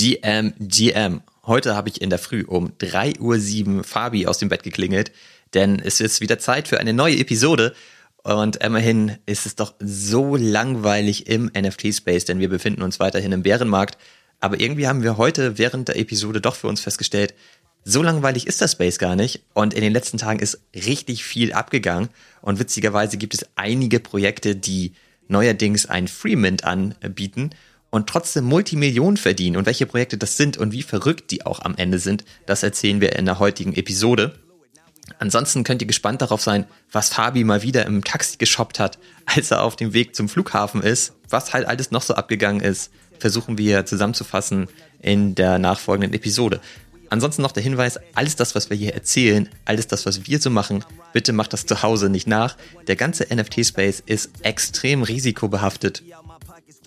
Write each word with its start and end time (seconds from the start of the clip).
GM, 0.00 0.54
GM. 0.58 1.20
Heute 1.44 1.76
habe 1.76 1.90
ich 1.90 2.00
in 2.00 2.08
der 2.08 2.18
Früh 2.18 2.42
um 2.46 2.72
3.07 2.78 3.76
Uhr 3.76 3.84
Fabi 3.84 4.26
aus 4.26 4.38
dem 4.38 4.48
Bett 4.48 4.62
geklingelt, 4.62 5.12
denn 5.52 5.78
es 5.78 6.00
ist 6.00 6.22
wieder 6.22 6.38
Zeit 6.38 6.68
für 6.68 6.80
eine 6.80 6.94
neue 6.94 7.18
Episode. 7.18 7.74
Und 8.22 8.56
immerhin 8.56 9.18
ist 9.26 9.44
es 9.44 9.56
doch 9.56 9.74
so 9.78 10.36
langweilig 10.36 11.26
im 11.26 11.50
NFT-Space, 11.54 12.24
denn 12.24 12.38
wir 12.38 12.48
befinden 12.48 12.80
uns 12.80 12.98
weiterhin 12.98 13.32
im 13.32 13.42
Bärenmarkt. 13.42 13.98
Aber 14.40 14.58
irgendwie 14.58 14.88
haben 14.88 15.02
wir 15.02 15.18
heute 15.18 15.58
während 15.58 15.88
der 15.88 15.98
Episode 15.98 16.40
doch 16.40 16.54
für 16.54 16.68
uns 16.68 16.80
festgestellt, 16.80 17.34
so 17.84 18.02
langweilig 18.02 18.46
ist 18.46 18.62
das 18.62 18.72
Space 18.72 18.98
gar 18.98 19.16
nicht. 19.16 19.42
Und 19.52 19.74
in 19.74 19.82
den 19.82 19.92
letzten 19.92 20.16
Tagen 20.16 20.38
ist 20.38 20.62
richtig 20.74 21.24
viel 21.24 21.52
abgegangen. 21.52 22.08
Und 22.40 22.58
witzigerweise 22.58 23.18
gibt 23.18 23.34
es 23.34 23.44
einige 23.54 24.00
Projekte, 24.00 24.56
die 24.56 24.94
neuerdings 25.28 25.84
ein 25.84 26.08
Freemint 26.08 26.64
anbieten 26.64 27.50
und 27.90 28.08
trotzdem 28.08 28.44
Multimillionen 28.44 29.16
verdienen. 29.16 29.56
Und 29.56 29.66
welche 29.66 29.86
Projekte 29.86 30.16
das 30.16 30.36
sind 30.36 30.56
und 30.56 30.72
wie 30.72 30.82
verrückt 30.82 31.30
die 31.30 31.44
auch 31.44 31.60
am 31.60 31.76
Ende 31.76 31.98
sind, 31.98 32.24
das 32.46 32.62
erzählen 32.62 33.00
wir 33.00 33.16
in 33.16 33.26
der 33.26 33.38
heutigen 33.38 33.74
Episode. 33.74 34.34
Ansonsten 35.18 35.64
könnt 35.64 35.82
ihr 35.82 35.88
gespannt 35.88 36.22
darauf 36.22 36.40
sein, 36.40 36.66
was 36.92 37.08
Fabi 37.08 37.44
mal 37.44 37.62
wieder 37.62 37.84
im 37.86 38.04
Taxi 38.04 38.36
geshoppt 38.38 38.78
hat, 38.78 38.98
als 39.26 39.50
er 39.50 39.62
auf 39.62 39.76
dem 39.76 39.92
Weg 39.92 40.14
zum 40.14 40.28
Flughafen 40.28 40.82
ist, 40.82 41.14
was 41.28 41.52
halt 41.52 41.66
alles 41.66 41.90
noch 41.90 42.02
so 42.02 42.14
abgegangen 42.14 42.60
ist, 42.60 42.92
versuchen 43.18 43.58
wir 43.58 43.84
zusammenzufassen 43.86 44.68
in 45.02 45.34
der 45.34 45.58
nachfolgenden 45.58 46.14
Episode. 46.14 46.60
Ansonsten 47.10 47.42
noch 47.42 47.50
der 47.50 47.64
Hinweis, 47.64 47.98
alles 48.14 48.36
das, 48.36 48.54
was 48.54 48.70
wir 48.70 48.76
hier 48.76 48.94
erzählen, 48.94 49.48
alles 49.64 49.88
das, 49.88 50.06
was 50.06 50.28
wir 50.28 50.40
so 50.40 50.48
machen, 50.48 50.84
bitte 51.12 51.32
macht 51.32 51.52
das 51.52 51.66
zu 51.66 51.82
Hause 51.82 52.08
nicht 52.08 52.28
nach. 52.28 52.56
Der 52.86 52.94
ganze 52.94 53.26
NFT-Space 53.34 54.00
ist 54.06 54.30
extrem 54.42 55.02
risikobehaftet. 55.02 56.04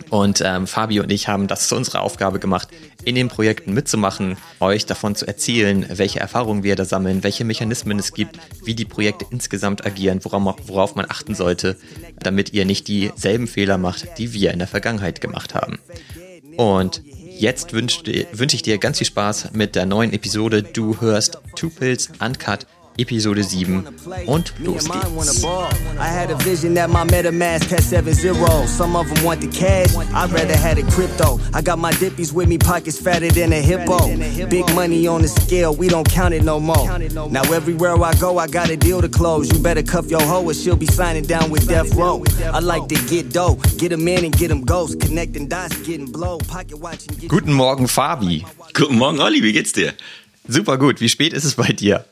Und 0.10 0.42
ähm, 0.44 0.66
Fabi 0.66 1.00
und 1.00 1.12
ich 1.12 1.28
haben 1.28 1.48
das 1.48 1.68
zu 1.68 1.76
unserer 1.76 2.02
Aufgabe 2.02 2.40
gemacht, 2.40 2.70
in 3.06 3.16
den 3.16 3.28
Projekten 3.28 3.74
mitzumachen, 3.74 4.38
euch 4.60 4.86
davon 4.86 5.16
zu 5.16 5.28
erzählen, 5.28 5.86
welche 5.90 6.20
Erfahrungen 6.20 6.64
wir 6.64 6.76
da 6.76 6.86
sammeln, 6.86 7.24
welche 7.24 7.46
Mechanismen 7.46 8.00
es 8.00 8.14
gibt, 8.14 8.40
wie 8.64 8.76
die 8.76 8.86
Projekte 8.86 9.26
insgesamt 9.30 9.86
agieren, 9.86 10.20
worauf, 10.24 10.56
worauf 10.68 10.96
man 10.96 11.06
achten 11.10 11.36
sollte, 11.36 11.78
damit 12.20 12.54
ihr 12.54 12.66
nicht 12.66 12.88
dieselben 12.88 13.48
Fehler 13.48 13.78
macht, 13.78 14.18
die 14.18 14.34
wir 14.34 14.52
in 14.52 14.60
der 14.60 14.68
Vergangenheit 14.68 15.22
gemacht 15.22 15.54
haben. 15.54 15.80
Und 16.58 17.02
Jetzt 17.38 17.74
wünsche 17.74 18.04
wünsch 18.32 18.54
ich 18.54 18.62
dir 18.62 18.78
ganz 18.78 19.00
viel 19.00 19.08
Spaß 19.08 19.54
mit 19.54 19.76
der 19.76 19.86
neuen 19.86 20.14
Episode. 20.14 20.62
Du 20.62 21.02
hörst 21.02 21.40
Two 21.56 21.70
Pills 21.70 22.10
Uncut 22.20 22.68
Episode 22.98 23.44
7 23.44 23.84
und 24.28 24.54
los 24.60 24.88
geht's. 24.88 25.44
I 26.00 26.08
had 26.08 26.30
a 26.30 26.36
vision 26.44 26.76
that 26.76 26.90
my 26.90 27.04
MetaMask 27.04 27.70
had 27.70 27.82
seven 27.82 28.14
zeros. 28.14 28.70
Some 28.70 28.96
of 28.96 29.08
them 29.10 29.24
want 29.24 29.42
the 29.42 29.48
cash, 29.48 29.96
I'd 30.14 30.32
rather 30.32 30.56
had 30.56 30.78
a 30.78 30.84
crypto. 30.84 31.40
I 31.54 31.62
got 31.62 31.80
my 31.80 31.92
dippies 31.94 32.32
with 32.32 32.48
me, 32.48 32.58
pockets 32.58 33.00
fatter 33.00 33.32
than 33.32 33.52
a 33.52 33.62
hippo. 33.62 33.98
Big 34.48 34.72
money 34.76 35.08
on 35.08 35.24
the 35.24 35.28
scale, 35.28 35.76
we 35.76 35.90
don't 35.90 36.08
count 36.08 36.34
it 36.34 36.44
no 36.44 36.60
more. 36.60 37.00
Now 37.30 37.44
everywhere 37.52 37.96
I 38.04 38.14
go, 38.20 38.38
I 38.38 38.48
got 38.48 38.70
a 38.70 38.78
deal 38.78 39.02
to 39.02 39.10
close. 39.10 39.52
You 39.52 39.60
better 39.60 39.84
cuff 39.84 40.12
your 40.12 40.22
hoe 40.22 40.46
or 40.46 40.54
she'll 40.54 40.76
be 40.76 40.86
signing 40.86 41.24
down 41.24 41.50
with 41.50 41.68
Death 41.68 41.96
Row. 41.96 42.24
I 42.54 42.60
like 42.60 42.88
to 42.90 42.96
get 43.08 43.34
dough, 43.34 43.56
get 43.78 43.90
them 43.90 44.08
in 44.08 44.24
and 44.26 44.38
get 44.38 44.50
them 44.50 44.62
ghosts. 44.62 44.96
Connecting 45.04 45.48
dots, 45.48 45.76
getting 45.82 46.12
blow, 46.12 46.38
pocket 46.38 46.80
watching. 46.80 47.28
Guten 47.28 47.54
Morgen, 47.54 47.88
Fabi. 47.88 48.46
Guten 48.74 48.98
Morgen, 48.98 49.20
Olli, 49.20 49.42
wie 49.42 49.52
geht's 49.52 49.74
dir? 49.74 49.94
Super 50.48 50.78
gut. 50.78 51.00
Wie 51.00 51.10
spät 51.10 51.34
ist 51.34 51.46
es 51.46 51.56
bei 51.56 51.72
dir? 51.72 52.06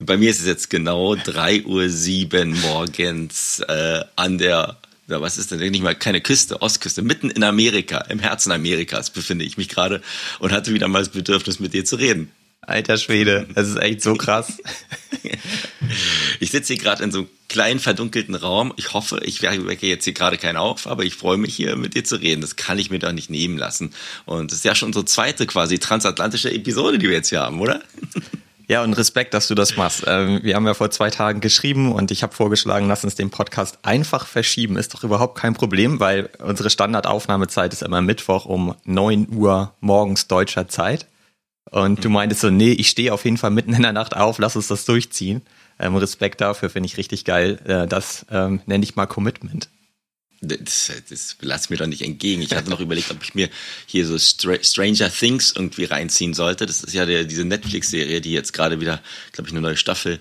Bei 0.00 0.16
mir 0.16 0.30
ist 0.30 0.38
es 0.38 0.46
jetzt 0.46 0.70
genau 0.70 1.14
3.07 1.14 2.36
Uhr 2.36 2.44
morgens 2.58 3.58
äh, 3.66 4.04
an 4.14 4.38
der, 4.38 4.76
ja, 5.08 5.20
was 5.20 5.38
ist 5.38 5.50
denn 5.50 5.58
nicht 5.58 5.82
mal 5.82 5.96
keine 5.96 6.20
Küste, 6.20 6.62
Ostküste, 6.62 7.02
mitten 7.02 7.30
in 7.30 7.42
Amerika, 7.42 7.98
im 8.02 8.20
Herzen 8.20 8.52
Amerikas 8.52 9.10
befinde 9.10 9.44
ich 9.44 9.56
mich 9.56 9.68
gerade 9.68 10.00
und 10.38 10.52
hatte 10.52 10.72
wieder 10.72 10.86
mal 10.86 11.00
das 11.00 11.08
Bedürfnis, 11.08 11.58
mit 11.58 11.74
dir 11.74 11.84
zu 11.84 11.96
reden. 11.96 12.30
Alter 12.60 12.96
Schwede, 12.96 13.48
das 13.54 13.66
ist 13.66 13.76
echt 13.76 14.02
so 14.02 14.14
krass. 14.14 14.58
ich 16.38 16.52
sitze 16.52 16.74
hier 16.74 16.82
gerade 16.82 17.02
in 17.02 17.10
so 17.10 17.20
einem 17.20 17.28
kleinen 17.48 17.80
verdunkelten 17.80 18.36
Raum. 18.36 18.72
Ich 18.76 18.92
hoffe, 18.92 19.20
ich 19.24 19.42
wecke 19.42 19.86
jetzt 19.88 20.04
hier 20.04 20.12
gerade 20.12 20.38
keinen 20.38 20.58
auf, 20.58 20.86
aber 20.86 21.02
ich 21.02 21.16
freue 21.16 21.38
mich 21.38 21.56
hier 21.56 21.74
mit 21.74 21.94
dir 21.94 22.04
zu 22.04 22.16
reden. 22.16 22.40
Das 22.40 22.54
kann 22.54 22.78
ich 22.78 22.90
mir 22.90 23.00
doch 23.00 23.12
nicht 23.12 23.30
nehmen 23.30 23.58
lassen. 23.58 23.94
Und 24.26 24.52
das 24.52 24.58
ist 24.58 24.64
ja 24.64 24.76
schon 24.76 24.90
unsere 24.90 25.06
zweite 25.06 25.46
quasi 25.46 25.80
transatlantische 25.80 26.52
Episode, 26.52 26.98
die 26.98 27.08
wir 27.08 27.16
jetzt 27.16 27.30
hier 27.30 27.40
haben, 27.40 27.58
oder? 27.58 27.82
Ja, 28.68 28.82
und 28.82 28.92
Respekt, 28.92 29.32
dass 29.32 29.48
du 29.48 29.54
das 29.54 29.78
machst. 29.78 30.04
Ähm, 30.06 30.40
wir 30.42 30.54
haben 30.54 30.66
ja 30.66 30.74
vor 30.74 30.90
zwei 30.90 31.08
Tagen 31.08 31.40
geschrieben 31.40 31.90
und 31.90 32.10
ich 32.10 32.22
habe 32.22 32.34
vorgeschlagen, 32.34 32.86
lass 32.86 33.02
uns 33.02 33.14
den 33.14 33.30
Podcast 33.30 33.78
einfach 33.82 34.26
verschieben. 34.26 34.76
Ist 34.76 34.92
doch 34.92 35.04
überhaupt 35.04 35.38
kein 35.38 35.54
Problem, 35.54 36.00
weil 36.00 36.28
unsere 36.38 36.68
Standardaufnahmezeit 36.68 37.72
ist 37.72 37.82
immer 37.82 38.02
Mittwoch 38.02 38.44
um 38.44 38.74
neun 38.84 39.26
Uhr 39.34 39.72
morgens 39.80 40.28
deutscher 40.28 40.68
Zeit. 40.68 41.06
Und 41.70 42.04
du 42.04 42.10
meintest 42.10 42.42
so, 42.42 42.50
nee, 42.50 42.72
ich 42.72 42.90
stehe 42.90 43.12
auf 43.14 43.24
jeden 43.24 43.38
Fall 43.38 43.50
mitten 43.50 43.72
in 43.72 43.82
der 43.82 43.92
Nacht 43.94 44.14
auf, 44.14 44.38
lass 44.38 44.54
uns 44.54 44.68
das 44.68 44.84
durchziehen. 44.84 45.42
Ähm, 45.78 45.96
Respekt 45.96 46.42
dafür, 46.42 46.68
finde 46.68 46.88
ich 46.88 46.98
richtig 46.98 47.24
geil. 47.24 47.58
Äh, 47.64 47.86
das 47.86 48.26
ähm, 48.30 48.60
nenne 48.66 48.84
ich 48.84 48.96
mal 48.96 49.06
Commitment. 49.06 49.70
Das, 50.40 50.92
das 51.08 51.36
lass 51.40 51.68
mir 51.68 51.78
doch 51.78 51.86
nicht 51.86 52.02
entgegen. 52.02 52.42
Ich 52.42 52.54
hatte 52.54 52.70
noch 52.70 52.80
überlegt, 52.80 53.10
ob 53.10 53.22
ich 53.22 53.34
mir 53.34 53.48
hier 53.86 54.06
so 54.06 54.18
Stranger 54.18 55.10
Things 55.10 55.52
irgendwie 55.52 55.84
reinziehen 55.84 56.32
sollte. 56.32 56.66
Das 56.66 56.84
ist 56.84 56.94
ja 56.94 57.06
der, 57.06 57.24
diese 57.24 57.44
Netflix-Serie, 57.44 58.20
die 58.20 58.32
jetzt 58.32 58.52
gerade 58.52 58.80
wieder, 58.80 59.02
glaube 59.32 59.48
ich, 59.48 59.52
eine 59.52 59.62
neue 59.62 59.76
Staffel 59.76 60.20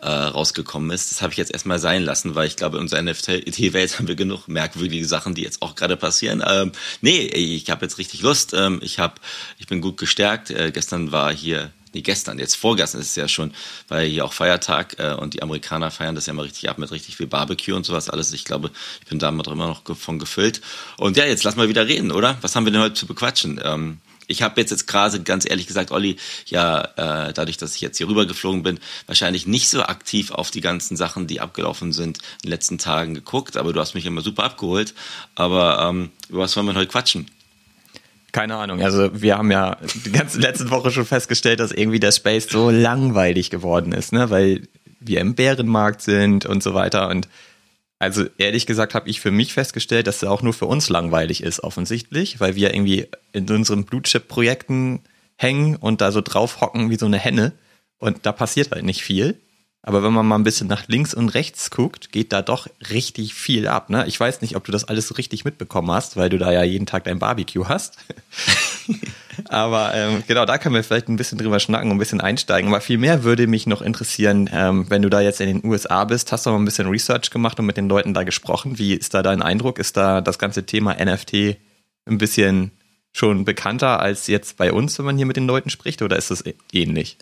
äh, 0.00 0.08
rausgekommen 0.08 0.90
ist. 0.90 1.10
Das 1.10 1.22
habe 1.22 1.32
ich 1.32 1.38
jetzt 1.38 1.52
erstmal 1.52 1.78
sein 1.78 2.02
lassen, 2.02 2.34
weil 2.34 2.46
ich 2.46 2.56
glaube, 2.56 2.76
in 2.76 2.82
unserer 2.82 3.02
NFT-Welt 3.02 3.98
haben 3.98 4.08
wir 4.08 4.14
genug 4.14 4.48
merkwürdige 4.48 5.06
Sachen, 5.06 5.34
die 5.34 5.42
jetzt 5.42 5.60
auch 5.60 5.74
gerade 5.74 5.96
passieren. 5.96 6.42
Ähm, 6.46 6.72
nee, 7.00 7.26
ich 7.26 7.68
habe 7.70 7.84
jetzt 7.84 7.98
richtig 7.98 8.22
Lust. 8.22 8.54
Ähm, 8.54 8.80
ich, 8.82 8.98
hab, 8.98 9.20
ich 9.58 9.66
bin 9.66 9.80
gut 9.80 9.96
gestärkt. 9.96 10.50
Äh, 10.50 10.70
gestern 10.72 11.12
war 11.12 11.32
hier 11.32 11.72
nee, 11.94 12.02
gestern, 12.02 12.38
jetzt 12.38 12.56
vorgestern 12.56 13.00
ist 13.00 13.08
es 13.08 13.16
ja 13.16 13.28
schon, 13.28 13.52
weil 13.88 14.08
hier 14.08 14.24
auch 14.24 14.32
Feiertag 14.32 14.98
äh, 14.98 15.14
und 15.14 15.34
die 15.34 15.42
Amerikaner 15.42 15.90
feiern 15.90 16.14
das 16.14 16.26
ja 16.26 16.32
immer 16.32 16.44
richtig 16.44 16.68
ab 16.68 16.78
mit 16.78 16.90
richtig 16.90 17.16
viel 17.16 17.26
Barbecue 17.26 17.74
und 17.74 17.84
sowas 17.84 18.08
alles. 18.08 18.32
Ich 18.32 18.44
glaube, 18.44 18.70
ich 19.00 19.06
bin 19.06 19.18
da 19.18 19.28
immer 19.28 19.42
noch 19.42 19.82
von 19.96 20.18
gefüllt. 20.18 20.60
Und 20.96 21.16
ja, 21.16 21.24
jetzt 21.24 21.44
lass 21.44 21.56
mal 21.56 21.68
wieder 21.68 21.86
reden, 21.86 22.10
oder? 22.10 22.38
Was 22.40 22.56
haben 22.56 22.64
wir 22.64 22.72
denn 22.72 22.82
heute 22.82 22.94
zu 22.94 23.06
bequatschen? 23.06 23.60
Ähm, 23.62 23.98
ich 24.28 24.42
habe 24.42 24.60
jetzt 24.60 24.70
jetzt 24.70 24.86
gerade 24.86 25.22
ganz 25.22 25.48
ehrlich 25.48 25.66
gesagt, 25.66 25.90
Olli, 25.90 26.16
ja, 26.46 26.82
äh, 26.82 27.32
dadurch, 27.32 27.56
dass 27.56 27.74
ich 27.74 27.80
jetzt 27.80 27.96
hier 27.96 28.08
rübergeflogen 28.08 28.62
bin, 28.62 28.78
wahrscheinlich 29.06 29.46
nicht 29.46 29.70
so 29.70 29.82
aktiv 29.82 30.30
auf 30.30 30.50
die 30.50 30.60
ganzen 30.60 30.96
Sachen, 30.96 31.26
die 31.26 31.40
abgelaufen 31.40 31.92
sind, 31.92 32.18
in 32.18 32.24
den 32.44 32.50
letzten 32.50 32.78
Tagen 32.78 33.14
geguckt. 33.14 33.56
Aber 33.56 33.72
du 33.72 33.80
hast 33.80 33.94
mich 33.94 34.04
immer 34.04 34.20
super 34.20 34.44
abgeholt. 34.44 34.94
Aber 35.34 35.80
ähm, 35.88 36.10
über 36.28 36.40
was 36.40 36.54
wollen 36.56 36.66
wir 36.66 36.74
heute 36.74 36.90
quatschen? 36.90 37.30
Keine 38.32 38.56
Ahnung. 38.56 38.82
Also 38.82 39.10
wir 39.20 39.38
haben 39.38 39.50
ja 39.50 39.78
die 40.04 40.12
ganze 40.12 40.38
letzte 40.38 40.70
Woche 40.70 40.90
schon 40.90 41.06
festgestellt, 41.06 41.60
dass 41.60 41.72
irgendwie 41.72 42.00
der 42.00 42.12
Space 42.12 42.46
so 42.48 42.70
langweilig 42.70 43.50
geworden 43.50 43.92
ist, 43.92 44.12
ne? 44.12 44.28
Weil 44.30 44.68
wir 45.00 45.20
im 45.20 45.34
Bärenmarkt 45.34 46.02
sind 46.02 46.44
und 46.44 46.62
so 46.62 46.74
weiter. 46.74 47.08
Und 47.08 47.28
also 47.98 48.26
ehrlich 48.36 48.66
gesagt 48.66 48.94
habe 48.94 49.08
ich 49.08 49.20
für 49.20 49.30
mich 49.30 49.54
festgestellt, 49.54 50.06
dass 50.06 50.22
es 50.22 50.24
auch 50.24 50.42
nur 50.42 50.52
für 50.52 50.66
uns 50.66 50.88
langweilig 50.88 51.42
ist, 51.42 51.64
offensichtlich, 51.64 52.38
weil 52.38 52.54
wir 52.54 52.74
irgendwie 52.74 53.06
in 53.32 53.48
unseren 53.50 53.84
Blutchip-Projekten 53.84 55.00
hängen 55.36 55.76
und 55.76 56.00
da 56.00 56.12
so 56.12 56.20
drauf 56.20 56.60
hocken 56.60 56.90
wie 56.90 56.96
so 56.96 57.06
eine 57.06 57.18
Henne. 57.18 57.52
Und 57.98 58.26
da 58.26 58.32
passiert 58.32 58.70
halt 58.70 58.84
nicht 58.84 59.02
viel. 59.02 59.40
Aber 59.82 60.02
wenn 60.02 60.12
man 60.12 60.26
mal 60.26 60.34
ein 60.34 60.44
bisschen 60.44 60.66
nach 60.66 60.88
links 60.88 61.14
und 61.14 61.30
rechts 61.30 61.70
guckt, 61.70 62.10
geht 62.10 62.32
da 62.32 62.42
doch 62.42 62.66
richtig 62.90 63.34
viel 63.34 63.68
ab. 63.68 63.90
Ne? 63.90 64.06
Ich 64.06 64.18
weiß 64.18 64.40
nicht, 64.40 64.56
ob 64.56 64.64
du 64.64 64.72
das 64.72 64.84
alles 64.84 65.06
so 65.06 65.14
richtig 65.14 65.44
mitbekommen 65.44 65.90
hast, 65.92 66.16
weil 66.16 66.28
du 66.28 66.36
da 66.36 66.52
ja 66.52 66.62
jeden 66.64 66.84
Tag 66.84 67.04
dein 67.04 67.20
Barbecue 67.20 67.68
hast. 67.68 67.96
Aber 69.48 69.94
ähm, 69.94 70.24
genau, 70.26 70.44
da 70.46 70.58
können 70.58 70.74
wir 70.74 70.82
vielleicht 70.82 71.08
ein 71.08 71.16
bisschen 71.16 71.38
drüber 71.38 71.60
schnacken 71.60 71.90
und 71.90 71.96
ein 71.96 72.00
bisschen 72.00 72.20
einsteigen. 72.20 72.68
Aber 72.68 72.80
viel 72.80 72.98
mehr 72.98 73.22
würde 73.22 73.46
mich 73.46 73.66
noch 73.66 73.80
interessieren, 73.80 74.50
ähm, 74.52 74.86
wenn 74.90 75.02
du 75.02 75.10
da 75.10 75.20
jetzt 75.20 75.40
in 75.40 75.60
den 75.60 75.70
USA 75.70 76.04
bist, 76.04 76.32
hast 76.32 76.46
du 76.46 76.50
mal 76.50 76.56
ein 76.56 76.64
bisschen 76.64 76.88
Research 76.88 77.30
gemacht 77.30 77.58
und 77.60 77.66
mit 77.66 77.76
den 77.76 77.88
Leuten 77.88 78.14
da 78.14 78.24
gesprochen. 78.24 78.78
Wie 78.78 78.94
ist 78.94 79.14
da 79.14 79.22
dein 79.22 79.42
Eindruck? 79.42 79.78
Ist 79.78 79.96
da 79.96 80.20
das 80.20 80.40
ganze 80.40 80.66
Thema 80.66 80.96
NFT 81.02 81.56
ein 82.06 82.18
bisschen 82.18 82.72
schon 83.12 83.44
bekannter 83.44 84.00
als 84.00 84.26
jetzt 84.26 84.56
bei 84.56 84.72
uns, 84.72 84.98
wenn 84.98 85.06
man 85.06 85.16
hier 85.16 85.26
mit 85.26 85.36
den 85.36 85.46
Leuten 85.46 85.70
spricht, 85.70 86.02
oder 86.02 86.16
ist 86.16 86.30
das 86.30 86.42
ähnlich? 86.72 87.16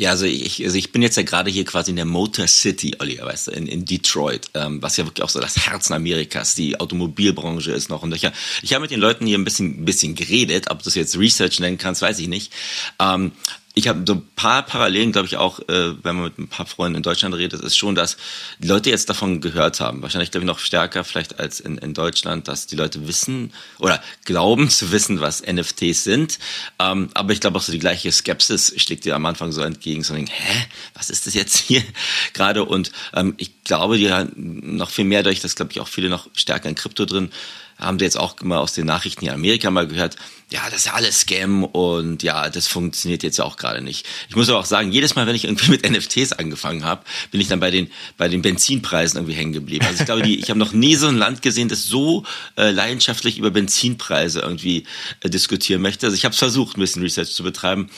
Ja, 0.00 0.08
also 0.08 0.24
ich, 0.24 0.64
also 0.64 0.78
ich 0.78 0.92
bin 0.92 1.02
jetzt 1.02 1.18
ja 1.18 1.24
gerade 1.24 1.50
hier 1.50 1.66
quasi 1.66 1.90
in 1.90 1.96
der 1.96 2.06
Motor 2.06 2.48
City, 2.48 2.96
Olli, 3.00 3.18
weißt 3.18 3.48
du, 3.48 3.50
in, 3.50 3.66
in 3.66 3.84
Detroit, 3.84 4.48
ähm, 4.54 4.80
was 4.80 4.96
ja 4.96 5.04
wirklich 5.04 5.22
auch 5.22 5.28
so 5.28 5.40
das 5.40 5.66
Herzen 5.66 5.92
Amerikas, 5.92 6.54
die 6.54 6.80
Automobilbranche 6.80 7.72
ist 7.72 7.90
noch. 7.90 8.02
Und 8.02 8.14
ich, 8.14 8.26
ich 8.62 8.72
habe 8.72 8.80
mit 8.80 8.90
den 8.90 8.98
Leuten 8.98 9.26
hier 9.26 9.36
ein 9.36 9.44
bisschen, 9.44 9.82
ein 9.82 9.84
bisschen 9.84 10.14
geredet, 10.14 10.70
ob 10.70 10.78
du 10.78 10.84
das 10.84 10.94
jetzt 10.94 11.18
Research 11.18 11.60
nennen 11.60 11.76
kannst, 11.76 12.00
weiß 12.00 12.18
ich 12.18 12.28
nicht. 12.28 12.50
Ähm, 12.98 13.32
ich 13.74 13.86
habe 13.86 14.02
so 14.04 14.14
ein 14.14 14.26
paar 14.34 14.64
Parallelen, 14.64 15.12
glaube 15.12 15.26
ich, 15.26 15.36
auch, 15.36 15.60
äh, 15.60 15.94
wenn 16.02 16.16
man 16.16 16.24
mit 16.24 16.38
ein 16.38 16.48
paar 16.48 16.66
Freunden 16.66 16.96
in 16.96 17.02
Deutschland 17.04 17.36
redet, 17.36 17.60
ist 17.62 17.76
schon, 17.76 17.94
dass 17.94 18.16
die 18.58 18.66
Leute 18.66 18.90
jetzt 18.90 19.08
davon 19.08 19.40
gehört 19.40 19.78
haben. 19.78 20.02
Wahrscheinlich, 20.02 20.32
glaube 20.32 20.44
ich, 20.44 20.48
noch 20.48 20.58
stärker 20.58 21.04
vielleicht 21.04 21.38
als 21.38 21.60
in, 21.60 21.78
in 21.78 21.94
Deutschland, 21.94 22.48
dass 22.48 22.66
die 22.66 22.74
Leute 22.74 23.06
wissen 23.06 23.52
oder 23.78 24.02
glauben 24.24 24.70
zu 24.70 24.90
wissen, 24.90 25.20
was 25.20 25.42
NFTs 25.46 26.02
sind. 26.02 26.40
Ähm, 26.80 27.10
aber 27.14 27.32
ich 27.32 27.40
glaube 27.40 27.58
auch 27.58 27.62
so 27.62 27.70
die 27.70 27.78
gleiche 27.78 28.10
Skepsis 28.10 28.74
schlägt 28.76 29.04
dir 29.04 29.14
am 29.14 29.24
Anfang 29.24 29.52
so 29.52 29.62
entgegen, 29.62 30.02
so 30.02 30.14
denken, 30.14 30.32
hä, 30.32 30.66
was 30.94 31.08
ist 31.08 31.28
das 31.28 31.34
jetzt 31.34 31.56
hier 31.56 31.82
gerade? 32.32 32.64
Und 32.64 32.90
ähm, 33.14 33.34
ich 33.36 33.62
glaube, 33.62 33.98
die 33.98 34.10
noch 34.34 34.90
viel 34.90 35.04
mehr 35.04 35.22
durch, 35.22 35.40
dass, 35.40 35.54
glaube 35.54 35.70
ich, 35.70 35.80
auch 35.80 35.88
viele 35.88 36.08
noch 36.08 36.28
stärker 36.34 36.68
in 36.68 36.74
Krypto 36.74 37.04
drin 37.04 37.30
haben 37.80 38.00
wir 38.00 38.06
jetzt 38.06 38.18
auch 38.18 38.40
mal 38.42 38.58
aus 38.58 38.72
den 38.72 38.86
Nachrichten 38.86 39.26
in 39.26 39.32
Amerika 39.32 39.70
mal 39.70 39.86
gehört, 39.86 40.16
ja, 40.52 40.62
das 40.68 40.80
ist 40.80 40.86
ja 40.86 40.94
alles 40.94 41.20
Scam 41.20 41.62
und 41.62 42.24
ja, 42.24 42.50
das 42.50 42.66
funktioniert 42.66 43.22
jetzt 43.22 43.38
ja 43.38 43.44
auch 43.44 43.56
gerade 43.56 43.82
nicht. 43.82 44.04
Ich 44.28 44.34
muss 44.34 44.48
aber 44.48 44.58
auch 44.58 44.64
sagen, 44.64 44.90
jedes 44.90 45.14
Mal, 45.14 45.26
wenn 45.26 45.36
ich 45.36 45.44
irgendwie 45.44 45.70
mit 45.70 45.88
NFTs 45.88 46.32
angefangen 46.32 46.84
habe, 46.84 47.04
bin 47.30 47.40
ich 47.40 47.46
dann 47.46 47.60
bei 47.60 47.70
den 47.70 47.90
bei 48.16 48.28
den 48.28 48.42
Benzinpreisen 48.42 49.18
irgendwie 49.18 49.34
hängen 49.34 49.52
geblieben. 49.52 49.86
Also 49.86 50.00
ich 50.00 50.06
glaube, 50.06 50.22
die, 50.22 50.38
ich 50.38 50.50
habe 50.50 50.58
noch 50.58 50.72
nie 50.72 50.96
so 50.96 51.06
ein 51.06 51.16
Land 51.16 51.42
gesehen, 51.42 51.68
das 51.68 51.86
so 51.86 52.24
äh, 52.56 52.72
leidenschaftlich 52.72 53.38
über 53.38 53.50
Benzinpreise 53.50 54.40
irgendwie 54.40 54.86
äh, 55.20 55.30
diskutieren 55.30 55.82
möchte. 55.82 56.06
Also 56.06 56.16
ich 56.16 56.24
habe 56.24 56.34
versucht, 56.34 56.76
ein 56.76 56.80
bisschen 56.80 57.02
Research 57.02 57.32
zu 57.32 57.44
betreiben, 57.44 57.88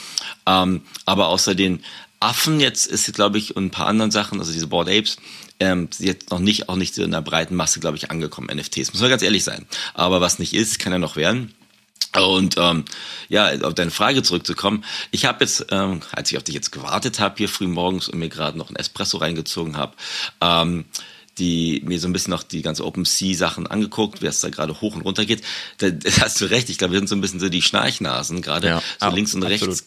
ähm, 0.46 0.82
aber 1.06 1.28
außer 1.28 1.54
den 1.54 1.82
Affen 2.20 2.60
jetzt 2.60 2.86
ist, 2.86 3.12
glaube 3.14 3.38
ich, 3.38 3.56
und 3.56 3.64
ein 3.64 3.70
paar 3.70 3.86
anderen 3.86 4.12
Sachen, 4.12 4.38
also 4.38 4.52
diese 4.52 4.68
Board 4.68 4.88
Apes, 4.88 5.16
ähm, 5.62 5.88
jetzt 5.98 6.30
noch 6.30 6.40
nicht, 6.40 6.68
auch 6.68 6.76
nicht 6.76 6.98
in 6.98 7.12
der 7.12 7.22
breiten 7.22 7.54
Masse, 7.54 7.78
glaube 7.78 7.96
ich, 7.96 8.10
angekommen, 8.10 8.48
NFTs. 8.52 8.92
Muss 8.92 9.00
man 9.00 9.10
ganz 9.10 9.22
ehrlich 9.22 9.44
sein. 9.44 9.66
Aber 9.94 10.20
was 10.20 10.38
nicht 10.38 10.54
ist, 10.54 10.78
kann 10.78 10.92
ja 10.92 10.98
noch 10.98 11.16
werden. 11.16 11.54
Und 12.20 12.56
ähm, 12.58 12.84
ja, 13.28 13.52
auf 13.62 13.74
deine 13.74 13.90
Frage 13.90 14.22
zurückzukommen. 14.22 14.84
Ich 15.12 15.24
habe 15.24 15.44
jetzt, 15.44 15.66
ähm, 15.70 16.00
als 16.12 16.30
ich 16.30 16.36
auf 16.36 16.42
dich 16.42 16.54
jetzt 16.54 16.72
gewartet 16.72 17.20
habe, 17.20 17.36
hier 17.38 17.48
früh 17.48 17.68
morgens 17.68 18.08
und 18.08 18.18
mir 18.18 18.28
gerade 18.28 18.58
noch 18.58 18.70
ein 18.70 18.76
Espresso 18.76 19.18
reingezogen 19.18 19.76
habe, 19.76 19.94
ähm, 20.40 20.84
die 21.38 21.80
mir 21.86 21.98
so 21.98 22.08
ein 22.08 22.12
bisschen 22.12 22.32
noch 22.32 22.42
die 22.42 22.60
ganze 22.60 22.84
OpenSea-Sachen 22.84 23.66
angeguckt, 23.66 24.20
wie 24.20 24.26
es 24.26 24.40
da 24.40 24.50
gerade 24.50 24.80
hoch 24.82 24.94
und 24.94 25.02
runter 25.02 25.24
geht. 25.24 25.42
Da, 25.78 25.90
da 25.90 26.10
hast 26.20 26.40
du 26.40 26.46
recht, 26.46 26.68
ich 26.68 26.76
glaube, 26.76 26.92
wir 26.92 26.98
sind 26.98 27.08
so 27.08 27.14
ein 27.14 27.22
bisschen 27.22 27.40
so 27.40 27.48
die 27.48 27.62
Schnarchnasen, 27.62 28.42
gerade 28.42 28.66
ja, 28.66 28.82
so 29.00 29.08
links 29.10 29.34
und 29.34 29.44
absolut. 29.44 29.68
rechts 29.68 29.86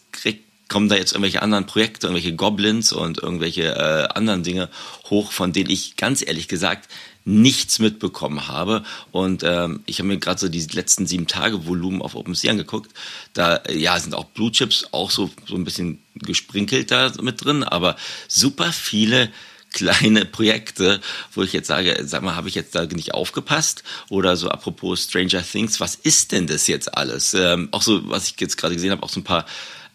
kommen 0.68 0.88
da 0.88 0.96
jetzt 0.96 1.12
irgendwelche 1.12 1.42
anderen 1.42 1.66
Projekte, 1.66 2.08
irgendwelche 2.08 2.34
Goblins 2.34 2.92
und 2.92 3.18
irgendwelche 3.18 3.74
äh, 3.74 4.08
anderen 4.14 4.42
Dinge 4.42 4.68
hoch, 5.10 5.32
von 5.32 5.52
denen 5.52 5.70
ich 5.70 5.96
ganz 5.96 6.26
ehrlich 6.26 6.48
gesagt 6.48 6.88
nichts 7.24 7.80
mitbekommen 7.80 8.46
habe. 8.46 8.84
Und 9.10 9.42
ähm, 9.42 9.80
ich 9.86 9.98
habe 9.98 10.08
mir 10.08 10.18
gerade 10.18 10.40
so 10.40 10.48
die 10.48 10.60
letzten 10.60 11.06
sieben 11.06 11.26
Tage 11.26 11.66
Volumen 11.66 12.00
auf 12.00 12.14
OpenSea 12.14 12.52
angeguckt. 12.52 12.92
Da 13.32 13.62
ja 13.68 13.98
sind 13.98 14.14
auch 14.14 14.26
Blue 14.26 14.52
Chips 14.52 14.86
auch 14.92 15.10
so 15.10 15.30
so 15.46 15.56
ein 15.56 15.64
bisschen 15.64 16.02
gesprinkelt 16.14 16.90
da 16.90 17.12
mit 17.20 17.44
drin, 17.44 17.64
aber 17.64 17.96
super 18.28 18.72
viele 18.72 19.30
kleine 19.72 20.24
Projekte, 20.24 21.00
wo 21.34 21.42
ich 21.42 21.52
jetzt 21.52 21.66
sage, 21.66 22.00
sag 22.04 22.22
mal, 22.22 22.36
habe 22.36 22.48
ich 22.48 22.54
jetzt 22.54 22.74
da 22.74 22.86
nicht 22.86 23.12
aufgepasst? 23.12 23.82
Oder 24.08 24.36
so 24.36 24.48
apropos 24.48 25.02
Stranger 25.02 25.42
Things, 25.42 25.80
was 25.80 25.96
ist 25.96 26.32
denn 26.32 26.46
das 26.46 26.66
jetzt 26.66 26.96
alles? 26.96 27.34
Ähm, 27.34 27.68
auch 27.72 27.82
so, 27.82 28.08
was 28.08 28.28
ich 28.28 28.40
jetzt 28.40 28.56
gerade 28.56 28.74
gesehen 28.74 28.92
habe, 28.92 29.02
auch 29.02 29.10
so 29.10 29.20
ein 29.20 29.24
paar 29.24 29.44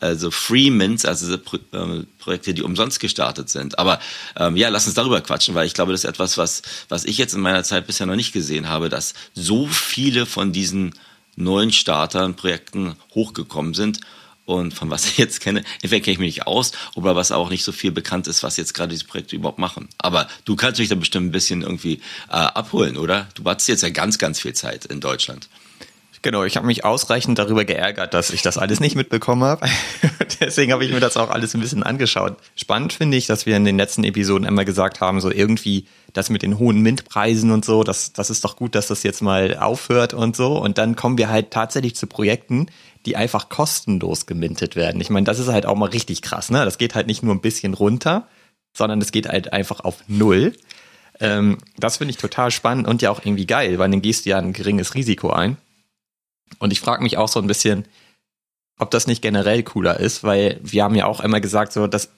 also 0.01 0.31
Freemans, 0.31 1.05
also 1.05 1.37
Pro 1.37 1.57
äh, 1.57 2.03
Projekte, 2.19 2.53
die 2.53 2.63
umsonst 2.63 2.99
gestartet 2.99 3.49
sind. 3.49 3.79
Aber 3.79 3.99
ähm, 4.35 4.57
ja, 4.57 4.69
lass 4.69 4.85
uns 4.85 4.95
darüber 4.95 5.21
quatschen, 5.21 5.55
weil 5.55 5.67
ich 5.67 5.73
glaube, 5.73 5.91
das 5.91 6.03
ist 6.03 6.09
etwas, 6.09 6.37
was, 6.37 6.61
was 6.89 7.05
ich 7.05 7.17
jetzt 7.17 7.33
in 7.33 7.41
meiner 7.41 7.63
Zeit 7.63 7.87
bisher 7.87 8.07
noch 8.07 8.15
nicht 8.15 8.33
gesehen 8.33 8.67
habe, 8.67 8.89
dass 8.89 9.13
so 9.33 9.67
viele 9.67 10.25
von 10.25 10.51
diesen 10.51 10.93
neuen 11.35 11.71
Startern, 11.71 12.35
Projekten 12.35 12.95
hochgekommen 13.13 13.73
sind. 13.73 13.99
Und 14.43 14.73
von 14.73 14.89
was 14.89 15.05
ich 15.05 15.17
jetzt 15.17 15.39
kenne, 15.39 15.63
entweder 15.81 16.03
kenne 16.03 16.13
ich 16.13 16.19
mich 16.19 16.35
nicht 16.35 16.47
aus 16.47 16.71
oder 16.95 17.15
was 17.15 17.31
auch 17.31 17.49
nicht 17.49 17.63
so 17.63 17.71
viel 17.71 17.91
bekannt 17.91 18.27
ist, 18.27 18.43
was 18.43 18.57
jetzt 18.57 18.73
gerade 18.73 18.89
diese 18.89 19.05
Projekte 19.05 19.35
überhaupt 19.35 19.59
machen. 19.59 19.87
Aber 19.99 20.27
du 20.45 20.55
kannst 20.55 20.79
mich 20.79 20.89
da 20.89 20.95
bestimmt 20.95 21.27
ein 21.27 21.31
bisschen 21.31 21.61
irgendwie 21.61 22.01
äh, 22.27 22.33
abholen, 22.33 22.97
oder? 22.97 23.29
Du 23.35 23.43
hattest 23.45 23.69
jetzt 23.69 23.83
ja 23.83 23.89
ganz, 23.89 24.17
ganz 24.17 24.41
viel 24.41 24.53
Zeit 24.53 24.85
in 24.85 24.99
Deutschland. 24.99 25.47
Genau, 26.23 26.43
ich 26.43 26.55
habe 26.55 26.67
mich 26.67 26.85
ausreichend 26.85 27.39
darüber 27.39 27.65
geärgert, 27.65 28.13
dass 28.13 28.29
ich 28.29 28.43
das 28.43 28.59
alles 28.59 28.79
nicht 28.79 28.95
mitbekommen 28.95 29.43
habe. 29.43 29.65
Deswegen 30.39 30.71
habe 30.71 30.85
ich 30.85 30.91
mir 30.91 30.99
das 30.99 31.17
auch 31.17 31.31
alles 31.31 31.55
ein 31.55 31.61
bisschen 31.61 31.81
angeschaut. 31.81 32.37
Spannend 32.55 32.93
finde 32.93 33.17
ich, 33.17 33.25
dass 33.25 33.47
wir 33.47 33.57
in 33.57 33.65
den 33.65 33.77
letzten 33.77 34.03
Episoden 34.03 34.47
immer 34.47 34.63
gesagt 34.63 35.01
haben, 35.01 35.19
so 35.19 35.31
irgendwie 35.31 35.87
das 36.13 36.29
mit 36.29 36.43
den 36.43 36.59
hohen 36.59 36.81
Mintpreisen 36.81 37.49
und 37.49 37.65
so, 37.65 37.83
das, 37.83 38.13
das 38.13 38.29
ist 38.29 38.45
doch 38.45 38.55
gut, 38.55 38.75
dass 38.75 38.87
das 38.87 39.01
jetzt 39.01 39.21
mal 39.21 39.57
aufhört 39.57 40.13
und 40.13 40.35
so. 40.35 40.57
Und 40.57 40.77
dann 40.77 40.95
kommen 40.95 41.17
wir 41.17 41.29
halt 41.29 41.49
tatsächlich 41.49 41.95
zu 41.95 42.05
Projekten, 42.05 42.67
die 43.07 43.15
einfach 43.15 43.49
kostenlos 43.49 44.27
gemintet 44.27 44.75
werden. 44.75 45.01
Ich 45.01 45.09
meine, 45.09 45.23
das 45.23 45.39
ist 45.39 45.47
halt 45.47 45.65
auch 45.65 45.75
mal 45.75 45.89
richtig 45.89 46.21
krass, 46.21 46.51
ne? 46.51 46.65
Das 46.65 46.77
geht 46.77 46.93
halt 46.93 47.07
nicht 47.07 47.23
nur 47.23 47.33
ein 47.33 47.41
bisschen 47.41 47.73
runter, 47.73 48.27
sondern 48.77 49.01
es 49.01 49.11
geht 49.11 49.27
halt 49.27 49.53
einfach 49.53 49.79
auf 49.79 50.03
Null. 50.07 50.53
Ähm, 51.19 51.57
das 51.77 51.97
finde 51.97 52.11
ich 52.11 52.17
total 52.17 52.51
spannend 52.51 52.87
und 52.87 53.01
ja 53.01 53.09
auch 53.09 53.25
irgendwie 53.25 53.47
geil, 53.47 53.79
weil 53.79 53.89
dann 53.89 54.03
gehst 54.03 54.25
du 54.25 54.29
ja 54.29 54.37
ein 54.37 54.53
geringes 54.53 54.93
Risiko 54.93 55.31
ein. 55.31 55.57
Und 56.59 56.73
ich 56.73 56.79
frage 56.79 57.03
mich 57.03 57.17
auch 57.17 57.27
so 57.27 57.39
ein 57.39 57.47
bisschen, 57.47 57.85
ob 58.77 58.91
das 58.91 59.07
nicht 59.07 59.21
generell 59.21 59.63
cooler 59.63 59.99
ist, 59.99 60.23
weil 60.23 60.59
wir 60.63 60.83
haben 60.83 60.95
ja 60.95 61.05
auch 61.05 61.19
immer 61.19 61.39
gesagt, 61.39 61.73
so 61.73 61.87
dass 61.87 62.09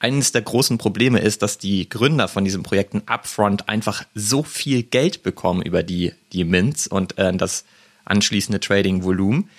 eines 0.00 0.32
der 0.32 0.42
großen 0.42 0.78
Probleme 0.78 1.20
ist, 1.20 1.42
dass 1.42 1.58
die 1.58 1.88
Gründer 1.88 2.26
von 2.26 2.44
diesen 2.44 2.62
Projekten 2.62 3.02
upfront 3.06 3.68
einfach 3.68 4.04
so 4.14 4.42
viel 4.42 4.82
Geld 4.82 5.22
bekommen 5.22 5.62
über 5.62 5.82
die, 5.82 6.12
die 6.32 6.44
Mints 6.44 6.86
und 6.86 7.18
äh, 7.18 7.32
das 7.36 7.64
anschließende 8.06 8.60
Trading-Volumen, 8.60 9.50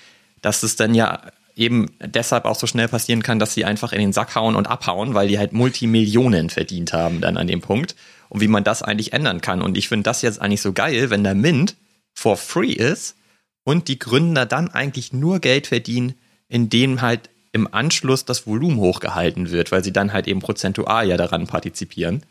dass 0.42 0.64
es 0.64 0.76
dann 0.76 0.96
ja 0.96 1.22
eben 1.56 1.92
deshalb 2.00 2.46
auch 2.46 2.56
so 2.56 2.66
schnell 2.66 2.88
passieren 2.88 3.22
kann, 3.22 3.38
dass 3.38 3.54
sie 3.54 3.66
einfach 3.66 3.94
in 3.94 4.00
den 4.00 4.14
Sack 4.14 4.36
hauen 4.36 4.56
und 4.56 4.68
abhauen, 4.68 5.14
weil 5.14 5.28
die 5.28 5.38
halt 5.38 5.54
Multimillionen 5.54 6.50
verdient 6.50 6.92
haben 6.92 7.22
dann 7.22 7.38
an 7.38 7.48
dem 7.48 7.62
Punkt. 7.62 7.96
Und 8.30 8.42
wie 8.42 8.48
man 8.48 8.64
das 8.64 8.82
eigentlich 8.82 9.14
ändern 9.14 9.42
kann. 9.42 9.62
Und 9.62 9.78
ich 9.78 9.90
finde 9.90 10.04
das 10.04 10.22
jetzt 10.22 10.42
eigentlich 10.42 10.62
so 10.62 10.74
geil, 10.74 11.10
wenn 11.10 11.24
der 11.24 11.36
Mint 11.36 11.76
for 12.14 12.38
free 12.38 12.72
ist 12.72 13.16
und 13.64 13.88
die 13.88 14.00
Gründer 14.00 14.46
dann 14.46 14.70
eigentlich 14.70 15.14
nur 15.14 15.40
Geld 15.40 15.68
verdienen, 15.68 16.16
indem 16.48 17.02
halt 17.02 17.30
im 17.54 17.72
Anschluss 17.74 18.26
das 18.26 18.48
Volumen 18.48 18.78
hochgehalten 18.78 19.52
wird, 19.52 19.72
weil 19.72 19.84
sie 19.84 19.94
dann 19.94 20.14
halt 20.14 20.28
eben 20.28 20.40
prozentual 20.40 21.08
ja 21.08 21.18
daran 21.18 21.48
partizipieren. 21.48 22.24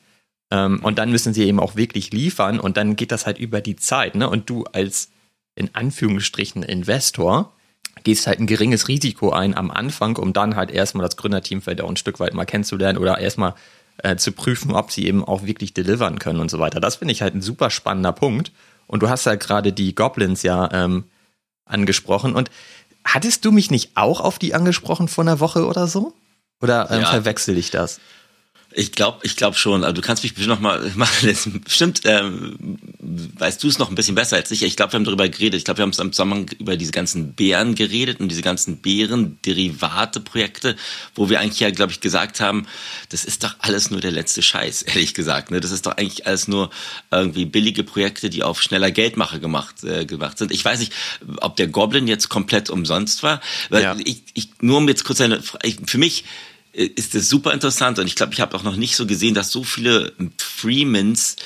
Ähm, 0.50 0.81
und 0.82 0.99
dann 0.99 1.11
müssen 1.11 1.35
sie 1.35 1.44
eben 1.44 1.61
auch 1.61 1.77
wirklich 1.77 2.12
liefern 2.12 2.59
und 2.59 2.77
dann 2.77 2.97
geht 2.97 3.12
das 3.12 3.27
halt 3.27 3.38
über 3.38 3.61
die 3.61 3.77
Zeit. 3.77 4.15
Ne? 4.15 4.29
Und 4.29 4.49
du 4.50 4.65
als 4.65 5.11
in 5.55 5.75
Anführungsstrichen 5.75 6.62
Investor 6.62 7.53
gehst 8.03 8.27
halt 8.27 8.41
ein 8.41 8.47
geringes 8.47 8.88
Risiko 8.88 9.31
ein 9.31 9.56
am 9.56 9.71
Anfang, 9.71 10.17
um 10.17 10.32
dann 10.32 10.56
halt 10.56 10.71
erstmal 10.71 11.05
das 11.05 11.17
Gründerteam 11.17 11.61
vielleicht 11.61 11.82
auch 11.82 11.88
ein 11.88 11.97
Stück 11.97 12.19
weit 12.19 12.35
mal 12.35 12.47
kennenzulernen 12.47 12.99
oder 12.99 13.19
erstmal 13.19 13.55
äh, 13.99 14.17
zu 14.17 14.32
prüfen, 14.32 14.73
ob 14.73 14.91
sie 14.91 15.06
eben 15.06 15.25
auch 15.25 15.44
wirklich 15.44 15.75
delivern 15.75 16.19
können 16.19 16.41
und 16.41 16.50
so 16.50 16.59
weiter. 16.59 16.81
Das 16.81 16.97
finde 16.97 17.12
ich 17.12 17.21
halt 17.21 17.35
ein 17.35 17.43
super 17.43 17.69
spannender 17.69 18.12
Punkt. 18.12 18.53
Und 18.87 19.03
du 19.03 19.09
hast 19.09 19.27
ja 19.27 19.35
gerade 19.35 19.73
die 19.73 19.94
Goblins 19.94 20.43
ja 20.43 20.69
ähm, 20.73 21.05
angesprochen. 21.70 22.34
Und 22.34 22.50
hattest 23.05 23.44
du 23.44 23.52
mich 23.52 23.70
nicht 23.70 23.96
auch 23.96 24.20
auf 24.20 24.38
die 24.38 24.55
angesprochen 24.55 25.08
vor 25.08 25.25
einer 25.25 25.40
Woche 25.40 25.67
oder 25.67 25.87
so? 25.87 26.14
Oder 26.61 26.90
ähm, 26.90 27.02
ja. 27.02 27.06
verwechsel 27.06 27.56
ich 27.56 27.70
das? 27.70 28.00
Ich 28.72 28.93
glaube, 28.93 29.19
ich 29.22 29.34
glaube 29.37 29.56
schon. 29.56 29.82
Also 29.82 29.94
du 29.94 30.00
kannst 30.00 30.22
mich 30.22 30.34
bestimmt 30.34 30.55
noch 30.55 30.61
mal 30.61 30.93
machen. 30.94 31.62
Bestimmt 31.64 32.02
ähm, 32.05 32.78
weißt 33.00 33.62
du 33.62 33.69
es 33.69 33.78
noch 33.78 33.88
ein 33.88 33.94
bisschen 33.94 34.14
besser 34.14 34.37
als 34.37 34.50
ich. 34.50 34.62
Ich 34.62 34.76
glaube, 34.76 34.93
wir 34.93 34.99
haben 34.99 35.05
darüber 35.05 35.28
geredet. 35.28 35.58
Ich 35.58 35.64
glaube, 35.64 35.78
wir 35.78 35.82
haben 35.82 35.93
im 35.99 36.12
Zusammenhang 36.12 36.50
über 36.58 36.76
diese 36.76 36.93
ganzen 36.93 37.32
Bären 37.34 37.75
geredet 37.75 38.20
und 38.20 38.28
diese 38.28 38.43
ganzen 38.43 38.76
Bären-Derivate-Projekte, 38.78 40.76
wo 41.14 41.29
wir 41.29 41.41
eigentlich 41.41 41.60
ja, 41.60 41.70
glaube 41.70 41.93
ich, 41.93 42.00
gesagt 42.00 42.41
haben, 42.41 42.67
das 43.08 43.24
ist 43.24 43.43
doch 43.43 43.56
alles 43.58 43.91
nur 43.91 44.00
der 44.00 44.12
letzte 44.12 44.43
Scheiß, 44.43 44.82
ehrlich 44.86 45.15
gesagt. 45.15 45.50
Ne? 45.50 45.60
Das 45.60 45.72
ist 45.72 45.86
doch 45.86 45.96
eigentlich 45.96 46.27
alles 46.27 46.46
nur 46.46 46.70
irgendwie 47.10 47.46
billige 47.46 47.82
Projekte, 47.82 48.31
die 48.31 48.43
auf 48.43 48.62
schneller 48.62 48.91
Geldmache 48.91 49.41
gemacht, 49.41 49.82
äh, 49.82 50.06
gemacht 50.06 50.39
sind. 50.39 50.53
Ich 50.53 50.65
weiß 50.65 50.79
nicht, 50.79 50.93
ob 51.41 51.56
der 51.56 51.67
Goblin 51.67 52.06
jetzt 52.06 52.29
komplett 52.29 52.70
umsonst 52.70 53.22
war. 53.22 53.41
Weil 53.69 53.82
ja. 53.82 53.96
ich, 54.05 54.22
ich, 54.34 54.48
nur 54.60 54.79
um 54.79 54.89
jetzt 54.89 55.05
kurz 55.05 55.20
eine, 55.20 55.43
ich, 55.62 55.79
für 55.86 55.98
mich 55.98 56.24
ist 56.84 57.15
es 57.15 57.29
super 57.29 57.53
interessant 57.53 57.99
und 57.99 58.06
ich 58.06 58.15
glaube, 58.15 58.32
ich 58.32 58.41
habe 58.41 58.56
auch 58.56 58.63
noch 58.63 58.77
nicht 58.77 58.96
so 58.96 59.06
gesehen, 59.06 59.34
dass 59.34 59.51
so 59.51 59.65
viele 59.65 60.13
Freemans 60.39 61.37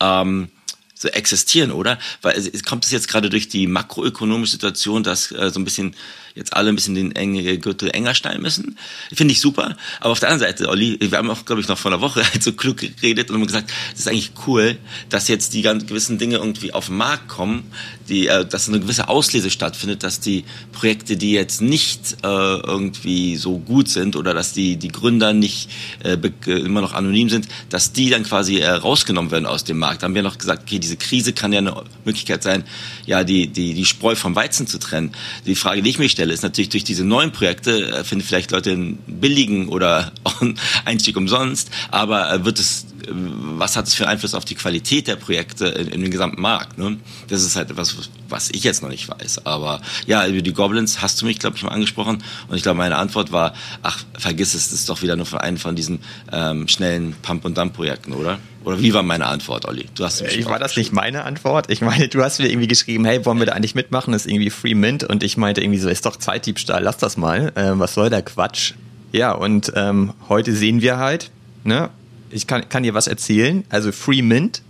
ähm, 0.00 0.48
so 0.94 1.08
existieren, 1.08 1.70
oder? 1.70 1.98
Weil 2.22 2.36
es, 2.36 2.62
kommt 2.62 2.84
es 2.84 2.90
jetzt 2.90 3.08
gerade 3.08 3.28
durch 3.28 3.48
die 3.48 3.66
makroökonomische 3.66 4.52
Situation, 4.52 5.02
dass 5.02 5.32
äh, 5.32 5.50
so 5.50 5.60
ein 5.60 5.64
bisschen 5.64 5.94
jetzt 6.34 6.56
alle 6.56 6.70
ein 6.70 6.74
bisschen 6.74 6.96
den 6.96 7.14
enge 7.14 7.58
Gürtel 7.58 7.90
enger 7.90 8.14
schneiden 8.14 8.42
müssen. 8.42 8.76
Finde 9.12 9.32
ich 9.32 9.40
super. 9.40 9.76
Aber 10.00 10.10
auf 10.10 10.18
der 10.18 10.30
anderen 10.30 10.50
Seite, 10.50 10.68
Olli, 10.68 10.98
wir 11.00 11.16
haben 11.16 11.30
auch, 11.30 11.44
glaube 11.44 11.60
ich, 11.60 11.68
noch 11.68 11.78
vor 11.78 11.92
einer 11.92 12.00
Woche 12.00 12.24
halt 12.24 12.42
so 12.42 12.52
klug 12.52 12.78
geredet 12.78 13.30
und 13.30 13.36
haben 13.36 13.46
gesagt, 13.46 13.70
es 13.92 14.00
ist 14.00 14.08
eigentlich 14.08 14.32
cool, 14.46 14.76
dass 15.10 15.28
jetzt 15.28 15.54
die 15.54 15.62
ganz 15.62 15.86
gewissen 15.86 16.18
Dinge 16.18 16.36
irgendwie 16.36 16.72
auf 16.72 16.86
den 16.86 16.96
Markt 16.96 17.28
kommen, 17.28 17.70
die, 18.08 18.26
äh, 18.26 18.44
dass 18.44 18.68
eine 18.68 18.80
gewisse 18.80 19.08
Auslese 19.08 19.48
stattfindet, 19.48 20.02
dass 20.02 20.18
die 20.18 20.44
Projekte, 20.72 21.16
die 21.16 21.32
jetzt 21.32 21.60
nicht 21.60 22.16
äh, 22.24 22.26
irgendwie 22.26 23.36
so 23.36 23.58
gut 23.58 23.88
sind 23.88 24.16
oder 24.16 24.34
dass 24.34 24.52
die, 24.52 24.76
die 24.76 24.88
Gründer 24.88 25.32
nicht 25.32 25.70
äh, 26.02 26.18
immer 26.46 26.80
noch 26.80 26.94
anonym 26.94 27.28
sind, 27.28 27.46
dass 27.70 27.92
die 27.92 28.10
dann 28.10 28.24
quasi 28.24 28.58
äh, 28.58 28.70
rausgenommen 28.70 29.30
werden 29.30 29.46
aus 29.46 29.62
dem 29.62 29.78
Markt. 29.78 30.02
Da 30.02 30.06
haben 30.06 30.16
wir 30.16 30.22
noch 30.22 30.38
gesagt, 30.38 30.64
okay, 30.64 30.80
diese 30.80 30.96
Krise 30.96 31.32
kann 31.32 31.52
ja 31.52 31.60
eine 31.60 31.84
Möglichkeit 32.04 32.42
sein, 32.42 32.64
ja, 33.06 33.22
die, 33.22 33.46
die, 33.46 33.74
die 33.74 33.84
Spreu 33.84 34.16
vom 34.16 34.34
Weizen 34.34 34.66
zu 34.66 34.78
trennen. 34.78 35.12
Die 35.46 35.54
Frage, 35.54 35.82
die 35.82 35.90
ich 35.90 35.98
mir 35.98 36.08
stelle, 36.08 36.23
Stelle 36.24 36.32
ist 36.32 36.42
natürlich 36.42 36.70
durch 36.70 36.84
diese 36.84 37.04
neuen 37.04 37.32
Projekte, 37.32 37.86
äh, 37.88 38.02
finden 38.02 38.24
vielleicht 38.24 38.50
Leute 38.50 38.72
einen 38.72 38.96
billigen 39.06 39.68
oder 39.68 40.10
einen 40.40 40.58
Einstieg 40.86 41.18
umsonst, 41.18 41.70
aber 41.90 42.32
äh, 42.32 42.44
wird 42.46 42.58
es 42.58 42.86
was 43.10 43.76
hat 43.76 43.86
es 43.86 43.94
für 43.94 44.06
Einfluss 44.08 44.34
auf 44.34 44.44
die 44.44 44.54
Qualität 44.54 45.08
der 45.08 45.16
Projekte 45.16 45.66
in, 45.66 45.88
in 45.88 46.02
dem 46.02 46.10
gesamten 46.10 46.40
Markt? 46.40 46.78
Ne? 46.78 46.98
Das 47.28 47.42
ist 47.42 47.56
halt 47.56 47.70
etwas, 47.70 47.96
was 48.28 48.50
ich 48.50 48.64
jetzt 48.64 48.82
noch 48.82 48.88
nicht 48.88 49.08
weiß. 49.08 49.46
Aber 49.46 49.80
ja, 50.06 50.26
über 50.26 50.42
die 50.42 50.52
Goblins 50.52 51.02
hast 51.02 51.20
du 51.22 51.26
mich, 51.26 51.38
glaube 51.38 51.56
ich, 51.56 51.62
mal 51.62 51.70
angesprochen. 51.70 52.22
Und 52.48 52.56
ich 52.56 52.62
glaube, 52.62 52.78
meine 52.78 52.96
Antwort 52.96 53.32
war, 53.32 53.54
ach, 53.82 54.04
vergiss 54.18 54.54
es, 54.54 54.70
das 54.70 54.80
ist 54.80 54.88
doch 54.88 55.02
wieder 55.02 55.16
nur 55.16 55.26
von 55.26 55.38
einem 55.38 55.56
von 55.56 55.76
diesen 55.76 56.00
ähm, 56.32 56.68
schnellen 56.68 57.14
Pump-and-Dump-Projekten, 57.22 58.12
oder? 58.12 58.38
Oder 58.64 58.80
wie 58.80 58.94
war 58.94 59.02
meine 59.02 59.26
Antwort, 59.26 59.66
Olli? 59.66 59.86
Du 59.94 60.04
hast 60.04 60.22
ich 60.22 60.46
war 60.46 60.58
das 60.58 60.76
nicht 60.76 60.92
meine 60.92 61.24
Antwort. 61.24 61.70
Ich 61.70 61.82
meine, 61.82 62.08
du 62.08 62.22
hast 62.22 62.40
mir 62.40 62.48
irgendwie 62.48 62.66
geschrieben, 62.66 63.04
hey, 63.04 63.24
wollen 63.26 63.38
wir 63.38 63.46
da 63.46 63.52
eigentlich 63.52 63.74
mitmachen? 63.74 64.12
Das 64.12 64.24
ist 64.24 64.32
irgendwie 64.32 64.50
Free 64.50 64.74
Mint. 64.74 65.04
Und 65.04 65.22
ich 65.22 65.36
meinte 65.36 65.60
irgendwie 65.60 65.78
so, 65.78 65.88
ist 65.88 66.06
doch 66.06 66.16
Zeitdiebstahl, 66.16 66.82
lass 66.82 66.96
das 66.96 67.16
mal. 67.16 67.52
Ähm, 67.56 67.78
was 67.78 67.94
soll 67.94 68.08
der 68.08 68.22
Quatsch? 68.22 68.72
Ja, 69.12 69.32
und 69.32 69.72
ähm, 69.76 70.14
heute 70.28 70.54
sehen 70.54 70.80
wir 70.80 70.96
halt, 70.96 71.30
ne, 71.62 71.90
ich 72.34 72.46
kann, 72.46 72.68
kann 72.68 72.82
dir 72.82 72.94
was 72.94 73.06
erzählen, 73.06 73.64
also 73.68 73.92
Free 73.92 74.22
Mint 74.22 74.62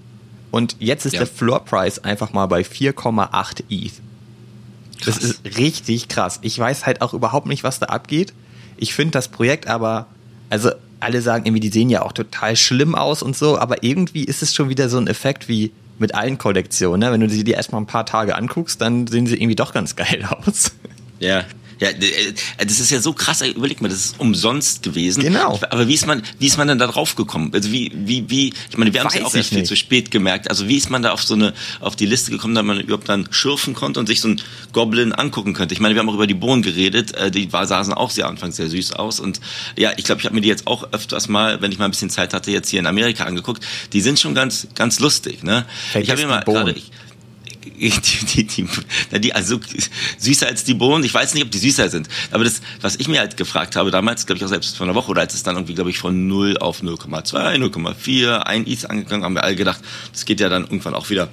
und 0.50 0.76
jetzt 0.78 1.06
ist 1.06 1.14
ja. 1.14 1.20
der 1.20 1.26
Floor 1.26 1.64
Price 1.64 1.98
einfach 1.98 2.32
mal 2.32 2.46
bei 2.46 2.60
4,8 2.60 3.64
ETH. 3.70 3.92
Das 5.04 5.18
ist 5.18 5.44
richtig 5.58 6.08
krass. 6.08 6.38
Ich 6.42 6.58
weiß 6.58 6.86
halt 6.86 7.02
auch 7.02 7.14
überhaupt 7.14 7.46
nicht, 7.46 7.64
was 7.64 7.78
da 7.78 7.86
abgeht. 7.86 8.32
Ich 8.76 8.94
finde 8.94 9.12
das 9.12 9.28
Projekt 9.28 9.66
aber, 9.66 10.06
also 10.50 10.70
alle 11.00 11.22
sagen 11.22 11.46
irgendwie, 11.46 11.60
die 11.60 11.70
sehen 11.70 11.90
ja 11.90 12.02
auch 12.02 12.12
total 12.12 12.56
schlimm 12.56 12.94
aus 12.94 13.22
und 13.22 13.36
so, 13.36 13.58
aber 13.58 13.82
irgendwie 13.82 14.24
ist 14.24 14.42
es 14.42 14.54
schon 14.54 14.68
wieder 14.68 14.88
so 14.88 14.98
ein 14.98 15.06
Effekt 15.06 15.48
wie 15.48 15.72
mit 15.98 16.14
allen 16.14 16.38
Kollektionen. 16.38 17.00
Ne? 17.00 17.12
Wenn 17.12 17.20
du 17.20 17.28
sie 17.28 17.44
dir 17.44 17.54
erstmal 17.54 17.80
ein 17.80 17.86
paar 17.86 18.06
Tage 18.06 18.36
anguckst, 18.36 18.80
dann 18.80 19.06
sehen 19.06 19.26
sie 19.26 19.36
irgendwie 19.36 19.56
doch 19.56 19.72
ganz 19.72 19.96
geil 19.96 20.26
aus. 20.28 20.72
Ja, 21.18 21.44
ja, 21.84 21.90
äh, 21.90 22.66
das 22.66 22.80
ist 22.80 22.90
ja 22.90 23.00
so 23.00 23.12
krass, 23.12 23.42
überleg 23.42 23.80
mal, 23.80 23.88
das 23.88 24.06
ist 24.06 24.20
umsonst 24.20 24.82
gewesen. 24.82 25.22
Genau. 25.22 25.60
Aber 25.70 25.88
wie 25.88 25.94
ist 25.94 26.06
man, 26.06 26.22
wie 26.38 26.46
ist 26.46 26.56
man 26.56 26.68
denn 26.68 26.78
da 26.78 26.86
drauf 26.86 27.14
gekommen? 27.14 27.50
Also 27.52 27.70
wie, 27.70 27.92
wie, 27.94 28.28
wie, 28.30 28.52
ich 28.70 28.76
meine, 28.76 28.92
wir 28.92 29.00
haben 29.00 29.08
es 29.08 29.14
ja 29.14 29.24
auch 29.24 29.34
erst 29.34 29.50
viel 29.50 29.64
zu 29.64 29.76
spät 29.76 30.10
gemerkt. 30.10 30.48
Also 30.48 30.68
wie 30.68 30.76
ist 30.76 30.90
man 30.90 31.02
da 31.02 31.12
auf 31.12 31.22
so 31.22 31.34
eine, 31.34 31.52
auf 31.80 31.96
die 31.96 32.06
Liste 32.06 32.30
gekommen, 32.30 32.54
dass 32.54 32.64
man 32.64 32.80
überhaupt 32.80 33.08
dann 33.08 33.28
schürfen 33.30 33.74
konnte 33.74 34.00
und 34.00 34.06
sich 34.06 34.20
so 34.20 34.28
ein 34.28 34.40
Goblin 34.72 35.12
angucken 35.12 35.52
könnte? 35.52 35.74
Ich 35.74 35.80
meine, 35.80 35.94
wir 35.94 36.00
haben 36.00 36.08
auch 36.08 36.14
über 36.14 36.26
die 36.26 36.34
Bohnen 36.34 36.62
geredet, 36.62 37.14
äh, 37.14 37.30
die 37.30 37.52
war, 37.52 37.66
saßen 37.66 37.92
auch 37.92 38.10
sehr 38.10 38.26
anfangs 38.26 38.56
sehr 38.56 38.68
süß 38.68 38.92
aus 38.92 39.20
und 39.20 39.40
ja, 39.76 39.92
ich 39.96 40.04
glaube, 40.04 40.20
ich 40.20 40.26
habe 40.26 40.34
mir 40.34 40.40
die 40.40 40.48
jetzt 40.48 40.66
auch 40.66 40.92
öfters 40.92 41.28
mal, 41.28 41.60
wenn 41.60 41.72
ich 41.72 41.78
mal 41.78 41.86
ein 41.86 41.90
bisschen 41.90 42.10
Zeit 42.10 42.32
hatte, 42.32 42.50
jetzt 42.50 42.68
hier 42.70 42.80
in 42.80 42.86
Amerika 42.86 43.24
angeguckt. 43.24 43.64
Die 43.92 44.00
sind 44.00 44.18
schon 44.20 44.34
ganz, 44.34 44.68
ganz 44.74 45.00
lustig, 45.00 45.42
ne? 45.42 45.66
Ich 46.00 46.10
habe 46.10 46.20
mir 46.20 46.28
mal 46.28 46.40
gerade, 46.44 46.74
die, 47.78 48.44
die, 48.44 48.44
die, 48.44 49.20
die, 49.20 49.32
also 49.32 49.58
süßer 50.18 50.46
als 50.46 50.64
die 50.64 50.74
Bohnen. 50.74 51.04
Ich 51.04 51.14
weiß 51.14 51.34
nicht, 51.34 51.44
ob 51.44 51.50
die 51.50 51.58
süßer 51.58 51.88
sind. 51.88 52.08
Aber 52.30 52.44
das, 52.44 52.60
was 52.80 52.96
ich 52.96 53.08
mir 53.08 53.20
halt 53.20 53.36
gefragt 53.36 53.76
habe 53.76 53.90
damals, 53.90 54.26
glaube 54.26 54.38
ich 54.38 54.44
auch 54.44 54.48
selbst 54.48 54.76
vor 54.76 54.86
einer 54.86 54.94
Woche 54.94 55.10
oder 55.10 55.22
als 55.22 55.34
es 55.34 55.42
dann 55.42 55.56
irgendwie, 55.56 55.74
glaube 55.74 55.90
ich, 55.90 55.98
von 55.98 56.26
0 56.26 56.58
auf 56.58 56.82
0,2, 56.82 57.56
0,4, 57.56 58.38
ein 58.40 58.66
ETH 58.66 58.88
angegangen, 58.88 59.24
haben 59.24 59.34
wir 59.34 59.44
alle 59.44 59.56
gedacht, 59.56 59.80
das 60.12 60.24
geht 60.24 60.40
ja 60.40 60.48
dann 60.48 60.64
irgendwann 60.64 60.94
auch 60.94 61.10
wieder 61.10 61.28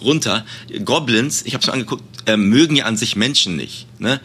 runter. 0.00 0.44
Goblins, 0.84 1.42
ich 1.44 1.54
habe 1.54 1.62
es 1.62 1.66
mir 1.66 1.72
angeguckt, 1.72 2.04
äh, 2.26 2.36
mögen 2.36 2.76
ja 2.76 2.84
an 2.84 2.96
sich 2.96 3.16
Menschen 3.16 3.56
nicht. 3.56 3.87
Ne? 4.00 4.20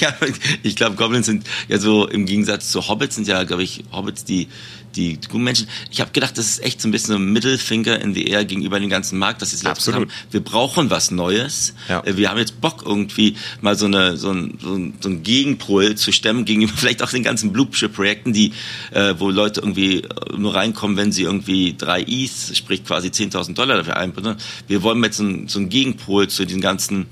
ja, 0.00 0.14
ich 0.62 0.76
glaube, 0.76 0.96
Goblins 0.96 1.26
sind 1.26 1.46
ja 1.68 1.78
so 1.78 2.06
im 2.06 2.26
Gegensatz 2.26 2.70
zu 2.70 2.88
Hobbits 2.88 3.16
sind 3.16 3.26
ja, 3.26 3.44
glaube 3.44 3.62
ich, 3.62 3.84
Hobbits 3.92 4.24
die 4.24 4.48
die 4.96 5.18
guten 5.28 5.44
Menschen. 5.44 5.68
Ich 5.90 6.00
habe 6.00 6.10
gedacht, 6.10 6.36
das 6.38 6.46
ist 6.46 6.64
echt 6.64 6.80
so 6.80 6.88
ein 6.88 6.90
bisschen 6.90 7.14
so 7.14 7.18
ein 7.18 7.32
Mittelfinger 7.32 8.00
in 8.00 8.14
die 8.14 8.28
Air 8.28 8.44
gegenüber 8.44 8.80
dem 8.80 8.90
ganzen 8.90 9.18
Markt, 9.18 9.42
dass 9.42 9.50
sie 9.50 9.56
gesagt 9.56 9.86
haben, 9.94 10.10
wir 10.30 10.40
brauchen 10.40 10.90
was 10.90 11.10
Neues. 11.10 11.74
Ja. 11.88 12.02
Äh, 12.04 12.16
wir 12.16 12.30
haben 12.30 12.38
jetzt 12.38 12.60
Bock 12.60 12.82
irgendwie 12.84 13.36
mal 13.60 13.76
so, 13.76 13.86
eine, 13.86 14.16
so, 14.16 14.30
ein, 14.30 14.58
so, 14.60 14.74
ein, 14.74 14.94
so 15.00 15.08
ein 15.08 15.22
Gegenpol 15.22 15.94
zu 15.94 16.12
stemmen 16.12 16.44
gegenüber 16.44 16.72
vielleicht 16.76 17.02
auch 17.02 17.10
den 17.10 17.22
ganzen 17.22 17.52
Bluechip-Projekten, 17.52 18.32
die, 18.32 18.52
äh, 18.90 19.14
wo 19.18 19.30
Leute 19.30 19.60
irgendwie 19.60 20.02
äh, 20.02 20.36
nur 20.36 20.54
reinkommen, 20.54 20.96
wenn 20.96 21.12
sie 21.12 21.22
irgendwie 21.22 21.74
drei 21.76 22.02
ETH, 22.02 22.56
sprich 22.56 22.84
quasi 22.84 23.08
10.000 23.08 23.54
Dollar 23.54 23.76
dafür 23.76 23.96
einbringen. 23.96 24.36
Wir 24.66 24.82
wollen 24.82 25.02
jetzt 25.04 25.18
so, 25.18 25.24
ein, 25.24 25.48
so 25.48 25.58
einen 25.58 25.68
Gegenpol 25.68 26.28
zu 26.28 26.44
den 26.44 26.60
ganzen 26.60 27.06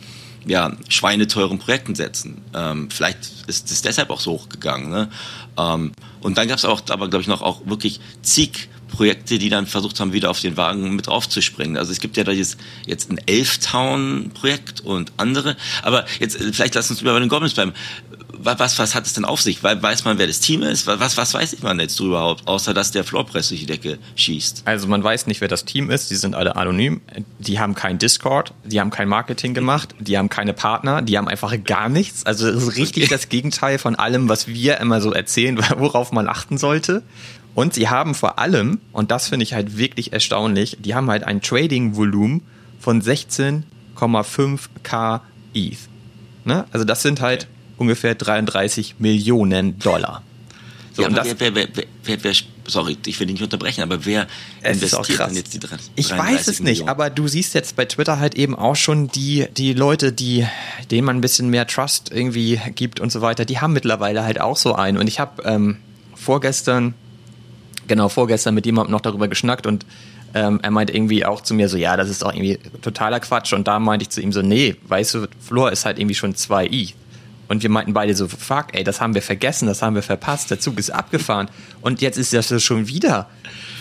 ja, 0.48 0.72
schweineteuren 0.88 1.58
Projekten 1.58 1.94
setzen. 1.94 2.42
Ähm, 2.54 2.90
vielleicht 2.90 3.18
ist 3.46 3.70
es 3.70 3.82
deshalb 3.82 4.10
auch 4.10 4.20
so 4.20 4.32
hochgegangen. 4.32 4.90
Ne? 4.90 5.10
Ähm, 5.58 5.92
und 6.20 6.38
dann 6.38 6.48
gab 6.48 6.58
es 6.58 6.64
auch, 6.64 6.80
aber 6.88 7.08
glaube 7.08 7.22
ich 7.22 7.28
noch 7.28 7.42
auch 7.42 7.66
wirklich 7.66 8.00
zig 8.22 8.68
Projekte, 8.88 9.38
die 9.38 9.50
dann 9.50 9.66
versucht 9.66 10.00
haben, 10.00 10.12
wieder 10.12 10.30
auf 10.30 10.40
den 10.40 10.56
Wagen 10.56 10.96
mit 10.96 11.08
aufzuspringen. 11.08 11.76
Also 11.76 11.92
es 11.92 12.00
gibt 12.00 12.16
ja 12.16 12.24
da 12.24 12.32
jetzt, 12.32 12.58
jetzt 12.86 13.10
ein 13.10 13.20
Elftown-Projekt 13.26 14.80
und 14.80 15.12
andere. 15.18 15.56
Aber 15.82 16.06
jetzt, 16.18 16.40
äh, 16.40 16.52
vielleicht 16.52 16.74
lass 16.74 16.90
uns 16.90 17.02
über 17.02 17.18
den 17.20 17.28
Goblins 17.28 17.54
bleiben 17.54 17.74
was, 18.32 18.78
was 18.78 18.94
hat 18.94 19.06
es 19.06 19.14
denn 19.14 19.24
auf 19.24 19.40
sich? 19.40 19.62
Weiß 19.62 20.04
man, 20.04 20.18
wer 20.18 20.26
das 20.26 20.40
Team 20.40 20.62
ist? 20.62 20.86
Was, 20.86 21.16
was 21.16 21.34
weiß 21.34 21.62
man 21.62 21.80
jetzt 21.80 21.98
drüber 21.98 22.18
überhaupt, 22.18 22.46
außer 22.46 22.74
dass 22.74 22.90
der 22.90 23.04
Floorpress 23.04 23.48
durch 23.48 23.60
die 23.60 23.66
Decke 23.66 23.98
schießt? 24.16 24.62
Also 24.66 24.86
man 24.86 25.02
weiß 25.02 25.26
nicht, 25.26 25.40
wer 25.40 25.48
das 25.48 25.64
Team 25.64 25.90
ist. 25.90 26.10
Die 26.10 26.16
sind 26.16 26.34
alle 26.34 26.56
anonym. 26.56 27.00
Die 27.38 27.58
haben 27.58 27.74
kein 27.74 27.98
Discord, 27.98 28.52
die 28.64 28.80
haben 28.80 28.90
kein 28.90 29.08
Marketing 29.08 29.54
gemacht, 29.54 29.94
die 29.98 30.18
haben 30.18 30.28
keine 30.28 30.52
Partner, 30.52 31.02
die 31.02 31.16
haben 31.16 31.28
einfach 31.28 31.54
gar 31.64 31.88
nichts. 31.88 32.26
Also 32.26 32.52
das 32.52 32.62
ist 32.62 32.76
richtig 32.76 33.08
das 33.08 33.28
Gegenteil 33.28 33.78
von 33.78 33.96
allem, 33.96 34.28
was 34.28 34.46
wir 34.46 34.78
immer 34.78 35.00
so 35.00 35.12
erzählen, 35.12 35.58
worauf 35.78 36.12
man 36.12 36.28
achten 36.28 36.58
sollte. 36.58 37.02
Und 37.54 37.74
sie 37.74 37.88
haben 37.88 38.14
vor 38.14 38.38
allem, 38.38 38.80
und 38.92 39.10
das 39.10 39.28
finde 39.28 39.44
ich 39.44 39.54
halt 39.54 39.78
wirklich 39.78 40.12
erstaunlich, 40.12 40.76
die 40.80 40.94
haben 40.94 41.10
halt 41.10 41.24
ein 41.24 41.40
Trading-Volumen 41.40 42.42
von 42.78 43.02
16,5k 43.02 45.20
ETH. 45.54 45.78
Ne? 46.44 46.66
Also 46.70 46.84
das 46.84 47.02
sind 47.02 47.20
halt 47.20 47.48
ungefähr 47.78 48.14
33 48.14 48.96
Millionen 48.98 49.78
Dollar. 49.78 50.22
So, 50.92 51.02
ja, 51.02 51.08
und 51.08 51.16
das, 51.16 51.28
wer, 51.38 51.54
wer, 51.54 51.68
wer, 52.02 52.24
wer, 52.24 52.32
sorry, 52.66 52.96
ich 53.06 53.20
will 53.20 53.28
dich 53.28 53.34
nicht 53.34 53.42
unterbrechen, 53.42 53.82
aber 53.82 54.04
wer 54.04 54.26
investiert 54.64 55.20
denn 55.20 55.36
jetzt 55.36 55.54
die 55.54 55.60
33 55.60 55.92
Ich 55.94 56.10
weiß 56.10 56.48
es 56.48 56.60
nicht, 56.60 56.88
aber 56.88 57.08
du 57.08 57.28
siehst 57.28 57.54
jetzt 57.54 57.76
bei 57.76 57.84
Twitter 57.84 58.18
halt 58.18 58.34
eben 58.34 58.56
auch 58.56 58.74
schon 58.74 59.06
die, 59.08 59.46
die 59.56 59.74
Leute, 59.74 60.12
die, 60.12 60.44
denen 60.90 61.06
man 61.06 61.18
ein 61.18 61.20
bisschen 61.20 61.50
mehr 61.50 61.68
Trust 61.68 62.10
irgendwie 62.12 62.60
gibt 62.74 62.98
und 62.98 63.12
so 63.12 63.20
weiter, 63.20 63.44
die 63.44 63.60
haben 63.60 63.72
mittlerweile 63.72 64.24
halt 64.24 64.40
auch 64.40 64.56
so 64.56 64.74
einen. 64.74 64.98
Und 64.98 65.06
ich 65.06 65.20
habe 65.20 65.42
ähm, 65.44 65.76
vorgestern, 66.16 66.94
genau, 67.86 68.08
vorgestern 68.08 68.54
mit 68.54 68.66
jemandem 68.66 68.90
noch 68.90 69.00
darüber 69.00 69.28
geschnackt 69.28 69.68
und 69.68 69.86
ähm, 70.34 70.60
er 70.62 70.70
meinte 70.70 70.92
irgendwie 70.92 71.24
auch 71.24 71.40
zu 71.40 71.54
mir 71.54 71.68
so, 71.68 71.76
ja, 71.76 71.96
das 71.96 72.10
ist 72.10 72.22
doch 72.22 72.32
irgendwie 72.34 72.58
totaler 72.82 73.20
Quatsch. 73.20 73.52
Und 73.52 73.66
da 73.66 73.78
meinte 73.78 74.02
ich 74.02 74.10
zu 74.10 74.20
ihm 74.20 74.32
so, 74.32 74.42
nee, 74.42 74.76
weißt 74.86 75.14
du, 75.14 75.28
Floor 75.40 75.72
ist 75.72 75.84
halt 75.84 75.98
irgendwie 75.98 76.14
schon 76.14 76.34
2i. 76.34 76.92
Und 77.48 77.62
wir 77.62 77.70
meinten 77.70 77.94
beide 77.94 78.14
so, 78.14 78.28
fuck, 78.28 78.66
ey, 78.72 78.84
das 78.84 79.00
haben 79.00 79.14
wir 79.14 79.22
vergessen, 79.22 79.66
das 79.66 79.82
haben 79.82 79.94
wir 79.94 80.02
verpasst, 80.02 80.50
der 80.50 80.60
Zug 80.60 80.78
ist 80.78 80.90
abgefahren. 80.90 81.48
Und 81.80 82.02
jetzt 82.02 82.18
ist 82.18 82.32
das 82.32 82.62
schon 82.62 82.88
wieder 82.88 83.28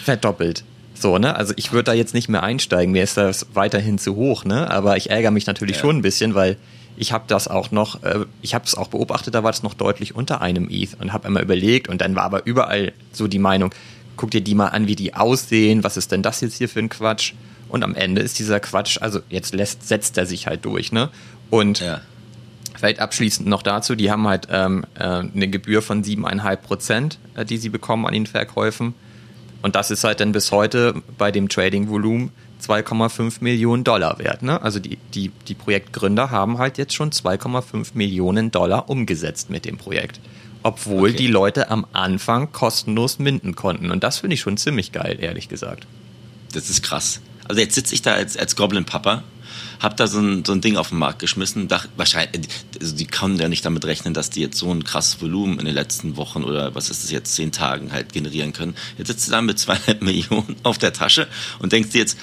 verdoppelt. 0.05 0.63
So, 0.93 1.17
ne? 1.17 1.35
Also 1.35 1.53
ich 1.57 1.71
würde 1.71 1.83
da 1.83 1.93
jetzt 1.93 2.13
nicht 2.13 2.29
mehr 2.29 2.43
einsteigen, 2.43 2.91
mir 2.91 3.03
ist 3.03 3.17
das 3.17 3.47
weiterhin 3.53 3.99
zu 3.99 4.15
hoch, 4.15 4.45
ne? 4.45 4.71
Aber 4.71 4.97
ich 4.97 5.09
ärgere 5.09 5.31
mich 5.31 5.45
natürlich 5.45 5.75
ja. 5.75 5.81
schon 5.81 5.97
ein 5.97 6.01
bisschen, 6.01 6.33
weil 6.33 6.57
ich 6.95 7.11
habe 7.11 7.25
das 7.27 7.47
auch 7.47 7.71
noch, 7.71 8.03
äh, 8.03 8.25
ich 8.41 8.55
habe 8.55 8.65
es 8.65 8.73
auch 8.73 8.87
beobachtet, 8.87 9.35
da 9.35 9.43
war 9.43 9.51
es 9.51 9.61
noch 9.61 9.75
deutlich 9.75 10.15
unter 10.15 10.41
einem 10.41 10.67
ETH 10.69 10.99
und 10.99 11.13
habe 11.13 11.27
immer 11.27 11.41
überlegt 11.41 11.87
und 11.87 12.01
dann 12.01 12.15
war 12.15 12.23
aber 12.23 12.45
überall 12.45 12.93
so 13.11 13.27
die 13.27 13.37
Meinung, 13.37 13.73
guck 14.15 14.31
dir 14.31 14.41
die 14.41 14.55
mal 14.55 14.69
an, 14.69 14.87
wie 14.87 14.95
die 14.95 15.13
aussehen, 15.13 15.83
was 15.83 15.97
ist 15.97 16.11
denn 16.11 16.23
das 16.23 16.41
jetzt 16.41 16.57
hier 16.57 16.67
für 16.67 16.79
ein 16.79 16.89
Quatsch? 16.89 17.33
Und 17.69 17.83
am 17.83 17.93
Ende 17.93 18.21
ist 18.21 18.39
dieser 18.39 18.59
Quatsch, 18.59 18.97
also 19.01 19.19
jetzt 19.29 19.53
lässt, 19.53 19.87
setzt 19.87 20.17
er 20.17 20.25
sich 20.25 20.47
halt 20.47 20.65
durch, 20.65 20.91
ne? 20.91 21.09
Und 21.49 21.81
ja. 21.81 22.01
Vielleicht 22.77 22.99
abschließend 22.99 23.47
noch 23.47 23.63
dazu, 23.63 23.95
die 23.95 24.11
haben 24.11 24.27
halt 24.27 24.47
ähm, 24.51 24.85
äh, 24.99 25.03
eine 25.03 25.47
Gebühr 25.47 25.81
von 25.81 26.03
7,5 26.03 26.55
Prozent, 26.57 27.19
äh, 27.35 27.43
die 27.43 27.57
sie 27.57 27.69
bekommen 27.69 28.05
an 28.05 28.13
den 28.13 28.27
Verkäufen. 28.27 28.93
Und 29.63 29.75
das 29.75 29.89
ist 29.89 30.03
halt 30.03 30.19
dann 30.19 30.31
bis 30.31 30.51
heute 30.51 31.01
bei 31.17 31.31
dem 31.31 31.49
Trading-Volumen 31.49 32.31
2,5 32.61 33.37
Millionen 33.41 33.83
Dollar 33.83 34.19
wert. 34.19 34.43
Ne? 34.43 34.61
Also 34.61 34.79
die, 34.79 34.99
die, 35.15 35.31
die 35.47 35.55
Projektgründer 35.55 36.29
haben 36.29 36.59
halt 36.59 36.77
jetzt 36.77 36.93
schon 36.93 37.09
2,5 37.09 37.89
Millionen 37.95 38.51
Dollar 38.51 38.89
umgesetzt 38.89 39.49
mit 39.49 39.65
dem 39.65 39.77
Projekt. 39.77 40.19
Obwohl 40.61 41.09
okay. 41.09 41.17
die 41.17 41.27
Leute 41.27 41.71
am 41.71 41.87
Anfang 41.93 42.51
kostenlos 42.51 43.17
minden 43.17 43.55
konnten. 43.55 43.89
Und 43.89 44.03
das 44.03 44.19
finde 44.19 44.35
ich 44.35 44.41
schon 44.41 44.57
ziemlich 44.57 44.91
geil, 44.91 45.17
ehrlich 45.19 45.49
gesagt. 45.49 45.87
Das 46.53 46.69
ist 46.69 46.83
krass. 46.83 47.21
Also 47.47 47.59
jetzt 47.59 47.73
sitze 47.73 47.95
ich 47.95 48.03
da 48.03 48.13
als, 48.13 48.37
als 48.37 48.55
Goblin-Papa 48.55 49.23
habe 49.79 49.95
da 49.95 50.07
so 50.07 50.19
ein, 50.19 50.43
so 50.45 50.53
ein 50.53 50.61
Ding 50.61 50.77
auf 50.77 50.89
den 50.89 50.97
Markt 50.97 51.19
geschmissen. 51.19 51.67
Dach, 51.67 51.87
wahrscheinlich, 51.95 52.47
also 52.79 52.95
die 52.95 53.05
können 53.05 53.37
ja 53.37 53.47
nicht 53.47 53.65
damit 53.65 53.85
rechnen, 53.85 54.13
dass 54.13 54.29
die 54.29 54.41
jetzt 54.41 54.57
so 54.57 54.71
ein 54.71 54.83
krasses 54.83 55.21
Volumen 55.21 55.59
in 55.59 55.65
den 55.65 55.75
letzten 55.75 56.17
Wochen 56.17 56.43
oder 56.43 56.75
was 56.75 56.89
ist 56.89 57.03
es 57.03 57.11
jetzt, 57.11 57.35
zehn 57.35 57.51
Tagen 57.51 57.91
halt 57.91 58.13
generieren 58.13 58.53
können. 58.53 58.75
Jetzt 58.97 59.07
sitzt 59.07 59.27
du 59.27 59.31
da 59.31 59.41
mit 59.41 59.59
zweieinhalb 59.59 60.01
Millionen 60.01 60.55
auf 60.63 60.77
der 60.77 60.93
Tasche 60.93 61.27
und 61.59 61.71
denkst 61.71 61.89
dir 61.89 61.99
jetzt, 61.99 62.17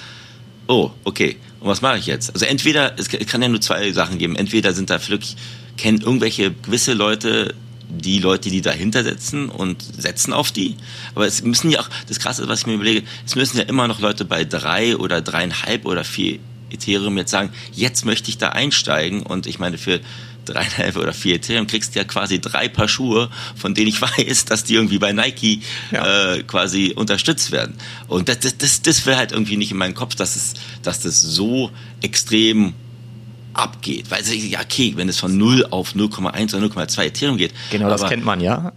oh, 0.67 0.91
okay, 1.03 1.37
und 1.59 1.67
was 1.69 1.81
mache 1.81 1.97
ich 1.97 2.05
jetzt? 2.05 2.33
Also 2.33 2.45
entweder, 2.45 2.97
es 2.97 3.09
kann 3.09 3.41
ja 3.41 3.47
nur 3.47 3.61
zwei 3.61 3.91
Sachen 3.91 4.17
geben. 4.17 4.35
Entweder 4.35 4.73
sind 4.73 4.89
da 4.89 4.99
wirklich, 5.07 5.35
kennen 5.77 6.01
irgendwelche 6.01 6.51
gewisse 6.51 6.93
Leute 6.93 7.55
die 7.87 8.19
Leute, 8.19 8.49
die 8.49 8.61
dahinter 8.61 9.03
setzen 9.03 9.49
und 9.49 9.81
setzen 9.81 10.33
auf 10.33 10.51
die. 10.51 10.75
Aber 11.13 11.27
es 11.27 11.43
müssen 11.43 11.69
ja 11.69 11.81
auch, 11.81 11.89
das 12.07 12.19
Krasse, 12.19 12.47
was 12.47 12.61
ich 12.61 12.67
mir 12.67 12.73
überlege, 12.73 13.03
es 13.25 13.35
müssen 13.35 13.57
ja 13.57 13.63
immer 13.63 13.87
noch 13.87 13.99
Leute 13.99 14.25
bei 14.25 14.43
drei 14.43 14.97
oder 14.97 15.21
dreieinhalb 15.21 15.85
oder 15.85 16.03
vier 16.03 16.39
Ethereum 16.75 17.17
jetzt 17.17 17.31
sagen, 17.31 17.49
jetzt 17.73 18.05
möchte 18.05 18.29
ich 18.29 18.37
da 18.37 18.49
einsteigen 18.49 19.23
und 19.23 19.47
ich 19.47 19.59
meine 19.59 19.77
für 19.77 19.99
dreieinhalb 20.45 20.95
oder 20.97 21.13
vier 21.13 21.35
Ethereum, 21.35 21.67
kriegst 21.67 21.95
du 21.95 21.99
ja 21.99 22.05
quasi 22.05 22.39
drei 22.39 22.67
Paar 22.69 22.87
Schuhe, 22.87 23.29
von 23.55 23.73
denen 23.73 23.87
ich 23.87 24.01
weiß, 24.17 24.45
dass 24.45 24.63
die 24.63 24.75
irgendwie 24.75 24.99
bei 24.99 25.11
Nike 25.11 25.61
ja. 25.91 26.35
äh, 26.35 26.43
quasi 26.43 26.93
unterstützt 26.95 27.51
werden. 27.51 27.75
Und 28.07 28.29
das, 28.29 28.39
das, 28.39 28.57
das, 28.57 28.81
das 28.81 29.05
wäre 29.05 29.17
halt 29.17 29.31
irgendwie 29.31 29.57
nicht 29.57 29.71
in 29.71 29.77
meinem 29.77 29.95
Kopf, 29.95 30.15
dass, 30.15 30.35
es, 30.35 30.53
dass 30.83 30.99
das 31.01 31.21
so 31.21 31.71
extrem 32.01 32.73
abgeht. 33.53 34.11
Weil, 34.11 34.23
ja, 34.25 34.59
okay, 34.61 34.93
wenn 34.95 35.09
es 35.09 35.19
von 35.19 35.37
0 35.37 35.67
auf 35.71 35.95
0,1 35.95 36.55
oder 36.55 36.67
0,2 36.67 37.03
Ethereum 37.03 37.37
geht. 37.37 37.53
Genau, 37.71 37.89
das 37.89 38.07
kennt 38.07 38.25
man 38.25 38.41
ja. 38.41 38.73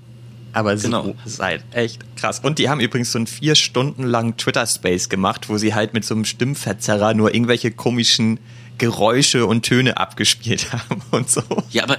Aber 0.58 0.74
genau. 0.74 1.14
seid 1.24 1.62
echt 1.70 2.00
krass. 2.16 2.40
Und 2.40 2.58
die 2.58 2.68
haben 2.68 2.80
übrigens 2.80 3.12
so 3.12 3.18
einen 3.18 3.28
vier 3.28 3.54
Stunden 3.54 4.02
langen 4.02 4.36
Twitter-Space 4.36 5.08
gemacht, 5.08 5.48
wo 5.48 5.56
sie 5.56 5.72
halt 5.72 5.94
mit 5.94 6.04
so 6.04 6.16
einem 6.16 6.24
Stimmverzerrer 6.24 7.14
nur 7.14 7.32
irgendwelche 7.32 7.70
komischen 7.70 8.40
Geräusche 8.76 9.46
und 9.46 9.62
Töne 9.62 9.98
abgespielt 9.98 10.72
haben 10.72 11.00
und 11.12 11.30
so. 11.30 11.42
Ja, 11.70 11.84
aber, 11.84 11.98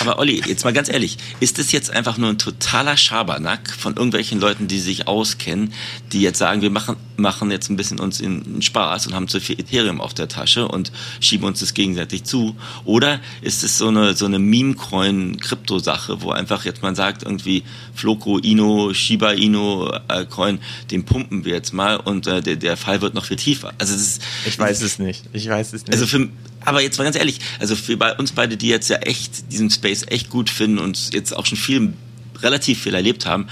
aber 0.00 0.18
Olli, 0.18 0.42
jetzt 0.46 0.64
mal 0.64 0.72
ganz 0.72 0.88
ehrlich, 0.88 1.18
ist 1.40 1.58
das 1.58 1.72
jetzt 1.72 1.90
einfach 1.90 2.18
nur 2.18 2.30
ein 2.30 2.38
totaler 2.38 2.96
Schabernack 2.96 3.70
von 3.70 3.94
irgendwelchen 3.94 4.40
Leuten, 4.40 4.68
die 4.68 4.80
sich 4.80 5.08
auskennen, 5.08 5.72
die 6.12 6.20
jetzt 6.22 6.38
sagen, 6.38 6.62
wir 6.62 6.70
machen, 6.70 6.96
machen 7.16 7.50
jetzt 7.50 7.70
ein 7.70 7.76
bisschen 7.76 8.00
uns 8.00 8.20
in 8.20 8.62
Spaß 8.62 9.06
und 9.06 9.14
haben 9.14 9.28
zu 9.28 9.40
viel 9.40 9.58
Ethereum 9.58 10.00
auf 10.00 10.14
der 10.14 10.28
Tasche 10.28 10.68
und 10.68 10.92
schieben 11.20 11.46
uns 11.46 11.60
das 11.60 11.74
gegenseitig 11.74 12.24
zu? 12.24 12.56
Oder 12.84 13.20
ist 13.42 13.62
es 13.64 13.78
so 13.78 13.88
eine, 13.88 14.14
so 14.14 14.26
eine 14.26 14.38
Meme-Coin-Krypto-Sache, 14.38 16.22
wo 16.22 16.30
einfach 16.30 16.64
jetzt 16.64 16.82
man 16.82 16.94
sagt, 16.94 17.22
irgendwie 17.22 17.62
Floco, 17.94 18.38
Ino, 18.38 18.92
Shiba 18.94 19.32
Ino, 19.32 19.90
äh, 20.08 20.24
Coin, 20.26 20.58
den 20.90 21.04
pumpen 21.04 21.44
wir 21.44 21.54
jetzt 21.54 21.72
mal 21.72 21.96
und 21.96 22.26
äh, 22.26 22.40
der, 22.40 22.56
der 22.56 22.76
Fall 22.76 23.00
wird 23.02 23.14
noch 23.14 23.24
viel 23.26 23.36
tiefer. 23.36 23.72
Also 23.78 23.92
das 23.92 24.02
ist, 24.02 24.22
ich 24.46 24.58
weiß 24.58 24.82
es 24.82 24.98
nicht. 24.98 25.24
Ich 25.32 25.48
weiß 25.48 25.72
es 25.72 25.86
nicht. 25.86 25.92
Also 25.92 26.06
für 26.06 26.28
aber 26.64 26.82
jetzt 26.82 26.98
mal 26.98 27.04
ganz 27.04 27.16
ehrlich, 27.16 27.40
also 27.58 27.76
für 27.76 27.96
bei 27.96 28.14
uns 28.14 28.32
beide, 28.32 28.56
die 28.56 28.68
jetzt 28.68 28.88
ja 28.90 28.96
echt 28.96 29.50
diesen 29.52 29.70
Space 29.70 30.04
echt 30.06 30.30
gut 30.30 30.50
finden 30.50 30.78
und 30.78 31.12
jetzt 31.12 31.36
auch 31.36 31.46
schon 31.46 31.58
viel, 31.58 31.94
relativ 32.42 32.82
viel 32.82 32.94
erlebt 32.94 33.26
haben, 33.26 33.48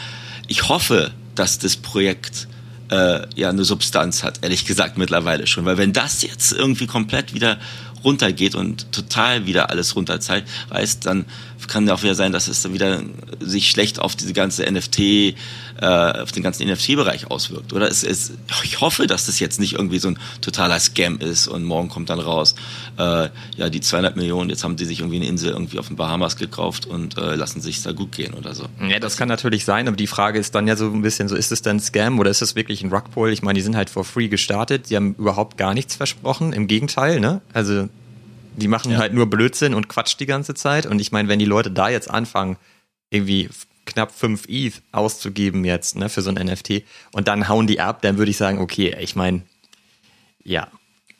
ich 0.46 0.68
hoffe, 0.68 1.12
dass 1.34 1.58
das 1.58 1.76
Projekt 1.76 2.48
äh, 2.90 3.20
ja 3.34 3.50
eine 3.50 3.64
Substanz 3.64 4.22
hat, 4.22 4.40
ehrlich 4.42 4.64
gesagt 4.64 4.98
mittlerweile 4.98 5.46
schon. 5.46 5.64
Weil 5.64 5.78
wenn 5.78 5.92
das 5.92 6.22
jetzt 6.22 6.52
irgendwie 6.52 6.86
komplett 6.86 7.34
wieder 7.34 7.58
runtergeht 8.04 8.54
und 8.54 8.92
total 8.92 9.46
wieder 9.46 9.70
alles 9.70 9.96
runterreißt, 9.96 11.04
dann 11.04 11.24
kann 11.66 11.86
ja 11.86 11.94
auch 11.94 12.02
wieder 12.02 12.14
sein, 12.14 12.32
dass 12.32 12.48
es 12.48 12.62
dann 12.62 12.72
wieder 12.72 13.02
sich 13.40 13.70
schlecht 13.70 13.98
auf 13.98 14.16
diese 14.16 14.32
ganze 14.32 14.70
NFT, 14.70 15.34
äh, 15.80 15.86
auf 15.86 16.32
den 16.32 16.42
ganzen 16.42 16.68
NFT-Bereich 16.68 17.30
auswirkt. 17.30 17.72
Oder 17.72 17.88
es 17.88 18.02
ist, 18.02 18.32
ich 18.64 18.80
hoffe, 18.80 19.06
dass 19.06 19.26
das 19.26 19.38
jetzt 19.40 19.60
nicht 19.60 19.74
irgendwie 19.74 19.98
so 19.98 20.08
ein 20.08 20.18
totaler 20.40 20.78
Scam 20.80 21.18
ist 21.18 21.48
und 21.48 21.64
morgen 21.64 21.88
kommt 21.88 22.10
dann 22.10 22.20
raus, 22.20 22.54
äh, 22.98 23.28
ja, 23.56 23.70
die 23.70 23.80
200 23.80 24.16
Millionen, 24.16 24.50
jetzt 24.50 24.64
haben 24.64 24.76
die 24.76 24.84
sich 24.84 25.00
irgendwie 25.00 25.16
eine 25.16 25.26
Insel 25.26 25.52
irgendwie 25.52 25.78
auf 25.78 25.88
den 25.88 25.96
Bahamas 25.96 26.36
gekauft 26.36 26.86
und 26.86 27.16
äh, 27.16 27.34
lassen 27.34 27.60
sich 27.60 27.82
da 27.82 27.92
gut 27.92 28.12
gehen 28.12 28.34
oder 28.34 28.54
so. 28.54 28.64
Ja, 28.88 28.98
das 28.98 29.16
kann 29.16 29.28
natürlich 29.28 29.64
sein, 29.64 29.88
aber 29.88 29.96
die 29.96 30.06
Frage 30.06 30.38
ist 30.38 30.54
dann 30.54 30.66
ja 30.66 30.76
so 30.76 30.86
ein 30.86 31.02
bisschen 31.02 31.28
so, 31.28 31.36
ist 31.36 31.52
es 31.52 31.62
denn 31.62 31.80
Scam 31.80 32.18
oder 32.18 32.30
ist 32.30 32.42
es 32.42 32.54
wirklich 32.54 32.82
ein 32.82 32.92
Rugpull? 32.92 33.32
Ich 33.32 33.42
meine, 33.42 33.56
die 33.56 33.62
sind 33.62 33.76
halt 33.76 33.90
for 33.90 34.04
free 34.04 34.28
gestartet, 34.28 34.90
die 34.90 34.96
haben 34.96 35.14
überhaupt 35.14 35.56
gar 35.56 35.74
nichts 35.74 35.94
versprochen, 35.94 36.52
im 36.52 36.66
Gegenteil, 36.66 37.20
ne? 37.20 37.40
Also 37.52 37.88
die 38.56 38.68
machen 38.68 38.92
ja. 38.92 38.98
halt 38.98 39.14
nur 39.14 39.30
Blödsinn 39.30 39.74
und 39.74 39.88
Quatsch 39.88 40.16
die 40.18 40.26
ganze 40.26 40.54
Zeit. 40.54 40.86
Und 40.86 41.00
ich 41.00 41.12
meine, 41.12 41.28
wenn 41.28 41.38
die 41.38 41.44
Leute 41.44 41.70
da 41.70 41.88
jetzt 41.88 42.10
anfangen, 42.10 42.56
irgendwie 43.10 43.48
knapp 43.88 44.12
5 44.12 44.44
ETH 44.48 44.82
auszugeben 44.92 45.64
jetzt, 45.64 45.96
ne, 45.96 46.08
für 46.08 46.22
so 46.22 46.30
ein 46.30 46.46
NFT 46.46 46.82
und 47.12 47.28
dann 47.28 47.48
hauen 47.48 47.66
die 47.66 47.80
ab, 47.80 48.02
dann 48.02 48.18
würde 48.18 48.30
ich 48.30 48.36
sagen, 48.36 48.58
okay, 48.58 48.96
ich 49.00 49.16
meine, 49.16 49.42
ja, 50.44 50.68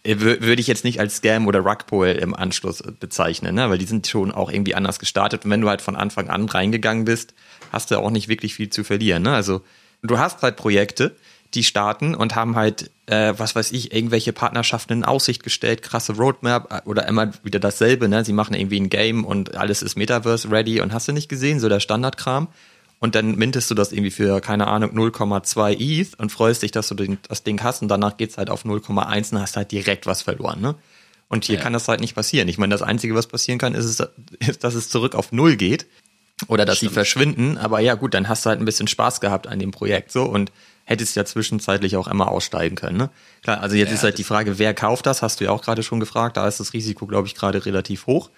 würde 0.04 0.60
ich 0.60 0.66
jetzt 0.66 0.84
nicht 0.84 1.00
als 1.00 1.16
Scam 1.16 1.46
oder 1.46 1.60
Rugpull 1.60 2.08
im 2.08 2.34
Anschluss 2.34 2.82
bezeichnen, 2.98 3.54
ne? 3.54 3.68
weil 3.68 3.78
die 3.78 3.84
sind 3.84 4.06
schon 4.06 4.32
auch 4.32 4.50
irgendwie 4.50 4.74
anders 4.74 4.98
gestartet. 4.98 5.44
Und 5.44 5.50
wenn 5.50 5.60
du 5.60 5.68
halt 5.68 5.82
von 5.82 5.96
Anfang 5.96 6.30
an 6.30 6.48
reingegangen 6.48 7.04
bist, 7.04 7.34
hast 7.72 7.90
du 7.90 7.98
auch 7.98 8.10
nicht 8.10 8.28
wirklich 8.28 8.54
viel 8.54 8.70
zu 8.70 8.84
verlieren. 8.84 9.24
Ne? 9.24 9.34
Also 9.34 9.62
du 10.02 10.18
hast 10.18 10.42
halt 10.42 10.56
Projekte, 10.56 11.16
die 11.54 11.64
starten 11.64 12.14
und 12.14 12.34
haben 12.34 12.56
halt, 12.56 12.90
äh, 13.06 13.32
was 13.36 13.54
weiß 13.54 13.72
ich, 13.72 13.92
irgendwelche 13.92 14.32
Partnerschaften 14.32 14.92
in 14.92 15.04
Aussicht 15.04 15.42
gestellt, 15.42 15.82
krasse 15.82 16.14
Roadmap 16.16 16.72
äh, 16.72 16.88
oder 16.88 17.06
immer 17.08 17.32
wieder 17.42 17.58
dasselbe, 17.58 18.08
ne? 18.08 18.24
Sie 18.24 18.34
machen 18.34 18.54
irgendwie 18.54 18.80
ein 18.80 18.90
Game 18.90 19.24
und 19.24 19.56
alles 19.56 19.82
ist 19.82 19.96
Metaverse 19.96 20.50
ready 20.50 20.80
und 20.80 20.92
hast 20.92 21.08
du 21.08 21.12
nicht 21.12 21.28
gesehen, 21.28 21.60
so 21.60 21.68
der 21.68 21.80
Standardkram. 21.80 22.48
Und 23.00 23.14
dann 23.14 23.36
mintest 23.36 23.70
du 23.70 23.74
das 23.74 23.92
irgendwie 23.92 24.10
für, 24.10 24.40
keine 24.40 24.66
Ahnung, 24.66 24.90
0,2 24.90 25.76
ETH 25.78 26.18
und 26.18 26.32
freust 26.32 26.62
dich, 26.62 26.72
dass 26.72 26.88
du 26.88 26.96
den, 26.96 27.18
das 27.28 27.44
Ding 27.44 27.62
hast 27.62 27.80
und 27.80 27.88
danach 27.88 28.16
geht's 28.16 28.36
halt 28.38 28.50
auf 28.50 28.64
0,1 28.64 29.32
und 29.32 29.40
hast 29.40 29.56
halt 29.56 29.70
direkt 29.70 30.06
was 30.06 30.22
verloren, 30.22 30.60
ne? 30.60 30.74
Und 31.30 31.44
hier 31.44 31.56
ja. 31.56 31.62
kann 31.62 31.74
das 31.74 31.88
halt 31.88 32.00
nicht 32.00 32.14
passieren. 32.14 32.48
Ich 32.48 32.56
meine, 32.56 32.72
das 32.72 32.80
Einzige, 32.82 33.14
was 33.14 33.26
passieren 33.26 33.58
kann, 33.58 33.74
ist, 33.74 33.84
es, 33.84 34.00
ist 34.40 34.64
dass 34.64 34.74
es 34.74 34.88
zurück 34.88 35.14
auf 35.14 35.30
Null 35.30 35.56
geht 35.56 35.86
oder 36.46 36.64
dass 36.64 36.78
Stimmt. 36.78 36.90
sie 36.90 36.94
verschwinden. 36.94 37.58
Aber 37.58 37.80
ja, 37.80 37.94
gut, 37.94 38.14
dann 38.14 38.28
hast 38.28 38.44
du 38.44 38.50
halt 38.50 38.60
ein 38.60 38.64
bisschen 38.64 38.88
Spaß 38.88 39.20
gehabt 39.20 39.46
an 39.46 39.58
dem 39.58 39.72
Projekt 39.72 40.12
so 40.12 40.24
und 40.24 40.52
hättest 40.84 41.16
ja 41.16 41.24
zwischenzeitlich 41.24 41.96
auch 41.96 42.08
immer 42.08 42.28
aussteigen 42.28 42.76
können. 42.76 42.96
Ne? 42.96 43.10
Klar, 43.42 43.60
also 43.60 43.76
jetzt 43.76 43.90
ja, 43.90 43.94
ist 43.96 44.02
halt 44.04 44.18
die 44.18 44.24
Frage, 44.24 44.58
wer 44.58 44.72
kauft 44.72 45.06
das? 45.06 45.20
Hast 45.20 45.40
du 45.40 45.44
ja 45.44 45.50
auch 45.50 45.62
gerade 45.62 45.82
schon 45.82 46.00
gefragt. 46.00 46.36
Da 46.36 46.48
ist 46.48 46.60
das 46.60 46.72
Risiko, 46.72 47.06
glaube 47.06 47.26
ich, 47.26 47.34
gerade 47.34 47.66
relativ 47.66 48.06
hoch, 48.06 48.30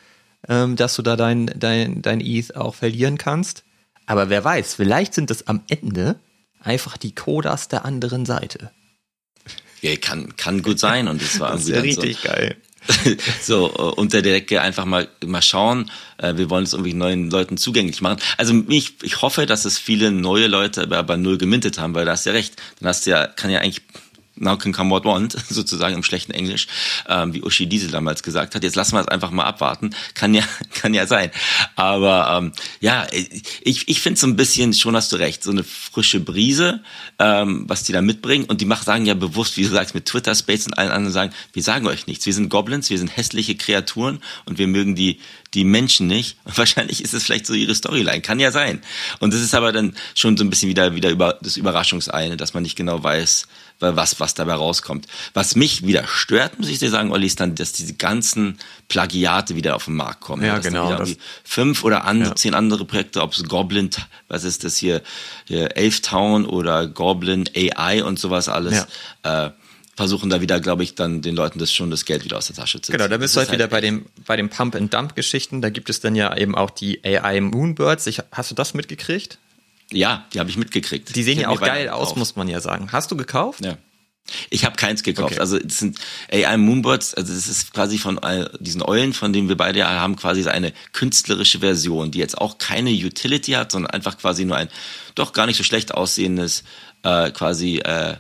ähm, 0.49 0.75
dass 0.75 0.97
du 0.97 1.03
da 1.03 1.17
dein, 1.17 1.47
dein, 1.55 2.03
dein 2.03 2.21
ETH 2.21 2.57
auch 2.57 2.75
verlieren 2.75 3.19
kannst. 3.19 3.65
Aber 4.07 4.31
wer 4.31 4.43
weiß, 4.43 4.75
vielleicht 4.75 5.15
sind 5.15 5.31
es 5.31 5.47
am 5.47 5.63
Ende 5.69 6.19
einfach 6.61 6.97
die 6.97 7.15
Codas 7.15 7.69
der 7.69 7.85
anderen 7.85 8.27
Seite. 8.27 8.73
Ja, 9.81 9.97
kann, 9.97 10.37
kann 10.37 10.63
gut 10.63 10.79
sein. 10.79 11.07
Und 11.07 11.23
das 11.23 11.39
war 11.39 11.53
das 11.53 11.63
ist 11.63 11.69
ja 11.69 11.81
richtig 11.81 12.19
so, 12.21 12.29
geil. 12.29 12.57
so 13.43 13.69
äh, 13.69 14.01
unter 14.01 14.23
der 14.23 14.35
Decke 14.35 14.61
einfach 14.61 14.85
mal 14.85 15.09
mal 15.25 15.43
schauen. 15.43 15.91
Äh, 16.19 16.37
wir 16.37 16.51
wollen 16.51 16.65
es 16.65 16.73
irgendwie 16.73 16.95
neuen 16.95 17.31
Leuten 17.31 17.57
zugänglich 17.57 18.01
machen. 18.01 18.21
Also 18.37 18.63
ich, 18.69 18.95
ich 19.03 19.23
hoffe, 19.23 19.47
dass 19.47 19.65
es 19.65 19.79
viele 19.79 20.11
neue 20.11 20.47
Leute 20.47 20.87
bei, 20.87 21.03
bei 21.03 21.17
null 21.17 21.39
gemintet 21.39 21.79
haben, 21.79 21.95
weil 21.95 22.05
da 22.05 22.13
hast 22.13 22.27
du 22.27 22.31
ja 22.31 22.37
recht. 22.37 22.57
Dann 22.81 22.89
hast 22.89 23.07
du 23.07 23.11
ja, 23.11 23.27
kann 23.27 23.51
ja 23.51 23.61
eigentlich 23.61 23.83
now 24.41 24.57
can 24.57 24.73
come 24.73 24.91
what 24.91 25.05
want, 25.05 25.37
sozusagen 25.49 25.95
im 25.95 26.03
schlechten 26.03 26.33
Englisch, 26.33 26.67
ähm, 27.09 27.35
wie 27.35 27.43
Uschi 27.43 27.67
Diesel 27.67 27.91
damals 27.91 28.23
gesagt 28.23 28.55
hat. 28.55 28.63
Jetzt 28.63 28.77
lassen 28.77 28.95
wir 28.95 29.01
es 29.01 29.09
einfach 29.09 29.31
mal 29.31 29.45
abwarten. 29.45 29.95
Kann 30.15 30.35
ja, 30.35 30.43
kann 30.75 30.95
ja 30.95 31.07
sein. 31.07 31.31
Aber 31.77 32.37
ähm, 32.37 32.53
ja, 32.81 33.07
ich, 33.11 33.89
ich 33.89 34.01
finde 34.01 34.19
so 34.19 34.27
ein 34.27 34.37
bisschen, 34.37 34.73
schon 34.75 34.97
hast 34.97 35.13
du 35.13 35.17
recht, 35.17 35.45
so 35.45 35.51
eine 35.51 35.65
frische 35.65 36.21
Brise, 36.21 36.81
ähm, 37.19 37.65
was 37.69 37.85
die 37.85 37.93
da 37.93 38.03
mitbringen. 38.03 38.47
Und 38.47 38.61
die 38.61 38.67
machen, 38.67 38.85
sagen 38.85 39.07
ja 39.07 39.15
bewusst, 39.15 39.57
wie 39.57 39.63
du 39.63 39.71
sagst, 39.71 39.95
mit 39.95 40.07
Twitter 40.07 40.35
Space 40.35 40.67
und 40.67 40.79
allen 40.79 40.91
anderen 40.91 41.13
sagen, 41.13 41.33
wir 41.53 41.63
sagen 41.63 41.87
euch 41.87 42.07
nichts. 42.07 42.27
Wir 42.27 42.35
sind 42.35 42.49
Goblins, 42.49 42.91
wir 42.91 42.99
sind 42.99 43.17
hässliche 43.17 43.57
Kreaturen 43.57 44.21
und 44.47 44.59
wir 44.59 44.67
mögen 44.67 44.95
die 44.95 45.21
die 45.55 45.65
Menschen 45.65 46.07
nicht. 46.07 46.37
Und 46.45 46.57
wahrscheinlich 46.59 47.03
ist 47.03 47.15
es 47.15 47.25
vielleicht 47.25 47.47
so 47.47 47.55
ihre 47.55 47.75
Storyline. 47.75 48.21
Kann 48.21 48.41
ja 48.41 48.51
sein. 48.51 48.81
Und 49.19 49.35
das 49.35 49.41
ist 49.41 49.55
aber 49.55 49.73
dann 49.73 49.95
schon 50.15 50.37
so 50.37 50.45
ein 50.45 50.51
bisschen 50.51 50.69
wieder, 50.69 50.95
wieder 50.95 51.11
über 51.11 51.39
das 51.43 51.57
Überraschungseine, 51.57 52.37
dass 52.37 52.55
man 52.55 52.63
nicht 52.63 52.77
genau 52.77 53.03
weiß, 53.03 53.47
was, 53.81 54.21
was 54.21 54.35
dabei 54.35 54.55
rauskommt. 54.55 55.07
Was 55.35 55.57
mich 55.57 55.87
wieder 55.87 56.07
stört, 56.07 56.59
muss 56.59 56.69
ich 56.69 56.79
dir 56.79 56.91
sagen, 56.91 57.11
Olli, 57.11 57.27
ist 57.27 57.41
dann, 57.41 57.55
dass 57.55 57.73
diese 57.73 57.95
ganzen 57.95 58.59
Plagiate 58.89 59.57
wieder 59.57 59.77
auf 59.77 59.87
den 59.87 59.97
Markt 59.97 60.21
kommen. 60.21 60.45
Ja, 60.45 60.57
dass 60.57 60.67
genau. 60.67 60.95
Das, 60.95 61.17
fünf 61.45 61.85
oder 61.85 62.05
andere, 62.05 62.31
ja. 62.31 62.37
zehn 62.37 62.55
andere 62.55 62.85
Projekte, 62.85 63.23
ob 63.23 63.33
es 63.33 63.43
Goblin, 63.45 63.91
was 64.29 64.45
ist 64.45 64.65
das 64.65 64.77
hier, 64.77 65.03
hier 65.47 65.77
Elf 65.77 66.01
Town 66.03 66.45
oder 66.45 66.87
Goblin 66.87 67.49
AI 67.57 68.05
und 68.05 68.19
sowas 68.19 68.49
alles, 68.49 68.87
ja. 69.25 69.47
äh, 69.47 69.51
versuchen 69.97 70.31
da 70.31 70.41
wieder, 70.41 70.61
glaube 70.61 70.83
ich, 70.83 70.95
dann 70.95 71.21
den 71.21 71.37
Leuten 71.37 71.59
das 71.59 71.73
schon 71.73 71.91
das 71.91 72.07
Geld 72.07 72.25
wieder 72.25 72.39
aus 72.39 72.47
der 72.47 72.57
Tasche 72.57 72.81
zu 72.81 72.87
ziehen. 72.87 72.97
Genau, 72.97 73.09
da 73.09 73.19
bist 73.19 73.37
du 73.37 73.41
halt 73.41 73.53
wieder 73.53 73.67
bei 73.67 73.83
dem, 73.83 74.07
bei 74.27 74.37
dem 74.37 74.49
Pump-and-Dump-Geschichten. 74.49 75.61
Da 75.61 75.69
gibt 75.69 75.91
es 75.91 76.01
dann 76.01 76.15
ja 76.15 76.35
eben 76.37 76.55
auch 76.55 76.71
die 76.71 77.05
AI 77.05 77.41
Moonbirds. 77.41 78.07
Ich, 78.07 78.23
hast 78.33 78.51
du 78.51 78.55
das 78.55 78.73
mitgekriegt? 78.73 79.39
Ja, 79.93 80.27
die 80.33 80.41
habe 80.41 80.51
ich 80.51 80.57
mitgekriegt. 80.57 81.15
Die 81.15 81.23
sehen 81.23 81.41
ja 81.41 81.49
auch 81.49 81.61
geil 81.61 81.89
aus, 81.89 82.17
muss 82.17 82.37
man 82.37 82.49
ja 82.49 82.61
sagen. 82.61 82.93
Hast 82.93 83.11
du 83.11 83.17
gekauft? 83.17 83.65
Ja. 83.65 83.77
Ich 84.49 84.65
habe 84.65 84.77
keins 84.77 85.03
gekauft. 85.03 85.33
Okay. 85.33 85.41
Also 85.41 85.59
das 85.59 85.79
sind 85.79 85.99
AI 86.31 86.57
Moonbirds, 86.57 87.15
also 87.15 87.35
das 87.35 87.49
ist 87.49 87.73
quasi 87.73 87.99
von 87.99 88.21
diesen 88.61 88.83
Eulen, 88.83 89.13
von 89.13 89.33
denen 89.33 89.49
wir 89.49 89.57
beide 89.57 89.81
ja 89.81 89.89
haben, 89.89 90.17
quasi 90.17 90.47
eine 90.49 90.73
künstlerische 90.93 91.61
Version, 91.61 92.11
die 92.11 92.19
jetzt 92.19 92.39
auch 92.39 92.59
keine 92.59 92.91
Utility 92.91 93.53
hat, 93.53 93.73
sondern 93.73 93.91
einfach 93.91 94.19
quasi 94.19 94.45
nur 94.45 94.57
ein 94.57 94.69
doch 95.15 95.33
gar 95.33 95.47
nicht 95.47 95.57
so 95.57 95.65
schlecht 95.65 95.95
aussehendes 95.95 96.63
äh, 97.03 97.31
quasi 97.31 97.79
äh, 97.79 98.17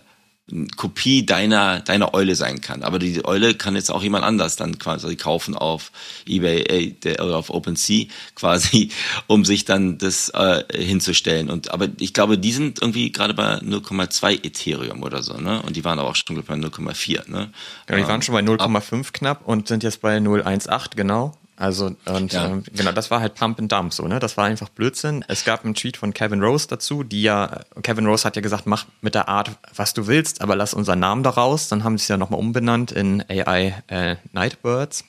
Kopie 0.76 1.24
deiner, 1.24 1.80
deiner 1.80 2.14
Eule 2.14 2.34
sein 2.34 2.60
kann. 2.60 2.82
Aber 2.82 2.98
die 2.98 3.24
Eule 3.24 3.54
kann 3.54 3.76
jetzt 3.76 3.90
auch 3.90 4.02
jemand 4.02 4.24
anders 4.24 4.56
dann 4.56 4.78
quasi 4.78 5.16
kaufen 5.16 5.54
auf 5.54 5.92
eBay 6.26 6.94
äh, 7.04 7.20
oder 7.20 7.36
auf 7.36 7.50
OpenSea 7.50 8.06
quasi, 8.34 8.90
um 9.26 9.44
sich 9.44 9.64
dann 9.64 9.98
das 9.98 10.28
äh, 10.30 10.64
hinzustellen. 10.72 11.50
Und 11.50 11.72
aber 11.72 11.88
ich 11.98 12.14
glaube, 12.14 12.38
die 12.38 12.52
sind 12.52 12.80
irgendwie 12.80 13.12
gerade 13.12 13.34
bei 13.34 13.56
0,2 13.56 14.44
Ethereum 14.44 15.02
oder 15.02 15.22
so, 15.22 15.34
ne? 15.34 15.62
Und 15.62 15.76
die 15.76 15.84
waren 15.84 15.98
auch 15.98 16.16
schon 16.16 16.42
bei 16.42 16.54
0,4, 16.54 17.30
ne? 17.30 17.50
Ja, 17.88 17.96
die 17.96 18.06
waren 18.06 18.22
schon 18.22 18.34
bei 18.34 18.40
0,5 18.40 19.12
knapp 19.12 19.46
und 19.46 19.68
sind 19.68 19.82
jetzt 19.82 20.00
bei 20.00 20.16
0,18, 20.18 20.96
genau. 20.96 21.34
Also, 21.60 21.94
und 22.06 22.32
ja. 22.32 22.46
ähm, 22.46 22.64
genau, 22.72 22.90
das 22.92 23.10
war 23.10 23.20
halt 23.20 23.34
Pump 23.34 23.58
and 23.58 23.70
Dump 23.70 23.92
so, 23.92 24.08
ne? 24.08 24.18
Das 24.18 24.38
war 24.38 24.46
einfach 24.46 24.70
Blödsinn. 24.70 25.22
Es 25.28 25.44
gab 25.44 25.62
einen 25.62 25.74
Tweet 25.74 25.98
von 25.98 26.14
Kevin 26.14 26.42
Rose 26.42 26.66
dazu, 26.66 27.02
die 27.02 27.20
ja, 27.20 27.60
Kevin 27.82 28.06
Rose 28.06 28.24
hat 28.24 28.34
ja 28.34 28.40
gesagt, 28.40 28.66
mach 28.66 28.86
mit 29.02 29.14
der 29.14 29.28
Art, 29.28 29.50
was 29.76 29.92
du 29.92 30.06
willst, 30.06 30.40
aber 30.40 30.56
lass 30.56 30.72
unseren 30.72 31.00
Namen 31.00 31.22
daraus. 31.22 31.68
Dann 31.68 31.84
haben 31.84 31.98
sie 31.98 32.04
es 32.04 32.08
ja 32.08 32.16
nochmal 32.16 32.40
umbenannt 32.40 32.92
in 32.92 33.22
AI 33.28 33.74
äh, 33.88 34.16
Nightbirds. 34.32 35.04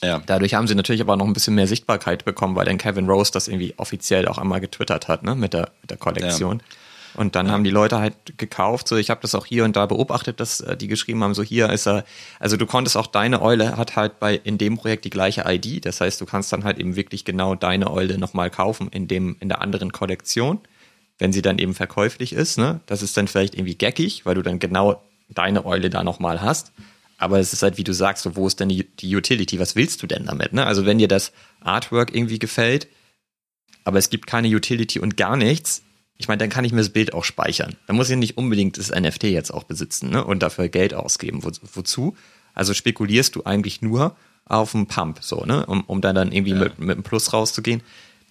Ja. 0.00 0.22
Dadurch 0.24 0.54
haben 0.54 0.68
sie 0.68 0.76
natürlich 0.76 1.00
aber 1.00 1.16
noch 1.16 1.26
ein 1.26 1.32
bisschen 1.32 1.56
mehr 1.56 1.66
Sichtbarkeit 1.66 2.24
bekommen, 2.24 2.54
weil 2.54 2.66
dann 2.66 2.78
Kevin 2.78 3.10
Rose 3.10 3.32
das 3.32 3.48
irgendwie 3.48 3.74
offiziell 3.76 4.28
auch 4.28 4.38
einmal 4.38 4.60
getwittert 4.60 5.08
hat, 5.08 5.24
ne, 5.24 5.34
mit 5.34 5.54
der, 5.54 5.72
mit 5.80 5.90
der 5.90 5.96
Kollektion. 5.96 6.58
Ja. 6.60 6.64
Und 7.14 7.36
dann 7.36 7.46
ja. 7.46 7.52
haben 7.52 7.64
die 7.64 7.70
Leute 7.70 7.98
halt 7.98 8.38
gekauft, 8.38 8.88
so 8.88 8.96
ich 8.96 9.10
habe 9.10 9.20
das 9.22 9.34
auch 9.34 9.46
hier 9.46 9.64
und 9.64 9.76
da 9.76 9.86
beobachtet, 9.86 10.40
dass 10.40 10.60
äh, 10.60 10.76
die 10.76 10.88
geschrieben 10.88 11.22
haben, 11.22 11.34
so 11.34 11.42
hier 11.42 11.70
ist 11.70 11.86
er, 11.86 12.04
also 12.40 12.56
du 12.56 12.66
konntest 12.66 12.96
auch 12.96 13.06
deine 13.06 13.40
Eule 13.40 13.76
hat 13.76 13.96
halt 13.96 14.18
bei 14.18 14.34
in 14.34 14.58
dem 14.58 14.76
Projekt 14.76 15.04
die 15.04 15.10
gleiche 15.10 15.44
ID, 15.46 15.86
das 15.86 16.00
heißt, 16.00 16.20
du 16.20 16.26
kannst 16.26 16.52
dann 16.52 16.64
halt 16.64 16.78
eben 16.78 16.96
wirklich 16.96 17.24
genau 17.24 17.54
deine 17.54 17.90
Eule 17.90 18.18
nochmal 18.18 18.50
kaufen 18.50 18.88
in 18.88 19.06
dem 19.06 19.36
in 19.40 19.48
der 19.48 19.60
anderen 19.60 19.92
Kollektion, 19.92 20.60
wenn 21.18 21.32
sie 21.32 21.42
dann 21.42 21.58
eben 21.58 21.74
verkäuflich 21.74 22.32
ist, 22.32 22.58
ne? 22.58 22.80
Das 22.86 23.02
ist 23.02 23.16
dann 23.16 23.28
vielleicht 23.28 23.54
irgendwie 23.54 23.76
geckig, 23.76 24.26
weil 24.26 24.34
du 24.34 24.42
dann 24.42 24.58
genau 24.58 25.02
deine 25.28 25.64
Eule 25.64 25.90
da 25.90 26.02
nochmal 26.02 26.40
hast. 26.42 26.72
Aber 27.16 27.38
es 27.38 27.52
ist 27.52 27.62
halt, 27.62 27.78
wie 27.78 27.84
du 27.84 27.94
sagst, 27.94 28.24
so, 28.24 28.36
wo 28.36 28.46
ist 28.46 28.58
denn 28.60 28.68
die, 28.68 28.84
die 28.84 29.14
Utility? 29.14 29.58
Was 29.60 29.76
willst 29.76 30.02
du 30.02 30.06
denn 30.06 30.26
damit? 30.26 30.52
Ne? 30.52 30.66
Also 30.66 30.84
wenn 30.84 30.98
dir 30.98 31.08
das 31.08 31.32
Artwork 31.60 32.14
irgendwie 32.14 32.40
gefällt, 32.40 32.88
aber 33.84 33.98
es 33.98 34.10
gibt 34.10 34.26
keine 34.26 34.48
Utility 34.48 34.98
und 34.98 35.16
gar 35.16 35.36
nichts, 35.36 35.82
ich 36.16 36.28
meine, 36.28 36.38
dann 36.38 36.50
kann 36.50 36.64
ich 36.64 36.72
mir 36.72 36.78
das 36.78 36.90
Bild 36.90 37.12
auch 37.12 37.24
speichern. 37.24 37.76
Dann 37.86 37.96
muss 37.96 38.08
ich 38.10 38.16
nicht 38.16 38.36
unbedingt 38.38 38.78
das 38.78 38.90
NFT 38.90 39.24
jetzt 39.24 39.52
auch 39.52 39.64
besitzen 39.64 40.10
ne? 40.10 40.24
und 40.24 40.42
dafür 40.42 40.68
Geld 40.68 40.94
ausgeben. 40.94 41.42
Wo, 41.42 41.50
wozu? 41.72 42.16
Also 42.54 42.72
spekulierst 42.72 43.34
du 43.34 43.44
eigentlich 43.44 43.82
nur 43.82 44.16
auf 44.46 44.74
einen 44.74 44.86
Pump, 44.86 45.18
so, 45.22 45.44
ne? 45.44 45.66
Um, 45.66 45.82
um 45.86 46.00
dann, 46.00 46.14
dann 46.14 46.30
irgendwie 46.30 46.52
ja. 46.52 46.58
mit, 46.58 46.78
mit 46.78 46.90
einem 46.90 47.02
Plus 47.02 47.32
rauszugehen. 47.32 47.82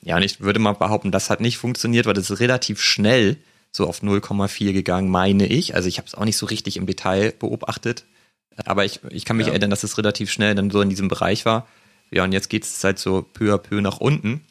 Ja, 0.02 0.18
und 0.18 0.24
ich 0.24 0.40
würde 0.42 0.60
mal 0.60 0.74
behaupten, 0.74 1.12
das 1.12 1.30
hat 1.30 1.42
nicht 1.42 1.58
funktioniert, 1.58 2.06
weil 2.06 2.14
das 2.14 2.30
ist 2.30 2.40
relativ 2.40 2.82
schnell 2.82 3.38
so 3.72 3.88
auf 3.88 4.02
0,4 4.02 4.72
gegangen, 4.72 5.10
meine 5.10 5.48
ich. 5.48 5.76
Also 5.76 5.90
ich 5.90 5.98
habe 5.98 6.08
es 6.08 6.16
auch 6.16 6.26
nicht 6.26 6.38
so 6.38 6.46
richtig 6.46 6.78
im 6.78 6.86
Detail 6.86 7.34
beobachtet. 7.38 8.06
Aber 8.66 8.86
ich, 8.86 9.00
ich 9.10 9.26
kann 9.26 9.38
mich 9.38 9.48
ja. 9.48 9.52
erinnern, 9.52 9.72
dass 9.72 9.84
es 9.84 9.98
relativ 9.98 10.32
schnell 10.32 10.56
dann 10.56 10.70
so 10.70 10.82
in 10.82 10.90
diesem 10.90 11.08
Bereich 11.08 11.46
war. 11.46 11.68
Ja, 12.12 12.24
und 12.24 12.32
jetzt 12.32 12.50
geht 12.50 12.64
es 12.64 12.84
halt 12.84 13.00
so 13.00 13.24
peu 13.24 13.54
à 13.54 13.58
peu 13.58 13.82
nach 13.82 13.98
unten. 13.98 14.42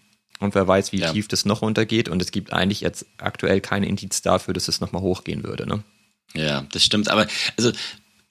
Und 0.43 0.55
wer 0.55 0.67
weiß, 0.67 0.93
wie 0.93 0.99
ja. 0.99 1.13
tief 1.13 1.29
das 1.29 1.45
noch 1.45 1.63
runtergeht. 1.63 2.09
Und 2.09 2.21
es 2.21 2.33
gibt 2.33 2.53
eigentlich 2.53 2.81
jetzt 2.81 3.07
aktuell 3.19 3.61
keine 3.61 3.87
Indiz 3.87 4.23
dafür, 4.23 4.55
dass 4.55 4.69
es 4.69 4.81
nochmal 4.81 5.03
hochgehen 5.03 5.45
würde. 5.45 5.67
Ne? 5.67 5.83
Ja, 6.35 6.67
das 6.73 6.85
stimmt. 6.85 7.09
Aber 7.09 7.27
also 7.57 7.73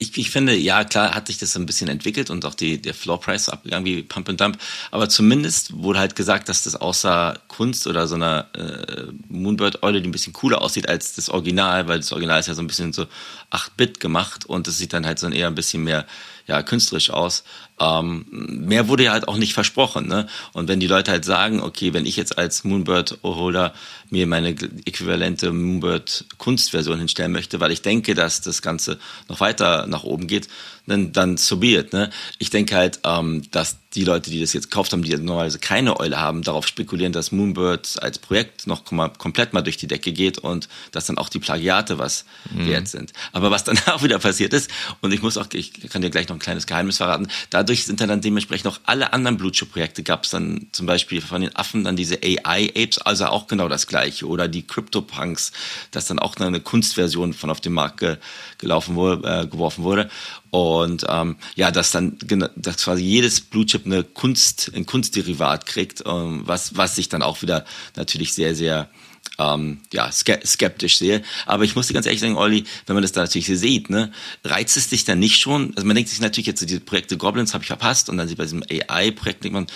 ich, 0.02 0.18
ich 0.18 0.30
finde, 0.30 0.56
ja, 0.56 0.82
klar 0.84 1.14
hat 1.14 1.28
sich 1.28 1.38
das 1.38 1.56
ein 1.56 1.64
bisschen 1.64 1.88
entwickelt 1.88 2.28
und 2.28 2.44
auch 2.44 2.54
die, 2.54 2.82
der 2.82 2.92
Floor 2.92 3.20
Price 3.20 3.48
abgegangen 3.48 3.86
wie 3.86 4.02
Pump 4.02 4.28
and 4.28 4.40
Dump. 4.40 4.58
Aber 4.90 5.08
zumindest 5.08 5.72
wurde 5.74 6.00
halt 6.00 6.16
gesagt, 6.16 6.48
dass 6.48 6.64
das 6.64 6.74
außer 6.74 7.38
Kunst 7.46 7.86
oder 7.86 8.08
so 8.08 8.16
einer 8.16 8.48
äh, 8.54 9.12
Moonbird-Eule, 9.28 10.02
die 10.02 10.08
ein 10.08 10.12
bisschen 10.12 10.32
cooler 10.32 10.60
aussieht 10.60 10.88
als 10.88 11.14
das 11.14 11.30
Original, 11.30 11.86
weil 11.86 11.98
das 11.98 12.10
Original 12.12 12.40
ist 12.40 12.48
ja 12.48 12.54
so 12.54 12.62
ein 12.62 12.66
bisschen 12.66 12.92
so 12.92 13.06
8-Bit 13.52 14.00
gemacht 14.00 14.44
und 14.44 14.66
es 14.66 14.76
sieht 14.76 14.92
dann 14.92 15.06
halt 15.06 15.20
so 15.20 15.28
eher 15.28 15.46
ein 15.46 15.54
bisschen 15.54 15.84
mehr 15.84 16.04
ja, 16.46 16.62
künstlerisch 16.62 17.10
aus. 17.10 17.44
Ähm, 17.82 18.24
mehr 18.30 18.86
wurde 18.88 19.04
ja 19.04 19.12
halt 19.12 19.26
auch 19.26 19.36
nicht 19.36 19.54
versprochen. 19.54 20.06
Ne? 20.06 20.28
Und 20.52 20.68
wenn 20.68 20.78
die 20.78 20.86
Leute 20.86 21.10
halt 21.10 21.24
sagen, 21.24 21.60
okay, 21.60 21.92
wenn 21.92 22.06
ich 22.06 22.16
jetzt 22.16 22.38
als 22.38 22.62
Moonbird-Holder 22.62 23.74
mir 24.10 24.26
meine 24.26 24.50
äquivalente 24.50 25.52
Moonbird-Kunstversion 25.52 26.98
hinstellen 26.98 27.32
möchte, 27.32 27.60
weil 27.60 27.72
ich 27.72 27.82
denke, 27.82 28.14
dass 28.14 28.42
das 28.42 28.62
Ganze 28.62 28.98
noch 29.28 29.40
weiter 29.40 29.86
nach 29.86 30.04
oben 30.04 30.26
geht, 30.26 30.48
dann, 30.86 31.12
dann 31.12 31.36
so 31.36 31.56
be 31.56 31.78
it. 31.78 31.92
Ne? 31.92 32.10
Ich 32.38 32.50
denke 32.50 32.76
halt, 32.76 33.00
ähm, 33.04 33.42
dass 33.50 33.76
die 33.94 34.04
Leute, 34.04 34.30
die 34.30 34.40
das 34.40 34.52
jetzt 34.52 34.70
gekauft 34.70 34.92
haben, 34.92 35.02
die 35.02 35.16
normalerweise 35.16 35.58
keine 35.58 35.98
Eule 36.00 36.18
haben, 36.18 36.42
darauf 36.42 36.66
spekulieren, 36.66 37.12
dass 37.12 37.30
Moonbird 37.30 38.02
als 38.02 38.18
Projekt 38.18 38.66
noch 38.66 38.84
komplett 38.84 39.52
mal 39.52 39.62
durch 39.62 39.76
die 39.76 39.86
Decke 39.86 40.12
geht 40.12 40.38
und 40.38 40.68
dass 40.92 41.06
dann 41.06 41.18
auch 41.18 41.28
die 41.28 41.38
Plagiate 41.38 41.98
was 41.98 42.24
mhm. 42.50 42.66
wert 42.66 42.88
sind. 42.88 43.12
Aber 43.32 43.50
was 43.50 43.64
dann 43.64 43.78
auch 43.86 44.02
wieder 44.02 44.18
passiert 44.18 44.52
ist, 44.52 44.70
und 45.00 45.12
ich 45.12 45.22
muss 45.22 45.36
auch, 45.36 45.46
ich 45.52 45.72
kann 45.90 46.02
dir 46.02 46.10
gleich 46.10 46.28
noch 46.28 46.36
ein 46.36 46.40
kleines 46.40 46.66
Geheimnis 46.66 46.96
verraten, 46.98 47.28
dadurch 47.50 47.71
sind 47.74 48.00
dann, 48.00 48.20
dementsprechend 48.20 48.66
auch 48.68 48.80
alle 48.84 49.12
anderen 49.12 49.36
Blutschip-Projekte, 49.36 50.02
gab 50.02 50.24
es 50.24 50.30
dann 50.30 50.66
zum 50.72 50.86
Beispiel 50.86 51.20
von 51.20 51.40
den 51.40 51.54
Affen 51.56 51.84
dann 51.84 51.96
diese 51.96 52.18
AI-Apes, 52.22 52.98
also 52.98 53.26
auch 53.26 53.46
genau 53.46 53.68
das 53.68 53.86
gleiche, 53.86 54.26
oder 54.26 54.48
die 54.48 54.66
Crypto-Punks, 54.66 55.52
dass 55.90 56.06
dann 56.06 56.18
auch 56.18 56.36
eine 56.36 56.60
Kunstversion 56.60 57.32
von 57.32 57.50
auf 57.50 57.60
den 57.60 57.72
Markt 57.72 58.00
ge 58.00 58.16
gelaufen 58.58 58.94
wurde, 58.94 59.42
äh, 59.42 59.46
geworfen 59.46 59.82
wurde. 59.82 60.08
Und 60.50 61.04
ähm, 61.08 61.36
ja, 61.56 61.70
dass 61.70 61.90
dann 61.90 62.18
dass 62.56 62.84
quasi 62.84 63.02
jedes 63.02 63.40
Blue 63.40 63.66
Chip 63.66 63.86
eine 63.86 64.04
Kunst, 64.04 64.70
ein 64.74 64.86
Kunstderivat 64.86 65.66
kriegt, 65.66 66.04
ähm, 66.06 66.42
was, 66.44 66.76
was 66.76 66.94
sich 66.94 67.08
dann 67.08 67.22
auch 67.22 67.42
wieder 67.42 67.64
natürlich 67.96 68.34
sehr, 68.34 68.54
sehr 68.54 68.88
ähm, 69.38 69.80
ja, 69.92 70.10
skeptisch 70.12 70.98
sehe. 70.98 71.22
Aber 71.46 71.64
ich 71.64 71.74
muss 71.74 71.88
dir 71.88 71.94
ganz 71.94 72.06
ehrlich 72.06 72.20
sagen, 72.20 72.36
Olli, 72.36 72.64
wenn 72.86 72.94
man 72.94 73.02
das 73.02 73.12
da 73.12 73.22
natürlich 73.22 73.46
sieht, 73.46 73.90
ne, 73.90 74.12
reizt 74.44 74.76
es 74.76 74.88
dich 74.88 75.04
dann 75.04 75.18
nicht 75.18 75.38
schon? 75.38 75.72
Also 75.76 75.86
man 75.86 75.96
denkt 75.96 76.10
sich 76.10 76.20
natürlich 76.20 76.46
jetzt 76.46 76.60
so 76.60 76.66
diese 76.66 76.80
Projekte 76.80 77.16
Goblins 77.16 77.54
habe 77.54 77.64
ich 77.64 77.68
verpasst 77.68 78.08
und 78.08 78.16
dann 78.16 78.28
sieht 78.28 78.38
bei 78.38 78.44
diesem 78.44 78.62
AI-Projekt 78.62 79.44
denkt 79.44 79.54
man, 79.54 79.66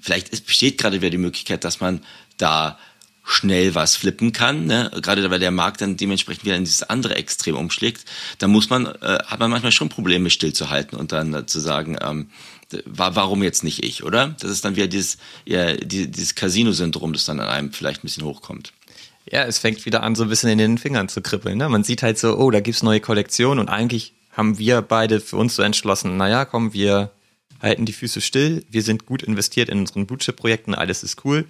vielleicht 0.00 0.46
besteht 0.46 0.78
gerade 0.78 1.00
wieder 1.00 1.10
die 1.10 1.18
Möglichkeit, 1.18 1.64
dass 1.64 1.80
man 1.80 2.00
da 2.38 2.78
schnell 3.24 3.74
was 3.74 3.94
flippen 3.94 4.32
kann, 4.32 4.66
ne? 4.66 4.90
gerade 5.00 5.30
weil 5.30 5.38
der 5.38 5.52
Markt 5.52 5.80
dann 5.80 5.96
dementsprechend 5.96 6.44
wieder 6.44 6.56
in 6.56 6.64
dieses 6.64 6.82
andere 6.82 7.14
Extrem 7.14 7.56
umschlägt, 7.56 8.04
da 8.38 8.48
muss 8.48 8.68
man, 8.68 8.86
äh, 8.86 9.18
hat 9.24 9.38
man 9.38 9.50
manchmal 9.50 9.70
schon 9.70 9.88
Probleme 9.88 10.28
stillzuhalten 10.28 10.98
und 10.98 11.12
dann 11.12 11.32
äh, 11.32 11.46
zu 11.46 11.60
sagen, 11.60 11.96
ähm, 12.00 12.30
warum 12.84 13.42
jetzt 13.42 13.62
nicht 13.64 13.84
ich, 13.84 14.02
oder? 14.02 14.34
Das 14.40 14.50
ist 14.50 14.64
dann 14.64 14.76
wieder 14.76 14.88
dieses, 14.88 15.18
ja, 15.44 15.76
dieses 15.76 16.34
Casino-Syndrom, 16.34 17.12
das 17.12 17.26
dann 17.26 17.38
an 17.38 17.48
einem 17.48 17.72
vielleicht 17.72 18.00
ein 18.00 18.08
bisschen 18.08 18.24
hochkommt. 18.24 18.72
Ja, 19.30 19.44
es 19.44 19.58
fängt 19.58 19.84
wieder 19.86 20.02
an, 20.02 20.14
so 20.14 20.24
ein 20.24 20.28
bisschen 20.28 20.50
in 20.50 20.58
den 20.58 20.78
Fingern 20.78 21.08
zu 21.08 21.22
kribbeln. 21.22 21.58
Ne? 21.58 21.68
Man 21.68 21.84
sieht 21.84 22.02
halt 22.02 22.18
so, 22.18 22.36
oh, 22.36 22.50
da 22.50 22.60
gibt's 22.60 22.82
neue 22.82 23.00
Kollektionen 23.00 23.60
und 23.60 23.68
eigentlich 23.68 24.14
haben 24.32 24.58
wir 24.58 24.82
beide 24.82 25.20
für 25.20 25.36
uns 25.36 25.54
so 25.54 25.62
entschlossen, 25.62 26.16
naja, 26.16 26.44
komm, 26.44 26.72
wir 26.72 27.10
halten 27.60 27.86
die 27.86 27.92
Füße 27.92 28.20
still, 28.20 28.64
wir 28.68 28.82
sind 28.82 29.06
gut 29.06 29.22
investiert 29.22 29.68
in 29.68 29.80
unseren 29.80 30.06
Bootship-Projekten, 30.06 30.74
alles 30.74 31.02
ist 31.02 31.24
cool. 31.24 31.44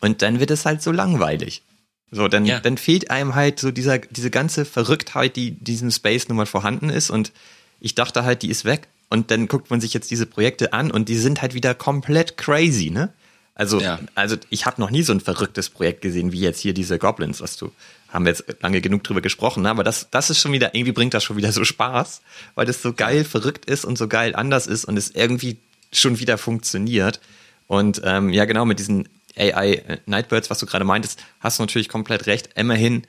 Und 0.00 0.22
dann 0.22 0.38
wird 0.38 0.50
es 0.50 0.64
halt 0.64 0.82
so 0.82 0.92
langweilig. 0.92 1.62
So, 2.10 2.28
dann, 2.28 2.46
ja. 2.46 2.60
dann 2.60 2.78
fehlt 2.78 3.10
einem 3.10 3.34
halt 3.34 3.58
so 3.58 3.70
dieser, 3.70 3.98
diese 3.98 4.30
ganze 4.30 4.64
Verrücktheit, 4.64 5.36
die 5.36 5.52
diesem 5.52 5.90
Space 5.90 6.28
nun 6.28 6.36
mal 6.36 6.46
vorhanden 6.46 6.88
ist. 6.88 7.10
Und 7.10 7.32
ich 7.80 7.94
dachte 7.94 8.24
halt, 8.24 8.42
die 8.42 8.50
ist 8.50 8.64
weg. 8.64 8.88
Und 9.10 9.30
dann 9.30 9.48
guckt 9.48 9.70
man 9.70 9.80
sich 9.80 9.92
jetzt 9.94 10.10
diese 10.10 10.26
Projekte 10.26 10.72
an 10.72 10.90
und 10.90 11.08
die 11.08 11.16
sind 11.16 11.42
halt 11.42 11.54
wieder 11.54 11.74
komplett 11.74 12.36
crazy, 12.36 12.90
ne? 12.90 13.12
Also, 13.58 13.80
ja. 13.80 13.98
also 14.14 14.36
ich 14.48 14.64
habe 14.64 14.80
noch 14.80 14.90
nie 14.90 15.02
so 15.02 15.12
ein 15.12 15.20
verrücktes 15.20 15.68
Projekt 15.68 16.00
gesehen 16.00 16.32
wie 16.32 16.40
jetzt 16.40 16.60
hier 16.60 16.72
diese 16.72 16.98
Goblins, 16.98 17.42
was 17.42 17.56
du 17.56 17.70
haben 18.08 18.24
wir 18.24 18.32
jetzt 18.32 18.44
lange 18.62 18.80
genug 18.80 19.04
drüber 19.04 19.20
gesprochen, 19.20 19.64
ne? 19.64 19.70
aber 19.70 19.84
das, 19.84 20.08
das 20.10 20.30
ist 20.30 20.40
schon 20.40 20.52
wieder, 20.52 20.74
irgendwie 20.74 20.92
bringt 20.92 21.14
das 21.14 21.24
schon 21.24 21.36
wieder 21.36 21.52
so 21.52 21.64
Spaß, 21.64 22.22
weil 22.54 22.66
das 22.66 22.80
so 22.80 22.94
geil 22.94 23.24
verrückt 23.24 23.66
ist 23.66 23.84
und 23.84 23.98
so 23.98 24.08
geil 24.08 24.34
anders 24.34 24.66
ist 24.66 24.86
und 24.86 24.96
es 24.96 25.10
irgendwie 25.10 25.58
schon 25.92 26.18
wieder 26.18 26.38
funktioniert. 26.38 27.20
Und 27.66 28.00
ähm, 28.04 28.30
ja, 28.30 28.46
genau, 28.46 28.64
mit 28.64 28.78
diesen 28.78 29.08
AI 29.36 29.72
äh, 29.74 29.98
Nightbirds, 30.06 30.48
was 30.48 30.58
du 30.58 30.66
gerade 30.66 30.84
meintest, 30.84 31.22
hast 31.40 31.58
du 31.58 31.62
natürlich 31.62 31.88
komplett 31.88 32.26
recht. 32.26 32.50
Immerhin 32.54 33.02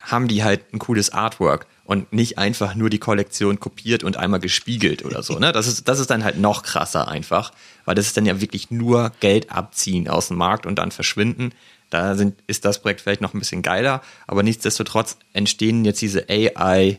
haben 0.00 0.28
die 0.28 0.42
halt 0.42 0.72
ein 0.72 0.78
cooles 0.78 1.10
Artwork 1.10 1.66
und 1.84 2.12
nicht 2.12 2.38
einfach 2.38 2.74
nur 2.74 2.90
die 2.90 2.98
Kollektion 2.98 3.60
kopiert 3.60 4.04
und 4.04 4.16
einmal 4.16 4.40
gespiegelt 4.40 5.04
oder 5.04 5.22
so. 5.22 5.38
Ne? 5.38 5.52
Das, 5.52 5.66
ist, 5.66 5.86
das 5.88 6.00
ist 6.00 6.10
dann 6.10 6.24
halt 6.24 6.38
noch 6.38 6.62
krasser 6.62 7.08
einfach, 7.08 7.52
weil 7.86 7.94
das 7.94 8.06
ist 8.06 8.16
dann 8.18 8.26
ja 8.26 8.42
wirklich 8.42 8.70
nur 8.70 9.12
Geld 9.20 9.50
abziehen 9.50 10.08
aus 10.08 10.28
dem 10.28 10.36
Markt 10.36 10.66
und 10.66 10.78
dann 10.78 10.90
verschwinden. 10.90 11.52
Da 11.88 12.16
sind, 12.16 12.42
ist 12.46 12.66
das 12.66 12.82
Projekt 12.82 13.00
vielleicht 13.00 13.22
noch 13.22 13.32
ein 13.32 13.38
bisschen 13.38 13.62
geiler, 13.62 14.02
aber 14.26 14.42
nichtsdestotrotz 14.42 15.16
entstehen 15.32 15.84
jetzt 15.86 16.02
diese 16.02 16.28
AI 16.28 16.98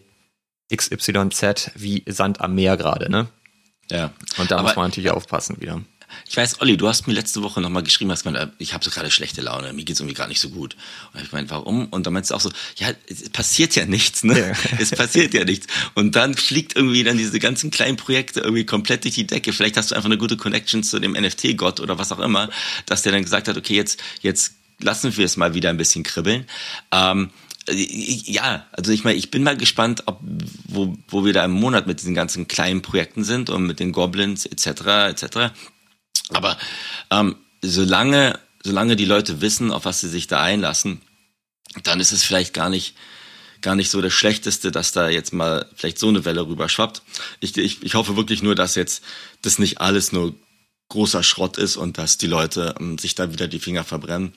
XYZ 0.74 1.72
wie 1.76 2.04
Sand 2.08 2.42
am 2.42 2.56
Meer 2.56 2.78
gerade, 2.78 3.12
ne? 3.12 3.28
Ja. 3.92 4.12
Und 4.38 4.50
da 4.52 4.58
aber, 4.58 4.64
muss 4.64 4.76
man 4.76 4.90
natürlich 4.90 5.12
aufpassen 5.12 5.62
wieder. 5.62 5.82
Ich 6.30 6.38
weiß, 6.38 6.62
Olli, 6.62 6.78
du 6.78 6.88
hast 6.88 7.08
mir 7.08 7.14
letzte 7.14 7.42
Woche 7.44 7.62
nochmal 7.62 7.84
geschrieben, 7.84 8.12
hast 8.12 8.24
gemeint, 8.24 8.54
ich 8.58 8.74
habe 8.74 8.84
so 8.84 8.92
gerade 8.92 9.12
schlechte 9.12 9.42
Laune, 9.42 9.74
mir 9.74 9.84
geht's 9.84 10.00
irgendwie 10.00 10.16
gar 10.16 10.28
nicht 10.28 10.40
so 10.40 10.50
gut. 10.50 10.76
Und 11.14 11.22
ich 11.22 11.32
meine, 11.32 11.50
warum? 11.50 11.88
Und 11.88 12.06
dann 12.06 12.14
meinst 12.14 12.32
du 12.32 12.36
auch 12.36 12.42
so, 12.42 12.52
ja, 12.78 12.90
es 13.08 13.30
passiert 13.30 13.76
ja 13.76 13.86
nichts, 13.86 14.24
ne? 14.24 14.40
Ja. 14.40 14.54
Es 14.80 14.92
passiert 14.92 15.34
ja 15.34 15.44
nichts. 15.44 15.68
Und 15.96 16.16
dann 16.16 16.36
fliegt 16.36 16.76
irgendwie 16.76 17.04
dann 17.04 17.18
diese 17.18 17.40
ganzen 17.40 17.72
kleinen 17.72 17.98
Projekte 17.98 18.42
irgendwie 18.42 18.66
komplett 18.66 19.04
durch 19.04 19.16
die 19.16 19.28
Decke. 19.28 19.54
Vielleicht 19.54 19.78
hast 19.78 19.92
du 19.92 19.96
einfach 19.96 20.10
eine 20.10 20.18
gute 20.18 20.38
Connection 20.38 20.84
zu 20.84 21.00
dem 21.00 21.14
NFT-Gott 21.14 21.80
oder 21.80 21.98
was 21.98 22.12
auch 22.12 22.20
immer, 22.20 22.50
dass 22.86 23.02
der 23.02 23.12
dann 23.12 23.24
gesagt 23.24 23.48
hat, 23.48 23.58
okay, 23.58 23.76
jetzt, 23.76 24.00
jetzt 24.22 24.54
lassen 24.80 25.16
wir 25.18 25.26
es 25.26 25.38
mal 25.38 25.54
wieder 25.54 25.70
ein 25.70 25.78
bisschen 25.78 26.04
kribbeln. 26.04 26.46
Ähm, 26.92 27.32
ja, 27.70 28.66
also 28.72 28.92
ich 28.92 29.04
meine, 29.04 29.18
ich 29.18 29.30
bin 29.30 29.44
mal 29.44 29.58
gespannt, 29.58 30.04
ob 30.06 30.20
wo, 30.68 30.98
wo 31.10 31.26
wir 31.26 31.34
da 31.34 31.44
im 31.44 31.52
Monat 31.52 31.86
mit 31.86 32.00
diesen 32.00 32.16
ganzen 32.16 32.48
kleinen 32.48 32.82
Projekten 32.82 33.24
sind 33.24 33.50
und 33.50 33.66
mit 33.66 33.80
den 33.80 33.92
Goblins 33.92 34.46
etc. 34.46 34.68
etc. 35.10 35.54
Aber 36.30 36.58
ähm, 37.12 37.36
solange, 37.62 38.40
solange 38.64 38.96
die 38.96 39.06
Leute 39.06 39.42
wissen, 39.42 39.72
auf 39.72 39.86
was 39.86 40.02
sie 40.02 40.10
sich 40.10 40.28
da 40.28 40.42
einlassen, 40.42 41.02
dann 41.84 42.00
ist 42.00 42.12
es 42.12 42.24
vielleicht 42.24 42.54
gar 42.54 42.70
nicht 42.70 42.96
gar 43.62 43.76
nicht 43.76 43.90
so 43.90 44.02
das 44.02 44.14
Schlechteste, 44.14 44.72
dass 44.72 44.92
da 44.92 45.10
jetzt 45.10 45.34
mal 45.34 45.66
vielleicht 45.76 45.98
so 45.98 46.10
eine 46.10 46.26
Welle 46.26 46.48
rüberschwappt. 46.48 47.02
Ich, 47.40 47.58
ich, 47.58 47.84
ich 47.84 47.96
hoffe 47.96 48.16
wirklich 48.16 48.44
nur, 48.44 48.56
dass 48.56 48.76
jetzt 48.76 49.04
das 49.42 49.60
nicht 49.60 49.82
alles 49.82 50.12
nur 50.12 50.36
großer 50.90 51.24
Schrott 51.24 51.58
ist 51.58 51.76
und 51.76 51.98
dass 51.98 52.18
die 52.18 52.28
Leute 52.28 52.76
ähm, 52.80 52.98
sich 52.98 53.16
da 53.16 53.32
wieder 53.32 53.48
die 53.48 53.60
Finger 53.60 53.84
verbrennen. 53.84 54.34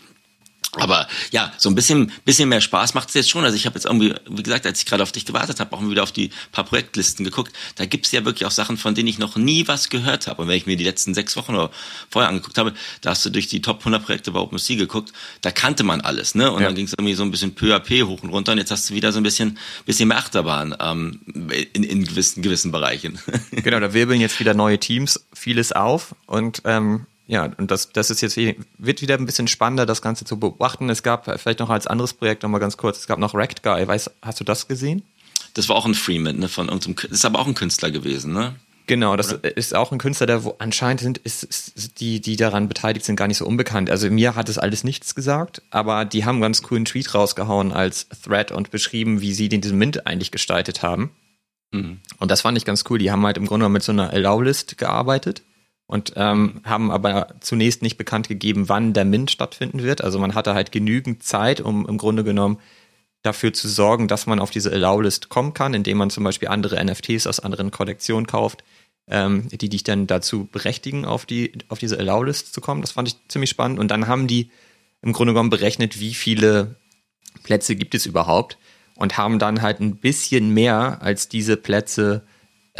Aber 0.74 1.08
ja, 1.32 1.52
so 1.58 1.68
ein 1.68 1.74
bisschen, 1.74 2.12
bisschen 2.24 2.48
mehr 2.48 2.60
Spaß 2.60 2.94
macht 2.94 3.08
es 3.08 3.14
jetzt 3.14 3.30
schon. 3.30 3.44
Also 3.44 3.56
ich 3.56 3.66
habe 3.66 3.74
jetzt 3.74 3.86
irgendwie, 3.86 4.14
wie 4.28 4.42
gesagt, 4.42 4.66
als 4.66 4.78
ich 4.78 4.86
gerade 4.86 5.02
auf 5.02 5.10
dich 5.10 5.26
gewartet 5.26 5.58
habe, 5.58 5.74
auch 5.74 5.80
mal 5.80 5.90
wieder 5.90 6.04
auf 6.04 6.12
die 6.12 6.30
paar 6.52 6.64
Projektlisten 6.64 7.24
geguckt. 7.24 7.52
Da 7.74 7.86
gibt's 7.86 8.12
ja 8.12 8.24
wirklich 8.24 8.46
auch 8.46 8.52
Sachen, 8.52 8.76
von 8.76 8.94
denen 8.94 9.08
ich 9.08 9.18
noch 9.18 9.36
nie 9.36 9.66
was 9.66 9.88
gehört 9.88 10.28
habe. 10.28 10.42
Und 10.42 10.48
wenn 10.48 10.56
ich 10.56 10.66
mir 10.66 10.76
die 10.76 10.84
letzten 10.84 11.12
sechs 11.12 11.36
Wochen 11.36 11.54
oder 11.54 11.70
vorher 12.08 12.28
angeguckt 12.28 12.56
habe, 12.56 12.72
da 13.00 13.10
hast 13.10 13.24
du 13.24 13.30
durch 13.30 13.48
die 13.48 13.62
Top 13.62 13.80
100 13.80 14.04
Projekte 14.04 14.30
bei 14.30 14.38
OpenSea 14.38 14.76
geguckt, 14.76 15.12
da 15.40 15.50
kannte 15.50 15.82
man 15.82 16.02
alles. 16.02 16.36
ne? 16.36 16.52
Und 16.52 16.60
ja. 16.60 16.68
dann 16.68 16.76
ging 16.76 16.86
es 16.86 16.92
irgendwie 16.92 17.14
so 17.14 17.24
ein 17.24 17.32
bisschen 17.32 17.54
peu 17.54 17.74
à 17.74 17.80
peu 17.80 18.06
hoch 18.06 18.22
und 18.22 18.30
runter. 18.30 18.52
Und 18.52 18.58
jetzt 18.58 18.70
hast 18.70 18.90
du 18.90 18.94
wieder 18.94 19.10
so 19.10 19.18
ein 19.18 19.24
bisschen, 19.24 19.58
bisschen 19.86 20.08
mehr 20.08 20.18
Achterbahn 20.18 20.76
ähm, 20.78 21.20
in, 21.72 21.82
in 21.82 22.04
gewissen, 22.04 22.42
gewissen 22.42 22.70
Bereichen. 22.70 23.18
Genau, 23.50 23.80
da 23.80 23.92
wirbeln 23.92 24.20
jetzt 24.20 24.38
wieder 24.40 24.54
neue 24.54 24.78
Teams, 24.78 25.26
vieles 25.32 25.72
auf. 25.72 26.14
Und 26.26 26.62
ähm, 26.64 27.06
ja, 27.30 27.48
und 27.58 27.70
das, 27.70 27.92
das 27.92 28.10
ist 28.10 28.22
jetzt 28.22 28.36
wird 28.36 29.02
wieder 29.02 29.14
ein 29.14 29.24
bisschen 29.24 29.46
spannender, 29.46 29.86
das 29.86 30.02
Ganze 30.02 30.24
zu 30.24 30.40
beobachten. 30.40 30.90
Es 30.90 31.04
gab 31.04 31.26
vielleicht 31.40 31.60
noch 31.60 31.70
als 31.70 31.86
anderes 31.86 32.12
Projekt 32.12 32.42
nochmal 32.42 32.58
ganz 32.58 32.76
kurz, 32.76 32.98
es 32.98 33.06
gab 33.06 33.20
noch 33.20 33.34
Wrecked 33.34 33.62
Guy. 33.62 33.86
Weißt, 33.86 34.10
hast 34.20 34.40
du 34.40 34.44
das 34.44 34.66
gesehen? 34.66 35.04
Das 35.54 35.68
war 35.68 35.76
auch 35.76 35.86
ein 35.86 35.94
Freeman, 35.94 36.40
ne? 36.40 36.48
Von 36.48 36.66
irgendeinem, 36.66 36.96
das 36.96 37.18
ist 37.18 37.24
aber 37.24 37.38
auch 37.38 37.46
ein 37.46 37.54
Künstler 37.54 37.92
gewesen, 37.92 38.32
ne? 38.32 38.56
Genau, 38.88 39.14
das 39.14 39.32
Oder? 39.32 39.56
ist 39.56 39.76
auch 39.76 39.92
ein 39.92 39.98
Künstler, 39.98 40.26
der 40.26 40.42
wo 40.42 40.56
anscheinend 40.58 41.02
sind, 41.02 41.18
ist, 41.18 41.44
ist, 41.44 42.00
die, 42.00 42.20
die 42.20 42.34
daran 42.34 42.66
beteiligt 42.66 43.06
sind, 43.06 43.14
gar 43.14 43.28
nicht 43.28 43.38
so 43.38 43.46
unbekannt. 43.46 43.90
Also 43.90 44.10
mir 44.10 44.34
hat 44.34 44.48
es 44.48 44.58
alles 44.58 44.82
nichts 44.82 45.14
gesagt, 45.14 45.62
aber 45.70 46.04
die 46.04 46.24
haben 46.24 46.36
einen 46.36 46.42
ganz 46.42 46.62
coolen 46.62 46.84
Tweet 46.84 47.14
rausgehauen 47.14 47.70
als 47.70 48.08
Thread 48.24 48.50
und 48.50 48.72
beschrieben, 48.72 49.20
wie 49.20 49.34
sie 49.34 49.48
den 49.48 49.60
diesen 49.60 49.78
Mint 49.78 50.04
eigentlich 50.08 50.32
gestaltet 50.32 50.82
haben. 50.82 51.12
Mhm. 51.70 52.00
Und 52.18 52.32
das 52.32 52.40
fand 52.40 52.58
ich 52.58 52.64
ganz 52.64 52.82
cool. 52.90 52.98
Die 52.98 53.12
haben 53.12 53.24
halt 53.24 53.36
im 53.36 53.46
Grunde 53.46 53.68
mit 53.68 53.84
so 53.84 53.92
einer 53.92 54.12
Allow-List 54.12 54.76
gearbeitet 54.78 55.42
und 55.90 56.12
ähm, 56.14 56.60
haben 56.62 56.92
aber 56.92 57.34
zunächst 57.40 57.82
nicht 57.82 57.98
bekannt 57.98 58.28
gegeben, 58.28 58.68
wann 58.68 58.92
der 58.92 59.04
Mint 59.04 59.32
stattfinden 59.32 59.82
wird. 59.82 60.04
Also 60.04 60.20
man 60.20 60.36
hatte 60.36 60.54
halt 60.54 60.70
genügend 60.70 61.24
Zeit, 61.24 61.60
um 61.60 61.84
im 61.88 61.98
Grunde 61.98 62.22
genommen 62.22 62.60
dafür 63.22 63.52
zu 63.52 63.66
sorgen, 63.66 64.06
dass 64.06 64.28
man 64.28 64.38
auf 64.38 64.52
diese 64.52 64.70
Allow-List 64.70 65.30
kommen 65.30 65.52
kann, 65.52 65.74
indem 65.74 65.98
man 65.98 66.08
zum 66.08 66.22
Beispiel 66.22 66.46
andere 66.46 66.82
NFTs 66.82 67.26
aus 67.26 67.40
anderen 67.40 67.72
Kollektionen 67.72 68.28
kauft, 68.28 68.62
ähm, 69.08 69.48
die 69.48 69.68
dich 69.68 69.82
dann 69.82 70.06
dazu 70.06 70.48
berechtigen, 70.52 71.06
auf, 71.06 71.26
die, 71.26 71.54
auf 71.66 71.80
diese 71.80 71.98
Allow-List 71.98 72.54
zu 72.54 72.60
kommen. 72.60 72.82
Das 72.82 72.92
fand 72.92 73.08
ich 73.08 73.16
ziemlich 73.26 73.50
spannend. 73.50 73.80
Und 73.80 73.90
dann 73.90 74.06
haben 74.06 74.28
die 74.28 74.52
im 75.02 75.12
Grunde 75.12 75.32
genommen 75.32 75.50
berechnet, 75.50 75.98
wie 75.98 76.14
viele 76.14 76.76
Plätze 77.42 77.74
gibt 77.74 77.96
es 77.96 78.06
überhaupt 78.06 78.58
und 78.94 79.18
haben 79.18 79.40
dann 79.40 79.60
halt 79.60 79.80
ein 79.80 79.96
bisschen 79.96 80.54
mehr 80.54 80.98
als 81.02 81.28
diese 81.28 81.56
Plätze 81.56 82.22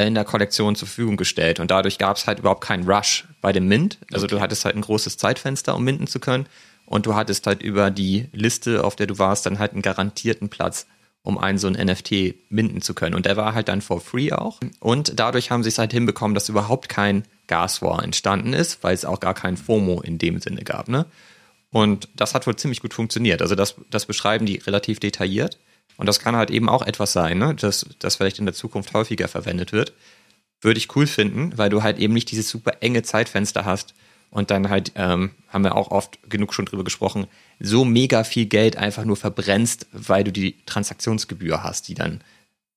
in 0.07 0.15
der 0.15 0.25
Kollektion 0.25 0.77
zur 0.77 0.89
Verfügung 0.89 1.17
gestellt. 1.17 1.61
Und 1.61 1.71
dadurch 1.71 1.99
gab 1.99 2.17
es 2.17 2.27
halt 2.27 2.39
überhaupt 2.39 2.63
keinen 2.63 2.89
Rush 2.89 3.27
bei 3.41 3.53
dem 3.53 3.67
Mint. 3.69 3.99
Also 4.13 4.27
okay. 4.27 4.37
du 4.37 4.41
hattest 4.41 4.65
halt 4.65 4.77
ein 4.77 4.83
großes 4.83 5.17
Zeitfenster, 5.17 5.75
um 5.75 5.85
minden 5.85 6.07
zu 6.07 6.21
können. 6.21 6.47
Und 6.87 7.07
du 7.07 7.15
hattest 7.15 7.47
halt 7.47 7.63
über 7.63 7.91
die 7.91 8.27
Liste, 8.33 8.85
auf 8.85 8.97
der 8.97 9.07
du 9.07 9.19
warst, 9.19 9.47
dann 9.47 9.59
halt 9.59 9.73
einen 9.73 9.83
garantierten 9.83 10.49
Platz, 10.49 10.87
um 11.23 11.39
einen 11.39 11.59
so 11.59 11.69
ein 11.69 11.75
NFT 11.75 12.35
minden 12.49 12.83
zu 12.83 12.95
können. 12.95 13.15
Und 13.15 13.27
der 13.27 13.37
war 13.37 13.55
halt 13.55 13.69
dann 13.69 13.81
for 13.81 14.01
free 14.01 14.33
auch. 14.33 14.59
Und 14.81 15.19
dadurch 15.19 15.51
haben 15.51 15.63
sie 15.63 15.69
es 15.69 15.79
halt 15.79 15.93
hinbekommen, 15.93 16.35
dass 16.35 16.49
überhaupt 16.49 16.89
kein 16.89 17.25
Gas 17.47 17.83
War 17.83 18.03
entstanden 18.03 18.53
ist, 18.53 18.83
weil 18.83 18.95
es 18.95 19.05
auch 19.05 19.21
gar 19.21 19.35
kein 19.35 19.57
FOMO 19.57 20.01
in 20.01 20.19
dem 20.19 20.41
Sinne 20.41 20.63
gab. 20.63 20.89
Ne? 20.89 21.07
Und 21.71 22.09
das 22.15 22.35
hat 22.35 22.47
wohl 22.47 22.57
ziemlich 22.57 22.81
gut 22.81 22.95
funktioniert. 22.95 23.43
Also 23.43 23.55
das, 23.55 23.77
das 23.91 24.07
beschreiben 24.07 24.47
die 24.47 24.57
relativ 24.57 24.99
detailliert. 25.01 25.59
Und 25.97 26.07
das 26.07 26.19
kann 26.21 26.37
halt 26.37 26.51
eben 26.51 26.69
auch 26.69 26.83
etwas 26.83 27.13
sein, 27.13 27.39
ne? 27.39 27.55
das, 27.55 27.87
das 27.99 28.17
vielleicht 28.17 28.39
in 28.39 28.47
der 28.47 28.55
Zukunft 28.55 28.95
häufiger 28.95 29.29
verwendet 29.29 29.73
wird. 29.73 29.93
Würde 30.63 30.79
ich 30.79 30.95
cool 30.97 31.07
finden, 31.07 31.57
weil 31.57 31.71
du 31.71 31.83
halt 31.83 31.99
eben 31.99 32.15
nicht 32.15 32.31
dieses 32.31 32.49
super 32.49 32.79
enge 32.81 33.03
Zeitfenster 33.03 33.65
hast 33.65 33.95
und 34.31 34.51
dann 34.51 34.71
halt, 34.71 34.93
ähm, 34.95 35.33
haben 35.49 35.65
wir 35.65 35.75
auch 35.75 35.91
oft 35.91 36.19
genug 36.29 36.55
schon 36.55 36.67
drüber 36.67 36.85
gesprochen, 36.85 37.27
so 37.59 37.85
mega 37.85 38.25
viel 38.25 38.47
Geld 38.47 38.77
einfach 38.77 39.05
nur 39.05 39.17
verbrennst, 39.17 39.87
weil 39.93 40.25
du 40.25 40.33
die 40.33 40.57
Transaktionsgebühr 40.67 41.63
hast, 41.63 41.89
die 41.89 41.95
dann 41.95 42.23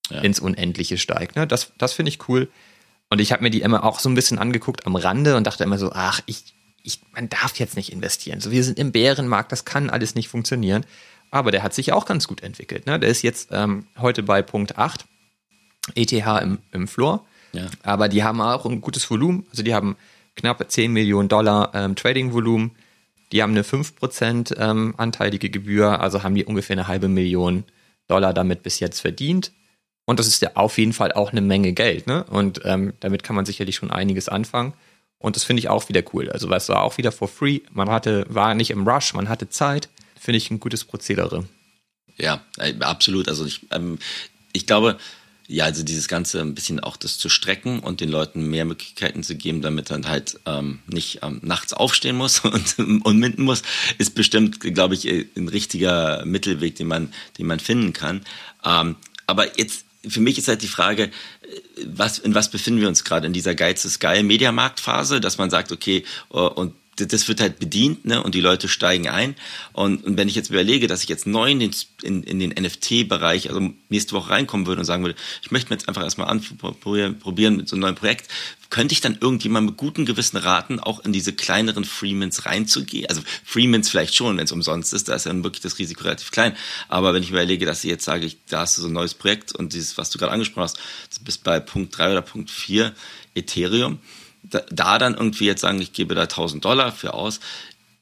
ja. 0.09 0.21
ins 0.21 0.39
Unendliche 0.39 0.97
steigt. 0.97 1.35
Ne? 1.35 1.47
Das, 1.47 1.71
das 1.77 1.93
finde 1.93 2.09
ich 2.09 2.27
cool. 2.27 2.49
Und 3.09 3.21
ich 3.21 3.31
habe 3.31 3.43
mir 3.43 3.51
die 3.51 3.61
immer 3.61 3.83
auch 3.83 3.99
so 3.99 4.09
ein 4.09 4.15
bisschen 4.15 4.39
angeguckt 4.39 4.87
am 4.87 4.95
Rande 4.95 5.37
und 5.37 5.45
dachte 5.45 5.63
immer 5.63 5.77
so, 5.77 5.91
ach, 5.93 6.21
ich, 6.25 6.55
ich, 6.81 6.99
man 7.13 7.29
darf 7.29 7.59
jetzt 7.59 7.75
nicht 7.75 7.91
investieren. 7.91 8.39
So, 8.39 8.49
wir 8.49 8.63
sind 8.63 8.79
im 8.79 8.91
Bärenmarkt, 8.91 9.51
das 9.51 9.65
kann 9.65 9.89
alles 9.89 10.15
nicht 10.15 10.29
funktionieren. 10.29 10.85
Aber 11.33 11.49
der 11.49 11.63
hat 11.63 11.73
sich 11.73 11.91
auch 11.91 12.05
ganz 12.05 12.27
gut 12.27 12.43
entwickelt. 12.43 12.85
Ne? 12.85 12.99
Der 12.99 13.09
ist 13.09 13.23
jetzt 13.23 13.49
ähm, 13.51 13.87
heute 13.97 14.21
bei 14.21 14.43
Punkt 14.43 14.77
8, 14.77 15.03
ETH 15.95 16.11
im, 16.11 16.59
im 16.71 16.87
Floor. 16.87 17.25
Ja. 17.53 17.65
Aber 17.81 18.07
die 18.07 18.23
haben 18.23 18.39
auch 18.39 18.67
ein 18.67 18.81
gutes 18.81 19.09
Volumen. 19.09 19.47
Also 19.49 19.63
die 19.63 19.73
haben 19.73 19.95
knapp 20.35 20.63
10 20.71 20.93
Millionen 20.93 21.29
Dollar 21.29 21.71
ähm, 21.73 21.95
Trading-Volumen. 21.95 22.69
Die 23.31 23.41
haben 23.41 23.53
eine 23.53 23.63
5% 23.63 24.59
ähm, 24.59 24.93
anteilige 24.97 25.49
Gebühr, 25.49 26.01
also 26.01 26.21
haben 26.21 26.35
die 26.35 26.45
ungefähr 26.45 26.75
eine 26.75 26.87
halbe 26.87 27.07
Million 27.07 27.63
Dollar 28.07 28.31
damit 28.35 28.61
bis 28.61 28.79
jetzt 28.79 28.99
verdient. 28.99 29.53
Und 30.05 30.19
das 30.19 30.27
ist 30.27 30.43
ja 30.43 30.51
auf 30.53 30.77
jeden 30.77 30.93
Fall 30.93 31.13
auch 31.13 31.31
eine 31.31 31.41
Menge 31.41 31.73
Geld. 31.73 32.05
Ne? 32.05 32.25
Und 32.25 32.61
ähm, 32.63 32.93
damit 32.99 33.23
kann 33.23 33.35
man 33.35 33.45
sicherlich 33.45 33.75
schon 33.75 33.89
einiges 33.89 34.29
anfangen. 34.29 34.73
Und 35.17 35.35
das 35.35 35.45
finde 35.45 35.61
ich 35.61 35.69
auch 35.69 35.89
wieder 35.89 36.03
cool. 36.13 36.29
Also 36.29 36.47
es 36.51 36.69
war 36.69 36.83
auch 36.83 36.99
wieder 36.99 37.11
for 37.11 37.27
free. 37.27 37.61
Man 37.71 37.89
hatte, 37.89 38.27
war 38.29 38.53
nicht 38.53 38.69
im 38.69 38.87
Rush, 38.87 39.15
man 39.15 39.29
hatte 39.29 39.49
Zeit 39.49 39.89
finde 40.23 40.37
ich 40.37 40.49
ein 40.49 40.59
gutes 40.59 40.85
Prozedere. 40.85 41.45
Ja, 42.17 42.43
äh, 42.57 42.73
absolut. 42.79 43.27
Also 43.27 43.45
ich, 43.45 43.61
ähm, 43.71 43.99
ich 44.53 44.65
glaube, 44.65 44.97
ja, 45.47 45.65
also 45.65 45.83
dieses 45.83 46.07
Ganze 46.07 46.39
ein 46.39 46.55
bisschen 46.55 46.79
auch 46.79 46.95
das 46.95 47.17
zu 47.17 47.27
strecken 47.27 47.79
und 47.79 47.99
den 47.99 48.09
Leuten 48.09 48.49
mehr 48.49 48.63
Möglichkeiten 48.63 49.23
zu 49.23 49.35
geben, 49.35 49.61
damit 49.61 49.91
dann 49.91 50.07
halt 50.07 50.39
ähm, 50.45 50.79
nicht 50.87 51.19
ähm, 51.21 51.39
nachts 51.43 51.73
aufstehen 51.73 52.15
muss 52.15 52.39
und, 52.45 52.79
und 52.79 53.19
minden 53.19 53.43
muss, 53.43 53.63
ist 53.97 54.15
bestimmt, 54.15 54.61
glaube 54.61 54.93
ich, 54.93 55.05
äh, 55.07 55.25
ein 55.35 55.49
richtiger 55.49 56.23
Mittelweg, 56.25 56.75
den 56.75 56.87
man, 56.87 57.13
den 57.37 57.47
man 57.47 57.59
finden 57.59 57.91
kann. 57.91 58.21
Ähm, 58.63 58.95
aber 59.27 59.57
jetzt, 59.59 59.85
für 60.07 60.21
mich 60.21 60.37
ist 60.37 60.47
halt 60.47 60.61
die 60.61 60.67
Frage, 60.67 61.03
äh, 61.03 61.09
was, 61.85 62.19
in 62.19 62.33
was 62.33 62.49
befinden 62.49 62.79
wir 62.79 62.87
uns 62.87 63.03
gerade 63.03 63.27
in 63.27 63.33
dieser 63.33 63.55
Geiz 63.55 63.83
ist 63.83 63.99
geil 63.99 64.23
Mediamarktphase, 64.23 65.19
dass 65.19 65.37
man 65.37 65.49
sagt, 65.49 65.73
okay, 65.73 66.05
und 66.29 66.73
das 66.95 67.27
wird 67.27 67.41
halt 67.41 67.59
bedient 67.59 68.05
ne? 68.05 68.21
und 68.21 68.35
die 68.35 68.41
Leute 68.41 68.67
steigen 68.67 69.09
ein. 69.09 69.35
Und, 69.71 70.03
und 70.03 70.17
wenn 70.17 70.27
ich 70.27 70.35
jetzt 70.35 70.49
überlege, 70.49 70.87
dass 70.87 71.03
ich 71.03 71.09
jetzt 71.09 71.25
neu 71.25 71.49
in 71.49 71.59
den, 71.59 71.71
in, 72.03 72.23
in 72.23 72.39
den 72.39 72.51
NFT-Bereich, 72.51 73.49
also 73.49 73.73
nächste 73.89 74.13
Woche 74.13 74.29
reinkommen 74.29 74.67
würde 74.67 74.81
und 74.81 74.85
sagen 74.85 75.03
würde, 75.03 75.17
ich 75.41 75.51
möchte 75.51 75.69
mir 75.69 75.75
jetzt 75.75 75.87
einfach 75.87 76.03
erstmal 76.03 76.27
anprobieren 76.27 77.57
mit 77.57 77.67
so 77.67 77.75
einem 77.75 77.81
neuen 77.81 77.95
Projekt, 77.95 78.29
könnte 78.69 78.93
ich 78.93 79.01
dann 79.01 79.17
irgendjemand 79.19 79.67
mit 79.67 79.77
guten 79.77 80.05
Gewissen 80.05 80.37
raten, 80.37 80.79
auch 80.79 81.03
in 81.05 81.13
diese 81.13 81.33
kleineren 81.33 81.85
Freemans 81.85 82.45
reinzugehen? 82.45 83.07
Also 83.07 83.21
Freemans 83.43 83.89
vielleicht 83.89 84.15
schon, 84.15 84.37
wenn 84.37 84.45
es 84.45 84.51
umsonst 84.51 84.93
ist, 84.93 85.09
da 85.09 85.15
ist 85.15 85.25
dann 85.25 85.43
wirklich 85.43 85.61
das 85.61 85.77
Risiko 85.77 86.03
relativ 86.03 86.31
klein. 86.31 86.55
Aber 86.89 87.13
wenn 87.13 87.21
ich 87.23 87.29
überlege, 87.29 87.65
dass 87.65 87.83
ich 87.83 87.89
jetzt 87.89 88.05
sage, 88.05 88.25
ich, 88.25 88.37
da 88.49 88.61
hast 88.61 88.77
du 88.77 88.81
so 88.81 88.87
ein 88.87 88.93
neues 88.93 89.13
Projekt 89.13 89.53
und 89.53 89.73
dieses, 89.73 89.97
was 89.97 90.09
du 90.09 90.17
gerade 90.17 90.31
angesprochen 90.31 90.63
hast, 90.63 90.77
du 90.77 91.23
bist 91.23 91.43
bei 91.43 91.59
Punkt 91.59 91.95
3 91.97 92.11
oder 92.11 92.21
Punkt 92.21 92.49
4 92.49 92.93
Ethereum, 93.35 93.99
da, 94.43 94.61
da 94.69 94.97
dann 94.97 95.15
irgendwie 95.15 95.45
jetzt 95.45 95.61
sagen, 95.61 95.81
ich 95.81 95.93
gebe 95.93 96.15
da 96.15 96.23
1000 96.23 96.63
Dollar 96.63 96.91
für 96.91 97.13
aus, 97.13 97.39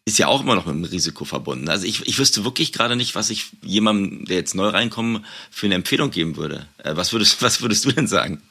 ist 0.04 0.17
ja 0.17 0.27
auch 0.27 0.41
immer 0.41 0.56
noch 0.56 0.65
mit 0.65 0.75
einem 0.75 0.84
Risiko 0.86 1.25
verbunden. 1.25 1.69
Also 1.69 1.86
ich, 1.86 2.08
ich 2.08 2.17
wüsste 2.17 2.43
wirklich 2.43 2.73
gerade 2.73 2.95
nicht, 2.95 3.15
was 3.15 3.30
ich 3.30 3.51
jemandem, 3.62 4.25
der 4.25 4.38
jetzt 4.38 4.56
neu 4.56 4.67
reinkommt, 4.67 5.25
für 5.51 5.67
eine 5.67 5.75
Empfehlung 5.75 6.10
geben 6.10 6.38
würde. 6.38 6.67
Äh, 6.80 6.95
was 6.95 7.13
würdest, 7.13 7.41
was 7.41 7.62
würdest 7.62 7.86
du 7.86 7.91
denn 7.91 8.08
sagen? 8.08 8.41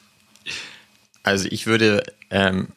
Also 1.23 1.47
ich 1.51 1.67
würde 1.67 2.03
ähm, 2.29 2.69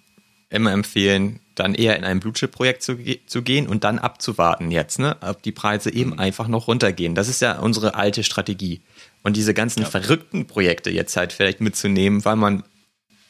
immer 0.50 0.72
empfehlen, 0.72 1.40
dann 1.54 1.74
eher 1.74 1.96
in 1.96 2.04
ein 2.04 2.20
Blutchip-Projekt 2.20 2.82
zu, 2.82 2.98
zu 3.26 3.42
gehen 3.42 3.68
und 3.68 3.84
dann 3.84 4.00
abzuwarten 4.00 4.70
jetzt, 4.70 4.98
ne, 4.98 5.16
ob 5.20 5.42
die 5.42 5.52
Preise 5.52 5.92
eben 5.92 6.10
mhm. 6.10 6.18
einfach 6.18 6.48
noch 6.48 6.66
runtergehen. 6.66 7.14
Das 7.14 7.28
ist 7.28 7.40
ja 7.40 7.58
unsere 7.58 7.94
alte 7.94 8.24
Strategie. 8.24 8.80
Und 9.22 9.36
diese 9.36 9.54
ganzen 9.54 9.82
ja. 9.82 9.88
verrückten 9.88 10.46
Projekte 10.46 10.90
jetzt 10.90 11.16
halt 11.16 11.32
vielleicht 11.32 11.60
mitzunehmen, 11.60 12.24
weil 12.24 12.36
man 12.36 12.64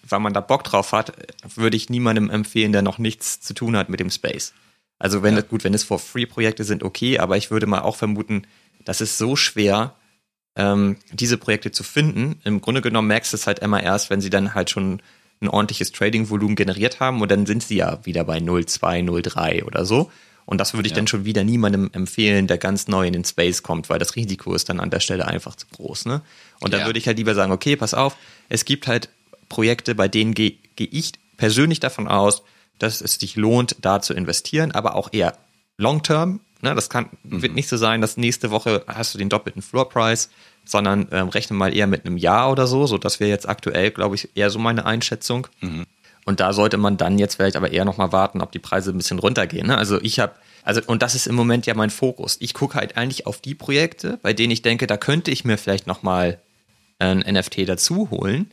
weil 0.09 0.21
man 0.21 0.33
da 0.33 0.41
Bock 0.41 0.65
drauf 0.65 0.93
hat, 0.93 1.13
würde 1.55 1.77
ich 1.77 1.91
niemandem 1.91 2.31
empfehlen, 2.31 2.73
der 2.73 2.83
noch 2.83 2.99
nichts 2.99 3.41
zu 3.41 3.55
tun 3.55 3.77
hat 3.77 3.89
mit 3.89 4.01
dem 4.01 4.11
Space. 4.11 4.53
Also 4.99 5.23
wenn 5.23 5.35
ja. 5.35 5.41
das 5.41 5.51
gut, 5.51 5.65
wenn 5.65 5.75
es 5.75 5.85
For-Free-Projekte 5.85 6.65
sind, 6.65 6.83
okay, 6.83 7.19
aber 7.19 7.37
ich 7.37 7.51
würde 7.51 7.67
mal 7.67 7.81
auch 7.81 7.97
vermuten, 7.97 8.47
das 8.85 9.01
ist 9.01 9.19
so 9.19 9.37
schwer, 9.37 9.95
ähm, 10.57 10.97
diese 11.13 11.37
Projekte 11.37 11.73
zu 11.73 11.83
finden. 11.83 12.41
Im 12.45 12.61
Grunde 12.61 12.81
genommen 12.81 13.09
merkst 13.09 13.33
du 13.33 13.37
es 13.37 13.47
halt 13.47 13.59
immer 13.59 13.83
erst, 13.83 14.11
wenn 14.11 14.21
sie 14.21 14.31
dann 14.31 14.55
halt 14.55 14.71
schon 14.71 15.03
ein 15.41 15.49
ordentliches 15.49 15.93
Trading-Volumen 15.93 16.57
generiert 16.57 17.01
haben 17.01 17.21
und 17.21 17.31
dann 17.31 17.47
sind 17.47 17.63
sie 17.63 17.77
ja 17.77 18.05
wieder 18.05 18.25
bei 18.25 18.39
0,2, 18.39 19.05
0,3 19.05 19.65
oder 19.65 19.85
so. 19.85 20.11
Und 20.47 20.59
das 20.59 20.75
würde 20.75 20.87
ich 20.87 20.93
ja. 20.93 20.97
dann 20.97 21.07
schon 21.07 21.25
wieder 21.25 21.43
niemandem 21.43 21.91
empfehlen, 21.93 22.47
der 22.47 22.59
ganz 22.59 22.87
neu 22.87 23.07
in 23.07 23.15
den 23.15 23.25
Space 23.25 23.63
kommt, 23.63 23.89
weil 23.89 23.99
das 23.99 24.15
Risiko 24.15 24.55
ist 24.55 24.69
dann 24.69 24.79
an 24.79 24.91
der 24.91 25.01
Stelle 25.01 25.27
einfach 25.27 25.57
zu 25.57 25.67
groß. 25.69 26.05
Ne? 26.05 26.21
Und 26.61 26.73
dann 26.73 26.81
ja. 26.81 26.87
würde 26.87 26.99
ich 26.99 27.07
halt 27.07 27.17
lieber 27.17 27.35
sagen, 27.35 27.51
okay, 27.51 27.77
pass 27.77 27.95
auf, 27.95 28.17
es 28.49 28.65
gibt 28.65 28.87
halt 28.87 29.09
Projekte, 29.49 29.95
bei 29.95 30.09
denen 30.09 30.35
gehe 30.35 30.55
geh 30.77 30.89
ich 30.91 31.13
persönlich 31.37 31.81
davon 31.81 32.09
aus, 32.09 32.43
dass 32.79 33.01
es 33.01 33.15
sich 33.15 33.37
lohnt, 33.37 33.77
da 33.81 34.01
zu 34.01 34.15
investieren, 34.15 34.73
aber 34.73 34.97
auch 34.97 35.13
eher 35.13 35.37
long-term. 35.77 36.41
Ne? 36.63 36.75
Das 36.75 36.91
kann, 36.91 37.09
mhm. 37.23 37.43
wird 37.43 37.55
nicht 37.55 37.69
so 37.69 37.77
sein, 37.77 38.01
dass 38.01 38.17
nächste 38.17 38.51
Woche 38.51 38.85
hast 38.87 39.15
du 39.15 39.19
den 39.19 39.29
doppelten 39.29 39.63
Floor-Price, 39.63 40.31
sondern 40.65 41.09
ähm, 41.13 41.29
rechne 41.29 41.57
mal 41.57 41.75
eher 41.75 41.87
mit 41.87 42.07
einem 42.07 42.17
Jahr 42.17 42.51
oder 42.51 42.67
so. 42.67 42.87
So, 42.87 42.99
das 42.99 43.21
wäre 43.21 43.31
jetzt 43.31 43.49
aktuell, 43.49 43.91
glaube 43.91 44.15
ich, 44.15 44.31
eher 44.35 44.51
so 44.51 44.59
meine 44.59 44.87
Einschätzung. 44.87 45.47
Mhm. 45.61 45.85
Und 46.25 46.41
da 46.41 46.53
sollte 46.53 46.79
man 46.79 46.97
dann 46.97 47.19
jetzt 47.19 47.37
vielleicht 47.37 47.57
aber 47.57 47.71
eher 47.71 47.85
nochmal 47.85 48.13
warten, 48.13 48.41
ob 48.41 48.51
die 48.51 48.59
Preise 48.59 48.91
ein 48.91 48.97
bisschen 48.97 49.19
runtergehen. 49.19 49.67
Ne? 49.67 49.77
Also 49.77 50.01
ich 50.01 50.21
habe, 50.21 50.33
also 50.63 50.81
und 50.87 51.03
das 51.03 51.15
ist 51.15 51.27
im 51.27 51.35
Moment 51.35 51.67
ja 51.67 51.75
mein 51.75 51.91
Fokus. 51.91 52.39
Ich 52.41 52.55
gucke 52.55 52.79
halt 52.79 52.97
eigentlich 52.97 53.27
auf 53.27 53.41
die 53.41 53.55
Projekte, 53.55 54.19
bei 54.23 54.33
denen 54.33 54.51
ich 54.51 54.63
denke, 54.63 54.87
da 54.87 54.97
könnte 54.97 55.31
ich 55.31 55.45
mir 55.45 55.59
vielleicht 55.59 55.87
nochmal 55.87 56.41
ein 56.99 57.19
NFT 57.19 57.69
dazu 57.69 58.11
holen. 58.11 58.51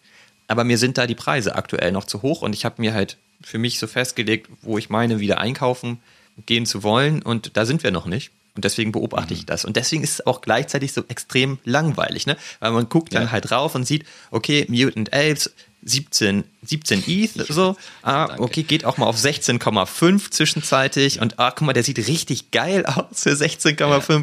Aber 0.52 0.66
mir 0.66 0.78
sind 0.78 0.98
da 0.98 1.08
die 1.08 1.16
Preise 1.16 1.56
aktuell 1.56 1.94
noch 1.94 2.04
zu 2.04 2.22
hoch 2.24 2.42
und 2.42 2.54
ich 2.54 2.66
habe 2.66 2.82
mir 2.82 2.94
halt 2.94 3.16
für 3.42 3.58
mich 3.58 3.80
so 3.80 3.88
festgelegt, 3.88 4.50
wo 4.62 4.78
ich 4.78 4.90
meine, 4.90 5.22
wieder 5.22 5.40
einkaufen 5.40 6.02
gehen 6.46 6.66
zu 6.66 6.84
wollen. 6.84 7.22
Und 7.22 7.56
da 7.56 7.66
sind 7.66 7.84
wir 7.84 7.92
noch 7.92 8.06
nicht. 8.06 8.32
Und 8.54 8.66
deswegen 8.66 8.92
beobachte 8.92 9.34
mhm. 9.34 9.40
ich 9.40 9.46
das. 9.46 9.64
Und 9.64 9.78
deswegen 9.78 10.04
ist 10.04 10.16
es 10.16 10.28
auch 10.28 10.42
gleichzeitig 10.42 10.92
so 10.92 11.06
extrem 11.08 11.60
langweilig, 11.64 12.28
ne? 12.28 12.36
Weil 12.60 12.72
man 12.72 12.90
guckt 12.90 13.16
dann 13.16 13.32
halt 13.32 13.50
drauf 13.50 13.76
und 13.76 13.86
sieht, 13.86 14.06
okay, 14.30 14.66
Mutant 14.68 15.14
Apes, 15.14 15.52
17, 15.84 16.44
17 16.64 17.04
ETH, 17.08 17.48
so. 17.48 17.78
Ah, 18.02 18.28
Danke. 18.28 18.44
okay, 18.44 18.64
geht 18.64 18.84
auch 18.84 18.98
mal 18.98 19.06
auf 19.06 19.16
16,5 19.16 20.32
zwischenzeitig. 20.32 21.22
Und 21.22 21.40
ah, 21.40 21.52
guck 21.52 21.66
mal, 21.66 21.74
der 21.74 21.84
sieht 21.84 21.98
richtig 21.98 22.52
geil 22.52 22.86
aus 22.88 23.24
für 23.24 23.32
16,5. 23.32 24.12
Ja. 24.12 24.22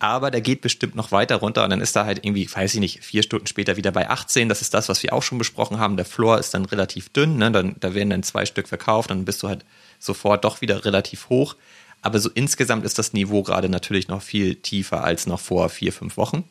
Aber 0.00 0.30
der 0.30 0.40
geht 0.40 0.60
bestimmt 0.60 0.96
noch 0.96 1.12
weiter 1.12 1.36
runter 1.36 1.64
und 1.64 1.70
dann 1.70 1.80
ist 1.80 1.96
er 1.96 2.04
halt 2.04 2.24
irgendwie, 2.24 2.52
weiß 2.52 2.74
ich 2.74 2.80
nicht, 2.80 3.04
vier 3.04 3.22
Stunden 3.22 3.46
später 3.46 3.76
wieder 3.76 3.92
bei 3.92 4.10
18. 4.10 4.48
Das 4.48 4.60
ist 4.60 4.74
das, 4.74 4.88
was 4.88 5.02
wir 5.02 5.12
auch 5.12 5.22
schon 5.22 5.38
besprochen 5.38 5.78
haben. 5.78 5.96
Der 5.96 6.04
Floor 6.04 6.38
ist 6.38 6.52
dann 6.52 6.64
relativ 6.64 7.10
dünn, 7.10 7.36
ne? 7.36 7.52
Dann, 7.52 7.76
da 7.78 7.94
werden 7.94 8.10
dann 8.10 8.22
zwei 8.22 8.44
Stück 8.44 8.68
verkauft, 8.68 9.10
dann 9.10 9.24
bist 9.24 9.42
du 9.42 9.48
halt 9.48 9.64
sofort 9.98 10.44
doch 10.44 10.60
wieder 10.60 10.84
relativ 10.84 11.28
hoch. 11.28 11.56
Aber 12.02 12.18
so 12.18 12.28
insgesamt 12.28 12.84
ist 12.84 12.98
das 12.98 13.12
Niveau 13.12 13.42
gerade 13.42 13.68
natürlich 13.68 14.08
noch 14.08 14.20
viel 14.20 14.56
tiefer 14.56 15.04
als 15.04 15.26
noch 15.26 15.40
vor 15.40 15.70
vier, 15.70 15.92
fünf 15.92 16.16
Wochen. 16.16 16.44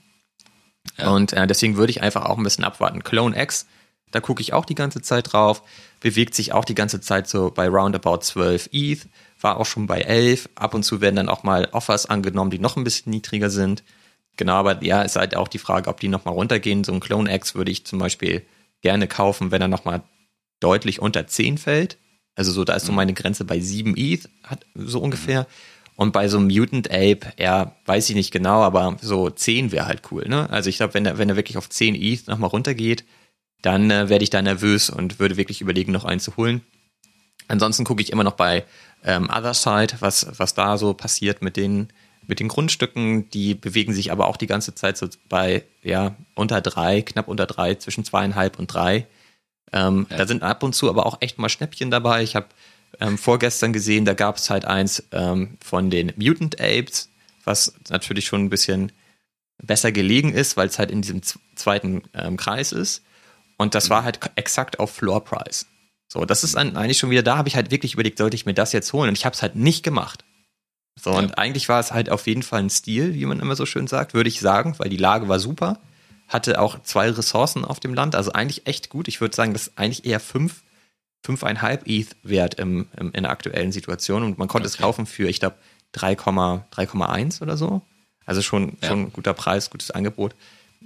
Ja. 0.98 1.10
Und 1.12 1.34
äh, 1.34 1.46
deswegen 1.46 1.78
würde 1.78 1.92
ich 1.92 2.02
einfach 2.02 2.26
auch 2.26 2.38
ein 2.38 2.44
bisschen 2.44 2.64
abwarten. 2.64 3.04
Clone 3.04 3.40
X, 3.40 3.68
da 4.12 4.20
gucke 4.20 4.42
ich 4.42 4.54
auch 4.54 4.66
die 4.66 4.76
ganze 4.76 5.02
Zeit 5.02 5.34
drauf, 5.34 5.62
bewegt 6.00 6.34
sich 6.34 6.54
auch 6.54 6.66
die 6.66 6.76
ganze 6.76 7.02
Zeit 7.02 7.28
so 7.28 7.52
bei 7.52 7.68
roundabout 7.68 8.20
12 8.22 8.70
ETH, 8.72 9.08
war 9.44 9.58
auch 9.58 9.66
schon 9.66 9.88
bei 9.88 10.02
11. 10.02 10.50
Ab 10.56 10.74
und 10.74 10.84
zu 10.84 11.02
werden 11.02 11.16
dann 11.16 11.30
auch 11.30 11.44
mal 11.44 11.68
Offers 11.72 12.06
angenommen, 12.06 12.52
die 12.52 12.60
noch 12.60 12.78
ein 12.78 12.84
bisschen 12.84 13.12
niedriger 13.12 13.50
sind. 13.50 13.84
Genau, 14.38 14.54
aber 14.54 14.84
ja, 14.84 15.02
ist 15.04 15.16
halt 15.16 15.36
auch 15.36 15.48
die 15.48 15.60
Frage, 15.60 15.90
ob 15.90 16.00
die 16.00 16.08
nochmal 16.08 16.34
runtergehen. 16.34 16.84
So 16.84 16.94
ein 16.94 17.00
Clone 17.00 17.34
X 17.34 17.54
würde 17.56 17.72
ich 17.72 17.86
zum 17.86 18.00
Beispiel 18.00 18.44
gerne 18.82 19.08
kaufen, 19.08 19.52
wenn 19.52 19.62
er 19.62 19.68
nochmal 19.68 20.02
deutlich 20.60 21.02
unter 21.02 21.28
10 21.28 21.58
fällt. 21.58 21.98
Also 22.36 22.52
so, 22.52 22.64
da 22.64 22.74
ist 22.74 22.86
so 22.86 22.92
mhm. 22.92 22.98
meine 22.98 23.14
Grenze 23.14 23.46
bei 23.46 23.60
7 23.60 23.96
ETH, 23.96 24.30
hat, 24.44 24.66
so 24.74 25.00
ungefähr. 25.00 25.46
Und 25.96 26.12
bei 26.12 26.28
so 26.28 26.38
einem 26.38 26.48
Mutant 26.48 26.90
Ape, 26.90 27.34
ja, 27.38 27.76
weiß 27.86 28.10
ich 28.10 28.16
nicht 28.16 28.32
genau, 28.32 28.62
aber 28.62 28.98
so 29.02 29.30
10 29.30 29.72
wäre 29.72 29.86
halt 29.86 30.02
cool, 30.12 30.28
ne? 30.28 30.50
Also 30.50 30.70
ich 30.70 30.78
glaube, 30.78 30.96
wenn 30.96 31.06
er, 31.06 31.20
wenn 31.20 31.30
er 31.30 31.36
wirklich 31.36 31.58
auf 31.58 31.70
10 31.70 31.94
ETH 31.94 32.28
nochmal 32.28 32.50
runtergeht, 32.50 33.06
dann 33.62 33.92
äh, 33.92 34.10
werde 34.10 34.24
ich 34.24 34.32
da 34.32 34.42
nervös 34.42 34.90
und 34.90 35.20
würde 35.20 35.38
wirklich 35.38 35.62
überlegen, 35.62 35.92
noch 35.92 36.06
einen 36.06 36.20
zu 36.20 36.36
holen. 36.36 36.62
Ansonsten 37.54 37.84
gucke 37.84 38.02
ich 38.02 38.12
immer 38.12 38.24
noch 38.24 38.34
bei 38.34 38.66
ähm, 39.06 39.30
Other 39.30 39.54
Side, 39.54 39.98
was, 40.00 40.28
was 40.40 40.56
da 40.56 40.80
so 40.80 40.96
passiert 40.96 41.44
mit 41.44 41.56
den, 41.56 41.90
mit 42.26 42.40
den 42.40 42.48
Grundstücken. 42.48 43.30
Die 43.30 43.54
bewegen 43.54 43.94
sich 43.94 44.12
aber 44.12 44.26
auch 44.26 44.38
die 44.38 44.48
ganze 44.48 44.74
Zeit 44.74 44.98
so 44.98 45.08
bei, 45.30 45.64
ja, 45.84 46.16
unter 46.34 46.62
drei, 46.62 47.04
knapp 47.04 47.28
unter 47.28 47.46
drei, 47.46 47.76
zwischen 47.76 48.04
zweieinhalb 48.06 48.58
und 48.58 48.74
drei. 48.74 49.06
Ähm, 49.72 50.08
ja. 50.10 50.18
Da 50.18 50.26
sind 50.26 50.42
ab 50.42 50.64
und 50.64 50.74
zu 50.74 50.90
aber 50.90 51.06
auch 51.06 51.18
echt 51.20 51.38
mal 51.38 51.48
Schnäppchen 51.48 51.92
dabei. 51.92 52.24
Ich 52.24 52.36
habe 52.36 52.48
ähm, 53.00 53.20
vorgestern 53.20 53.72
gesehen, 53.72 54.04
da 54.04 54.16
gab 54.16 54.38
es 54.38 54.50
halt 54.50 54.66
eins 54.66 55.04
ähm, 55.12 55.60
von 55.64 55.92
den 55.92 56.12
Mutant 56.16 56.60
Apes, 56.60 57.12
was 57.44 57.76
natürlich 57.92 58.26
schon 58.26 58.46
ein 58.46 58.50
bisschen 58.50 58.92
besser 59.62 59.92
gelegen 59.92 60.34
ist, 60.34 60.58
weil 60.58 60.70
es 60.70 60.80
halt 60.80 60.90
in 60.90 61.04
diesem 61.04 61.22
zweiten 61.54 62.02
ähm, 62.16 62.36
Kreis 62.36 62.72
ist. 62.72 63.04
Und 63.58 63.76
das 63.76 63.92
war 63.92 64.02
mhm. 64.02 64.06
halt 64.06 64.20
exakt 64.38 64.80
auf 64.80 64.90
Floor 64.90 65.24
Price. 65.24 65.68
So, 66.14 66.26
das 66.26 66.44
ist 66.44 66.56
eigentlich 66.56 67.00
schon 67.00 67.10
wieder, 67.10 67.24
da 67.24 67.38
habe 67.38 67.50
ich 67.50 67.56
halt 67.56 67.72
wirklich 67.72 67.94
überlegt, 67.94 68.20
sollte 68.20 68.36
ich 68.36 68.46
mir 68.46 68.54
das 68.54 68.72
jetzt 68.72 68.94
holen? 68.94 69.10
Und 69.10 69.18
ich 69.18 69.26
habe 69.26 69.34
es 69.34 69.42
halt 69.42 69.56
nicht 69.56 69.84
gemacht. 69.84 70.24
So, 71.00 71.12
ja. 71.12 71.18
und 71.18 71.40
eigentlich 71.40 71.70
war 71.70 71.80
es 71.80 71.92
halt 71.92 72.12
auf 72.12 72.28
jeden 72.28 72.44
Fall 72.44 72.60
ein 72.60 72.70
Stil, 72.70 73.16
wie 73.16 73.26
man 73.26 73.40
immer 73.40 73.56
so 73.56 73.66
schön 73.66 73.88
sagt, 73.88 74.14
würde 74.14 74.30
ich 74.30 74.40
sagen, 74.40 74.76
weil 74.78 74.90
die 74.90 74.98
Lage 74.98 75.28
war 75.28 75.40
super 75.40 75.80
hatte 76.34 76.60
auch 76.60 76.82
zwei 76.82 77.10
Ressourcen 77.10 77.64
auf 77.64 77.80
dem 77.80 77.94
Land, 77.94 78.16
also 78.16 78.32
eigentlich 78.32 78.66
echt 78.66 78.90
gut. 78.90 79.08
Ich 79.08 79.22
würde 79.22 79.36
sagen, 79.36 79.54
das 79.54 79.68
ist 79.68 79.78
eigentlich 79.78 80.06
eher 80.06 80.20
fünf, 80.20 80.64
fünfeinhalb 81.24 81.88
ETH 81.88 82.16
wert 82.24 82.56
im, 82.56 82.88
im, 82.98 83.12
in 83.14 83.24
der 83.24 83.32
aktuellen 83.32 83.72
Situation 83.72 84.24
und 84.24 84.38
man 84.38 84.48
konnte 84.48 84.68
okay. 84.68 84.76
es 84.76 84.82
kaufen 84.82 85.06
für, 85.06 85.30
ich 85.30 85.40
glaube, 85.40 85.56
3,1 85.96 87.42
oder 87.42 87.56
so. 87.56 87.82
Also 88.26 88.42
schon, 88.42 88.78
ja. 88.82 88.88
schon 88.88 89.02
ein 89.04 89.14
guter 89.14 89.34
Preis, 89.34 89.70
gutes 89.70 89.92
Angebot. 89.92 90.34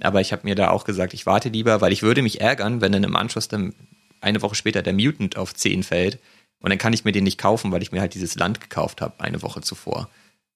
Aber 0.00 0.20
ich 0.20 0.32
habe 0.32 0.42
mir 0.44 0.54
da 0.54 0.70
auch 0.70 0.84
gesagt, 0.84 1.14
ich 1.14 1.24
warte 1.24 1.48
lieber, 1.48 1.80
weil 1.80 1.92
ich 1.92 2.02
würde 2.02 2.22
mich 2.22 2.40
ärgern, 2.40 2.80
wenn 2.80 2.92
dann 2.92 3.04
im 3.04 3.16
Anschluss 3.16 3.48
dann 3.48 3.74
eine 4.20 4.42
Woche 4.42 4.54
später 4.54 4.82
der 4.82 4.92
Mutant 4.92 5.36
auf 5.36 5.54
10 5.54 5.82
fällt 5.82 6.18
und 6.60 6.70
dann 6.70 6.78
kann 6.78 6.92
ich 6.92 7.04
mir 7.04 7.12
den 7.12 7.24
nicht 7.24 7.38
kaufen, 7.38 7.72
weil 7.72 7.82
ich 7.82 7.92
mir 7.92 8.00
halt 8.00 8.14
dieses 8.14 8.34
Land 8.34 8.60
gekauft 8.60 9.00
habe 9.00 9.20
eine 9.22 9.42
Woche 9.42 9.60
zuvor. 9.60 10.08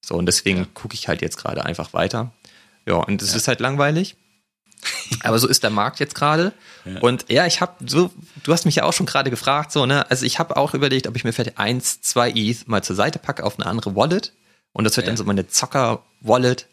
So, 0.05 0.17
und 0.17 0.27
deswegen 0.27 0.59
ja. 0.59 0.67
gucke 0.75 0.95
ich 0.95 1.09
halt 1.09 1.23
jetzt 1.23 1.37
gerade 1.37 1.65
einfach 1.65 1.93
weiter. 1.93 2.33
Ja, 2.87 2.95
und 2.95 3.23
es 3.23 3.31
ja. 3.31 3.37
ist 3.37 3.49
halt 3.49 3.61
langweilig. 3.61 4.17
Aber 5.23 5.39
so 5.39 5.47
ist 5.47 5.63
der 5.63 5.71
Markt 5.71 6.01
jetzt 6.01 6.17
gerade. 6.17 6.53
Ja. 6.85 6.99
Und 7.01 7.27
ja, 7.29 7.47
ich 7.47 7.61
habe 7.61 7.75
so, 7.87 8.11
du 8.43 8.53
hast 8.53 8.65
mich 8.65 8.77
ja 8.77 8.83
auch 8.83 8.93
schon 8.93 9.07
gerade 9.07 9.31
gefragt, 9.31 9.71
so, 9.71 9.87
ne? 9.87 10.11
Also 10.11 10.27
ich 10.27 10.41
habe 10.41 10.57
auch 10.57 10.75
überlegt, 10.75 11.07
ob 11.07 11.15
ich 11.15 11.23
mir 11.23 11.33
vielleicht 11.33 11.59
eins, 11.59 12.01
zwei 12.01 12.31
ETH 12.31 12.67
mal 12.67 12.83
zur 12.83 12.97
Seite 12.97 13.21
packe 13.21 13.45
auf 13.45 13.59
eine 13.59 13.67
andere 13.67 13.95
Wallet. 13.95 14.33
Und 14.73 14.85
das 14.85 14.97
wird 14.97 15.07
dann 15.07 15.17
so 15.17 15.25
meine 15.25 15.47
Zocker-Wallet. 15.47 16.67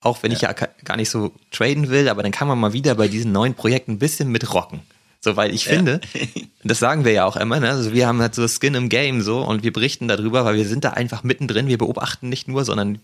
Auch 0.00 0.22
wenn 0.22 0.32
ich 0.32 0.40
ja 0.40 0.52
gar 0.52 0.96
nicht 0.96 1.10
so 1.10 1.32
traden 1.50 1.88
will, 1.90 2.08
aber 2.08 2.22
dann 2.22 2.32
kann 2.32 2.48
man 2.48 2.58
mal 2.58 2.72
wieder 2.72 2.94
bei 2.96 3.06
diesen 3.06 3.30
neuen 3.30 3.54
Projekten 3.54 3.92
ein 3.92 3.98
bisschen 3.98 4.30
mitrocken. 4.30 4.80
So, 5.24 5.36
weil 5.36 5.54
ich 5.54 5.64
finde, 5.64 6.00
das 6.64 6.80
sagen 6.80 7.04
wir 7.04 7.12
ja 7.12 7.24
auch 7.24 7.36
immer, 7.36 7.60
ne? 7.60 7.70
Also 7.70 7.92
wir 7.92 8.08
haben 8.08 8.20
halt 8.20 8.34
so 8.34 8.46
Skin 8.48 8.74
im 8.74 8.88
Game 8.88 9.22
so 9.22 9.40
und 9.40 9.62
wir 9.62 9.72
berichten 9.72 10.08
darüber, 10.08 10.44
weil 10.44 10.56
wir 10.56 10.66
sind 10.66 10.84
da 10.84 10.90
einfach 10.90 11.22
mittendrin. 11.22 11.68
Wir 11.68 11.78
beobachten 11.78 12.28
nicht 12.28 12.48
nur, 12.48 12.64
sondern 12.64 12.98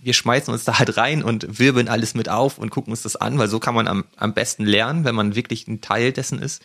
wir 0.00 0.14
schmeißen 0.14 0.52
uns 0.52 0.64
da 0.64 0.78
halt 0.78 0.96
rein 0.96 1.22
und 1.22 1.58
wirbeln 1.58 1.88
alles 1.88 2.14
mit 2.14 2.30
auf 2.30 2.56
und 2.56 2.70
gucken 2.70 2.92
uns 2.92 3.02
das 3.02 3.16
an, 3.16 3.38
weil 3.38 3.48
so 3.48 3.60
kann 3.60 3.74
man 3.74 3.86
am, 3.86 4.04
am 4.16 4.32
besten 4.32 4.64
lernen, 4.64 5.04
wenn 5.04 5.14
man 5.14 5.34
wirklich 5.34 5.68
ein 5.68 5.82
Teil 5.82 6.12
dessen 6.12 6.40
ist. 6.40 6.62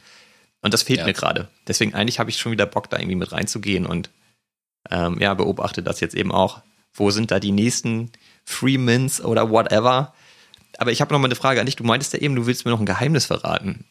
Und 0.62 0.74
das 0.74 0.84
fehlt 0.84 1.00
ja. 1.00 1.06
mir 1.06 1.14
gerade. 1.14 1.50
Deswegen 1.68 1.94
eigentlich 1.94 2.20
habe 2.20 2.30
ich 2.30 2.38
schon 2.38 2.54
wieder 2.54 2.66
Bock, 2.66 2.90
da 2.90 2.98
irgendwie 2.98 3.16
mit 3.16 3.34
reinzugehen 3.34 3.86
und 3.86 4.10
ähm, 4.90 5.18
ja, 5.20 5.34
beobachte 5.34 5.84
das 5.84 6.00
jetzt 6.00 6.16
eben 6.16 6.32
auch. 6.32 6.62
Wo 6.94 7.12
sind 7.12 7.32
da 7.32 7.40
die 7.40 7.52
nächsten 7.52 8.12
Free 8.46 8.78
Mints 8.78 9.20
oder 9.20 9.50
whatever? 9.50 10.14
Aber 10.78 10.92
ich 10.92 11.02
habe 11.02 11.14
noch 11.14 11.20
mal 11.20 11.28
eine 11.28 11.36
Frage 11.36 11.60
an 11.60 11.66
dich. 11.66 11.76
Du 11.76 11.84
meintest 11.84 12.14
ja 12.14 12.20
eben, 12.20 12.36
du 12.36 12.46
willst 12.46 12.64
mir 12.64 12.72
noch 12.72 12.80
ein 12.80 12.86
Geheimnis 12.86 13.26
verraten. 13.26 13.86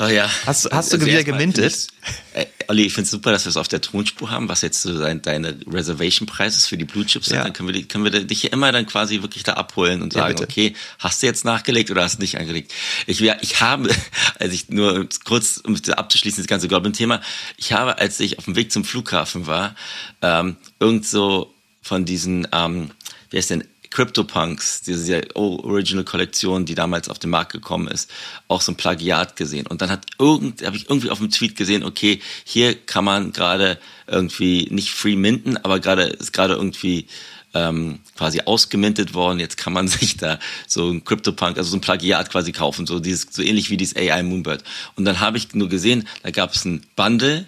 Oh 0.00 0.06
ja. 0.06 0.30
Hast, 0.46 0.70
hast 0.72 0.92
du 0.92 0.96
also 0.96 1.06
wieder 1.06 1.22
gemintet? 1.24 1.88
Äh, 2.32 2.46
Olli, 2.68 2.84
ich 2.84 2.94
finde 2.94 3.04
es 3.04 3.10
super, 3.10 3.32
dass 3.32 3.44
wir 3.44 3.50
es 3.50 3.58
auf 3.58 3.68
der 3.68 3.82
Tonspur 3.82 4.30
haben, 4.30 4.48
was 4.48 4.62
jetzt 4.62 4.80
so 4.80 4.98
dein, 4.98 5.20
deine 5.20 5.58
Reservation-Preis 5.70 6.56
ist 6.56 6.68
für 6.68 6.78
die 6.78 6.86
Blue 6.86 7.04
Chips 7.04 7.26
sind. 7.26 7.36
Ja. 7.36 7.44
Dann 7.44 7.52
können 7.52 7.68
wir, 7.68 7.74
die, 7.74 7.86
können 7.86 8.04
wir 8.04 8.10
dich 8.10 8.40
hier 8.40 8.52
immer 8.54 8.72
dann 8.72 8.86
quasi 8.86 9.20
wirklich 9.20 9.42
da 9.42 9.54
abholen 9.54 10.00
und 10.00 10.14
sagen, 10.14 10.38
ja, 10.38 10.42
okay, 10.42 10.74
hast 10.98 11.22
du 11.22 11.26
jetzt 11.26 11.44
nachgelegt 11.44 11.90
oder 11.90 12.02
hast 12.02 12.16
du 12.16 12.22
nicht 12.22 12.38
angelegt? 12.38 12.72
Ich, 13.06 13.20
ja, 13.20 13.36
ich 13.42 13.60
habe, 13.60 13.94
als 14.38 14.54
ich 14.54 14.70
nur 14.70 15.06
kurz, 15.24 15.58
um 15.58 15.76
abzuschließen, 15.76 16.42
das 16.42 16.48
ganze 16.48 16.68
Goblin-Thema, 16.68 17.20
ich 17.58 17.74
habe, 17.74 17.98
als 17.98 18.18
ich 18.20 18.38
auf 18.38 18.46
dem 18.46 18.56
Weg 18.56 18.72
zum 18.72 18.84
Flughafen 18.84 19.46
war, 19.46 19.74
ähm, 20.22 20.56
irgend 20.78 21.06
so 21.06 21.52
von 21.82 22.06
diesen, 22.06 22.48
ähm, 22.52 22.90
wie 23.28 23.36
heißt 23.36 23.50
denn, 23.50 23.64
CryptoPunks, 23.90 24.82
diese 24.82 25.22
Original-Kollektion, 25.34 26.64
die 26.64 26.74
damals 26.74 27.08
auf 27.08 27.18
den 27.18 27.30
Markt 27.30 27.52
gekommen 27.52 27.88
ist, 27.88 28.10
auch 28.46 28.60
so 28.60 28.72
ein 28.72 28.76
Plagiat 28.76 29.36
gesehen. 29.36 29.66
Und 29.66 29.82
dann 29.82 29.90
hat 29.90 30.06
irgend, 30.18 30.64
habe 30.64 30.76
ich 30.76 30.88
irgendwie 30.88 31.10
auf 31.10 31.18
dem 31.18 31.30
Tweet 31.30 31.56
gesehen, 31.56 31.82
okay, 31.82 32.20
hier 32.44 32.74
kann 32.74 33.04
man 33.04 33.32
gerade 33.32 33.78
irgendwie 34.06 34.68
nicht 34.70 34.90
free 34.90 35.16
minten, 35.16 35.56
aber 35.56 35.80
gerade 35.80 36.04
ist 36.04 36.32
gerade 36.32 36.54
irgendwie 36.54 37.06
ähm, 37.52 37.98
quasi 38.16 38.42
ausgemintet 38.44 39.14
worden. 39.14 39.40
Jetzt 39.40 39.56
kann 39.56 39.72
man 39.72 39.88
sich 39.88 40.16
da 40.16 40.38
so 40.66 40.88
ein 40.90 41.04
CryptoPunk, 41.04 41.58
also 41.58 41.70
so 41.70 41.76
ein 41.76 41.80
Plagiat 41.80 42.30
quasi 42.30 42.52
kaufen, 42.52 42.86
so 42.86 43.00
dieses, 43.00 43.26
so 43.30 43.42
ähnlich 43.42 43.70
wie 43.70 43.76
dieses 43.76 43.96
AI 43.96 44.22
Moonbird. 44.22 44.62
Und 44.96 45.04
dann 45.04 45.20
habe 45.20 45.36
ich 45.36 45.52
nur 45.54 45.68
gesehen, 45.68 46.06
da 46.22 46.30
gab 46.30 46.54
es 46.54 46.64
ein 46.64 46.86
Bundle 46.96 47.46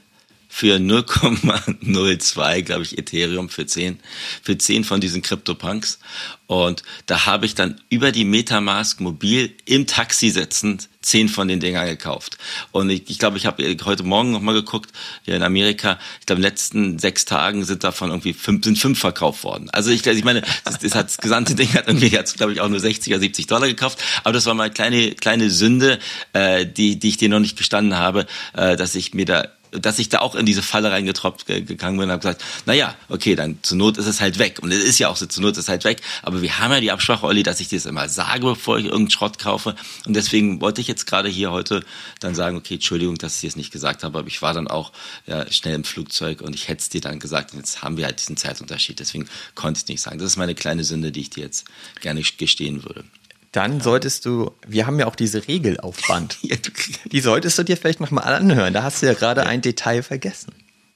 für 0.54 0.76
0,02, 0.76 2.60
glaube 2.60 2.82
ich, 2.82 2.98
Ethereum 2.98 3.48
für 3.48 3.64
10, 3.64 3.98
für 4.42 4.58
10 4.58 4.84
von 4.84 5.00
diesen 5.00 5.22
CryptoPunks. 5.22 5.98
Und 6.46 6.82
da 7.06 7.24
habe 7.24 7.46
ich 7.46 7.54
dann 7.54 7.80
über 7.88 8.12
die 8.12 8.26
Metamask 8.26 9.00
mobil 9.00 9.56
im 9.64 9.86
Taxi 9.86 10.28
sitzend 10.28 10.90
10 11.00 11.30
von 11.30 11.48
den 11.48 11.58
Dingern 11.58 11.86
gekauft. 11.86 12.36
Und 12.70 12.90
ich, 12.90 13.08
ich 13.08 13.18
glaube, 13.18 13.38
ich 13.38 13.46
habe 13.46 13.64
heute 13.86 14.02
Morgen 14.02 14.30
nochmal 14.30 14.54
geguckt, 14.54 14.90
hier 15.22 15.36
in 15.36 15.42
Amerika, 15.42 15.98
ich 16.20 16.26
glaube, 16.26 16.40
in 16.40 16.42
den 16.42 16.50
letzten 16.50 16.98
sechs 16.98 17.24
Tagen 17.24 17.64
sind 17.64 17.82
davon 17.82 18.10
irgendwie 18.10 18.34
fünf, 18.34 18.62
sind 18.62 18.78
fünf 18.78 18.98
verkauft 18.98 19.44
worden. 19.44 19.70
Also 19.70 19.90
ich, 19.90 20.06
ich 20.06 20.24
meine, 20.24 20.42
das, 20.66 20.78
das, 20.80 20.94
hat, 20.94 21.06
das 21.06 21.16
gesamte 21.16 21.54
Ding 21.54 21.72
hat 21.72 21.88
irgendwie 21.88 22.08
jetzt, 22.08 22.36
glaube 22.36 22.52
ich, 22.52 22.60
auch 22.60 22.68
nur 22.68 22.78
60 22.78 23.10
oder 23.10 23.20
70 23.20 23.46
Dollar 23.46 23.68
gekauft. 23.68 24.04
Aber 24.22 24.34
das 24.34 24.44
war 24.44 24.52
mal 24.52 24.70
kleine, 24.70 25.12
kleine 25.12 25.48
Sünde, 25.48 25.98
äh, 26.34 26.66
die, 26.66 26.98
die 26.98 27.08
ich 27.08 27.16
dir 27.16 27.30
noch 27.30 27.40
nicht 27.40 27.56
gestanden 27.56 27.96
habe, 27.96 28.26
äh, 28.52 28.76
dass 28.76 28.94
ich 28.94 29.14
mir 29.14 29.24
da 29.24 29.48
dass 29.72 29.98
ich 29.98 30.08
da 30.10 30.18
auch 30.18 30.34
in 30.34 30.46
diese 30.46 30.62
Falle 30.62 30.90
reingetroppt 30.90 31.46
gegangen 31.46 31.96
bin 31.96 32.04
und 32.04 32.12
habe 32.12 32.20
gesagt, 32.20 32.44
naja, 32.66 32.94
okay, 33.08 33.34
dann 33.34 33.58
zur 33.62 33.78
Not 33.78 33.96
ist 33.96 34.06
es 34.06 34.20
halt 34.20 34.38
weg. 34.38 34.58
Und 34.60 34.70
es 34.70 34.84
ist 34.84 34.98
ja 34.98 35.08
auch 35.08 35.16
so, 35.16 35.26
zur 35.26 35.42
Not 35.42 35.52
ist 35.52 35.64
es 35.64 35.68
halt 35.68 35.84
weg. 35.84 36.00
Aber 36.22 36.42
wir 36.42 36.58
haben 36.58 36.72
ja 36.72 36.80
die 36.80 36.92
Absprache, 36.92 37.26
Olli, 37.26 37.42
dass 37.42 37.60
ich 37.60 37.68
das 37.68 37.86
immer 37.86 38.08
sage, 38.08 38.44
bevor 38.44 38.78
ich 38.78 38.84
irgendeinen 38.84 39.10
Schrott 39.10 39.38
kaufe. 39.38 39.74
Und 40.06 40.14
deswegen 40.14 40.60
wollte 40.60 40.80
ich 40.80 40.88
jetzt 40.88 41.06
gerade 41.06 41.28
hier 41.28 41.50
heute 41.50 41.82
dann 42.20 42.34
sagen, 42.34 42.56
okay, 42.56 42.74
Entschuldigung, 42.74 43.16
dass 43.16 43.42
ich 43.42 43.48
es 43.48 43.56
nicht 43.56 43.72
gesagt 43.72 44.04
habe, 44.04 44.18
aber 44.18 44.28
ich 44.28 44.42
war 44.42 44.52
dann 44.52 44.68
auch 44.68 44.92
ja, 45.26 45.50
schnell 45.50 45.74
im 45.74 45.84
Flugzeug 45.84 46.42
und 46.42 46.54
ich 46.54 46.68
hätte 46.68 46.82
es 46.82 46.88
dir 46.90 47.00
dann 47.00 47.18
gesagt. 47.18 47.52
Und 47.52 47.60
jetzt 47.60 47.82
haben 47.82 47.96
wir 47.96 48.04
halt 48.04 48.20
diesen 48.20 48.36
Zeitunterschied. 48.36 49.00
Deswegen 49.00 49.28
konnte 49.54 49.80
ich 49.82 49.88
nicht 49.88 50.02
sagen. 50.02 50.18
Das 50.18 50.26
ist 50.26 50.36
meine 50.36 50.54
kleine 50.54 50.84
Sünde, 50.84 51.12
die 51.12 51.22
ich 51.22 51.30
dir 51.30 51.44
jetzt 51.44 51.64
gerne 52.00 52.22
gestehen 52.22 52.84
würde 52.84 53.04
dann 53.52 53.80
solltest 53.82 54.24
du, 54.24 54.50
wir 54.66 54.86
haben 54.86 54.98
ja 54.98 55.06
auch 55.06 55.14
diese 55.14 55.46
Regel 55.46 55.78
auf 55.78 55.96
Band. 56.08 56.38
ja, 56.42 56.56
die 57.04 57.20
solltest 57.20 57.58
du 57.58 57.62
dir 57.62 57.76
vielleicht 57.76 58.00
nochmal 58.00 58.24
anhören. 58.24 58.72
Da 58.72 58.82
hast 58.82 59.02
du 59.02 59.06
ja 59.06 59.12
gerade 59.12 59.42
ja. 59.42 59.46
ein 59.46 59.60
Detail 59.60 60.02
vergessen. 60.02 60.52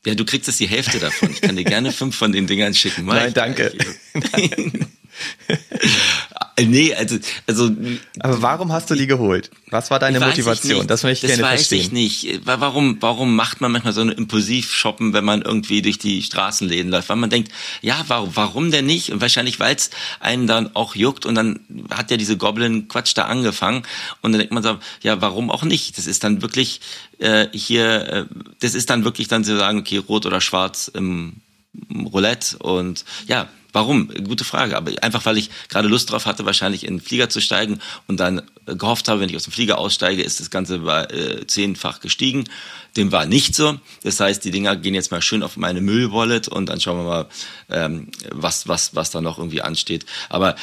Ja, 0.06 0.14
du 0.14 0.24
kriegst 0.24 0.46
jetzt 0.46 0.60
die 0.60 0.68
Hälfte 0.68 0.98
davon. 0.98 1.30
Ich 1.30 1.40
kann 1.40 1.56
dir 1.56 1.64
gerne 1.64 1.92
fünf 1.92 2.16
von 2.16 2.32
den 2.32 2.46
Dingern 2.46 2.74
schicken. 2.74 3.04
Mach 3.04 3.14
Nein, 3.14 3.34
danke. 3.34 3.72
Nee, 6.58 6.94
also, 6.94 7.18
also. 7.46 7.70
Aber 8.20 8.40
warum 8.40 8.72
hast 8.72 8.88
du 8.88 8.94
die 8.94 9.06
geholt? 9.06 9.50
Was 9.68 9.90
war 9.90 9.98
deine 9.98 10.20
Motivation? 10.20 10.86
Das 10.86 11.02
möchte 11.02 11.26
ich 11.26 11.32
das 11.32 11.38
gerne 11.38 11.52
weiß 11.52 11.68
verstehen. 11.68 11.80
Ich 11.80 11.92
nicht. 11.92 12.40
Warum, 12.46 12.96
warum 13.00 13.36
macht 13.36 13.60
man 13.60 13.72
manchmal 13.72 13.92
so 13.92 14.00
ein 14.00 14.08
Impulsiv-Shoppen, 14.08 15.12
wenn 15.12 15.24
man 15.24 15.42
irgendwie 15.42 15.82
durch 15.82 15.98
die 15.98 16.22
Straßenläden 16.22 16.90
läuft? 16.90 17.10
Weil 17.10 17.16
man 17.16 17.28
denkt, 17.28 17.52
ja, 17.82 18.02
warum, 18.08 18.30
warum 18.34 18.70
denn 18.70 18.86
nicht? 18.86 19.12
Und 19.12 19.20
wahrscheinlich, 19.20 19.60
weil 19.60 19.76
es 19.76 19.90
einen 20.20 20.46
dann 20.46 20.74
auch 20.74 20.94
juckt 20.94 21.26
und 21.26 21.34
dann 21.34 21.60
hat 21.90 22.10
ja 22.10 22.16
diese 22.16 22.38
Goblin-Quatsch 22.38 23.12
da 23.14 23.24
angefangen 23.24 23.82
und 24.22 24.32
dann 24.32 24.38
denkt 24.38 24.54
man 24.54 24.62
so, 24.62 24.78
ja, 25.02 25.20
warum 25.20 25.50
auch 25.50 25.62
nicht? 25.62 25.98
Das 25.98 26.06
ist 26.06 26.24
dann 26.24 26.40
wirklich 26.40 26.80
äh, 27.18 27.48
hier, 27.52 28.08
äh, 28.08 28.24
das 28.60 28.74
ist 28.74 28.88
dann 28.88 29.04
wirklich 29.04 29.28
dann 29.28 29.44
zu 29.44 29.58
sagen, 29.58 29.78
okay, 29.78 29.98
rot 29.98 30.24
oder 30.24 30.40
schwarz 30.40 30.88
im 30.88 31.34
Roulette 31.92 32.56
und 32.58 33.04
ja, 33.26 33.48
Warum? 33.76 34.08
Gute 34.24 34.44
Frage. 34.44 34.74
Aber 34.74 34.90
einfach, 35.02 35.26
weil 35.26 35.36
ich 35.36 35.50
gerade 35.68 35.86
Lust 35.86 36.10
drauf 36.10 36.24
hatte, 36.24 36.46
wahrscheinlich 36.46 36.86
in 36.86 36.94
den 36.94 37.00
Flieger 37.02 37.28
zu 37.28 37.42
steigen 37.42 37.78
und 38.06 38.18
dann 38.18 38.40
gehofft 38.64 39.06
habe, 39.06 39.20
wenn 39.20 39.28
ich 39.28 39.36
aus 39.36 39.44
dem 39.44 39.52
Flieger 39.52 39.76
aussteige, 39.76 40.22
ist 40.22 40.40
das 40.40 40.48
Ganze 40.48 40.78
bei, 40.78 41.04
äh, 41.04 41.46
zehnfach 41.46 42.00
gestiegen. 42.00 42.44
Dem 42.96 43.12
war 43.12 43.26
nicht 43.26 43.54
so. 43.54 43.78
Das 44.02 44.18
heißt, 44.18 44.42
die 44.46 44.50
Dinger 44.50 44.76
gehen 44.76 44.94
jetzt 44.94 45.10
mal 45.10 45.20
schön 45.20 45.42
auf 45.42 45.58
meine 45.58 45.82
Müllwallet 45.82 46.48
und 46.48 46.70
dann 46.70 46.80
schauen 46.80 46.96
wir 46.96 47.04
mal, 47.04 47.26
ähm, 47.68 48.08
was, 48.30 48.66
was, 48.66 48.94
was 48.94 49.10
da 49.10 49.20
noch 49.20 49.36
irgendwie 49.36 49.60
ansteht. 49.60 50.06
Aber 50.30 50.56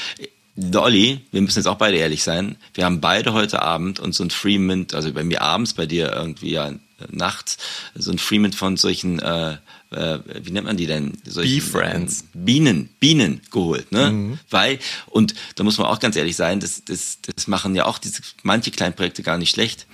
Dolly, 0.56 1.22
wir 1.32 1.42
müssen 1.44 1.60
jetzt 1.60 1.68
auch 1.68 1.78
beide 1.78 1.98
ehrlich 1.98 2.24
sein, 2.24 2.56
wir 2.74 2.86
haben 2.86 3.00
beide 3.00 3.34
heute 3.34 3.62
Abend 3.62 4.00
uns 4.00 4.18
so 4.18 4.24
ein 4.24 4.32
Freemint, 4.32 4.96
also 4.96 5.14
bei 5.14 5.24
mir 5.24 5.44
abends, 5.44 5.74
bei 5.74 5.86
dir 5.86 6.12
irgendwie 6.12 6.50
ja 6.50 6.72
nachts, 7.12 7.58
so 7.96 8.12
ein 8.12 8.18
Freemint 8.18 8.56
von 8.56 8.78
solchen 8.78 9.20
äh, 9.20 9.58
äh, 9.94 10.20
wie 10.44 10.52
nennt 10.52 10.66
man 10.66 10.78
die 10.78 10.88
denn? 10.88 11.18
Bee 11.36 11.62
Friends. 11.62 12.26
Bienen, 12.34 12.90
Bienen 13.00 13.42
geholt, 13.52 13.92
ne? 13.92 14.12
Mhm. 14.12 14.40
Weil, 14.50 14.80
und 15.08 15.36
da 15.56 15.64
muss 15.64 15.78
man 15.78 15.88
auch 15.88 16.00
ganz 16.00 16.16
ehrlich 16.16 16.36
sein, 16.36 16.60
das, 16.60 16.84
das, 16.86 17.20
das 17.22 17.48
machen 17.48 17.76
ja 17.76 17.86
auch 17.86 18.00
diese, 18.00 18.22
manche 18.42 18.72
kleinen 18.72 18.96
Projekte 18.96 19.24
gar 19.24 19.38
nicht 19.38 19.52
schlecht. 19.52 19.86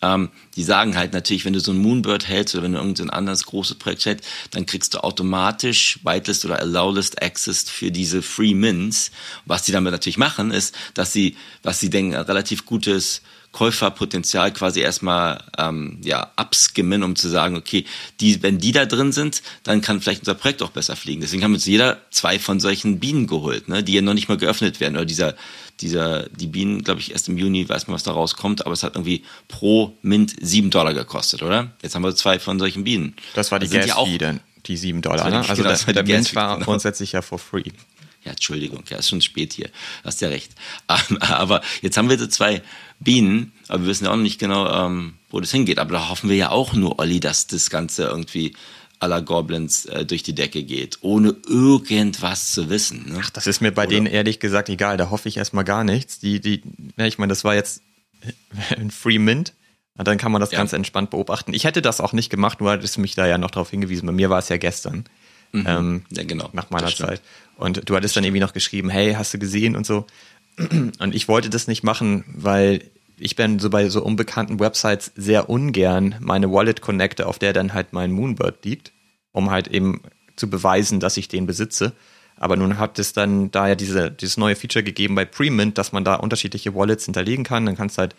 Ähm, 0.00 0.30
die 0.54 0.62
sagen 0.62 0.96
halt 0.96 1.12
natürlich, 1.12 1.44
wenn 1.44 1.54
du 1.54 1.60
so 1.60 1.72
ein 1.72 1.78
Moonbird 1.78 2.28
hältst 2.28 2.54
oder 2.54 2.62
wenn 2.62 2.72
du 2.72 2.78
irgendein 2.78 3.10
anderes 3.10 3.44
großes 3.46 3.78
Projekt 3.78 4.06
hältst, 4.06 4.28
dann 4.52 4.64
kriegst 4.64 4.94
du 4.94 5.02
automatisch 5.02 5.98
Whitelist 6.04 6.44
oder 6.44 6.60
Allowlist 6.60 7.20
Access 7.20 7.68
für 7.68 7.90
diese 7.90 8.22
Free 8.22 8.54
Mints. 8.54 9.10
Was 9.44 9.64
die 9.64 9.72
damit 9.72 9.90
natürlich 9.90 10.18
machen, 10.18 10.52
ist, 10.52 10.72
dass 10.94 11.12
sie, 11.12 11.36
was 11.64 11.80
sie 11.80 11.90
denken, 11.90 12.14
relativ 12.14 12.64
gutes 12.64 13.22
Käuferpotenzial 13.52 14.52
quasi 14.52 14.80
erstmal 14.80 15.42
ähm, 15.56 15.98
ja, 16.04 16.30
abskimmen, 16.36 17.02
um 17.02 17.16
zu 17.16 17.28
sagen, 17.28 17.56
okay, 17.56 17.84
die, 18.20 18.42
wenn 18.42 18.58
die 18.58 18.72
da 18.72 18.84
drin 18.84 19.10
sind, 19.10 19.42
dann 19.62 19.80
kann 19.80 20.00
vielleicht 20.00 20.20
unser 20.20 20.34
Projekt 20.34 20.62
auch 20.62 20.70
besser 20.70 20.96
fliegen. 20.96 21.22
Deswegen 21.22 21.42
haben 21.42 21.54
uns 21.54 21.64
jeder 21.66 21.98
zwei 22.10 22.38
von 22.38 22.60
solchen 22.60 23.00
Bienen 23.00 23.26
geholt, 23.26 23.68
ne, 23.68 23.82
die 23.82 23.94
ja 23.94 24.02
noch 24.02 24.14
nicht 24.14 24.28
mal 24.28 24.36
geöffnet 24.36 24.80
werden. 24.80 24.96
Oder 24.96 25.06
dieser, 25.06 25.34
dieser, 25.80 26.28
die 26.28 26.46
Bienen, 26.46 26.82
glaube 26.84 27.00
ich, 27.00 27.12
erst 27.12 27.28
im 27.28 27.38
Juni 27.38 27.68
weiß 27.68 27.86
man, 27.86 27.94
was 27.94 28.02
da 28.02 28.12
rauskommt, 28.12 28.66
aber 28.66 28.74
es 28.74 28.82
hat 28.82 28.96
irgendwie 28.96 29.24
pro 29.48 29.96
Mint 30.02 30.34
sieben 30.40 30.70
Dollar 30.70 30.92
gekostet, 30.92 31.42
oder? 31.42 31.72
Jetzt 31.82 31.94
haben 31.94 32.02
wir 32.02 32.14
zwei 32.14 32.38
von 32.38 32.58
solchen 32.58 32.84
Bienen. 32.84 33.14
Das 33.34 33.50
war 33.50 33.58
die 33.58 33.68
Gas 33.68 33.90
Fee 33.92 34.18
dann, 34.18 34.40
die 34.66 34.76
sieben 34.76 35.00
Dollar. 35.00 35.30
Ne? 35.30 35.38
Also 35.38 35.54
genau, 35.54 35.70
das, 35.70 35.86
der 35.86 36.04
Mint 36.04 36.34
war 36.34 36.54
genau. 36.54 36.66
grundsätzlich 36.66 37.12
ja 37.12 37.22
for 37.22 37.38
free. 37.38 37.64
Ja, 38.28 38.32
Entschuldigung, 38.32 38.84
ja, 38.90 38.98
ist 38.98 39.08
schon 39.08 39.22
spät 39.22 39.54
hier. 39.54 39.70
Hast 40.04 40.20
ja 40.20 40.28
recht. 40.28 40.52
Aber 40.86 41.62
jetzt 41.80 41.96
haben 41.96 42.10
wir 42.10 42.18
so 42.18 42.26
zwei 42.26 42.60
Bienen, 43.00 43.52
aber 43.68 43.84
wir 43.84 43.88
wissen 43.88 44.04
ja 44.04 44.10
auch 44.10 44.16
noch 44.16 44.22
nicht 44.22 44.38
genau, 44.38 44.70
ähm, 44.70 45.14
wo 45.30 45.40
das 45.40 45.50
hingeht. 45.50 45.78
Aber 45.78 45.92
da 45.92 46.10
hoffen 46.10 46.28
wir 46.28 46.36
ja 46.36 46.50
auch 46.50 46.74
nur, 46.74 46.98
Olli, 46.98 47.20
dass 47.20 47.46
das 47.46 47.70
Ganze 47.70 48.02
irgendwie 48.02 48.54
aller 49.00 49.22
Goblins 49.22 49.86
äh, 49.86 50.04
durch 50.04 50.22
die 50.22 50.34
Decke 50.34 50.62
geht, 50.62 50.98
ohne 51.00 51.36
irgendwas 51.48 52.52
zu 52.52 52.68
wissen. 52.68 53.12
Ne? 53.12 53.20
Ach, 53.22 53.30
das 53.30 53.46
ist 53.46 53.62
mir 53.62 53.72
bei 53.72 53.84
Oder? 53.84 53.94
denen 53.94 54.06
ehrlich 54.06 54.40
gesagt 54.40 54.68
egal. 54.68 54.98
Da 54.98 55.08
hoffe 55.08 55.30
ich 55.30 55.38
erstmal 55.38 55.64
gar 55.64 55.84
nichts. 55.84 56.18
Die, 56.18 56.38
die, 56.38 56.62
ja, 56.98 57.06
ich 57.06 57.16
meine, 57.16 57.30
das 57.30 57.44
war 57.44 57.54
jetzt 57.54 57.80
ein 58.76 58.90
Free 58.90 59.18
Mint. 59.18 59.54
Dann 59.94 60.18
kann 60.18 60.32
man 60.32 60.40
das 60.42 60.52
ja. 60.52 60.58
ganz 60.58 60.74
entspannt 60.74 61.10
beobachten. 61.10 61.54
Ich 61.54 61.64
hätte 61.64 61.80
das 61.80 62.02
auch 62.02 62.12
nicht 62.12 62.28
gemacht, 62.28 62.60
nur 62.60 62.70
hattest 62.70 62.98
du 62.98 63.00
mich 63.00 63.14
da 63.14 63.26
ja 63.26 63.38
noch 63.38 63.50
darauf 63.50 63.70
hingewiesen. 63.70 64.04
Bei 64.04 64.12
mir 64.12 64.28
war 64.28 64.38
es 64.38 64.50
ja 64.50 64.58
gestern. 64.58 65.04
Mhm. 65.52 65.64
Ähm, 65.66 66.04
ja, 66.10 66.24
genau. 66.24 66.50
Nach 66.52 66.70
meiner 66.70 66.94
Zeit. 66.94 67.22
Und 67.58 67.90
du 67.90 67.96
hattest 67.96 68.16
dann 68.16 68.24
irgendwie 68.24 68.40
noch 68.40 68.52
geschrieben, 68.52 68.88
hey, 68.88 69.14
hast 69.14 69.34
du 69.34 69.38
gesehen 69.38 69.76
und 69.76 69.84
so. 69.84 70.06
Und 70.98 71.14
ich 71.14 71.28
wollte 71.28 71.50
das 71.50 71.66
nicht 71.66 71.82
machen, 71.82 72.24
weil 72.28 72.82
ich 73.18 73.34
bin 73.36 73.58
so 73.58 73.68
bei 73.68 73.88
so 73.88 74.02
unbekannten 74.02 74.60
Websites 74.60 75.12
sehr 75.16 75.50
ungern 75.50 76.14
meine 76.20 76.52
Wallet 76.52 76.80
connecte, 76.80 77.26
auf 77.26 77.38
der 77.38 77.52
dann 77.52 77.74
halt 77.74 77.92
mein 77.92 78.12
Moonbird 78.12 78.64
liegt, 78.64 78.92
um 79.32 79.50
halt 79.50 79.68
eben 79.68 80.02
zu 80.36 80.48
beweisen, 80.48 81.00
dass 81.00 81.16
ich 81.16 81.26
den 81.26 81.46
besitze. 81.46 81.92
Aber 82.36 82.56
nun 82.56 82.78
hat 82.78 83.00
es 83.00 83.12
dann 83.12 83.50
da 83.50 83.66
ja 83.66 83.74
diese, 83.74 84.12
dieses 84.12 84.36
neue 84.36 84.54
Feature 84.54 84.84
gegeben 84.84 85.16
bei 85.16 85.24
Premint, 85.24 85.78
dass 85.78 85.90
man 85.90 86.04
da 86.04 86.14
unterschiedliche 86.14 86.76
Wallets 86.76 87.06
hinterlegen 87.06 87.44
kann. 87.44 87.66
Dann 87.66 87.76
kannst 87.76 87.98
du 87.98 88.00
halt 88.00 88.14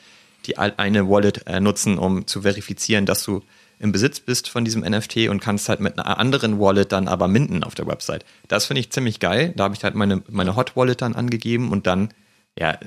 die 0.46 0.58
eine 0.58 1.10
Wallet 1.10 1.48
äh, 1.48 1.62
nutzen, 1.62 1.98
um 1.98 2.28
zu 2.28 2.42
verifizieren, 2.42 3.06
dass 3.06 3.24
du 3.24 3.42
im 3.80 3.92
Besitz 3.94 4.20
bist 4.20 4.50
von 4.50 4.66
diesem 4.66 4.82
NFT 4.82 5.30
und 5.30 5.40
kannst 5.40 5.70
halt 5.70 5.80
mit 5.80 5.98
einer 5.98 6.20
anderen 6.20 6.60
Wallet 6.60 6.92
dann 6.92 7.08
aber 7.08 7.28
minden 7.28 7.64
auf 7.64 7.76
der 7.76 7.88
Website. 7.88 8.26
Das 8.48 8.66
finde 8.66 8.82
ich 8.82 8.92
ziemlich 8.92 9.20
geil. 9.20 9.54
Da 9.56 9.64
habe 9.64 9.76
ich 9.76 9.84
halt 9.84 9.96
meine, 9.96 10.22
meine 10.30 10.56
Hot 10.56 10.76
Wallet 10.76 11.02
dann 11.02 11.16
angegeben 11.16 11.72
und 11.72 11.88
dann 11.88 12.10
ja, 12.58 12.78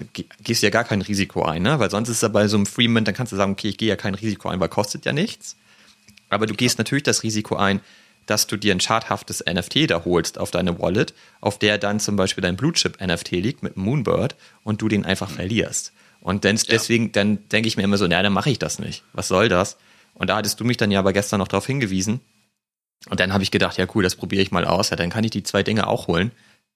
gehst 0.43 0.63
du 0.63 0.67
ja 0.67 0.71
gar 0.71 0.85
kein 0.85 1.01
Risiko 1.01 1.45
ein, 1.45 1.63
ne? 1.63 1.79
Weil 1.79 1.91
sonst 1.91 2.11
ist 2.11 2.17
es 2.17 2.23
ja 2.23 2.29
bei 2.29 2.47
so 2.47 2.57
einem 2.57 2.67
Freeman, 2.67 3.05
dann 3.05 3.15
kannst 3.15 3.33
du 3.33 3.37
sagen, 3.37 3.53
okay, 3.53 3.69
ich 3.69 3.79
gehe 3.79 3.89
ja 3.89 3.97
kein 3.97 4.15
Risiko 4.15 4.51
ein, 4.51 4.61
weil 4.61 4.69
kostet 4.69 5.07
ja 5.07 5.15
nichts. 5.15 5.57
Aber 6.29 6.47
du 6.47 6.55
gehst 6.55 6.77
natürlich 6.77 7.05
das 7.05 7.23
Risiko 7.23 7.57
ein, 7.57 7.81
dass 8.27 8.47
du 8.47 8.57
dir 8.57 8.75
ein 8.75 8.81
schadhaftes 8.81 9.43
NFT 9.51 9.91
da 9.91 10.05
holst 10.05 10.39
auf 10.39 10.51
deine 10.51 10.79
Wallet, 10.79 11.15
auf 11.41 11.59
der 11.59 11.79
dann 11.79 12.01
zum 12.01 12.17
Beispiel 12.17 12.43
dein 12.43 12.57
Bluechip-NFT 12.57 13.31
liegt 13.33 13.63
mit 13.63 13.77
Moonbird 13.77 14.37
und 14.63 14.83
du 14.83 14.89
den 14.89 15.07
einfach 15.07 15.31
mhm. 15.31 15.35
verlierst. 15.35 15.93
Und 16.21 16.45
dann, 16.45 16.59
deswegen, 16.71 17.11
dann 17.13 17.49
denke 17.49 17.67
ich 17.67 17.77
mir 17.77 17.83
immer 17.83 17.99
so, 17.99 18.07
naja, 18.07 18.23
dann 18.23 18.33
mache 18.33 18.51
ich 18.51 18.59
das 18.59 18.79
nicht. 18.79 19.03
Was 19.13 19.29
soll 19.29 19.49
das? 19.49 19.77
Und 20.15 20.31
da 20.31 20.37
hattest 20.37 20.61
du 20.61 20.65
mich 20.65 20.77
dann 20.77 20.91
ja 20.91 20.99
aber 20.99 21.13
gestern 21.13 21.39
noch 21.39 21.49
darauf 21.49 21.67
hingewiesen. 21.67 22.21
Und 23.09 23.19
dann 23.19 23.33
habe 23.33 23.43
ich 23.43 23.51
gedacht, 23.51 23.79
ja 23.79 23.87
cool, 23.95 24.03
das 24.03 24.17
probiere 24.17 24.43
ich 24.43 24.53
mal 24.53 24.65
aus. 24.65 24.91
Ja, 24.91 24.97
dann 24.97 25.11
kann 25.11 25.25
ich 25.25 25.31
die 25.31 25.43
zwei 25.43 25.63
Dinge 25.63 25.87
auch 25.87 26.07
holen 26.07 26.33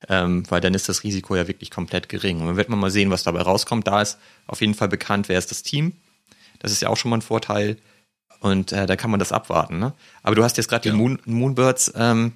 ähm, 0.09 0.45
weil 0.49 0.61
dann 0.61 0.75
ist 0.75 0.89
das 0.89 1.05
Risiko 1.05 1.37
ja 1.37 1.49
wirklich 1.49 1.71
komplett 1.71 2.09
gering. 2.09 2.41
Und 2.41 2.47
dann 2.47 2.57
wird 2.57 2.69
man 2.69 2.79
mal 2.79 2.91
sehen, 2.91 3.11
was 3.11 3.23
dabei 3.23 3.43
rauskommt. 3.43 3.87
Da 3.87 4.03
ist 4.03 4.19
auf 4.47 4.61
jeden 4.61 4.75
Fall 4.75 4.89
bekannt, 4.89 5.29
wer 5.29 5.39
ist 5.39 5.51
das 5.51 5.63
Team. 5.63 5.93
Das 6.59 6.73
ist 6.73 6.83
ja 6.83 6.89
auch 6.89 6.97
schon 6.97 7.11
mal 7.11 7.19
ein 7.19 7.23
Vorteil. 7.23 7.77
Und 8.41 8.73
äh, 8.73 8.87
da 8.87 8.97
kann 8.97 9.11
man 9.11 9.21
das 9.21 9.33
abwarten. 9.33 9.79
Ne? 9.79 9.95
Aber 10.23 10.35
du 10.35 10.45
hast 10.45 10.57
jetzt 10.57 10.69
gerade 10.69 10.89
ja. 10.89 10.93
die 10.93 10.99
Moon, 10.99 11.19
Moonbirds 11.25 11.93
ähm, 11.97 12.33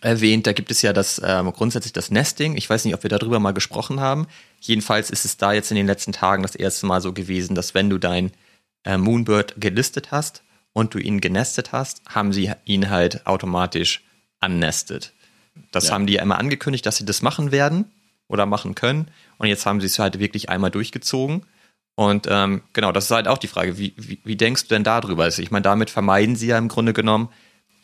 erwähnt. 0.00 0.46
Da 0.46 0.52
gibt 0.52 0.70
es 0.70 0.82
ja 0.82 0.92
das 0.92 1.20
ähm, 1.24 1.52
grundsätzlich 1.52 1.92
das 1.92 2.10
Nesting. 2.10 2.56
Ich 2.56 2.68
weiß 2.68 2.84
nicht, 2.84 2.94
ob 2.94 3.02
wir 3.02 3.10
darüber 3.10 3.38
mal 3.38 3.52
gesprochen 3.52 4.00
haben. 4.00 4.26
Jedenfalls 4.60 5.10
ist 5.10 5.24
es 5.24 5.36
da 5.36 5.52
jetzt 5.52 5.70
in 5.70 5.76
den 5.76 5.86
letzten 5.86 6.12
Tagen 6.12 6.42
das 6.42 6.54
erste 6.54 6.86
Mal 6.86 7.02
so 7.02 7.12
gewesen, 7.12 7.54
dass 7.54 7.74
wenn 7.74 7.90
du 7.90 7.98
dein 7.98 8.32
äh, 8.84 8.98
Moonbird 8.98 9.54
gelistet 9.58 10.10
hast 10.10 10.42
und 10.72 10.94
du 10.94 10.98
ihn 10.98 11.20
genestet 11.20 11.72
hast, 11.72 12.02
haben 12.08 12.32
sie 12.32 12.50
ihn 12.64 12.90
halt 12.90 13.26
automatisch 13.26 14.04
annestet. 14.40 15.12
Das 15.70 15.88
ja. 15.88 15.94
haben 15.94 16.06
die 16.06 16.14
ja 16.14 16.22
immer 16.22 16.38
angekündigt, 16.38 16.84
dass 16.86 16.96
sie 16.96 17.04
das 17.04 17.22
machen 17.22 17.52
werden 17.52 17.86
oder 18.28 18.46
machen 18.46 18.74
können. 18.74 19.08
Und 19.38 19.46
jetzt 19.46 19.66
haben 19.66 19.80
sie 19.80 19.86
es 19.86 19.98
halt 19.98 20.18
wirklich 20.18 20.48
einmal 20.48 20.70
durchgezogen. 20.70 21.46
Und 21.96 22.26
ähm, 22.28 22.62
genau, 22.72 22.90
das 22.92 23.04
ist 23.04 23.10
halt 23.12 23.28
auch 23.28 23.38
die 23.38 23.46
Frage, 23.46 23.78
wie, 23.78 23.94
wie, 23.96 24.18
wie 24.24 24.36
denkst 24.36 24.64
du 24.64 24.68
denn 24.68 24.84
darüber? 24.84 25.24
Also 25.24 25.42
ich 25.42 25.50
meine, 25.50 25.62
damit 25.62 25.90
vermeiden 25.90 26.34
sie 26.34 26.48
ja 26.48 26.58
im 26.58 26.68
Grunde 26.68 26.92
genommen, 26.92 27.28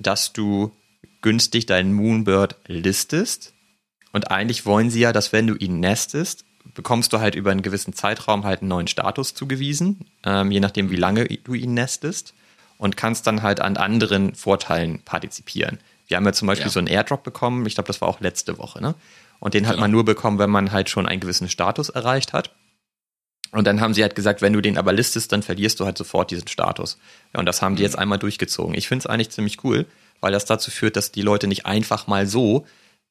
dass 0.01 0.33
du 0.33 0.73
günstig 1.23 1.67
deinen 1.67 1.93
Moonbird 1.93 2.57
listest. 2.67 3.55
Und 4.13 4.31
eigentlich 4.31 4.67
wollen 4.67 4.91
sie 4.91 5.01
ja, 5.01 5.13
dass 5.13 5.33
wenn 5.33 5.47
du 5.47 5.55
ihn 5.55 5.79
nestest, 5.79 6.45
bekommst 6.81 7.13
du 7.13 7.21
halt 7.21 7.35
über 7.35 7.51
einen 7.51 7.61
gewissen 7.61 7.93
Zeitraum 7.93 8.45
halt 8.45 8.63
einen 8.63 8.71
neuen 8.71 8.87
Status 8.87 9.35
zugewiesen, 9.35 10.07
ähm, 10.25 10.51
je 10.51 10.61
nachdem, 10.61 10.91
wie 10.91 10.97
lange 10.97 11.27
du 11.27 11.53
ihn 11.53 11.75
nestest. 11.75 12.33
Und 12.79 12.97
kannst 12.97 13.27
dann 13.27 13.43
halt 13.43 13.61
an 13.61 13.77
anderen 13.77 14.35
Vorteilen 14.35 15.03
partizipieren. 15.03 15.79
Wir 16.07 16.17
haben 16.17 16.25
ja 16.25 16.33
zum 16.33 16.49
Beispiel 16.49 16.69
ja. 16.69 16.73
so 16.73 16.79
einen 16.79 16.89
Airdrop 16.89 17.23
bekommen, 17.23 17.67
ich 17.67 17.75
glaube, 17.75 17.89
das 17.89 18.01
war 18.01 18.09
auch 18.09 18.21
letzte 18.21 18.57
Woche, 18.57 18.81
ne? 18.81 18.95
Und 19.41 19.53
den 19.53 19.65
genau. 19.65 19.75
hat 19.75 19.81
man 19.81 19.91
nur 19.91 20.07
bekommen, 20.07 20.39
wenn 20.39 20.49
man 20.49 20.73
halt 20.73 20.89
schon 20.89 21.07
einen 21.07 21.21
gewissen 21.21 21.51
Status 21.51 21.91
erreicht 21.91 22.33
hat. 22.33 22.55
Und 23.53 23.67
dann 23.67 23.83
haben 23.83 23.93
sie 23.93 24.01
halt 24.01 24.15
gesagt, 24.15 24.41
wenn 24.41 24.55
du 24.55 24.63
den 24.63 24.79
aber 24.79 24.95
listest, 24.95 25.33
dann 25.33 25.43
verlierst 25.43 25.79
du 25.79 25.85
halt 25.85 25.99
sofort 25.99 26.31
diesen 26.31 26.49
Status. 26.49 26.97
Ja, 27.35 27.41
und 27.41 27.47
das 27.47 27.61
haben 27.61 27.77
die 27.77 27.83
jetzt 27.83 27.99
einmal 27.99 28.19
durchgezogen. 28.19 28.75
Ich 28.75 28.89
finde 28.89 29.03
es 29.03 29.07
eigentlich 29.07 29.29
ziemlich 29.29 29.63
cool, 29.63 29.85
weil 30.23 30.33
das 30.33 30.47
dazu 30.47 30.71
führt, 30.71 30.97
dass 30.97 31.13
die 31.13 31.23
Leute 31.23 31.47
nicht 31.47 31.67
einfach 31.67 32.07
mal 32.07 32.27
so 32.27 32.65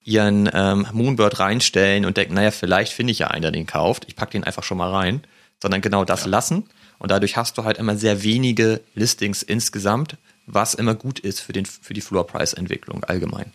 ihren 0.04 0.50
ähm, 0.54 0.88
Moonbird 0.92 1.40
reinstellen 1.40 2.06
und 2.06 2.18
denken, 2.18 2.34
naja, 2.34 2.52
vielleicht 2.52 2.94
finde 2.94 3.12
ich 3.12 3.20
ja 3.20 3.28
einen, 3.28 3.42
der 3.42 3.52
den 3.52 3.68
kauft. 3.68 4.06
Ich 4.08 4.16
packe 4.16 4.32
den 4.32 4.44
einfach 4.44 4.64
schon 4.64 4.78
mal 4.78 4.92
rein. 4.92 5.22
Sondern 5.62 5.82
genau 5.82 6.06
das 6.06 6.22
ja. 6.22 6.30
lassen. 6.30 6.70
Und 7.00 7.12
dadurch 7.12 7.36
hast 7.36 7.58
du 7.58 7.64
halt 7.64 7.78
immer 7.78 7.98
sehr 7.98 8.24
wenige 8.24 8.82
Listings 8.96 9.44
insgesamt, 9.44 10.18
was 10.46 10.74
immer 10.74 10.96
gut 10.96 11.20
ist 11.20 11.42
für, 11.42 11.54
den, 11.54 11.66
für 11.66 11.94
die 11.94 12.02
Floor-Price-Entwicklung 12.02 13.04
allgemein. 13.04 13.52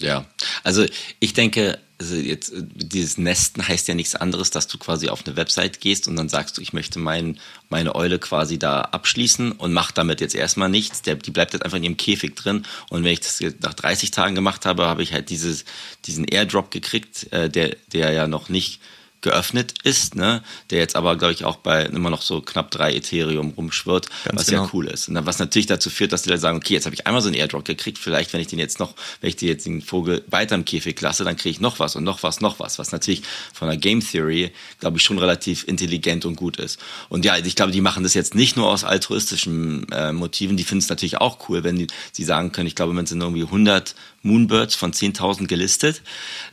Ja, 0.00 0.26
also 0.64 0.84
ich 1.18 1.32
denke, 1.32 1.78
also 2.00 2.14
jetzt 2.14 2.52
dieses 2.54 3.18
Nesten 3.18 3.66
heißt 3.66 3.86
ja 3.86 3.94
nichts 3.94 4.14
anderes, 4.14 4.50
dass 4.50 4.66
du 4.66 4.78
quasi 4.78 5.10
auf 5.10 5.26
eine 5.26 5.36
Website 5.36 5.80
gehst 5.80 6.08
und 6.08 6.16
dann 6.16 6.30
sagst 6.30 6.56
du, 6.56 6.62
ich 6.62 6.72
möchte 6.72 6.98
mein, 6.98 7.38
meine 7.68 7.94
Eule 7.94 8.18
quasi 8.18 8.58
da 8.58 8.80
abschließen 8.80 9.52
und 9.52 9.72
mach 9.74 9.90
damit 9.90 10.22
jetzt 10.22 10.34
erstmal 10.34 10.70
nichts. 10.70 11.02
Der, 11.02 11.16
die 11.16 11.30
bleibt 11.30 11.52
jetzt 11.52 11.62
einfach 11.62 11.76
in 11.76 11.84
ihrem 11.84 11.98
Käfig 11.98 12.34
drin. 12.36 12.64
Und 12.88 13.04
wenn 13.04 13.12
ich 13.12 13.20
das 13.20 13.40
nach 13.60 13.74
30 13.74 14.10
Tagen 14.10 14.34
gemacht 14.34 14.64
habe, 14.64 14.86
habe 14.86 15.02
ich 15.02 15.12
halt 15.12 15.28
dieses, 15.28 15.66
diesen 16.06 16.24
Airdrop 16.24 16.70
gekriegt, 16.70 17.30
äh, 17.32 17.50
der, 17.50 17.76
der 17.92 18.12
ja 18.12 18.26
noch 18.26 18.48
nicht 18.48 18.80
geöffnet 19.20 19.74
ist, 19.84 20.14
ne? 20.14 20.42
der 20.70 20.78
jetzt 20.78 20.96
aber, 20.96 21.16
glaube 21.16 21.34
ich, 21.34 21.44
auch 21.44 21.56
bei 21.56 21.84
immer 21.84 22.10
noch 22.10 22.22
so 22.22 22.40
knapp 22.40 22.70
drei 22.70 22.94
Ethereum 22.94 23.50
rumschwirrt, 23.50 24.08
Ganz 24.24 24.40
was 24.40 24.46
genau. 24.46 24.64
ja 24.64 24.70
cool 24.72 24.86
ist. 24.86 25.08
Und 25.08 25.26
was 25.26 25.38
natürlich 25.38 25.66
dazu 25.66 25.90
führt, 25.90 26.12
dass 26.12 26.22
die 26.22 26.30
Leute 26.30 26.40
sagen, 26.40 26.56
okay, 26.56 26.74
jetzt 26.74 26.86
habe 26.86 26.94
ich 26.94 27.06
einmal 27.06 27.20
so 27.20 27.28
einen 27.28 27.36
Airdrop 27.36 27.64
gekriegt, 27.64 27.98
vielleicht, 27.98 28.32
wenn 28.32 28.40
ich 28.40 28.46
den 28.46 28.58
jetzt 28.58 28.78
noch, 28.78 28.94
wenn 29.20 29.28
ich 29.28 29.36
den 29.36 29.48
jetzt 29.48 29.66
den 29.66 29.82
Vogel 29.82 30.24
weiter 30.28 30.54
im 30.54 30.64
Käfig 30.64 30.98
lasse, 31.00 31.24
dann 31.24 31.36
kriege 31.36 31.50
ich 31.50 31.60
noch 31.60 31.78
was 31.78 31.96
und 31.96 32.04
noch 32.04 32.22
was, 32.22 32.40
noch 32.40 32.60
was, 32.60 32.78
was 32.78 32.92
natürlich 32.92 33.22
von 33.52 33.68
der 33.68 33.76
Game 33.76 34.00
Theory, 34.00 34.52
glaube 34.78 34.96
ich, 34.96 35.02
schon 35.02 35.18
relativ 35.18 35.64
intelligent 35.68 36.24
und 36.24 36.36
gut 36.36 36.56
ist. 36.56 36.78
Und 37.08 37.24
ja, 37.24 37.36
ich 37.36 37.56
glaube, 37.56 37.72
die 37.72 37.80
machen 37.80 38.02
das 38.02 38.14
jetzt 38.14 38.34
nicht 38.34 38.56
nur 38.56 38.68
aus 38.68 38.84
altruistischen 38.84 39.90
äh, 39.92 40.12
Motiven, 40.12 40.56
die 40.56 40.64
finden 40.64 40.82
es 40.82 40.88
natürlich 40.88 41.18
auch 41.18 41.48
cool, 41.48 41.62
wenn 41.62 41.76
die, 41.76 41.88
sie 42.12 42.24
sagen 42.24 42.52
können, 42.52 42.66
ich 42.66 42.74
glaube, 42.74 42.94
man 42.94 43.06
sind 43.06 43.20
irgendwie 43.20 43.42
100 43.42 43.94
Moonbirds 44.22 44.74
von 44.74 44.92
10.000 44.92 45.46
gelistet, 45.46 46.02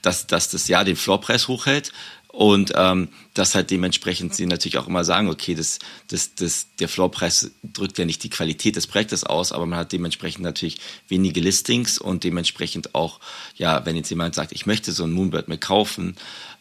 dass, 0.01 0.27
dass 0.27 0.49
das 0.49 0.67
ja 0.67 0.83
den 0.83 0.95
Floorpreis 0.95 1.47
hochhält 1.47 1.91
und 2.37 2.73
ähm, 2.75 3.07
das 3.33 3.55
halt 3.55 3.71
dementsprechend 3.71 4.35
sie 4.35 4.45
natürlich 4.45 4.77
auch 4.77 4.85
immer 4.85 5.03
sagen, 5.03 5.27
okay, 5.27 5.55
das, 5.55 5.79
das, 6.07 6.35
das, 6.35 6.67
der 6.79 6.87
Floorpreis 6.87 7.49
drückt 7.63 7.97
ja 7.97 8.05
nicht 8.05 8.23
die 8.23 8.29
Qualität 8.29 8.75
des 8.75 8.85
Projektes 8.85 9.23
aus, 9.23 9.51
aber 9.51 9.65
man 9.65 9.79
hat 9.79 9.91
dementsprechend 9.91 10.43
natürlich 10.43 10.77
wenige 11.07 11.39
Listings 11.39 11.97
und 11.97 12.23
dementsprechend 12.23 12.93
auch, 12.93 13.21
ja, 13.55 13.87
wenn 13.87 13.95
jetzt 13.95 14.11
jemand 14.11 14.35
sagt, 14.35 14.51
ich 14.51 14.67
möchte 14.67 14.91
so 14.91 15.03
ein 15.03 15.13
Moonbird 15.13 15.47
mir 15.47 15.57
kaufen, 15.57 16.15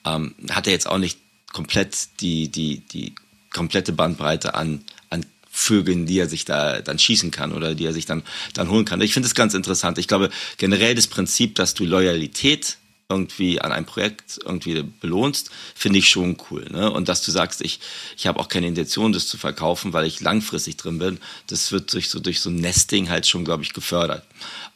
ähm, 0.07 0.35
hat 0.49 0.67
er 0.67 0.73
jetzt 0.73 0.89
auch 0.89 0.97
nicht 0.97 1.19
komplett 1.53 2.21
die, 2.21 2.49
die, 2.49 2.79
die 2.79 3.15
komplette 3.53 3.93
Bandbreite 3.93 4.55
an, 4.55 4.83
an 5.11 5.27
Vögeln, 5.51 6.07
die 6.07 6.19
er 6.19 6.31
sich 6.31 6.47
da 6.47 6.81
dann 6.81 6.99
schießen 6.99 7.31
kann 7.31 7.53
oder 7.53 7.75
die 7.75 7.85
er 7.85 7.93
sich 7.93 8.07
dann, 8.07 8.23
dann 8.55 8.71
holen 8.71 8.87
kann. 8.87 9.03
Ich 9.03 9.13
finde 9.13 9.27
es 9.27 9.35
ganz 9.35 9.53
interessant. 9.53 9.99
Ich 9.99 10.09
glaube, 10.09 10.31
generell 10.57 10.95
das 10.95 11.07
Prinzip, 11.07 11.55
dass 11.55 11.75
du 11.75 11.85
Loyalität 11.85 12.79
irgendwie 13.09 13.61
an 13.61 13.71
einem 13.71 13.87
Projekt 13.87 14.41
irgendwie 14.45 14.83
belohnst, 14.83 15.51
finde 15.77 16.01
ich 16.01 16.09
schon 16.09 16.37
cool. 16.51 16.67
Ne? 16.71 16.91
Und 16.91 17.09
dass 17.09 17.23
du 17.23 17.31
sagst, 17.31 17.63
ich, 17.63 17.79
ich 18.17 18.27
habe 18.27 18.41
auch 18.41 18.49
keine 18.49 18.67
Intention, 18.67 19.13
das 19.13 19.29
zu 19.29 19.39
verkaufen, 19.39 19.93
weil 19.93 20.07
ich 20.07 20.21
langfristig 20.21 20.77
drin 20.77 20.99
bin, 20.99 21.19
das 21.47 21.71
wird 21.71 21.93
durch 21.93 22.09
so, 22.09 22.19
durch 22.19 22.41
so 22.41 22.51
Nesting 22.51 23.09
halt 23.09 23.27
schon, 23.27 23.45
glaube 23.45 23.63
ich, 23.63 23.73
gefördert. 23.73 24.25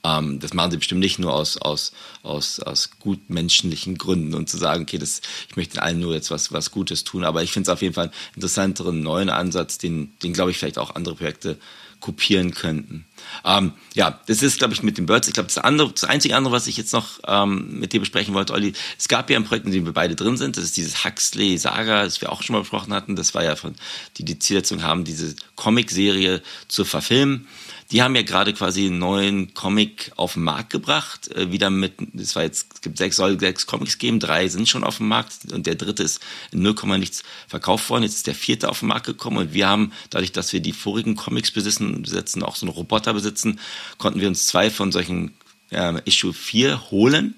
Ähm, 0.04 0.38
das 0.38 0.54
machen 0.54 0.70
sie 0.70 0.76
bestimmt 0.76 1.00
nicht 1.00 1.18
nur 1.18 1.34
aus, 1.34 1.56
aus, 1.56 1.92
aus, 2.22 2.60
aus 2.60 2.90
gutmenschlichen 3.00 3.98
Gründen 3.98 4.34
und 4.34 4.48
zu 4.48 4.58
sagen, 4.58 4.84
okay, 4.84 4.98
das, 4.98 5.22
ich 5.48 5.56
möchte 5.56 5.82
allen 5.82 5.98
nur 5.98 6.14
jetzt 6.14 6.30
was, 6.30 6.52
was 6.52 6.70
Gutes 6.70 7.02
tun. 7.02 7.24
Aber 7.24 7.42
ich 7.42 7.50
finde 7.50 7.68
es 7.68 7.74
auf 7.74 7.82
jeden 7.82 7.94
Fall 7.94 8.04
einen 8.04 8.14
interessanteren 8.36 9.02
neuen 9.02 9.28
Ansatz, 9.28 9.78
den, 9.78 10.12
den 10.22 10.32
glaube 10.32 10.52
ich, 10.52 10.58
vielleicht 10.58 10.78
auch 10.78 10.94
andere 10.94 11.16
Projekte 11.16 11.58
kopieren 11.98 12.54
könnten. 12.54 13.06
Ähm, 13.44 13.72
ja, 13.94 14.20
das 14.26 14.42
ist, 14.42 14.58
glaube 14.58 14.74
ich, 14.74 14.82
mit 14.82 14.98
den 14.98 15.06
Birds. 15.06 15.28
Ich 15.28 15.34
glaube, 15.34 15.50
das, 15.52 15.62
das 15.94 16.04
einzige 16.04 16.36
andere, 16.36 16.52
was 16.52 16.66
ich 16.66 16.76
jetzt 16.76 16.92
noch 16.92 17.20
ähm, 17.26 17.80
mit 17.80 17.92
dir 17.92 18.00
besprechen 18.00 18.34
wollte, 18.34 18.52
Olli, 18.52 18.72
es 18.98 19.08
gab 19.08 19.30
ja 19.30 19.36
ein 19.36 19.44
Projekt, 19.44 19.66
in 19.66 19.72
dem 19.72 19.86
wir 19.86 19.92
beide 19.92 20.14
drin 20.14 20.36
sind. 20.36 20.56
Das 20.56 20.64
ist 20.64 20.76
dieses 20.76 21.04
Huxley-Saga, 21.04 22.04
das 22.04 22.20
wir 22.20 22.32
auch 22.32 22.42
schon 22.42 22.54
mal 22.54 22.60
besprochen 22.60 22.92
hatten. 22.92 23.16
Das 23.16 23.34
war 23.34 23.44
ja 23.44 23.56
von, 23.56 23.74
die 24.16 24.24
die 24.24 24.38
Zielsetzung 24.38 24.82
haben, 24.82 25.04
diese 25.04 25.34
Comic-Serie 25.56 26.42
zu 26.68 26.84
verfilmen. 26.84 27.46
Die 27.90 28.02
haben 28.02 28.14
ja 28.14 28.22
gerade 28.22 28.52
quasi 28.52 28.86
einen 28.86 28.98
neuen 28.98 29.52
Comic 29.52 30.12
auf 30.14 30.34
den 30.34 30.44
Markt 30.44 30.70
gebracht. 30.70 31.28
Äh, 31.34 31.50
wieder 31.50 31.70
mit, 31.70 31.94
das 32.12 32.36
war 32.36 32.44
jetzt, 32.44 32.68
es 32.74 32.80
gibt 32.82 32.98
sechs, 32.98 33.16
soll 33.16 33.38
sechs 33.40 33.66
Comics 33.66 33.98
geben, 33.98 34.20
drei 34.20 34.46
sind 34.46 34.68
schon 34.68 34.84
auf 34.84 34.98
dem 34.98 35.08
Markt 35.08 35.52
und 35.52 35.66
der 35.66 35.74
dritte 35.74 36.04
ist 36.04 36.20
in 36.52 36.62
0, 36.62 36.98
nichts 36.98 37.24
verkauft 37.48 37.90
worden. 37.90 38.04
Jetzt 38.04 38.14
ist 38.14 38.26
der 38.28 38.34
vierte 38.36 38.68
auf 38.68 38.80
den 38.80 38.88
Markt 38.88 39.06
gekommen 39.06 39.38
und 39.38 39.54
wir 39.54 39.68
haben, 39.68 39.92
dadurch, 40.10 40.30
dass 40.30 40.52
wir 40.52 40.60
die 40.60 40.72
vorigen 40.72 41.16
Comics 41.16 41.50
besitzen, 41.50 42.02
besitzen 42.02 42.44
auch 42.44 42.54
so 42.54 42.66
einen 42.66 42.74
Roboter 42.74 43.09
besitzen, 43.12 43.58
konnten 43.98 44.20
wir 44.20 44.28
uns 44.28 44.46
zwei 44.46 44.70
von 44.70 44.92
solchen 44.92 45.34
äh, 45.70 46.00
Issue 46.04 46.32
4 46.32 46.90
holen. 46.90 47.34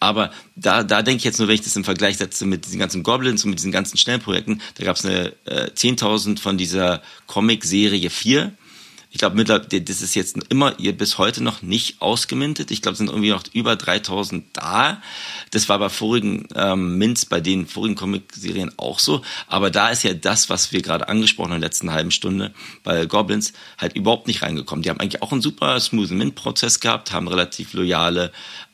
Aber 0.00 0.30
da, 0.54 0.84
da 0.84 1.02
denke 1.02 1.18
ich 1.18 1.24
jetzt 1.24 1.38
nur, 1.38 1.48
wenn 1.48 1.56
ich 1.56 1.62
das 1.62 1.74
im 1.74 1.84
Vergleich 1.84 2.18
setze 2.18 2.46
mit 2.46 2.66
diesen 2.66 2.78
ganzen 2.78 3.02
Goblins 3.02 3.44
und 3.44 3.50
mit 3.50 3.58
diesen 3.58 3.72
ganzen 3.72 3.96
Schnellprojekten, 3.98 4.60
da 4.76 4.84
gab 4.84 4.96
es 4.96 5.04
eine 5.04 5.32
äh, 5.44 5.70
10.000 5.70 6.38
von 6.38 6.56
dieser 6.56 7.02
Comic-Serie 7.26 8.10
4 8.10 8.52
ich 9.10 9.18
glaube, 9.18 9.42
das 9.42 10.02
ist 10.02 10.14
jetzt 10.14 10.36
immer 10.50 10.78
ihr 10.78 10.96
bis 10.96 11.16
heute 11.16 11.42
noch 11.42 11.62
nicht 11.62 12.02
ausgemintet. 12.02 12.70
Ich 12.70 12.82
glaube, 12.82 12.92
es 12.92 12.98
sind 12.98 13.08
irgendwie 13.08 13.30
noch 13.30 13.42
über 13.54 13.74
3000 13.74 14.44
da. 14.52 15.00
Das 15.50 15.68
war 15.70 15.78
bei 15.78 15.88
vorigen 15.88 16.46
ähm, 16.54 16.98
Mints, 16.98 17.24
bei 17.24 17.40
den 17.40 17.66
vorigen 17.66 17.94
Comic-Serien 17.94 18.72
auch 18.76 18.98
so. 18.98 19.22
Aber 19.46 19.70
da 19.70 19.88
ist 19.88 20.02
ja 20.02 20.12
das, 20.12 20.50
was 20.50 20.72
wir 20.72 20.82
gerade 20.82 21.08
angesprochen 21.08 21.50
haben 21.50 21.56
in 21.56 21.62
der 21.62 21.68
letzten 21.68 21.90
halben 21.90 22.10
Stunde 22.10 22.52
bei 22.84 23.06
Goblins, 23.06 23.54
halt 23.78 23.96
überhaupt 23.96 24.26
nicht 24.26 24.42
reingekommen. 24.42 24.82
Die 24.82 24.90
haben 24.90 25.00
eigentlich 25.00 25.22
auch 25.22 25.32
einen 25.32 25.40
super 25.40 25.80
smoothen 25.80 26.18
Mint-Prozess 26.18 26.78
gehabt, 26.78 27.10
haben 27.10 27.28
relativ 27.28 27.72
loyale 27.72 28.30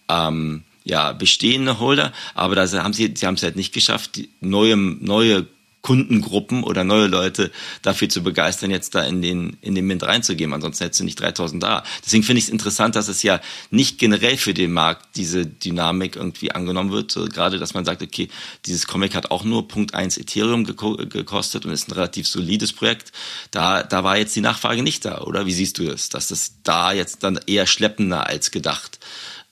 ähm, 0.09 0.65
ja, 0.83 1.13
bestehende 1.13 1.79
Holder, 1.79 2.13
aber 2.35 2.55
da 2.57 2.67
haben 2.83 2.93
sie, 2.93 3.15
sie 3.17 3.27
haben 3.27 3.35
es 3.35 3.43
halt 3.43 3.57
nicht 3.57 3.73
geschafft, 3.73 4.21
neue, 4.41 4.77
neue 4.77 5.47
Kundengruppen 5.85 6.65
oder 6.65 6.83
neue 6.83 7.09
Leute 7.09 7.53
dafür 7.83 8.09
zu 8.09 8.23
begeistern, 8.23 8.71
jetzt 8.71 8.95
da 8.95 9.05
in 9.05 9.21
den, 9.21 9.59
in 9.61 9.75
den 9.75 9.87
Mint 9.87 10.03
reinzugehen. 10.03 10.55
Ansonsten 10.55 10.85
hättest 10.85 11.01
du 11.01 11.05
nicht 11.05 11.21
3000 11.21 11.63
da. 11.63 11.85
Deswegen 12.03 12.23
finde 12.23 12.39
ich 12.39 12.47
es 12.47 12.51
interessant, 12.51 12.97
dass 12.97 13.09
es 13.09 13.23
ja 13.23 13.39
nicht 13.71 13.99
generell 13.99 14.39
für 14.39 14.55
den 14.55 14.73
Markt 14.73 15.15
diese 15.17 15.45
Dynamik 15.45 16.17
irgendwie 16.17 16.53
angenommen 16.53 16.91
wird. 16.91 17.11
So, 17.11 17.27
gerade, 17.27 17.59
dass 17.59 17.75
man 17.75 17.85
sagt, 17.85 18.03
okay, 18.03 18.31
dieses 18.65 18.87
Comic 18.87 19.15
hat 19.15 19.31
auch 19.31 19.45
nur 19.45 19.69
Punkt 19.69 19.93
1 19.93 20.17
Ethereum 20.17 20.65
gekostet 20.65 21.67
und 21.67 21.73
ist 21.73 21.89
ein 21.89 21.93
relativ 21.93 22.27
solides 22.29 22.73
Projekt. 22.73 23.13
Da, 23.51 23.83
da 23.83 24.03
war 24.03 24.17
jetzt 24.17 24.35
die 24.35 24.41
Nachfrage 24.41 24.83
nicht 24.83 25.05
da, 25.05 25.21
oder? 25.21 25.45
Wie 25.45 25.53
siehst 25.53 25.79
du 25.79 25.85
das? 25.85 26.09
Dass 26.09 26.29
das 26.29 26.55
da 26.63 26.93
jetzt 26.93 27.23
dann 27.23 27.39
eher 27.47 27.67
schleppender 27.67 28.27
als 28.27 28.51
gedacht 28.51 29.01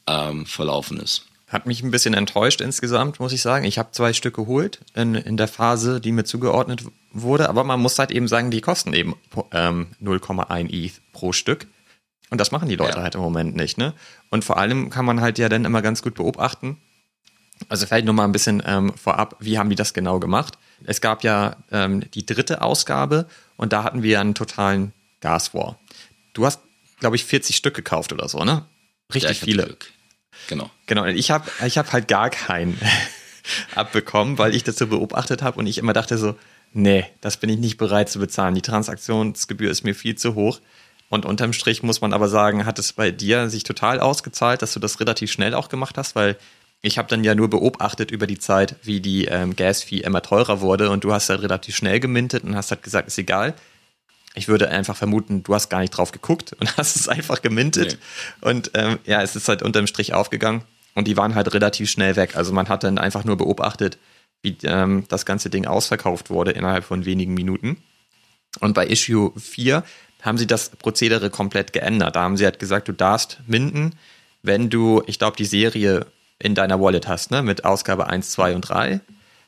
ähm, 0.06 0.46
verlaufen 0.46 0.98
ist? 0.98 1.26
Hat 1.52 1.66
mich 1.66 1.82
ein 1.82 1.90
bisschen 1.90 2.14
enttäuscht 2.14 2.62
insgesamt, 2.62 3.20
muss 3.20 3.34
ich 3.34 3.42
sagen. 3.42 3.66
Ich 3.66 3.78
habe 3.78 3.92
zwei 3.92 4.14
Stück 4.14 4.34
geholt 4.34 4.80
in, 4.94 5.14
in 5.14 5.36
der 5.36 5.48
Phase, 5.48 6.00
die 6.00 6.10
mir 6.10 6.24
zugeordnet 6.24 6.84
wurde, 7.12 7.50
aber 7.50 7.62
man 7.62 7.78
muss 7.78 7.98
halt 7.98 8.10
eben 8.10 8.26
sagen, 8.26 8.50
die 8.50 8.62
kosten 8.62 8.94
eben 8.94 9.16
ähm, 9.52 9.88
0,1 10.02 10.72
ETH 10.72 10.94
pro 11.12 11.32
Stück. 11.32 11.66
Und 12.30 12.40
das 12.40 12.52
machen 12.52 12.70
die 12.70 12.76
Leute 12.76 12.96
ja. 12.96 13.02
halt 13.02 13.16
im 13.16 13.20
Moment 13.20 13.54
nicht, 13.54 13.76
ne? 13.76 13.92
Und 14.30 14.46
vor 14.46 14.56
allem 14.56 14.88
kann 14.88 15.04
man 15.04 15.20
halt 15.20 15.38
ja 15.38 15.50
dann 15.50 15.66
immer 15.66 15.82
ganz 15.82 16.00
gut 16.00 16.14
beobachten. 16.14 16.78
Also 17.68 17.86
vielleicht 17.86 18.06
nur 18.06 18.14
mal 18.14 18.24
ein 18.24 18.32
bisschen 18.32 18.62
ähm, 18.64 18.94
vorab, 18.94 19.36
wie 19.38 19.58
haben 19.58 19.68
die 19.68 19.76
das 19.76 19.92
genau 19.92 20.18
gemacht? 20.18 20.56
Es 20.84 21.02
gab 21.02 21.22
ja 21.22 21.56
ähm, 21.70 22.10
die 22.12 22.24
dritte 22.24 22.62
Ausgabe 22.62 23.28
und 23.58 23.74
da 23.74 23.84
hatten 23.84 24.02
wir 24.02 24.20
einen 24.20 24.34
totalen 24.34 24.92
Gas 25.20 25.52
War. 25.52 25.78
Du 26.32 26.46
hast, 26.46 26.60
glaube 26.98 27.16
ich, 27.16 27.26
40 27.26 27.56
Stück 27.56 27.74
gekauft 27.74 28.14
oder 28.14 28.26
so, 28.30 28.42
ne? 28.42 28.64
Richtig 29.12 29.40
ja, 29.40 29.44
viele. 29.44 29.64
Glück. 29.66 29.92
Genau. 30.48 30.70
Genau, 30.86 31.04
ich 31.06 31.30
habe 31.30 31.50
ich 31.66 31.78
hab 31.78 31.92
halt 31.92 32.08
gar 32.08 32.30
keinen 32.30 32.78
abbekommen, 33.74 34.38
weil 34.38 34.54
ich 34.54 34.64
das 34.64 34.76
so 34.76 34.86
beobachtet 34.86 35.42
habe 35.42 35.58
und 35.58 35.66
ich 35.66 35.78
immer 35.78 35.92
dachte 35.92 36.18
so, 36.18 36.36
nee, 36.72 37.06
das 37.20 37.36
bin 37.36 37.50
ich 37.50 37.58
nicht 37.58 37.76
bereit 37.76 38.08
zu 38.08 38.18
bezahlen. 38.18 38.54
Die 38.54 38.62
Transaktionsgebühr 38.62 39.70
ist 39.70 39.84
mir 39.84 39.94
viel 39.94 40.16
zu 40.16 40.34
hoch. 40.34 40.60
Und 41.08 41.26
unterm 41.26 41.52
Strich 41.52 41.82
muss 41.82 42.00
man 42.00 42.14
aber 42.14 42.28
sagen, 42.28 42.64
hat 42.64 42.78
es 42.78 42.94
bei 42.94 43.10
dir 43.10 43.50
sich 43.50 43.64
total 43.64 44.00
ausgezahlt, 44.00 44.62
dass 44.62 44.72
du 44.72 44.80
das 44.80 44.98
relativ 44.98 45.30
schnell 45.30 45.52
auch 45.54 45.68
gemacht 45.68 45.98
hast, 45.98 46.14
weil 46.14 46.38
ich 46.80 46.98
habe 46.98 47.08
dann 47.08 47.22
ja 47.22 47.34
nur 47.34 47.50
beobachtet 47.50 48.10
über 48.10 48.26
die 48.26 48.38
Zeit, 48.38 48.76
wie 48.82 49.00
die 49.00 49.26
ähm, 49.26 49.54
Gas-Fee 49.54 49.98
immer 49.98 50.22
teurer 50.22 50.62
wurde 50.62 50.88
und 50.90 51.04
du 51.04 51.12
hast 51.12 51.28
halt 51.28 51.42
relativ 51.42 51.76
schnell 51.76 52.00
gemintet 52.00 52.44
und 52.44 52.56
hast 52.56 52.70
halt 52.70 52.82
gesagt, 52.82 53.08
ist 53.08 53.18
egal, 53.18 53.54
ich 54.34 54.48
würde 54.48 54.68
einfach 54.68 54.96
vermuten, 54.96 55.42
du 55.42 55.54
hast 55.54 55.68
gar 55.68 55.80
nicht 55.80 55.90
drauf 55.90 56.12
geguckt 56.12 56.54
und 56.58 56.76
hast 56.76 56.96
es 56.96 57.08
einfach 57.08 57.42
gemintet. 57.42 57.98
Nee. 58.40 58.48
Und 58.48 58.70
ähm, 58.74 58.98
ja, 59.04 59.22
es 59.22 59.36
ist 59.36 59.48
halt 59.48 59.62
unterm 59.62 59.86
Strich 59.86 60.14
aufgegangen. 60.14 60.62
Und 60.94 61.08
die 61.08 61.16
waren 61.16 61.34
halt 61.34 61.52
relativ 61.54 61.90
schnell 61.90 62.16
weg. 62.16 62.36
Also 62.36 62.52
man 62.52 62.68
hat 62.68 62.84
dann 62.84 62.98
einfach 62.98 63.24
nur 63.24 63.36
beobachtet, 63.36 63.98
wie 64.42 64.56
ähm, 64.64 65.04
das 65.08 65.24
ganze 65.24 65.48
Ding 65.48 65.66
ausverkauft 65.66 66.28
wurde 66.28 66.50
innerhalb 66.50 66.84
von 66.84 67.04
wenigen 67.04 67.34
Minuten. 67.34 67.82
Und 68.60 68.74
bei 68.74 68.86
Issue 68.86 69.32
4 69.38 69.84
haben 70.20 70.38
sie 70.38 70.46
das 70.46 70.70
Prozedere 70.70 71.30
komplett 71.30 71.72
geändert. 71.72 72.16
Da 72.16 72.22
haben 72.22 72.36
sie 72.36 72.44
halt 72.44 72.58
gesagt, 72.58 72.88
du 72.88 72.92
darfst 72.92 73.40
minden, 73.46 73.94
wenn 74.42 74.68
du, 74.68 75.02
ich 75.06 75.18
glaube, 75.18 75.36
die 75.36 75.46
Serie 75.46 76.06
in 76.38 76.54
deiner 76.54 76.80
Wallet 76.80 77.08
hast, 77.08 77.30
ne, 77.30 77.42
mit 77.42 77.64
Ausgabe 77.64 78.08
1, 78.08 78.30
2 78.32 78.54
und 78.54 78.62
3. 78.62 79.00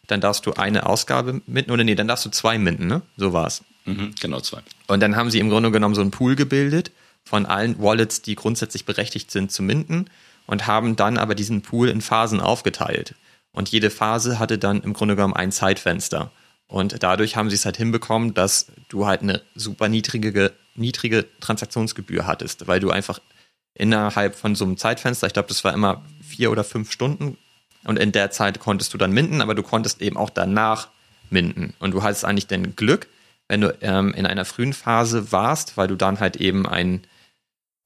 dann 0.07 0.20
darfst 0.20 0.47
du 0.47 0.55
eine 0.55 0.87
Ausgabe 0.87 1.43
minden, 1.47 1.70
oder 1.70 1.85
nee, 1.85 1.95
dann 1.95 2.09
darfst 2.09 2.24
du 2.24 2.30
zwei 2.30 2.59
minden, 2.59 2.87
ne? 2.87 3.03
So 3.16 3.32
war's. 3.32 3.62
Mhm, 3.85 4.14
genau, 4.20 4.41
zwei. 4.41 4.61
Und 4.87 5.01
dann 5.01 5.16
haben 5.16 5.30
sie 5.30 5.39
im 5.39 5.51
Grunde 5.51 5.70
genommen 5.70 5.95
so 5.95 6.01
einen 6.01 6.11
Pool 6.11 6.37
gebildet 6.37 6.91
von 7.24 7.47
allen 7.47 7.80
Wallets, 7.80 8.22
die 8.22 8.35
grundsätzlich 8.35 8.85
berechtigt 8.85 9.30
sind 9.30 9.51
zu 9.53 9.62
minden 9.62 10.07
und 10.47 10.66
haben 10.66 10.97
dann 10.97 11.18
aber 11.18 11.35
diesen 11.35 11.62
Pool 11.62 11.89
in 11.89 12.01
Phasen 12.01 12.41
aufgeteilt. 12.41 13.14
Und 13.53 13.68
jede 13.68 13.91
Phase 13.91 14.39
hatte 14.39 14.59
dann 14.59 14.82
im 14.82 14.93
Grunde 14.93 15.16
genommen 15.16 15.35
ein 15.35 15.53
Zeitfenster. 15.53 16.30
Und 16.66 17.03
dadurch 17.03 17.37
haben 17.37 17.51
sie 17.51 17.57
es 17.57 17.64
halt 17.64 17.76
hinbekommen, 17.76 18.35
dass 18.35 18.66
du 18.89 19.07
halt 19.07 19.22
eine 19.22 19.43
super 19.55 19.89
niedrige, 19.89 20.53
niedrige 20.74 21.26
Transaktionsgebühr 21.41 22.26
hattest, 22.26 22.66
weil 22.66 22.80
du 22.80 22.91
einfach 22.91 23.20
innerhalb 23.74 24.35
von 24.35 24.55
so 24.55 24.64
einem 24.64 24.76
Zeitfenster, 24.76 25.26
ich 25.26 25.32
glaube, 25.32 25.49
das 25.49 25.62
war 25.62 25.72
immer 25.72 26.05
vier 26.22 26.51
oder 26.51 26.64
fünf 26.64 26.91
Stunden, 26.91 27.39
und 27.85 27.99
in 27.99 28.12
der 28.12 28.30
Zeit 28.30 28.61
konntest 28.61 28.95
du 28.95 28.99
dann 28.99 29.12
minden, 29.12 29.41
aber 29.41 29.55
du 29.55 29.62
konntest 29.62 30.01
eben 30.01 30.16
auch 30.16 30.30
danach 30.30 30.89
minden. 31.30 31.74
Und 31.78 31.93
du 31.93 32.03
hattest 32.03 32.24
eigentlich 32.24 32.47
den 32.47 32.76
Glück, 32.76 33.09
wenn 33.49 33.61
du 33.61 33.77
ähm, 33.81 34.15
in 34.15 34.27
einer 34.27 34.45
frühen 34.45 34.73
Phase 34.73 35.33
warst, 35.33 35.77
weil 35.77 35.89
du 35.89 35.97
dann 35.97 36.21
halt 36.21 36.37
eben 36.37 36.67
ein, 36.67 37.07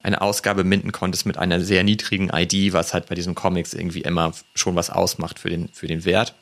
eine 0.01 0.21
Ausgabe 0.21 0.63
minden 0.63 0.91
konntest 0.91 1.25
mit 1.25 1.37
einer 1.37 1.59
sehr 1.59 1.83
niedrigen 1.83 2.29
ID, 2.33 2.73
was 2.73 2.93
halt 2.93 3.07
bei 3.07 3.15
diesen 3.15 3.35
Comics 3.35 3.73
irgendwie 3.73 4.01
immer 4.01 4.33
schon 4.55 4.75
was 4.75 4.89
ausmacht 4.89 5.39
für 5.39 5.49
den, 5.49 5.69
für 5.69 5.87
den 5.87 6.05
Wert. 6.05 6.35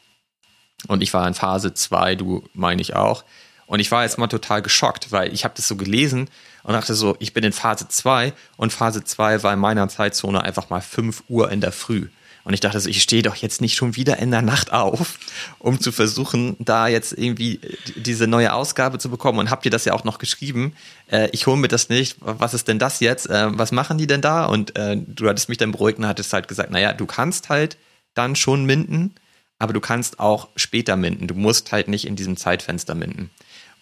Und 0.88 1.02
ich 1.02 1.14
war 1.14 1.28
in 1.28 1.34
Phase 1.34 1.74
2, 1.74 2.16
du 2.16 2.48
meine 2.54 2.82
ich 2.82 2.96
auch. 2.96 3.24
Und 3.66 3.80
ich 3.80 3.92
war 3.92 4.04
jetzt 4.04 4.18
mal 4.18 4.28
total 4.28 4.62
geschockt, 4.62 5.12
weil 5.12 5.34
ich 5.34 5.44
habe 5.44 5.54
das 5.58 5.68
so 5.68 5.76
gelesen 5.76 6.30
und 6.64 6.74
dachte 6.74 6.94
so, 6.94 7.18
ich 7.20 7.34
bin 7.34 7.44
in 7.44 7.52
Phase 7.52 7.88
2 7.88 8.34
und 8.56 8.72
Phase 8.72 9.04
2 9.04 9.44
war 9.44 9.54
in 9.54 9.60
meiner 9.60 9.90
Zeitzone 9.90 10.42
einfach 10.42 10.70
mal 10.70 10.82
5 10.82 11.24
Uhr 11.28 11.52
in 11.52 11.60
der 11.60 11.74
Früh. 11.74 12.08
Und 12.48 12.54
ich 12.54 12.62
dachte 12.62 12.80
so, 12.80 12.88
ich 12.88 13.02
stehe 13.02 13.24
doch 13.24 13.36
jetzt 13.36 13.60
nicht 13.60 13.76
schon 13.76 13.98
wieder 13.98 14.20
in 14.20 14.32
der 14.32 14.42
Nacht 14.42 14.72
auf, 14.72 15.20
um 15.60 15.82
zu 15.82 15.92
versuchen, 15.92 16.56
da 16.60 16.88
jetzt 16.88 17.12
irgendwie 17.12 17.60
diese 17.98 18.26
neue 18.26 18.54
Ausgabe 18.54 19.00
zu 19.00 19.10
bekommen. 19.10 19.40
Und 19.40 19.50
habt 19.50 19.66
ihr 19.66 19.72
das 19.72 19.84
ja 19.84 19.92
auch 19.92 20.06
noch 20.06 20.18
geschrieben? 20.18 20.74
Äh, 21.12 21.28
ich 21.34 21.46
hole 21.46 21.58
mir 21.58 21.68
das 21.68 21.90
nicht. 21.90 22.16
Was 22.22 22.54
ist 22.54 22.70
denn 22.70 22.80
das 22.80 23.02
jetzt? 23.02 23.30
Äh, 23.30 23.50
was 23.58 23.74
machen 23.74 23.98
die 23.98 24.08
denn 24.08 24.22
da? 24.22 24.46
Und 24.46 24.78
äh, 24.78 24.96
du 24.96 25.28
hattest 25.28 25.50
mich 25.50 25.58
dann 25.58 25.74
beruhigt 25.74 26.00
und 26.00 26.08
hattest 26.08 26.32
halt 26.32 26.48
gesagt, 26.48 26.72
naja, 26.72 26.94
du 26.94 27.06
kannst 27.06 27.50
halt 27.50 27.76
dann 28.14 28.38
schon 28.38 28.64
minden, 28.64 29.14
aber 29.60 29.74
du 29.74 29.82
kannst 29.82 30.22
auch 30.22 30.48
später 30.56 30.96
minden. 30.96 31.28
Du 31.28 31.36
musst 31.36 31.74
halt 31.74 31.90
nicht 31.90 32.08
in 32.08 32.16
diesem 32.16 32.38
Zeitfenster 32.38 32.96
minden. 32.96 33.30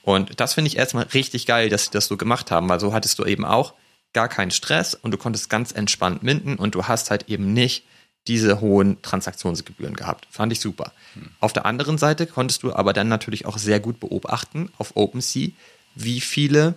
Und 0.02 0.40
das 0.40 0.56
finde 0.56 0.70
ich 0.70 0.78
erstmal 0.78 1.04
richtig 1.14 1.46
geil, 1.46 1.70
dass 1.70 1.86
sie 1.86 1.92
das 1.92 2.08
so 2.08 2.18
gemacht 2.18 2.50
haben, 2.50 2.68
weil 2.68 2.80
so 2.80 2.94
hattest 2.94 3.20
du 3.20 3.26
eben 3.26 3.46
auch 3.46 3.76
gar 4.14 4.28
keinen 4.28 4.50
Stress 4.50 4.96
und 4.96 5.12
du 5.12 5.20
konntest 5.20 5.52
ganz 5.52 5.72
entspannt 5.72 6.24
minden 6.24 6.56
und 6.56 6.74
du 6.74 6.86
hast 6.86 7.12
halt 7.12 7.30
eben 7.30 7.54
nicht 7.54 7.84
diese 8.28 8.60
hohen 8.62 9.02
Transaktionsgebühren 9.02 9.96
gehabt. 9.96 10.28
Fand 10.32 10.52
ich 10.52 10.60
super. 10.60 10.92
Hm. 11.14 11.30
Auf 11.40 11.54
der 11.54 11.66
anderen 11.66 11.98
Seite 11.98 12.26
konntest 12.26 12.64
du 12.64 12.74
aber 12.74 12.94
dann 12.94 13.08
natürlich 13.08 13.46
auch 13.46 13.58
sehr 13.58 13.80
gut 13.80 14.00
beobachten 14.00 14.70
auf 14.78 14.96
OpenSea, 14.96 15.50
wie 15.96 16.22
viele 16.22 16.76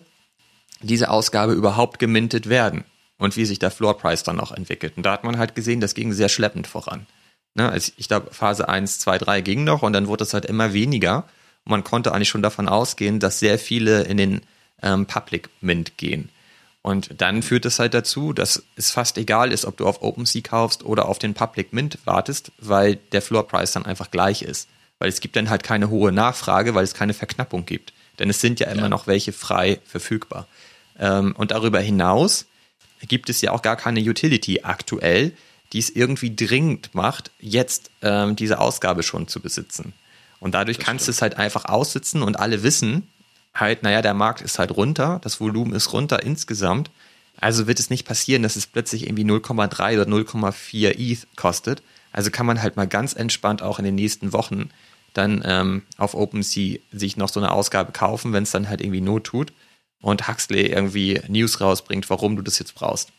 diese 0.81 1.11
Ausgabe 1.11 1.55
überhaupt 1.55 1.99
gemintet 1.99 2.49
werden 2.49 2.85
und 3.19 3.37
wie 3.37 3.45
sich 3.45 3.59
der 3.59 3.71
Floor 3.71 3.99
Price 3.99 4.23
dann 4.23 4.41
auch 4.41 4.53
entwickelt. 4.53 4.95
Und 4.97 5.05
da 5.05 5.13
hat 5.13 5.25
man 5.25 5.39
halt 5.39 5.55
gesehen, 5.55 5.81
das 5.81 5.95
ging 5.95 6.13
sehr 6.13 6.29
schleppend 6.29 6.67
voran. 6.67 7.07
Ne, 7.55 7.69
also 7.69 7.93
ich 7.97 8.09
glaube, 8.09 8.33
Phase 8.33 8.69
1, 8.69 9.01
2, 9.01 9.19
3 9.19 9.41
ging 9.41 9.65
noch 9.65 9.83
und 9.83 9.93
dann 9.93 10.07
wurde 10.07 10.25
es 10.25 10.35
halt 10.35 10.45
immer 10.45 10.73
weniger. 10.73 11.25
Und 11.65 11.71
man 11.71 11.85
konnte 11.85 12.13
eigentlich 12.13 12.29
schon 12.29 12.43
davon 12.43 12.69
ausgehen, 12.69 13.19
dass 13.19 13.41
sehr 13.41 13.59
viele 13.59 14.03
in 14.03 14.17
den 14.17 14.41
ähm, 14.83 15.07
Public 15.07 15.49
Mint 15.61 15.99
gehen. 15.99 16.29
Und 16.83 17.21
dann 17.21 17.43
führt 17.43 17.67
es 17.67 17.79
halt 17.79 17.95
dazu, 17.95 18.33
dass 18.33 18.63
es 18.77 18.91
fast 18.91 19.19
egal 19.19 19.53
ist, 19.53 19.65
ob 19.65 19.77
du 19.77 19.87
auf 19.87 20.03
OpenSea 20.03 20.43
kaufst 20.43 20.85
oder 20.85 21.09
auf 21.09 21.19
den 21.19 21.35
Public 21.35 21.73
Mint 21.73 21.99
wartest, 22.05 22.53
weil 22.59 22.97
der 22.97 23.21
Floor 23.21 23.47
Price 23.47 23.73
dann 23.73 23.85
einfach 23.85 24.11
gleich 24.11 24.43
ist. 24.43 24.69
Weil 24.99 25.09
es 25.09 25.21
gibt 25.21 25.37
dann 25.37 25.51
halt 25.51 25.63
keine 25.63 25.91
hohe 25.91 26.13
Nachfrage, 26.13 26.75
weil 26.75 26.85
es 26.85 26.95
keine 26.95 27.15
Verknappung 27.15 27.67
gibt. 27.67 27.93
Denn 28.19 28.31
es 28.31 28.41
sind 28.41 28.59
ja 28.61 28.69
immer 28.69 28.83
ja. 28.83 28.89
noch 28.89 29.07
welche 29.07 29.33
frei 29.33 29.81
verfügbar. 29.85 30.47
Ähm, 30.99 31.35
und 31.37 31.51
darüber 31.51 31.81
hinaus 31.81 32.47
gibt 33.07 33.31
es 33.31 33.41
ja 33.41 33.53
auch 33.53 33.63
gar 33.63 33.77
keine 33.77 34.01
Utility 34.01 34.61
aktuell, 34.63 35.33
die 35.73 35.79
es 35.79 35.91
irgendwie 35.91 36.35
dringend 36.35 36.95
macht, 36.95 37.31
jetzt 37.39 37.91
ähm, 38.03 38.35
diese 38.35 38.59
Ausgabe 38.59 39.03
schon 39.03 39.29
zu 39.29 39.41
besitzen. 39.41 39.93
Und 40.41 40.55
dadurch 40.55 40.79
das 40.79 40.87
kannst 40.87 41.07
du 41.07 41.11
es 41.11 41.23
halt 41.23 41.37
einfach 41.37 41.67
aussitzen 41.67 42.23
und 42.23 42.39
alle 42.39 42.63
wissen, 42.63 43.09
halt, 43.59 43.83
naja, 43.83 44.03
der 44.03 44.15
Markt 44.15 44.41
ist 44.41 44.59
halt 44.59 44.77
runter, 44.77 45.21
das 45.23 45.41
Volumen 45.41 45.75
ist 45.75 45.93
runter 45.93 46.23
insgesamt. 46.23 46.91
Also 47.41 47.67
wird 47.67 47.79
es 47.79 47.91
nicht 47.91 48.07
passieren, 48.07 48.43
dass 48.43 48.57
es 48.57 48.67
plötzlich 48.67 49.07
irgendwie 49.07 49.25
0,3 49.25 49.95
oder 49.95 50.11
0,4 50.11 50.99
ETH 50.99 51.27
kostet. 51.37 51.83
Also 52.11 52.31
kann 52.31 52.47
man 52.47 52.61
halt 52.61 52.77
mal 52.77 52.89
ganz 52.89 53.13
entspannt 53.13 53.63
auch 53.63 53.79
in 53.79 53.85
den 53.85 53.95
nächsten 53.95 54.33
Wochen 54.33 54.71
dann 55.15 55.43
ähm, 55.45 55.83
auf 55.97 56.15
OpenSea 56.15 56.79
sich 56.93 57.17
noch 57.17 57.29
so 57.29 57.41
eine 57.41 57.51
Ausgabe 57.51 57.93
kaufen, 57.93 58.33
wenn 58.33 58.43
es 58.43 58.51
dann 58.51 58.69
halt 58.69 58.81
irgendwie 58.81 59.01
Not 59.01 59.25
tut 59.25 59.53
und 60.01 60.29
Huxley 60.29 60.67
irgendwie 60.67 61.21
News 61.29 61.61
rausbringt, 61.61 62.09
warum 62.11 62.37
du 62.37 62.43
das 62.43 62.59
jetzt 62.59 62.75
brauchst. 62.75 63.11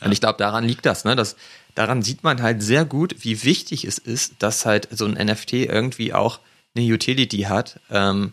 Ja. 0.00 0.06
Und 0.06 0.12
ich 0.12 0.20
glaube, 0.20 0.38
daran 0.38 0.64
liegt 0.64 0.86
das, 0.86 1.04
ne? 1.04 1.16
Das, 1.16 1.36
daran 1.74 2.02
sieht 2.02 2.24
man 2.24 2.42
halt 2.42 2.62
sehr 2.62 2.84
gut, 2.84 3.16
wie 3.20 3.44
wichtig 3.44 3.84
es 3.84 3.98
ist, 3.98 4.34
dass 4.40 4.66
halt 4.66 4.88
so 4.90 5.06
ein 5.06 5.12
NFT 5.12 5.52
irgendwie 5.52 6.12
auch 6.12 6.40
eine 6.74 6.84
Utility 6.84 7.42
hat, 7.42 7.80
ähm, 7.90 8.32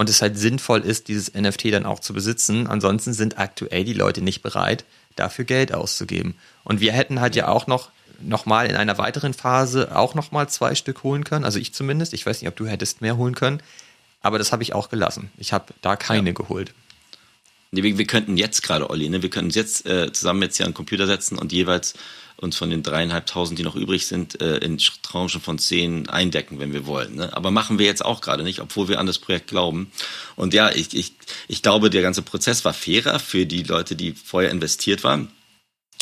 und 0.00 0.08
es 0.08 0.22
halt 0.22 0.38
sinnvoll 0.38 0.80
ist, 0.80 1.08
dieses 1.08 1.34
NFT 1.34 1.66
dann 1.74 1.84
auch 1.84 2.00
zu 2.00 2.14
besitzen. 2.14 2.66
Ansonsten 2.66 3.12
sind 3.12 3.38
aktuell 3.38 3.84
die 3.84 3.92
Leute 3.92 4.22
nicht 4.22 4.40
bereit, 4.40 4.86
dafür 5.14 5.44
Geld 5.44 5.74
auszugeben. 5.74 6.36
Und 6.64 6.80
wir 6.80 6.94
hätten 6.94 7.20
halt 7.20 7.36
ja 7.36 7.48
auch 7.48 7.66
noch 7.66 7.90
noch 8.22 8.46
mal 8.46 8.64
in 8.64 8.76
einer 8.76 8.96
weiteren 8.96 9.34
Phase 9.34 9.94
auch 9.94 10.14
noch 10.14 10.32
mal 10.32 10.48
zwei 10.48 10.74
Stück 10.74 11.02
holen 11.02 11.24
können. 11.24 11.44
Also 11.44 11.58
ich 11.58 11.74
zumindest. 11.74 12.14
Ich 12.14 12.24
weiß 12.24 12.40
nicht, 12.40 12.48
ob 12.48 12.56
du 12.56 12.66
hättest 12.66 13.02
mehr 13.02 13.18
holen 13.18 13.34
können. 13.34 13.62
Aber 14.22 14.38
das 14.38 14.52
habe 14.52 14.62
ich 14.62 14.72
auch 14.72 14.88
gelassen. 14.88 15.30
Ich 15.36 15.52
habe 15.52 15.74
da 15.82 15.96
keine 15.96 16.30
ja. 16.30 16.34
geholt. 16.34 16.72
Nee, 17.70 17.82
wir, 17.82 17.98
wir 17.98 18.06
könnten 18.06 18.38
jetzt 18.38 18.62
gerade, 18.62 18.88
Olli, 18.88 19.10
ne, 19.10 19.20
wir 19.20 19.28
könnten 19.28 19.48
uns 19.48 19.54
jetzt 19.54 19.84
äh, 19.84 20.10
zusammen 20.10 20.40
jetzt 20.40 20.56
hier 20.56 20.64
an 20.64 20.70
den 20.70 20.76
Computer 20.76 21.06
setzen 21.06 21.36
und 21.36 21.52
jeweils 21.52 21.92
uns 22.40 22.56
von 22.56 22.70
den 22.70 22.82
dreieinhalbtausend, 22.82 23.58
die 23.58 23.62
noch 23.62 23.76
übrig 23.76 24.06
sind, 24.06 24.40
äh, 24.40 24.56
in 24.58 24.78
Tranchen 24.78 25.40
von 25.40 25.58
zehn 25.58 26.08
eindecken, 26.08 26.58
wenn 26.58 26.72
wir 26.72 26.86
wollen. 26.86 27.16
Ne? 27.16 27.34
Aber 27.34 27.50
machen 27.50 27.78
wir 27.78 27.86
jetzt 27.86 28.04
auch 28.04 28.20
gerade 28.20 28.42
nicht, 28.42 28.60
obwohl 28.60 28.88
wir 28.88 28.98
an 28.98 29.06
das 29.06 29.18
Projekt 29.18 29.48
glauben. 29.48 29.92
Und 30.36 30.54
ja, 30.54 30.70
ich, 30.70 30.94
ich, 30.94 31.12
ich 31.48 31.62
glaube, 31.62 31.90
der 31.90 32.02
ganze 32.02 32.22
Prozess 32.22 32.64
war 32.64 32.72
fairer 32.72 33.18
für 33.18 33.44
die 33.44 33.62
Leute, 33.62 33.94
die 33.94 34.12
vorher 34.12 34.50
investiert 34.50 35.04
waren. 35.04 35.28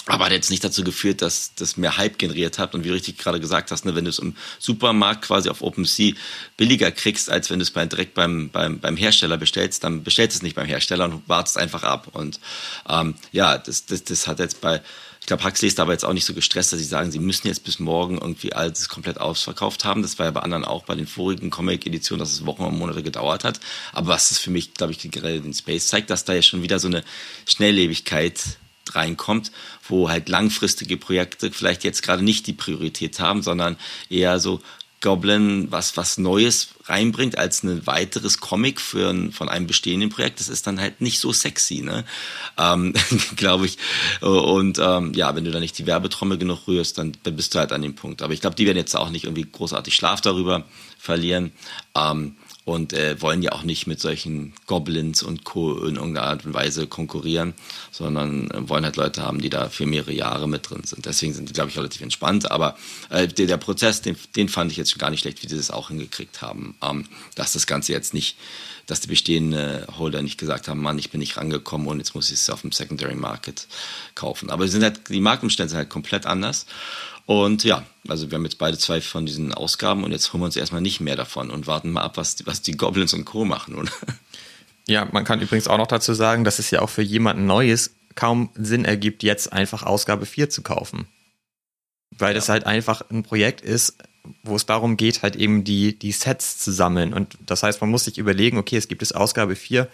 Aber 0.06 0.24
hat 0.24 0.32
jetzt 0.32 0.50
nicht 0.50 0.64
dazu 0.64 0.82
geführt, 0.84 1.20
dass 1.20 1.54
das 1.54 1.76
mehr 1.76 1.98
Hype 1.98 2.18
generiert 2.18 2.58
hat. 2.58 2.74
Und 2.74 2.82
wie 2.84 2.90
richtig 2.90 3.18
gerade 3.18 3.40
gesagt 3.40 3.70
hast, 3.70 3.84
ne, 3.84 3.94
wenn 3.94 4.04
du 4.04 4.10
es 4.10 4.18
im 4.18 4.36
Supermarkt 4.58 5.22
quasi 5.22 5.50
auf 5.50 5.60
OpenSea 5.60 6.14
billiger 6.56 6.90
kriegst, 6.90 7.30
als 7.30 7.50
wenn 7.50 7.58
du 7.58 7.64
es 7.64 7.72
bei, 7.72 7.84
direkt 7.84 8.14
beim, 8.14 8.48
beim, 8.48 8.78
beim 8.78 8.96
Hersteller 8.96 9.36
bestellst, 9.36 9.84
dann 9.84 10.04
bestellst 10.04 10.36
du 10.36 10.38
es 10.38 10.42
nicht 10.42 10.56
beim 10.56 10.66
Hersteller 10.66 11.04
und 11.04 11.28
wartest 11.28 11.58
einfach 11.58 11.82
ab. 11.82 12.08
Und 12.12 12.40
ähm, 12.88 13.16
ja, 13.32 13.58
das, 13.58 13.84
das, 13.84 14.04
das 14.04 14.26
hat 14.26 14.38
jetzt 14.38 14.62
bei 14.62 14.80
glaube, 15.28 15.44
Huxley 15.44 15.68
ist 15.68 15.78
aber 15.78 15.92
jetzt 15.92 16.04
auch 16.04 16.12
nicht 16.12 16.24
so 16.24 16.34
gestresst, 16.34 16.72
dass 16.72 16.80
sie 16.80 16.84
sagen, 16.84 17.12
sie 17.12 17.20
müssen 17.20 17.46
jetzt 17.46 17.62
bis 17.62 17.78
morgen 17.78 18.18
irgendwie 18.18 18.52
alles 18.52 18.88
komplett 18.88 19.20
ausverkauft 19.20 19.84
haben. 19.84 20.02
Das 20.02 20.18
war 20.18 20.26
ja 20.26 20.32
bei 20.32 20.40
anderen 20.40 20.64
auch 20.64 20.84
bei 20.84 20.94
den 20.94 21.06
vorigen 21.06 21.50
Comic-Editionen, 21.50 22.18
dass 22.18 22.32
es 22.32 22.46
Wochen 22.46 22.64
und 22.64 22.78
Monate 22.78 23.02
gedauert 23.02 23.44
hat. 23.44 23.60
Aber 23.92 24.08
was 24.08 24.30
es 24.30 24.38
für 24.38 24.50
mich, 24.50 24.74
glaube 24.74 24.92
ich, 24.92 24.98
generell 24.98 25.40
den 25.40 25.54
Space 25.54 25.86
zeigt, 25.86 26.10
dass 26.10 26.24
da 26.24 26.32
ja 26.32 26.42
schon 26.42 26.62
wieder 26.62 26.78
so 26.78 26.88
eine 26.88 27.04
Schnelllebigkeit 27.46 28.58
reinkommt, 28.94 29.52
wo 29.86 30.08
halt 30.08 30.30
langfristige 30.30 30.96
Projekte 30.96 31.52
vielleicht 31.52 31.84
jetzt 31.84 32.02
gerade 32.02 32.24
nicht 32.24 32.46
die 32.46 32.54
Priorität 32.54 33.20
haben, 33.20 33.42
sondern 33.42 33.76
eher 34.08 34.40
so 34.40 34.60
Goblin 35.00 35.70
was, 35.70 35.96
was 35.96 36.18
Neues 36.18 36.70
reinbringt 36.84 37.38
als 37.38 37.62
ein 37.62 37.86
weiteres 37.86 38.38
Comic 38.38 38.80
für 38.80 39.10
ein, 39.10 39.32
von 39.32 39.48
einem 39.48 39.66
bestehenden 39.66 40.10
Projekt, 40.10 40.40
das 40.40 40.48
ist 40.48 40.66
dann 40.66 40.80
halt 40.80 41.00
nicht 41.00 41.20
so 41.20 41.32
sexy, 41.32 41.82
ne? 41.82 42.04
Ähm, 42.56 42.94
glaube 43.36 43.66
ich. 43.66 43.78
Und 44.20 44.78
ähm, 44.78 45.12
ja, 45.14 45.34
wenn 45.36 45.44
du 45.44 45.50
da 45.50 45.60
nicht 45.60 45.78
die 45.78 45.86
Werbetrommel 45.86 46.38
genug 46.38 46.66
rührst, 46.66 46.98
dann, 46.98 47.12
dann 47.22 47.36
bist 47.36 47.54
du 47.54 47.58
halt 47.58 47.72
an 47.72 47.82
dem 47.82 47.94
Punkt. 47.94 48.22
Aber 48.22 48.32
ich 48.32 48.40
glaube, 48.40 48.56
die 48.56 48.66
werden 48.66 48.78
jetzt 48.78 48.96
auch 48.96 49.10
nicht 49.10 49.24
irgendwie 49.24 49.46
großartig 49.50 49.94
Schlaf 49.94 50.20
darüber 50.20 50.64
verlieren. 50.98 51.52
Ähm, 51.94 52.36
und 52.68 52.92
äh, 52.92 53.20
wollen 53.20 53.42
ja 53.42 53.52
auch 53.52 53.62
nicht 53.62 53.86
mit 53.86 54.00
solchen 54.00 54.52
Goblins 54.66 55.22
und 55.22 55.44
Co. 55.44 55.84
in 55.84 55.96
irgendeiner 55.96 56.26
Art 56.26 56.44
und 56.44 56.54
Weise 56.54 56.86
konkurrieren, 56.86 57.54
sondern 57.90 58.50
äh, 58.50 58.68
wollen 58.68 58.84
halt 58.84 58.96
Leute 58.96 59.22
haben, 59.22 59.40
die 59.40 59.50
da 59.50 59.68
für 59.68 59.86
mehrere 59.86 60.12
Jahre 60.12 60.48
mit 60.48 60.68
drin 60.68 60.84
sind. 60.84 61.06
Deswegen 61.06 61.32
sind 61.32 61.48
die, 61.48 61.54
glaube 61.54 61.70
ich, 61.70 61.78
relativ 61.78 62.02
entspannt. 62.02 62.50
Aber 62.50 62.76
äh, 63.08 63.26
der, 63.26 63.46
der 63.46 63.56
Prozess, 63.56 64.02
den, 64.02 64.16
den 64.36 64.48
fand 64.48 64.70
ich 64.70 64.76
jetzt 64.76 64.98
gar 64.98 65.10
nicht 65.10 65.20
schlecht, 65.20 65.42
wie 65.42 65.48
sie 65.48 65.56
das 65.56 65.70
auch 65.70 65.88
hingekriegt 65.88 66.42
haben, 66.42 66.76
ähm, 66.82 67.06
dass 67.34 67.52
das 67.52 67.66
Ganze 67.66 67.92
jetzt 67.92 68.14
nicht 68.14 68.36
dass 68.86 69.00
die 69.00 69.08
bestehenden 69.08 69.86
Holder 69.98 70.22
nicht 70.22 70.38
gesagt 70.38 70.66
haben, 70.66 70.80
Mann, 70.80 70.98
ich 70.98 71.10
bin 71.10 71.18
nicht 71.18 71.36
rangekommen 71.36 71.88
und 71.88 71.98
jetzt 71.98 72.14
muss 72.14 72.30
ich 72.30 72.38
es 72.38 72.48
auf 72.48 72.62
dem 72.62 72.72
Secondary 72.72 73.16
Market 73.16 73.68
kaufen. 74.14 74.48
Aber 74.48 74.66
sind 74.66 74.82
halt, 74.82 75.10
die 75.10 75.20
Marktumstände 75.20 75.68
sind 75.68 75.76
halt 75.76 75.90
komplett 75.90 76.24
anders. 76.24 76.64
Und 77.28 77.62
ja, 77.62 77.84
also 78.08 78.30
wir 78.30 78.36
haben 78.36 78.44
jetzt 78.44 78.56
beide 78.56 78.78
zwei 78.78 79.02
von 79.02 79.26
diesen 79.26 79.52
Ausgaben 79.52 80.02
und 80.02 80.12
jetzt 80.12 80.32
holen 80.32 80.40
wir 80.40 80.46
uns 80.46 80.56
erstmal 80.56 80.80
nicht 80.80 81.00
mehr 81.00 81.14
davon 81.14 81.50
und 81.50 81.66
warten 81.66 81.90
mal 81.90 82.00
ab, 82.00 82.16
was, 82.16 82.46
was 82.46 82.62
die 82.62 82.72
Goblins 82.72 83.12
und 83.12 83.26
Co. 83.26 83.44
machen, 83.44 83.74
oder? 83.74 83.92
Ja, 84.88 85.06
man 85.12 85.24
kann 85.24 85.42
übrigens 85.42 85.68
auch 85.68 85.76
noch 85.76 85.88
dazu 85.88 86.14
sagen, 86.14 86.44
dass 86.44 86.58
es 86.58 86.70
ja 86.70 86.80
auch 86.80 86.88
für 86.88 87.02
jemanden 87.02 87.44
Neues 87.44 87.94
kaum 88.14 88.48
Sinn 88.54 88.86
ergibt, 88.86 89.22
jetzt 89.22 89.52
einfach 89.52 89.82
Ausgabe 89.82 90.24
4 90.24 90.48
zu 90.48 90.62
kaufen. 90.62 91.06
Weil 92.16 92.30
ja. 92.30 92.36
das 92.36 92.48
halt 92.48 92.64
einfach 92.64 93.02
ein 93.10 93.24
Projekt 93.24 93.60
ist, 93.60 93.98
wo 94.42 94.56
es 94.56 94.64
darum 94.64 94.96
geht, 94.96 95.22
halt 95.22 95.36
eben 95.36 95.64
die, 95.64 95.98
die 95.98 96.12
Sets 96.12 96.56
zu 96.56 96.72
sammeln. 96.72 97.12
Und 97.12 97.36
das 97.44 97.62
heißt, 97.62 97.82
man 97.82 97.90
muss 97.90 98.06
sich 98.06 98.16
überlegen, 98.16 98.56
okay, 98.56 98.78
es 98.78 98.88
gibt 98.88 99.02
es 99.02 99.12
Ausgabe 99.12 99.54
4. 99.54 99.86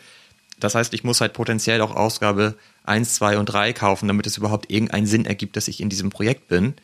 Das 0.60 0.76
heißt, 0.76 0.94
ich 0.94 1.02
muss 1.02 1.20
halt 1.20 1.32
potenziell 1.32 1.80
auch 1.80 1.96
Ausgabe 1.96 2.54
1, 2.84 3.14
2 3.14 3.38
und 3.38 3.46
3 3.46 3.72
kaufen, 3.72 4.06
damit 4.06 4.28
es 4.28 4.36
überhaupt 4.36 4.70
irgendeinen 4.70 5.08
Sinn 5.08 5.26
ergibt, 5.26 5.56
dass 5.56 5.66
ich 5.66 5.80
in 5.80 5.88
diesem 5.88 6.10
Projekt 6.10 6.46
bin. 6.46 6.74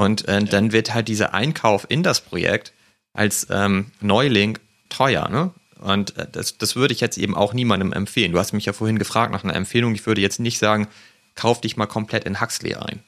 Und 0.00 0.26
äh, 0.28 0.42
dann 0.42 0.72
wird 0.72 0.94
halt 0.94 1.08
dieser 1.08 1.34
Einkauf 1.34 1.84
in 1.90 2.02
das 2.02 2.22
Projekt 2.22 2.72
als 3.12 3.46
ähm, 3.50 3.90
Neuling 4.00 4.58
teuer, 4.88 5.28
ne? 5.28 5.52
Und 5.78 6.16
äh, 6.16 6.26
das, 6.32 6.56
das 6.56 6.74
würde 6.74 6.94
ich 6.94 7.02
jetzt 7.02 7.18
eben 7.18 7.36
auch 7.36 7.52
niemandem 7.52 7.92
empfehlen. 7.92 8.32
Du 8.32 8.38
hast 8.38 8.54
mich 8.54 8.64
ja 8.64 8.72
vorhin 8.72 8.98
gefragt 8.98 9.30
nach 9.30 9.44
einer 9.44 9.54
Empfehlung. 9.54 9.94
Ich 9.94 10.06
würde 10.06 10.22
jetzt 10.22 10.40
nicht 10.40 10.58
sagen, 10.58 10.88
kauf 11.34 11.60
dich 11.60 11.76
mal 11.76 11.84
komplett 11.84 12.24
in 12.24 12.40
Huxley 12.40 12.76
ein. 12.76 13.02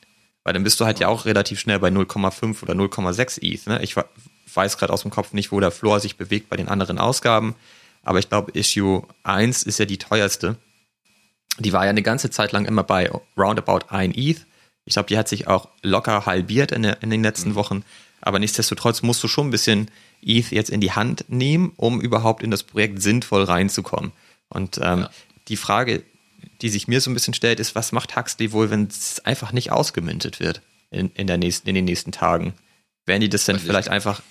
Weil 0.44 0.52
dann 0.52 0.64
bist 0.64 0.80
du 0.80 0.84
halt 0.84 1.00
ja 1.00 1.08
auch 1.08 1.24
relativ 1.24 1.60
schnell 1.60 1.78
bei 1.78 1.88
0,5 1.88 2.62
oder 2.62 2.74
0,6 2.74 3.38
ETH. 3.40 3.66
Ne? 3.68 3.82
Ich 3.82 3.96
weiß 4.52 4.76
gerade 4.76 4.92
aus 4.92 5.00
dem 5.00 5.10
Kopf 5.10 5.32
nicht, 5.32 5.50
wo 5.50 5.60
der 5.60 5.70
Floor 5.70 5.98
sich 5.98 6.18
bewegt 6.18 6.50
bei 6.50 6.58
den 6.58 6.68
anderen 6.68 6.98
Ausgaben. 6.98 7.54
Aber 8.02 8.18
ich 8.18 8.28
glaube, 8.28 8.52
Issue 8.52 9.06
1 9.22 9.62
ist 9.62 9.78
ja 9.78 9.86
die 9.86 9.96
teuerste. 9.96 10.56
Die 11.58 11.72
war 11.72 11.84
ja 11.84 11.90
eine 11.90 12.02
ganze 12.02 12.28
Zeit 12.28 12.52
lang 12.52 12.66
immer 12.66 12.82
bei 12.82 13.10
roundabout 13.38 13.86
1 13.88 14.14
ETH. 14.14 14.44
Ich 14.84 14.94
glaube, 14.94 15.08
die 15.08 15.18
hat 15.18 15.28
sich 15.28 15.46
auch 15.46 15.68
locker 15.82 16.26
halbiert 16.26 16.72
in, 16.72 16.82
der, 16.82 17.02
in 17.02 17.10
den 17.10 17.22
letzten 17.22 17.50
mhm. 17.50 17.54
Wochen. 17.54 17.84
Aber 18.20 18.38
nichtsdestotrotz 18.38 19.02
musst 19.02 19.22
du 19.22 19.28
schon 19.28 19.48
ein 19.48 19.50
bisschen 19.50 19.90
ETH 20.22 20.50
jetzt 20.50 20.70
in 20.70 20.80
die 20.80 20.92
Hand 20.92 21.24
nehmen, 21.28 21.72
um 21.76 22.00
überhaupt 22.00 22.42
in 22.42 22.50
das 22.50 22.62
Projekt 22.62 23.02
sinnvoll 23.02 23.44
reinzukommen. 23.44 24.12
Und 24.48 24.78
ähm, 24.78 25.00
ja. 25.00 25.10
die 25.48 25.56
Frage, 25.56 26.04
die 26.60 26.68
sich 26.68 26.88
mir 26.88 27.00
so 27.00 27.10
ein 27.10 27.14
bisschen 27.14 27.34
stellt, 27.34 27.58
ist, 27.58 27.74
was 27.74 27.92
macht 27.92 28.16
Huxley 28.16 28.52
wohl, 28.52 28.70
wenn 28.70 28.86
es 28.86 29.20
einfach 29.24 29.52
nicht 29.52 29.72
ausgemintet 29.72 30.40
wird 30.40 30.62
in, 30.90 31.10
in, 31.14 31.26
der 31.26 31.38
nächsten, 31.38 31.68
in 31.68 31.74
den 31.74 31.84
nächsten 31.84 32.12
Tagen? 32.12 32.54
Werden 33.06 33.20
die 33.20 33.28
das 33.28 33.44
dann 33.44 33.58
vielleicht 33.58 33.88
einfach 33.88 34.22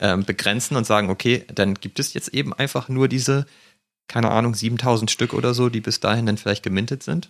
ähm, 0.00 0.24
begrenzen 0.24 0.76
und 0.76 0.86
sagen, 0.86 1.08
okay, 1.08 1.44
dann 1.54 1.74
gibt 1.74 1.98
es 1.98 2.12
jetzt 2.12 2.28
eben 2.28 2.52
einfach 2.52 2.88
nur 2.88 3.08
diese, 3.08 3.46
keine 4.08 4.30
Ahnung, 4.30 4.54
7000 4.54 5.10
Stück 5.10 5.32
oder 5.32 5.54
so, 5.54 5.70
die 5.70 5.80
bis 5.80 6.00
dahin 6.00 6.26
dann 6.26 6.36
vielleicht 6.36 6.62
gemintet 6.62 7.02
sind? 7.02 7.28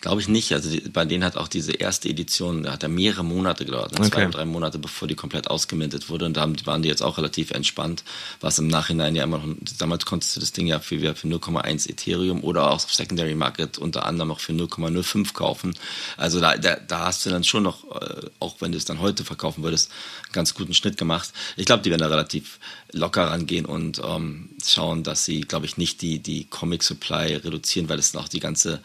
Glaube 0.00 0.22
ich 0.22 0.28
nicht. 0.28 0.52
Also 0.52 0.70
die, 0.70 0.80
bei 0.88 1.04
denen 1.04 1.24
hat 1.24 1.36
auch 1.36 1.48
diese 1.48 1.72
erste 1.72 2.08
Edition, 2.08 2.62
da 2.62 2.72
hat 2.72 2.82
er 2.82 2.88
mehrere 2.88 3.22
Monate 3.22 3.66
gedauert, 3.66 3.92
ne? 3.92 4.00
okay. 4.00 4.10
zwei 4.10 4.22
oder 4.22 4.38
drei 4.38 4.44
Monate, 4.46 4.78
bevor 4.78 5.06
die 5.06 5.14
komplett 5.14 5.48
ausgemintet 5.48 6.08
wurde. 6.08 6.24
Und 6.24 6.38
da 6.38 6.50
waren 6.64 6.80
die 6.80 6.88
jetzt 6.88 7.02
auch 7.02 7.18
relativ 7.18 7.50
entspannt, 7.50 8.02
was 8.40 8.58
im 8.58 8.68
Nachhinein 8.68 9.14
ja 9.14 9.24
immer 9.24 9.38
noch, 9.38 9.54
damals 9.78 10.06
konntest 10.06 10.36
du 10.36 10.40
das 10.40 10.52
Ding 10.52 10.66
ja 10.66 10.80
für, 10.80 11.14
für 11.14 11.28
0,1 11.28 11.90
Ethereum 11.90 12.42
oder 12.42 12.70
auch 12.70 12.76
auf 12.76 12.92
Secondary 12.94 13.34
Market 13.34 13.76
unter 13.76 14.06
anderem 14.06 14.30
auch 14.30 14.40
für 14.40 14.52
0,05 14.52 15.34
kaufen. 15.34 15.74
Also 16.16 16.40
da, 16.40 16.56
da, 16.56 16.76
da 16.76 17.00
hast 17.00 17.26
du 17.26 17.30
dann 17.30 17.44
schon 17.44 17.64
noch, 17.64 17.84
äh, 18.00 18.22
auch 18.38 18.56
wenn 18.60 18.72
du 18.72 18.78
es 18.78 18.86
dann 18.86 19.00
heute 19.00 19.24
verkaufen 19.24 19.62
würdest, 19.62 19.90
einen 20.24 20.32
ganz 20.32 20.54
guten 20.54 20.72
Schnitt 20.72 20.96
gemacht. 20.96 21.30
Ich 21.56 21.66
glaube, 21.66 21.82
die 21.82 21.90
werden 21.90 22.00
da 22.00 22.08
relativ 22.08 22.58
locker 22.92 23.26
rangehen 23.26 23.66
und 23.66 24.00
ähm, 24.02 24.48
schauen, 24.64 25.02
dass 25.02 25.26
sie, 25.26 25.42
glaube 25.42 25.66
ich, 25.66 25.76
nicht 25.76 26.00
die, 26.00 26.20
die 26.20 26.44
Comic 26.44 26.82
Supply 26.82 27.36
reduzieren, 27.36 27.90
weil 27.90 27.98
das 27.98 28.16
auch 28.16 28.28
die 28.28 28.40
ganze 28.40 28.80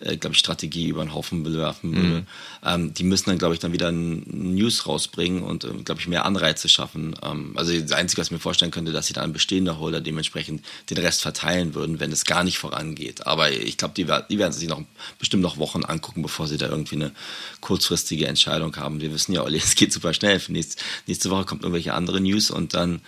äh, 0.00 0.16
glaube 0.16 0.34
ich, 0.34 0.38
Strategie 0.38 0.88
über 0.88 1.04
den 1.04 1.14
Haufen 1.14 1.44
werfen 1.54 1.94
würde. 1.94 2.08
Mhm. 2.08 2.26
Ähm, 2.64 2.94
die 2.94 3.04
müssen 3.04 3.30
dann, 3.30 3.38
glaube 3.38 3.54
ich, 3.54 3.60
dann 3.60 3.72
wieder 3.72 3.90
News 3.90 4.86
rausbringen 4.86 5.42
und, 5.42 5.64
äh, 5.64 5.68
glaube 5.84 6.00
ich, 6.00 6.08
mehr 6.08 6.24
Anreize 6.24 6.68
schaffen. 6.68 7.16
Ähm, 7.22 7.52
also 7.56 7.78
das 7.78 7.92
Einzige, 7.92 8.20
was 8.20 8.28
ich 8.28 8.32
mir 8.32 8.38
vorstellen 8.38 8.70
könnte, 8.70 8.92
dass 8.92 9.06
sie 9.06 9.12
dann 9.12 9.32
bestehender 9.32 9.78
Holder 9.78 10.00
dementsprechend 10.00 10.64
den 10.90 10.98
Rest 10.98 11.22
verteilen 11.22 11.74
würden, 11.74 12.00
wenn 12.00 12.12
es 12.12 12.24
gar 12.24 12.44
nicht 12.44 12.58
vorangeht. 12.58 13.26
Aber 13.26 13.50
ich 13.50 13.76
glaube, 13.76 13.94
die, 13.94 14.04
die, 14.04 14.38
werden 14.38 14.52
sich 14.52 14.68
noch 14.68 14.82
bestimmt 15.18 15.42
noch 15.42 15.58
Wochen 15.58 15.84
angucken, 15.84 16.22
bevor 16.22 16.46
sie 16.46 16.58
da 16.58 16.68
irgendwie 16.68 16.96
eine 16.96 17.12
kurzfristige 17.60 18.26
Entscheidung 18.26 18.76
haben. 18.76 19.00
Wir 19.00 19.12
wissen 19.12 19.32
ja, 19.32 19.42
Olli, 19.42 19.58
es 19.64 19.74
geht 19.74 19.92
super 19.92 20.14
schnell. 20.14 20.40
Nächste, 20.48 20.82
nächste 21.06 21.30
Woche 21.30 21.44
kommt 21.44 21.62
irgendwelche 21.62 21.94
andere 21.94 22.20
News 22.20 22.50
und 22.50 22.74
dann 22.74 23.00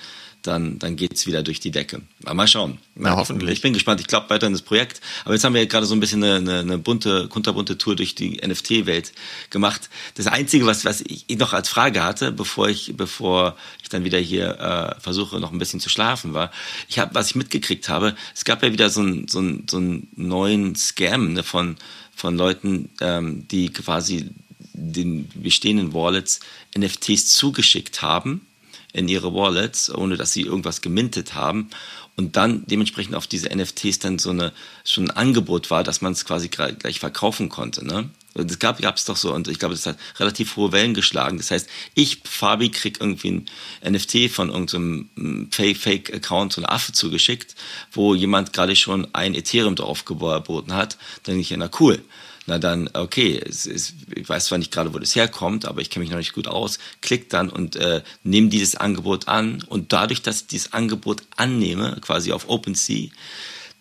dann, 0.43 0.79
dann 0.79 0.97
es 0.97 1.27
wieder 1.27 1.43
durch 1.43 1.61
die 1.61 1.71
Decke. 1.71 2.03
Aber 2.25 2.35
mal 2.35 2.47
schauen. 2.47 2.79
Na, 2.95 3.17
hoffentlich. 3.17 3.51
Ich 3.51 3.61
bin 3.61 3.73
gespannt. 3.73 4.01
Ich 4.01 4.07
glaube 4.07 4.31
weiter 4.31 4.47
in 4.47 4.53
das 4.53 4.63
Projekt. 4.63 5.01
Aber 5.25 5.35
jetzt 5.35 5.45
haben 5.45 5.55
wir 5.55 5.61
ja 5.61 5.69
gerade 5.69 5.87
so 5.87 5.95
ein 5.95 6.01
bisschen 6.01 6.23
eine, 6.23 6.37
eine, 6.37 6.59
eine 6.61 6.79
bunte, 6.79 7.29
kunterbunte 7.29 7.79
Tour 7.79 7.97
durch 7.97 8.15
die 8.15 8.41
NFT-Welt 8.45 9.13
gemacht. 9.51 9.91
Das 10.15 10.27
Einzige, 10.27 10.67
was, 10.67 10.85
was 10.85 11.03
ich 11.03 11.27
noch 11.39 11.53
als 11.53 11.69
Frage 11.69 12.03
hatte, 12.03 12.33
bevor 12.33 12.69
ich, 12.69 12.95
bevor 12.97 13.57
ich 13.83 13.89
dann 13.89 14.05
wieder 14.05 14.19
hier 14.19 14.59
äh, 14.59 15.01
versuche, 15.01 15.41
noch 15.41 15.53
ein 15.53 15.59
bisschen 15.59 15.81
zu 15.81 15.89
schlafen, 15.89 16.33
war, 16.33 16.51
ich 16.89 16.99
habe, 16.99 17.15
was 17.15 17.29
ich 17.29 17.35
mitgekriegt 17.35 17.89
habe, 17.89 18.15
es 18.35 18.45
gab 18.45 18.63
ja 18.63 18.73
wieder 18.73 18.91
so 18.91 19.01
einen 19.01 19.29
so 19.29 19.41
ein, 19.41 19.67
so 19.69 19.79
ein 19.79 20.09
neuen 20.17 20.75
Scam 20.75 21.35
ne, 21.35 21.43
von, 21.43 21.77
von 22.15 22.37
Leuten, 22.37 22.91
ähm, 23.01 23.47
die 23.49 23.71
quasi 23.73 24.31
den 24.73 25.29
bestehenden 25.35 25.93
Wallets 25.93 26.41
NFTs 26.77 27.35
zugeschickt 27.35 28.03
haben 28.03 28.47
in 28.93 29.09
ihre 29.09 29.35
Wallets, 29.35 29.93
ohne 29.95 30.17
dass 30.17 30.33
sie 30.33 30.43
irgendwas 30.43 30.81
gemintet 30.81 31.35
haben. 31.35 31.71
Und 32.17 32.37
dann 32.37 32.65
dementsprechend 32.67 33.15
auf 33.15 33.27
diese 33.27 33.49
NFTs 33.49 33.99
dann 34.01 34.19
so 34.19 34.31
eine, 34.31 34.53
schon 34.85 35.05
ein 35.11 35.17
Angebot 35.17 35.71
war, 35.71 35.85
dass 35.85 36.01
man 36.01 36.13
es 36.13 36.25
quasi 36.25 36.49
gleich 36.49 37.01
verkaufen 37.01 37.49
konnte. 37.49 37.87
Ne? 37.87 38.11
Das 38.35 38.59
gab 38.59 38.79
es 38.81 39.05
doch 39.05 39.17
so 39.17 39.33
und 39.33 39.49
ich 39.49 39.59
glaube, 39.59 39.75
das 39.75 39.87
hat 39.87 39.97
relativ 40.19 40.57
hohe 40.57 40.71
Wellen 40.73 40.93
geschlagen. 40.93 41.39
Das 41.39 41.51
heißt, 41.51 41.69
ich, 41.95 42.21
Fabi, 42.25 42.71
krieg 42.71 43.01
irgendwie 43.01 43.45
ein 43.83 43.93
NFT 43.93 44.31
von 44.31 44.51
irgendeinem 44.51 45.49
Fake-Account, 45.51 46.53
so 46.53 46.61
ein 46.61 46.67
Affe 46.67 46.93
zugeschickt, 46.93 47.55
wo 47.93 48.15
jemand 48.15 48.53
gerade 48.53 48.77
schon 48.77 49.09
ein 49.15 49.35
Ethereum 49.35 49.75
drauf 49.75 50.05
geboten 50.05 50.75
hat. 50.75 50.99
Dann 51.23 51.35
denke 51.35 51.41
ich, 51.41 51.51
ja, 51.51 51.57
na 51.57 51.71
cool 51.81 52.03
na 52.51 52.59
dann, 52.59 52.91
okay, 52.95 53.41
es, 53.49 53.65
es, 53.65 53.95
ich 54.13 54.29
weiß 54.29 54.47
zwar 54.47 54.59
nicht 54.59 54.73
gerade, 54.73 54.93
wo 54.93 54.99
das 54.99 55.15
herkommt, 55.15 55.67
aber 55.67 55.81
ich 55.83 55.89
kenne 55.89 56.03
mich 56.03 56.11
noch 56.11 56.19
nicht 56.19 56.33
gut 56.33 56.49
aus, 56.49 56.81
klick 57.01 57.31
dann 57.31 57.49
und 57.49 57.77
äh, 57.77 58.03
nehme 58.25 58.49
dieses 58.49 58.75
Angebot 58.75 59.29
an 59.29 59.63
und 59.69 59.93
dadurch, 59.93 60.21
dass 60.23 60.41
ich 60.41 60.47
dieses 60.49 60.73
Angebot 60.73 61.23
annehme, 61.37 61.99
quasi 62.01 62.33
auf 62.33 62.49
OpenSea, 62.49 63.09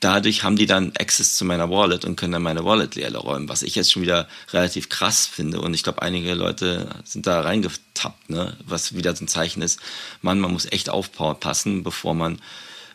dadurch 0.01 0.43
haben 0.43 0.55
die 0.55 0.67
dann 0.67 0.91
Access 0.99 1.35
zu 1.35 1.45
meiner 1.45 1.71
Wallet 1.71 2.05
und 2.05 2.15
können 2.15 2.33
dann 2.33 2.43
meine 2.43 2.63
Wallet 2.63 2.93
leer 2.93 3.11
räumen, 3.15 3.49
was 3.49 3.63
ich 3.63 3.73
jetzt 3.73 3.91
schon 3.91 4.03
wieder 4.03 4.27
relativ 4.53 4.87
krass 4.87 5.25
finde. 5.25 5.61
Und 5.61 5.73
ich 5.73 5.81
glaube, 5.81 6.03
einige 6.03 6.35
Leute 6.35 6.89
sind 7.05 7.25
da 7.25 7.41
reingetappt, 7.41 8.29
ne? 8.29 8.55
was 8.63 8.93
wieder 8.93 9.15
so 9.15 9.25
ein 9.25 9.27
Zeichen 9.27 9.63
ist, 9.63 9.79
man, 10.21 10.39
man 10.39 10.53
muss 10.53 10.71
echt 10.71 10.91
aufpassen, 10.91 11.81
bevor 11.81 12.13
man 12.13 12.39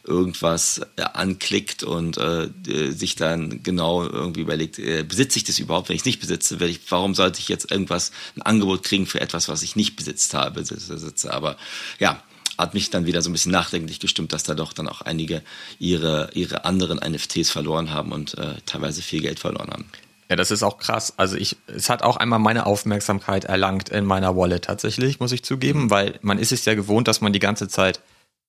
irgendwas 0.04 0.80
äh, 0.96 1.02
anklickt 1.02 1.82
und 1.82 2.18
äh, 2.18 2.50
sich 2.90 3.16
dann 3.16 3.62
genau 3.62 4.04
irgendwie 4.04 4.42
überlegt, 4.42 4.78
äh, 4.78 5.02
besitze 5.02 5.38
ich 5.38 5.44
das 5.44 5.58
überhaupt? 5.58 5.88
Wenn 5.88 5.96
ich 5.96 6.02
es 6.02 6.06
nicht 6.06 6.20
besitze, 6.20 6.62
ich, 6.66 6.80
warum 6.90 7.14
sollte 7.14 7.40
ich 7.40 7.48
jetzt 7.48 7.70
irgendwas, 7.70 8.12
ein 8.36 8.42
Angebot 8.42 8.82
kriegen 8.82 9.06
für 9.06 9.20
etwas, 9.20 9.48
was 9.48 9.62
ich 9.62 9.76
nicht 9.76 9.96
besitzt 9.96 10.34
habe, 10.34 10.62
besitze? 10.62 11.32
Aber 11.32 11.56
ja, 11.98 12.22
hat 12.58 12.74
mich 12.74 12.90
dann 12.90 13.06
wieder 13.06 13.22
so 13.22 13.30
ein 13.30 13.32
bisschen 13.32 13.52
nachdenklich 13.52 14.00
gestimmt, 14.00 14.32
dass 14.32 14.44
da 14.44 14.54
doch 14.54 14.72
dann 14.72 14.88
auch 14.88 15.00
einige 15.00 15.42
ihre, 15.78 16.30
ihre 16.34 16.64
anderen 16.64 16.98
NFTs 16.98 17.50
verloren 17.50 17.90
haben 17.90 18.12
und 18.12 18.38
äh, 18.38 18.54
teilweise 18.66 19.02
viel 19.02 19.22
Geld 19.22 19.40
verloren 19.40 19.70
haben. 19.70 19.86
Ja, 20.30 20.36
das 20.36 20.50
ist 20.50 20.62
auch 20.62 20.78
krass. 20.78 21.14
Also 21.16 21.36
ich, 21.36 21.56
es 21.66 21.90
hat 21.90 22.02
auch 22.02 22.16
einmal 22.16 22.38
meine 22.38 22.66
Aufmerksamkeit 22.66 23.44
erlangt 23.44 23.90
in 23.90 24.04
meiner 24.04 24.36
Wallet 24.36 24.64
tatsächlich, 24.64 25.20
muss 25.20 25.32
ich 25.32 25.44
zugeben, 25.44 25.84
mhm. 25.84 25.90
weil 25.90 26.18
man 26.22 26.38
ist 26.38 26.52
es 26.52 26.64
ja 26.64 26.74
gewohnt, 26.74 27.08
dass 27.08 27.20
man 27.20 27.32
die 27.32 27.40
ganze 27.40 27.68
Zeit 27.68 28.00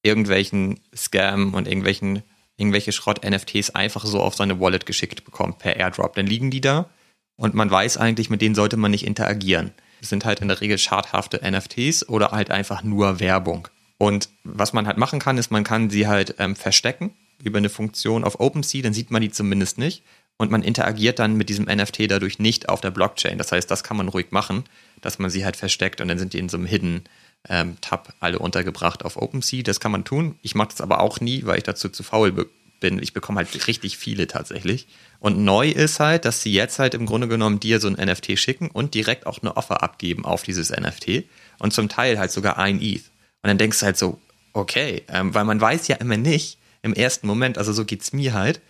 irgendwelchen 0.05 0.79
Scam 0.95 1.53
und 1.53 1.67
irgendwelchen 1.67 2.23
irgendwelche 2.57 2.93
Schrott-NFTs 2.93 3.71
einfach 3.71 4.05
so 4.05 4.21
auf 4.21 4.35
seine 4.35 4.59
Wallet 4.59 4.85
geschickt 4.85 5.25
bekommt 5.25 5.59
per 5.59 5.75
Airdrop. 5.75 6.15
Dann 6.15 6.25
liegen 6.25 6.51
die 6.51 6.61
da 6.61 6.89
und 7.35 7.53
man 7.53 7.69
weiß 7.69 7.97
eigentlich, 7.97 8.29
mit 8.29 8.41
denen 8.41 8.55
sollte 8.55 8.77
man 8.77 8.91
nicht 8.91 9.05
interagieren. 9.05 9.71
Das 9.99 10.09
sind 10.09 10.23
halt 10.23 10.39
in 10.39 10.47
der 10.47 10.61
Regel 10.61 10.77
schadhafte 10.77 11.41
NFTs 11.43 12.07
oder 12.07 12.31
halt 12.31 12.51
einfach 12.51 12.83
nur 12.83 13.19
Werbung. 13.19 13.67
Und 13.97 14.29
was 14.43 14.73
man 14.73 14.87
halt 14.87 14.97
machen 14.97 15.19
kann, 15.19 15.37
ist, 15.37 15.51
man 15.51 15.63
kann 15.63 15.89
sie 15.89 16.07
halt 16.07 16.35
ähm, 16.39 16.55
verstecken 16.55 17.13
über 17.43 17.57
eine 17.57 17.69
Funktion 17.69 18.23
auf 18.23 18.39
OpenSea, 18.39 18.81
dann 18.81 18.93
sieht 18.93 19.11
man 19.11 19.21
die 19.21 19.31
zumindest 19.31 19.77
nicht. 19.77 20.03
Und 20.37 20.51
man 20.51 20.63
interagiert 20.63 21.19
dann 21.19 21.35
mit 21.35 21.47
diesem 21.47 21.65
NFT 21.65 22.11
dadurch 22.11 22.39
nicht 22.39 22.67
auf 22.67 22.81
der 22.81 22.91
Blockchain. 22.91 23.37
Das 23.37 23.53
heißt, 23.53 23.71
das 23.71 23.85
kann 23.85 23.95
man 23.95 24.09
ruhig 24.09 24.27
machen, 24.31 24.65
dass 24.99 25.17
man 25.17 25.29
sie 25.29 25.45
halt 25.45 25.55
versteckt 25.55 26.01
und 26.01 26.09
dann 26.09 26.19
sind 26.19 26.33
die 26.33 26.39
in 26.39 26.49
so 26.49 26.57
einem 26.57 26.65
Hidden 26.65 27.03
ähm, 27.49 27.77
Tab 27.81 28.13
alle 28.19 28.39
untergebracht 28.39 29.05
auf 29.05 29.17
OpenSea. 29.17 29.63
Das 29.63 29.79
kann 29.79 29.91
man 29.91 30.03
tun. 30.03 30.37
Ich 30.41 30.55
mache 30.55 30.69
das 30.69 30.81
aber 30.81 30.99
auch 30.99 31.19
nie, 31.19 31.45
weil 31.45 31.57
ich 31.57 31.63
dazu 31.63 31.89
zu 31.89 32.03
faul 32.03 32.31
bin. 32.79 33.01
Ich 33.01 33.13
bekomme 33.13 33.37
halt 33.37 33.67
richtig 33.67 33.97
viele 33.97 34.27
tatsächlich. 34.27 34.87
Und 35.19 35.39
neu 35.39 35.69
ist 35.69 35.99
halt, 35.99 36.25
dass 36.25 36.41
sie 36.41 36.53
jetzt 36.53 36.79
halt 36.79 36.93
im 36.93 37.05
Grunde 37.05 37.27
genommen 37.27 37.59
dir 37.59 37.79
so 37.79 37.87
ein 37.87 37.93
NFT 37.93 38.37
schicken 38.37 38.69
und 38.69 38.93
direkt 38.93 39.25
auch 39.25 39.41
eine 39.41 39.57
Offer 39.57 39.81
abgeben 39.81 40.25
auf 40.25 40.43
dieses 40.43 40.69
NFT 40.69 41.23
und 41.59 41.73
zum 41.73 41.89
Teil 41.89 42.19
halt 42.19 42.31
sogar 42.31 42.57
ein 42.57 42.81
ETH. 42.81 43.05
Und 43.41 43.47
dann 43.49 43.57
denkst 43.57 43.79
du 43.79 43.85
halt 43.85 43.97
so, 43.97 44.19
okay, 44.53 45.03
ähm, 45.07 45.33
weil 45.33 45.45
man 45.45 45.61
weiß 45.61 45.87
ja 45.87 45.95
immer 45.97 46.17
nicht 46.17 46.57
im 46.81 46.93
ersten 46.93 47.27
Moment, 47.27 47.57
also 47.57 47.73
so 47.73 47.85
geht's 47.85 48.13
mir 48.13 48.33
halt, 48.33 48.61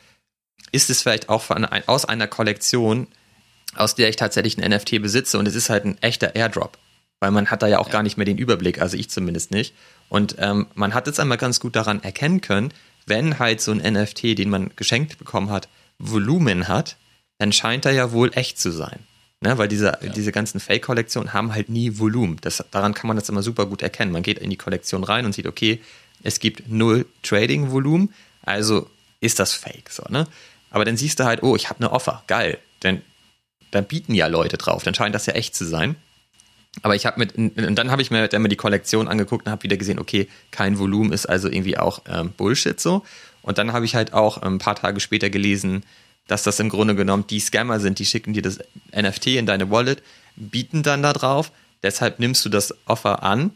ist 0.72 0.90
es 0.90 1.02
vielleicht 1.02 1.30
auch 1.30 1.42
von, 1.42 1.66
aus 1.66 2.06
einer 2.06 2.28
Kollektion, 2.28 3.08
aus 3.76 3.96
der 3.96 4.10
ich 4.10 4.16
tatsächlich 4.16 4.58
ein 4.58 4.70
NFT 4.70 5.02
besitze 5.02 5.38
und 5.38 5.48
es 5.48 5.56
ist 5.56 5.70
halt 5.70 5.86
ein 5.86 6.02
echter 6.02 6.36
Airdrop 6.36 6.78
weil 7.26 7.32
man 7.32 7.50
hat 7.50 7.64
da 7.64 7.68
ja 7.68 7.80
auch 7.80 7.88
ja. 7.88 7.94
gar 7.94 8.04
nicht 8.04 8.18
mehr 8.18 8.26
den 8.26 8.38
Überblick, 8.38 8.80
also 8.80 8.96
ich 8.98 9.10
zumindest 9.10 9.50
nicht. 9.50 9.74
Und 10.10 10.36
ähm, 10.38 10.68
man 10.76 10.94
hat 10.94 11.08
es 11.08 11.20
einmal 11.20 11.40
ganz 11.40 11.60
gut 11.60 11.76
daran 11.76 12.04
erkennen 12.04 12.40
können, 12.40 12.72
wenn 13.08 13.40
halt 13.40 13.62
so 13.62 13.72
ein 13.72 13.80
NFT, 13.80 14.38
den 14.38 14.52
man 14.52 14.70
geschenkt 14.76 15.18
bekommen 15.18 15.50
hat, 15.50 15.68
Volumen 15.98 16.68
hat, 16.68 16.98
dann 17.40 17.52
scheint 17.52 17.84
er 17.86 17.94
ja 17.94 18.12
wohl 18.12 18.30
echt 18.36 18.60
zu 18.60 18.70
sein. 18.70 19.00
Ne, 19.42 19.58
weil 19.58 19.68
diese, 19.68 19.98
ja. 20.02 20.10
diese 20.10 20.32
ganzen 20.32 20.60
Fake-Kollektionen 20.60 21.34
haben 21.34 21.52
halt 21.52 21.68
nie 21.68 21.98
Volumen. 21.98 22.38
Das, 22.42 22.64
daran 22.70 22.94
kann 22.94 23.08
man 23.08 23.18
das 23.18 23.28
immer 23.28 23.42
super 23.42 23.66
gut 23.66 23.82
erkennen. 23.82 24.12
Man 24.12 24.22
geht 24.22 24.38
in 24.38 24.52
die 24.52 24.56
Kollektion 24.56 25.04
rein 25.04 25.26
und 25.26 25.34
sieht, 25.34 25.48
okay, 25.48 25.82
es 26.22 26.40
gibt 26.40 26.70
null 26.70 27.08
Trading-Volumen, 27.24 28.14
also 28.44 28.88
ist 29.20 29.40
das 29.40 29.54
Fake. 29.54 29.90
So, 29.90 30.04
ne? 30.10 30.28
Aber 30.70 30.86
dann 30.86 30.96
siehst 30.96 31.20
du 31.20 31.24
halt, 31.24 31.42
oh, 31.42 31.56
ich 31.56 31.72
habe 31.72 31.80
eine 31.80 31.92
Offer, 31.92 32.24
geil. 32.28 32.60
Denn 32.84 33.02
dann 33.72 33.86
bieten 33.86 34.14
ja 34.14 34.28
Leute 34.28 34.58
drauf, 34.58 34.84
dann 34.84 34.94
scheint 34.94 35.16
das 35.16 35.26
ja 35.26 35.34
echt 35.34 35.56
zu 35.56 35.66
sein. 35.66 35.96
Aber 36.82 36.96
ich 36.96 37.06
habe 37.06 37.20
mit, 37.20 37.36
und 37.36 37.76
dann 37.76 37.92
habe 37.92 38.02
ich 38.02 38.12
mir 38.12 38.28
dann 38.28 38.42
mal 38.42 38.48
die 38.48 38.56
Kollektion 38.56 39.08
angeguckt 39.08 39.46
und 39.46 39.52
habe 39.52 39.64
wieder 39.64 39.78
gesehen, 39.78 40.00
okay, 40.00 40.28
kein 40.52 40.78
Volumen 40.78 41.14
ist 41.14 41.26
also 41.26 41.48
irgendwie 41.48 41.78
auch 41.78 42.02
ähm, 42.08 42.32
Bullshit 42.36 42.80
so. 42.80 43.04
Und 43.42 43.58
dann 43.58 43.74
habe 43.74 43.86
ich 43.86 43.96
halt 43.96 44.14
auch 44.14 44.42
ein 44.42 44.58
paar 44.58 44.76
Tage 44.76 45.00
später 45.00 45.30
gelesen, 45.30 45.84
dass 46.28 46.44
das 46.44 46.60
im 46.60 46.70
Grunde 46.70 46.96
genommen 46.96 47.26
die 47.30 47.40
Scammer 47.40 47.80
sind, 47.80 48.00
die 48.00 48.06
schicken 48.06 48.34
dir 48.34 48.42
das 48.42 48.60
NFT 48.96 49.28
in 49.28 49.46
deine 49.46 49.70
Wallet, 49.70 50.02
bieten 50.36 50.84
dann 50.84 51.04
da 51.04 51.14
drauf, 51.14 51.52
deshalb 51.84 52.20
nimmst 52.20 52.44
du 52.46 52.50
das 52.50 52.74
Offer 52.86 53.24
an, 53.24 53.52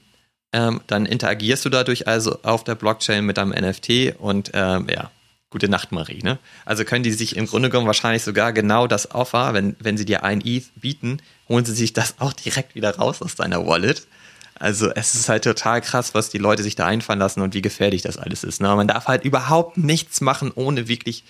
ähm, 0.53 0.82
dann 0.88 1.05
interagierst 1.05 1.65
du 1.65 1.70
dadurch 1.70 2.07
also 2.07 2.39
auf 2.43 2.63
der 2.63 2.76
Blockchain 2.76 3.26
mit 3.26 3.38
deinem 3.38 3.51
NFT 3.51 4.15
und 4.20 4.51
ähm, 4.53 4.88
ja, 4.89 5.11
gute 5.50 5.70
Nacht, 5.70 5.91
Marie. 5.91 6.22
Ne? 6.22 6.38
Also 6.66 6.84
können 6.86 7.04
die 7.04 7.12
sich 7.12 7.36
im 7.36 7.47
Grunde 7.47 7.70
genommen 7.70 7.88
wahrscheinlich 7.88 8.24
sogar 8.24 8.54
genau 8.54 8.88
das 8.88 9.12
Offer, 9.12 9.54
wenn, 9.54 9.76
wenn 9.80 9.97
sie 9.97 10.06
dir 10.06 10.24
ein 10.24 10.41
ETH 10.45 10.66
bieten, 10.76 11.22
holen 11.47 11.66
sie 11.66 11.74
sich 11.74 11.93
das 11.93 12.16
auch 12.20 12.34
direkt 12.34 12.76
wieder 12.76 12.95
raus 12.95 13.22
aus 13.22 13.36
deiner 13.36 13.66
Wallet. 13.66 14.08
Also 14.56 14.91
es 14.91 15.16
ist 15.16 15.30
halt 15.30 15.45
total 15.45 15.82
krass, 15.82 16.14
was 16.14 16.30
die 16.30 16.38
Leute 16.38 16.64
sich 16.64 16.76
da 16.76 16.86
einfallen 16.86 17.20
lassen 17.20 17.41
und 17.41 17.54
wie 17.54 17.62
gefährlich 17.62 18.02
das 18.02 18.18
alles 18.18 18.43
ist. 18.43 18.62
Ne? 18.62 18.68
Man 18.76 18.88
darf 18.88 19.08
halt 19.08 19.24
überhaupt 19.24 19.78
nichts 19.78 20.22
machen, 20.22 20.52
ohne 20.54 20.88
wirklich 20.88 21.24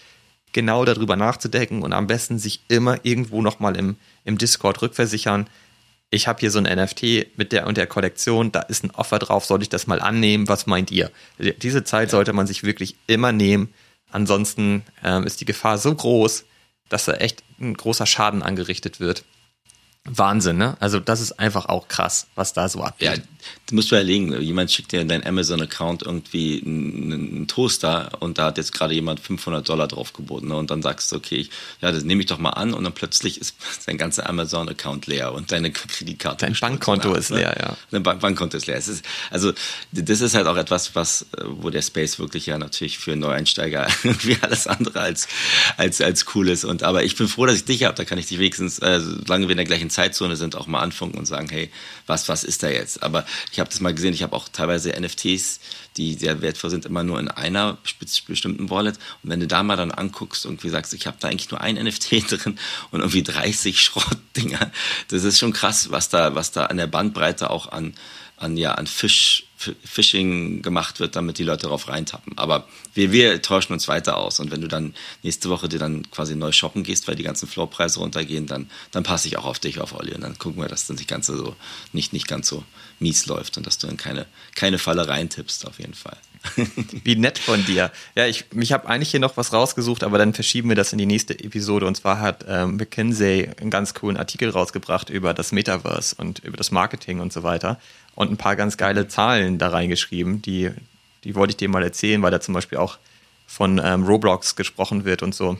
genau 0.51 0.83
darüber 0.83 1.15
nachzudenken 1.15 1.83
und 1.83 1.93
am 1.93 2.07
besten 2.07 2.39
sich 2.39 2.61
immer 2.67 2.97
irgendwo 3.03 3.41
nochmal 3.41 3.77
im, 3.77 3.97
im 4.25 4.39
Discord 4.39 4.81
rückversichern. 4.81 5.47
Ich 6.09 6.27
habe 6.27 6.39
hier 6.39 6.49
so 6.49 6.59
ein 6.59 6.63
NFT 6.63 7.37
mit 7.37 7.51
der 7.51 7.67
und 7.67 7.77
der 7.77 7.85
Kollektion, 7.85 8.51
da 8.51 8.61
ist 8.61 8.83
ein 8.83 8.91
Offer 8.91 9.19
drauf, 9.19 9.45
soll 9.45 9.61
ich 9.61 9.69
das 9.69 9.85
mal 9.85 10.01
annehmen? 10.01 10.47
Was 10.47 10.65
meint 10.65 10.89
ihr? 10.89 11.11
Diese 11.37 11.83
Zeit 11.83 12.09
sollte 12.09 12.33
man 12.33 12.47
sich 12.47 12.63
wirklich 12.63 12.95
immer 13.05 13.31
nehmen. 13.31 13.71
Ansonsten 14.11 14.83
ähm, 15.03 15.25
ist 15.25 15.41
die 15.41 15.45
Gefahr 15.45 15.77
so 15.77 15.93
groß, 15.93 16.45
dass 16.89 17.05
da 17.05 17.13
echt 17.13 17.43
ein 17.59 17.75
großer 17.75 18.05
Schaden 18.05 18.41
angerichtet 18.41 18.99
wird. 18.99 19.23
Wahnsinn, 20.05 20.57
ne? 20.57 20.77
Also 20.79 20.99
das 20.99 21.21
ist 21.21 21.33
einfach 21.33 21.67
auch 21.67 21.87
krass, 21.87 22.27
was 22.35 22.53
da 22.53 22.67
so 22.69 22.81
abgeht. 22.81 23.07
Ja, 23.07 23.23
du 23.67 23.75
musst 23.75 23.89
überlegen, 23.89 24.41
jemand 24.41 24.71
schickt 24.71 24.91
dir 24.91 25.01
in 25.01 25.07
deinen 25.07 25.25
Amazon-Account 25.25 26.03
irgendwie 26.03 26.61
einen, 26.65 27.47
Toaster 27.47 28.11
und 28.19 28.37
da 28.37 28.45
hat 28.45 28.57
jetzt 28.57 28.73
gerade 28.73 28.93
jemand 28.93 29.19
500 29.19 29.67
Dollar 29.67 29.87
drauf 29.87 30.13
geboten 30.13 30.47
ne? 30.49 30.55
und 30.55 30.71
dann 30.71 30.81
sagst 30.81 31.11
du, 31.11 31.17
okay, 31.17 31.35
ich, 31.35 31.49
ja, 31.81 31.91
das 31.91 32.03
nehme 32.03 32.21
ich 32.21 32.27
doch 32.27 32.37
mal 32.37 32.51
an 32.51 32.73
und 32.73 32.83
dann 32.83 32.93
plötzlich 32.93 33.39
ist 33.39 33.55
dein 33.85 33.97
ganzer 33.97 34.27
Amazon-Account 34.27 35.07
leer 35.07 35.33
und 35.33 35.51
deine 35.51 35.71
Kreditkarte. 35.71 36.45
Dein 36.45 36.55
Bankkonto 36.59 37.13
ist 37.13 37.29
leer, 37.29 37.49
ne? 37.49 37.55
ja. 37.59 37.77
Dein 37.91 38.03
Bank 38.03 38.21
Bankkonto 38.21 38.57
ist 38.57 38.67
leer. 38.67 38.77
Ist, 38.77 39.03
also 39.29 39.53
das 39.91 40.21
ist 40.21 40.33
halt 40.33 40.47
auch 40.47 40.57
etwas, 40.57 40.95
was, 40.95 41.27
wo 41.45 41.69
der 41.69 41.81
Space 41.81 42.19
wirklich 42.19 42.45
ja 42.45 42.57
natürlich 42.57 42.97
für 42.97 43.15
Neueinsteiger 43.15 43.87
irgendwie 44.03 44.37
alles 44.41 44.65
andere 44.65 45.01
als, 45.01 45.27
als, 45.77 46.01
als 46.01 46.25
cool 46.33 46.49
ist. 46.49 46.65
Und 46.65 46.83
aber 46.83 47.03
ich 47.03 47.15
bin 47.15 47.27
froh, 47.27 47.45
dass 47.45 47.55
ich 47.55 47.65
dich 47.65 47.83
habe, 47.83 47.95
da 47.95 48.05
kann 48.05 48.17
ich 48.17 48.27
dich 48.27 48.39
wenigstens, 48.39 48.79
äh, 48.79 48.99
solange 48.99 49.47
wir 49.47 49.51
in 49.51 49.57
der 49.57 49.65
gleichen 49.65 49.88
Zeitzone 49.89 50.35
sind, 50.35 50.55
auch 50.55 50.67
mal 50.67 50.79
anfunken 50.81 51.19
und 51.19 51.25
sagen, 51.25 51.49
hey, 51.49 51.71
was, 52.07 52.29
was 52.29 52.43
ist 52.43 52.63
da 52.63 52.69
jetzt? 52.69 53.03
Aber 53.03 53.25
ich 53.51 53.59
habe 53.59 53.69
das 53.69 53.79
mal 53.79 53.93
gesehen, 53.93 54.13
ich 54.13 54.23
habe 54.23 54.35
auch 54.35 54.49
teilweise 54.49 54.89
NFTs, 54.99 55.59
die 55.97 56.13
sehr 56.13 56.41
wertvoll 56.41 56.69
sind, 56.69 56.85
immer 56.85 57.03
nur 57.03 57.19
in 57.19 57.27
einer 57.27 57.77
bestimmten 58.27 58.69
Wallet. 58.69 58.97
Und 59.23 59.29
wenn 59.29 59.39
du 59.39 59.47
da 59.47 59.63
mal 59.63 59.75
dann 59.75 59.91
anguckst 59.91 60.45
und 60.45 60.63
wie 60.63 60.69
sagst, 60.69 60.93
ich 60.93 61.07
habe 61.07 61.17
da 61.19 61.27
eigentlich 61.27 61.51
nur 61.51 61.61
ein 61.61 61.75
NFT 61.75 62.11
drin 62.31 62.59
und 62.91 62.99
irgendwie 62.99 63.23
30 63.23 63.81
Schrottdinger, 63.81 64.71
das 65.09 65.23
ist 65.23 65.39
schon 65.39 65.53
krass, 65.53 65.91
was 65.91 66.09
da, 66.09 66.35
was 66.35 66.51
da 66.51 66.65
an 66.67 66.77
der 66.77 66.87
Bandbreite 66.87 67.49
auch 67.49 67.71
an, 67.71 67.93
an, 68.37 68.57
ja, 68.57 68.73
an 68.73 68.87
Fisch, 68.87 69.48
Phishing 69.83 70.61
gemacht 70.61 70.99
wird, 70.99 71.15
damit 71.15 71.37
die 71.37 71.43
Leute 71.43 71.63
darauf 71.63 71.89
reintappen. 71.89 72.37
Aber 72.37 72.67
wir, 72.93 73.11
wir 73.11 73.41
täuschen 73.41 73.73
uns 73.73 73.87
weiter 73.89 74.17
aus. 74.17 74.39
Und 74.39 74.51
wenn 74.51 74.61
du 74.61 74.67
dann 74.67 74.93
nächste 75.21 75.49
Woche 75.49 75.67
dir 75.67 75.79
dann 75.79 76.09
quasi 76.11 76.35
neu 76.35 76.53
shoppen 76.53 76.83
gehst, 76.83 77.07
weil 77.07 77.15
die 77.15 77.23
ganzen 77.23 77.47
Floorpreise 77.47 77.99
runtergehen, 77.99 78.47
dann, 78.47 78.69
dann 78.91 79.03
passe 79.03 79.27
ich 79.27 79.37
auch 79.37 79.45
auf 79.45 79.59
dich 79.59 79.81
auf, 79.81 79.93
Olli. 79.93 80.13
Und 80.13 80.21
dann 80.21 80.37
gucken 80.37 80.61
wir, 80.61 80.69
dass 80.69 80.87
dann 80.87 80.97
die 80.97 81.07
ganze 81.07 81.35
so 81.35 81.55
nicht, 81.91 82.13
nicht 82.13 82.27
ganz 82.27 82.47
so 82.47 82.63
mies 82.99 83.25
läuft 83.25 83.57
und 83.57 83.67
dass 83.67 83.77
du 83.77 83.87
in 83.87 83.97
keine, 83.97 84.25
keine 84.55 84.79
Falle 84.79 85.07
reintippst, 85.07 85.67
auf 85.67 85.79
jeden 85.79 85.93
Fall. 85.93 86.17
Wie 87.03 87.15
nett 87.15 87.37
von 87.37 87.65
dir. 87.65 87.91
Ja, 88.15 88.25
ich, 88.25 88.45
ich 88.55 88.71
habe 88.71 88.87
eigentlich 88.87 89.11
hier 89.11 89.19
noch 89.19 89.35
was 89.35 89.51
rausgesucht, 89.51 90.03
aber 90.03 90.17
dann 90.17 90.33
verschieben 90.33 90.69
wir 90.69 90.75
das 90.75 90.93
in 90.93 90.97
die 90.97 91.05
nächste 91.05 91.37
Episode. 91.37 91.85
Und 91.85 91.95
zwar 91.95 92.21
hat 92.21 92.45
ähm, 92.47 92.77
McKinsey 92.77 93.49
einen 93.59 93.69
ganz 93.69 93.93
coolen 93.93 94.15
Artikel 94.15 94.49
rausgebracht 94.49 95.09
über 95.09 95.33
das 95.33 95.51
Metaverse 95.51 96.15
und 96.17 96.39
über 96.39 96.55
das 96.55 96.71
Marketing 96.71 97.19
und 97.19 97.33
so 97.33 97.43
weiter 97.43 97.77
und 98.19 98.31
ein 98.31 98.37
paar 98.37 98.57
ganz 98.57 98.75
geile 98.75 99.07
Zahlen 99.07 99.57
da 99.57 99.69
reingeschrieben, 99.69 100.41
die, 100.41 100.71
die 101.23 101.35
wollte 101.35 101.51
ich 101.51 101.57
dir 101.57 101.69
mal 101.69 101.83
erzählen, 101.83 102.21
weil 102.21 102.31
da 102.31 102.41
zum 102.41 102.53
Beispiel 102.53 102.77
auch 102.77 102.97
von 103.47 103.81
ähm, 103.83 104.03
Roblox 104.03 104.57
gesprochen 104.57 105.05
wird 105.05 105.23
und 105.23 105.33
so. 105.33 105.57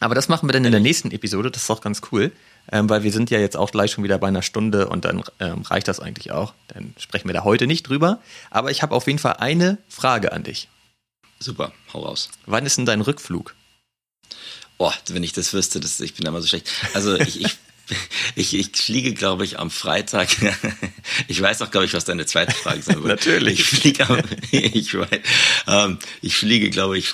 Aber 0.00 0.14
das 0.14 0.28
machen 0.28 0.48
wir 0.48 0.54
dann 0.54 0.64
in 0.64 0.72
der 0.72 0.80
nächsten 0.80 1.10
Episode, 1.10 1.50
das 1.50 1.64
ist 1.64 1.70
auch 1.70 1.82
ganz 1.82 2.00
cool, 2.10 2.32
ähm, 2.70 2.88
weil 2.88 3.02
wir 3.02 3.12
sind 3.12 3.30
ja 3.30 3.38
jetzt 3.38 3.56
auch 3.56 3.70
gleich 3.70 3.92
schon 3.92 4.04
wieder 4.04 4.18
bei 4.18 4.28
einer 4.28 4.42
Stunde 4.42 4.88
und 4.88 5.04
dann 5.04 5.22
ähm, 5.40 5.62
reicht 5.62 5.88
das 5.88 6.00
eigentlich 6.00 6.32
auch. 6.32 6.54
Dann 6.68 6.94
sprechen 6.98 7.28
wir 7.28 7.34
da 7.34 7.44
heute 7.44 7.66
nicht 7.66 7.88
drüber. 7.88 8.20
Aber 8.50 8.70
ich 8.70 8.82
habe 8.82 8.94
auf 8.94 9.06
jeden 9.06 9.18
Fall 9.18 9.34
eine 9.38 9.78
Frage 9.88 10.32
an 10.32 10.42
dich. 10.42 10.68
Super, 11.38 11.72
hau 11.92 12.00
raus. 12.00 12.28
Wann 12.46 12.66
ist 12.66 12.78
denn 12.78 12.86
dein 12.86 13.00
Rückflug? 13.00 13.54
Oh, 14.78 14.92
wenn 15.08 15.22
ich 15.22 15.32
das 15.32 15.52
wüsste, 15.52 15.80
das, 15.80 16.00
ich 16.00 16.14
bin 16.14 16.24
da 16.24 16.30
immer 16.30 16.40
so 16.40 16.48
schlecht. 16.48 16.70
Also 16.94 17.14
ich, 17.18 17.40
ich 17.40 17.58
Ich, 18.34 18.54
ich 18.54 18.76
fliege, 18.76 19.14
glaube 19.14 19.44
ich, 19.44 19.58
am 19.58 19.70
Freitag. 19.70 20.28
Ich 21.28 21.40
weiß 21.40 21.62
auch, 21.62 21.70
glaube 21.70 21.86
ich, 21.86 21.94
was 21.94 22.04
deine 22.04 22.26
zweite 22.26 22.54
Frage 22.54 22.82
sein 22.82 22.96
wird. 22.96 23.06
Natürlich. 23.24 23.60
Ich 23.60 23.66
fliege, 23.66 24.24
ich, 24.50 24.94
weiß, 24.94 25.20
ähm, 25.68 25.98
ich 26.22 26.36
fliege, 26.36 26.70
glaube 26.70 26.98
ich, 26.98 27.08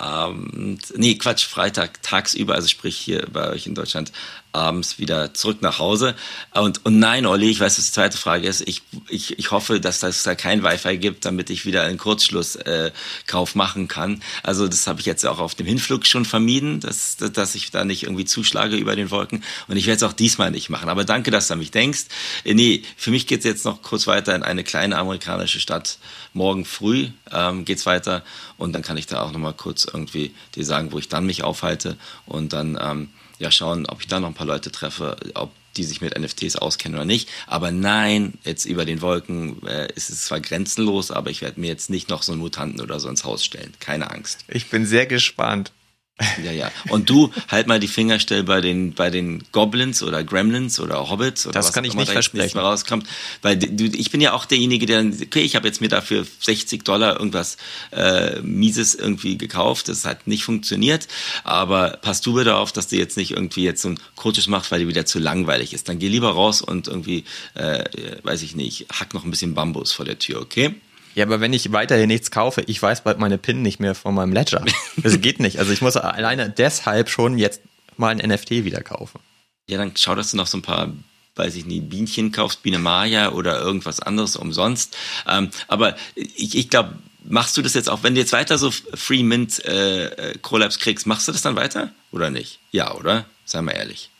Freitagabend, 0.00 0.94
nee, 0.96 1.14
Quatsch, 1.16 1.44
Freitag 1.44 2.02
tagsüber, 2.02 2.54
also 2.54 2.68
sprich 2.68 2.96
hier 2.96 3.26
bei 3.32 3.50
euch 3.50 3.66
in 3.66 3.74
Deutschland 3.74 4.12
abends 4.52 4.98
wieder 4.98 5.32
zurück 5.32 5.62
nach 5.62 5.78
Hause. 5.78 6.16
Und, 6.54 6.84
und 6.84 6.98
nein, 6.98 7.26
Olli, 7.26 7.50
ich 7.50 7.60
weiß, 7.60 7.78
was 7.78 7.86
die 7.86 7.92
zweite 7.92 8.18
Frage 8.18 8.48
ist. 8.48 8.66
Ich, 8.66 8.82
ich, 9.08 9.38
ich 9.38 9.50
hoffe, 9.50 9.80
dass 9.80 10.02
es 10.02 10.22
da 10.24 10.34
kein 10.34 10.64
Wi-Fi 10.64 10.98
gibt, 10.98 11.24
damit 11.24 11.50
ich 11.50 11.66
wieder 11.66 11.82
einen 11.82 11.98
Kurzschlusskauf 11.98 13.54
äh, 13.54 13.58
machen 13.58 13.86
kann. 13.86 14.22
Also 14.42 14.66
das 14.66 14.86
habe 14.86 15.00
ich 15.00 15.06
jetzt 15.06 15.24
auch 15.24 15.38
auf 15.38 15.54
dem 15.54 15.66
Hinflug 15.66 16.06
schon 16.06 16.24
vermieden, 16.24 16.80
dass, 16.80 17.16
dass 17.16 17.54
ich 17.54 17.70
da 17.70 17.84
nicht 17.84 18.02
irgendwie 18.02 18.24
zuschlage 18.24 18.76
über 18.76 18.96
den 18.96 19.10
Wolken. 19.10 19.44
Und 19.68 19.76
ich 19.76 19.86
werde 19.86 20.04
es 20.04 20.10
auch 20.10 20.14
diesmal 20.14 20.50
nicht 20.50 20.68
machen. 20.68 20.88
Aber 20.88 21.04
danke, 21.04 21.30
dass 21.30 21.46
du 21.46 21.52
an 21.52 21.60
mich 21.60 21.70
denkst. 21.70 22.06
Äh, 22.44 22.54
nee, 22.54 22.82
für 22.96 23.10
mich 23.10 23.26
geht 23.26 23.40
es 23.40 23.44
jetzt 23.44 23.64
noch 23.64 23.82
kurz 23.82 24.06
weiter 24.06 24.34
in 24.34 24.42
eine 24.42 24.64
kleine 24.64 24.98
amerikanische 24.98 25.60
Stadt. 25.60 25.98
Morgen 26.32 26.64
früh 26.64 27.08
ähm, 27.32 27.64
geht's 27.64 27.86
weiter. 27.86 28.24
Und 28.60 28.72
dann 28.72 28.82
kann 28.82 28.96
ich 28.96 29.06
da 29.06 29.22
auch 29.22 29.32
nochmal 29.32 29.54
kurz 29.54 29.84
irgendwie 29.84 30.32
dir 30.54 30.64
sagen, 30.64 30.92
wo 30.92 30.98
ich 30.98 31.08
dann 31.08 31.26
mich 31.26 31.42
aufhalte. 31.42 31.96
Und 32.26 32.52
dann... 32.52 32.78
Ähm, 32.80 33.08
ja 33.40 33.50
schauen, 33.50 33.86
ob 33.86 34.00
ich 34.00 34.06
da 34.06 34.20
noch 34.20 34.28
ein 34.28 34.34
paar 34.34 34.46
Leute 34.46 34.70
treffe, 34.70 35.16
ob 35.34 35.50
die 35.76 35.84
sich 35.84 36.00
mit 36.00 36.18
NFTs 36.18 36.56
auskennen 36.56 36.96
oder 36.96 37.06
nicht. 37.06 37.28
Aber 37.46 37.70
nein, 37.70 38.34
jetzt 38.44 38.64
über 38.66 38.84
den 38.84 39.00
Wolken 39.00 39.66
äh, 39.66 39.88
ist 39.94 40.10
es 40.10 40.24
zwar 40.24 40.40
grenzenlos, 40.40 41.10
aber 41.10 41.30
ich 41.30 41.42
werde 41.42 41.60
mir 41.60 41.68
jetzt 41.68 41.90
nicht 41.90 42.08
noch 42.08 42.22
so 42.22 42.32
einen 42.32 42.40
Mutanten 42.40 42.80
oder 42.80 43.00
so 43.00 43.08
ins 43.08 43.24
Haus 43.24 43.44
stellen. 43.44 43.72
Keine 43.80 44.10
Angst. 44.10 44.44
Ich 44.48 44.68
bin 44.68 44.84
sehr 44.84 45.06
gespannt. 45.06 45.72
Ja, 46.44 46.52
ja. 46.52 46.70
Und 46.88 47.10
du 47.10 47.32
halt 47.48 47.66
mal 47.66 47.80
die 47.80 47.88
Finger 47.88 48.18
still 48.18 48.42
bei 48.42 48.60
den, 48.60 48.94
bei 48.94 49.10
den 49.10 49.42
Goblins 49.52 50.02
oder 50.02 50.22
Gremlins 50.24 50.80
oder 50.80 51.10
Hobbits 51.10 51.46
oder 51.46 51.54
das 51.54 51.66
was 51.66 51.72
kann 51.72 51.84
ich 51.84 51.94
nicht 51.94 52.10
versprechen. 52.10 52.56
Mal 52.56 52.64
rauskommt. 52.64 53.06
Weil 53.42 53.56
du, 53.56 53.84
ich 53.84 54.10
bin 54.10 54.20
ja 54.20 54.32
auch 54.32 54.44
derjenige, 54.44 54.86
der, 54.86 55.00
okay, 55.00 55.40
ich 55.40 55.56
habe 55.56 55.66
jetzt 55.66 55.80
mir 55.80 55.88
dafür 55.88 56.26
60 56.40 56.84
Dollar 56.84 57.18
irgendwas 57.18 57.56
äh, 57.92 58.40
Mieses 58.40 58.94
irgendwie 58.94 59.38
gekauft. 59.38 59.88
Das 59.88 60.04
hat 60.04 60.26
nicht 60.26 60.44
funktioniert. 60.44 61.08
Aber 61.44 61.98
passt 62.02 62.26
du 62.26 62.34
bitte 62.34 62.56
auf, 62.56 62.72
dass 62.72 62.88
du 62.88 62.96
jetzt 62.96 63.16
nicht 63.16 63.32
irgendwie 63.32 63.64
jetzt 63.64 63.82
so 63.82 63.88
ein 63.90 64.00
Coaches 64.16 64.46
machst, 64.46 64.70
weil 64.70 64.80
dir 64.80 64.88
wieder 64.88 65.06
zu 65.06 65.18
langweilig 65.18 65.72
ist. 65.72 65.88
Dann 65.88 65.98
geh 65.98 66.08
lieber 66.08 66.30
raus 66.30 66.62
und 66.62 66.88
irgendwie, 66.88 67.24
äh, 67.54 67.84
weiß 68.22 68.42
ich 68.42 68.54
nicht, 68.54 68.86
hack 68.92 69.14
noch 69.14 69.24
ein 69.24 69.30
bisschen 69.30 69.54
Bambus 69.54 69.92
vor 69.92 70.04
der 70.04 70.18
Tür, 70.18 70.40
okay? 70.40 70.74
Ja, 71.14 71.24
aber 71.24 71.40
wenn 71.40 71.52
ich 71.52 71.72
weiterhin 71.72 72.08
nichts 72.08 72.30
kaufe, 72.30 72.62
ich 72.62 72.80
weiß 72.80 73.02
bald 73.02 73.18
meine 73.18 73.38
PIN 73.38 73.62
nicht 73.62 73.80
mehr 73.80 73.94
von 73.94 74.14
meinem 74.14 74.32
Ledger. 74.32 74.64
Das 74.96 75.20
geht 75.20 75.40
nicht. 75.40 75.58
Also 75.58 75.72
ich 75.72 75.80
muss 75.80 75.96
alleine 75.96 76.50
deshalb 76.50 77.08
schon 77.08 77.38
jetzt 77.38 77.62
mal 77.96 78.08
ein 78.08 78.18
NFT 78.18 78.50
wieder 78.64 78.82
kaufen. 78.82 79.20
Ja, 79.68 79.78
dann 79.78 79.92
schau, 79.96 80.14
dass 80.14 80.30
du 80.30 80.36
noch 80.36 80.46
so 80.46 80.58
ein 80.58 80.62
paar, 80.62 80.92
weiß 81.36 81.56
ich 81.56 81.66
nicht, 81.66 81.88
Bienchen 81.88 82.32
kaufst, 82.32 82.62
Biene 82.62 82.78
Maya 82.78 83.30
oder 83.32 83.58
irgendwas 83.60 84.00
anderes 84.00 84.36
umsonst. 84.36 84.96
Ähm, 85.28 85.50
aber 85.68 85.96
ich, 86.14 86.56
ich 86.56 86.70
glaube, 86.70 86.98
machst 87.24 87.56
du 87.56 87.62
das 87.62 87.74
jetzt 87.74 87.88
auch, 87.88 88.02
wenn 88.02 88.14
du 88.14 88.20
jetzt 88.20 88.32
weiter 88.32 88.58
so 88.58 88.70
Free 88.70 89.22
Mint 89.22 89.64
äh, 89.64 90.06
äh, 90.06 90.38
Collabs 90.38 90.78
kriegst, 90.78 91.06
machst 91.06 91.28
du 91.28 91.32
das 91.32 91.42
dann 91.42 91.56
weiter 91.56 91.92
oder 92.12 92.30
nicht? 92.30 92.58
Ja, 92.72 92.94
oder? 92.94 93.26
Sei 93.44 93.62
mal 93.62 93.72
ehrlich. 93.72 94.10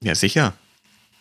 Ja, 0.00 0.14
sicher. 0.14 0.54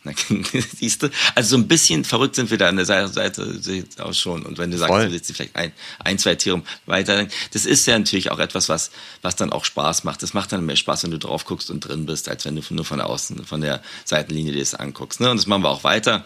Siehst 0.77 1.03
du? 1.03 1.09
Also 1.35 1.51
so 1.51 1.57
ein 1.57 1.67
bisschen 1.67 2.03
verrückt 2.03 2.35
sind 2.35 2.51
wir 2.51 2.57
da 2.57 2.67
an 2.67 2.75
der 2.75 2.85
Seite 2.85 3.59
auch 3.99 4.13
schon. 4.13 4.45
Und 4.45 4.57
wenn 4.57 4.71
du 4.71 4.77
sagst, 4.77 4.93
Voll. 4.93 5.05
du 5.05 5.11
willst 5.11 5.31
vielleicht 5.31 5.55
ein, 5.55 5.71
ein, 5.99 6.17
zwei 6.19 6.35
Tiere 6.35 6.61
weiter, 6.85 7.27
das 7.51 7.65
ist 7.65 7.85
ja 7.85 7.97
natürlich 7.97 8.31
auch 8.31 8.39
etwas, 8.39 8.69
was, 8.69 8.91
was 9.21 9.35
dann 9.35 9.51
auch 9.51 9.65
Spaß 9.65 10.03
macht. 10.03 10.21
Das 10.21 10.33
macht 10.33 10.51
dann 10.51 10.65
mehr 10.65 10.75
Spaß, 10.75 11.03
wenn 11.03 11.11
du 11.11 11.19
drauf 11.19 11.45
guckst 11.45 11.69
und 11.69 11.81
drin 11.81 12.05
bist, 12.05 12.27
als 12.29 12.45
wenn 12.45 12.55
du 12.55 12.61
nur 12.69 12.85
von 12.85 12.99
außen, 12.99 13.45
von 13.45 13.61
der 13.61 13.81
Seitenlinie 14.05 14.53
dir 14.53 14.59
das 14.59 14.75
anguckst. 14.75 15.21
Ne? 15.21 15.31
Und 15.31 15.37
das 15.37 15.47
machen 15.47 15.63
wir 15.63 15.69
auch 15.69 15.83
weiter. 15.83 16.25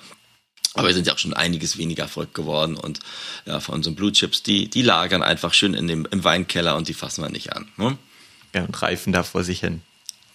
Aber 0.74 0.88
wir 0.88 0.94
sind 0.94 1.08
ja 1.08 1.14
auch 1.14 1.18
schon 1.18 1.34
einiges 1.34 1.78
weniger 1.78 2.08
verrückt 2.08 2.36
geworden 2.36 2.76
und 2.76 3.00
ja, 3.46 3.60
von 3.60 3.76
unseren 3.76 3.96
Blue 3.96 4.12
Chips, 4.12 4.44
die, 4.44 4.70
die 4.70 4.84
lagern 4.84 5.24
einfach 5.24 5.54
schön 5.54 5.74
in 5.74 5.88
dem, 5.88 6.08
im 6.12 6.24
Weinkeller 6.24 6.76
und 6.76 6.88
die 6.88 6.94
fassen 6.94 7.24
wir 7.24 7.30
nicht 7.30 7.54
an. 7.54 7.68
Ne? 7.78 7.98
Ja, 8.54 8.64
und 8.64 8.80
reifen 8.80 9.12
da 9.12 9.24
vor 9.24 9.44
sich 9.44 9.60
hin. 9.60 9.82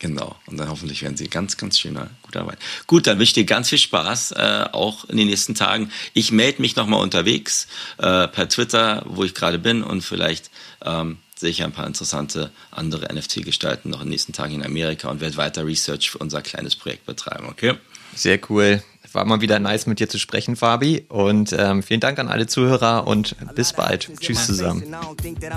Genau. 0.02 0.34
Und 0.46 0.56
dann 0.56 0.68
hoffentlich 0.68 1.00
werden 1.02 1.16
sie 1.16 1.28
ganz, 1.28 1.56
ganz 1.56 1.78
schöner, 1.78 2.10
guter 2.22 2.44
Wein. 2.44 2.56
Gut, 2.88 3.06
dann 3.06 3.20
wünsche 3.20 3.30
ich 3.30 3.34
dir 3.34 3.44
ganz 3.44 3.68
viel 3.68 3.78
Spaß, 3.78 4.32
äh, 4.32 4.64
auch 4.72 5.04
in 5.04 5.16
den 5.16 5.28
nächsten 5.28 5.54
Tagen. 5.54 5.92
Ich 6.12 6.32
melde 6.32 6.60
mich 6.60 6.74
nochmal 6.74 7.00
unterwegs 7.00 7.68
äh, 7.98 8.26
per 8.26 8.48
Twitter, 8.48 9.04
wo 9.06 9.22
ich 9.22 9.32
gerade 9.32 9.60
bin 9.60 9.84
und 9.84 10.02
vielleicht 10.02 10.50
ähm, 10.84 11.18
sehe 11.36 11.50
ich 11.50 11.62
ein 11.62 11.70
paar 11.70 11.86
interessante 11.86 12.50
andere 12.72 13.14
NFT-Gestalten 13.14 13.90
noch 13.90 14.00
in 14.00 14.06
den 14.06 14.10
nächsten 14.10 14.32
Tagen 14.32 14.54
in 14.54 14.66
Amerika 14.66 15.08
und 15.08 15.20
werde 15.20 15.36
weiter 15.36 15.64
Research 15.64 16.10
für 16.10 16.18
unser 16.18 16.42
kleines 16.42 16.74
Projekt 16.74 17.06
betreiben, 17.06 17.46
okay? 17.48 17.74
Sehr 18.16 18.40
cool. 18.50 18.82
War 19.12 19.24
mal 19.26 19.40
wieder 19.40 19.58
nice 19.58 19.86
mit 19.86 20.00
dir 20.00 20.08
zu 20.08 20.18
sprechen, 20.18 20.56
Fabi. 20.56 21.04
Und 21.08 21.54
ähm, 21.58 21.82
vielen 21.82 22.00
Dank 22.00 22.18
an 22.18 22.28
alle 22.28 22.46
Zuhörer 22.46 23.06
und 23.06 23.36
bis 23.54 23.72
bald. 23.72 24.10
Tschüss 24.20 24.46
zusammen. 24.46 24.84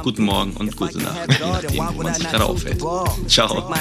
Guten 0.04 0.24
Morgen 0.24 0.52
und 0.58 0.76
gute 0.76 0.98
Nacht, 1.00 1.18
je 1.30 1.46
nachdem, 1.46 1.88
wo 1.94 2.04
man 2.04 2.14
sich 2.14 2.30
gerade 2.30 2.46
aufhält. 2.46 2.82
Ciao. 3.28 3.72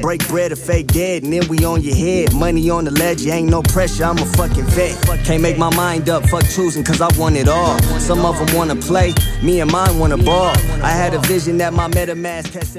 Break 0.00 0.28
bread 0.28 0.52
or 0.52 0.56
fake 0.56 0.92
dead, 0.92 1.24
and 1.24 1.32
then 1.32 1.48
we 1.48 1.66
on 1.66 1.82
your 1.82 1.94
head. 1.94 2.32
Money 2.34 2.70
on 2.70 2.84
the 2.84 2.90
ledge, 2.90 3.26
ain't 3.26 3.50
no 3.50 3.62
pressure, 3.62 4.04
I'm 4.04 4.18
a 4.18 4.26
fucking 4.36 4.64
vet. 4.74 4.96
Can't 5.24 5.42
make 5.42 5.58
my 5.58 5.74
mind 5.74 6.08
up, 6.08 6.26
fuck 6.28 6.44
choosing, 6.44 6.84
cause 6.84 7.00
I 7.00 7.08
want 7.18 7.36
it 7.36 7.48
all. 7.48 7.78
Some 7.98 8.24
of 8.24 8.38
them 8.38 8.56
wanna 8.56 8.76
play, 8.76 9.12
me 9.42 9.60
and 9.60 9.70
mine 9.70 9.98
wanna 9.98 10.16
ball. 10.16 10.54
I 10.82 10.90
had 10.90 11.14
a 11.14 11.18
vision 11.20 11.58
that 11.58 11.72
my 11.72 11.88
MetaMask 11.88 12.54
has 12.54 12.76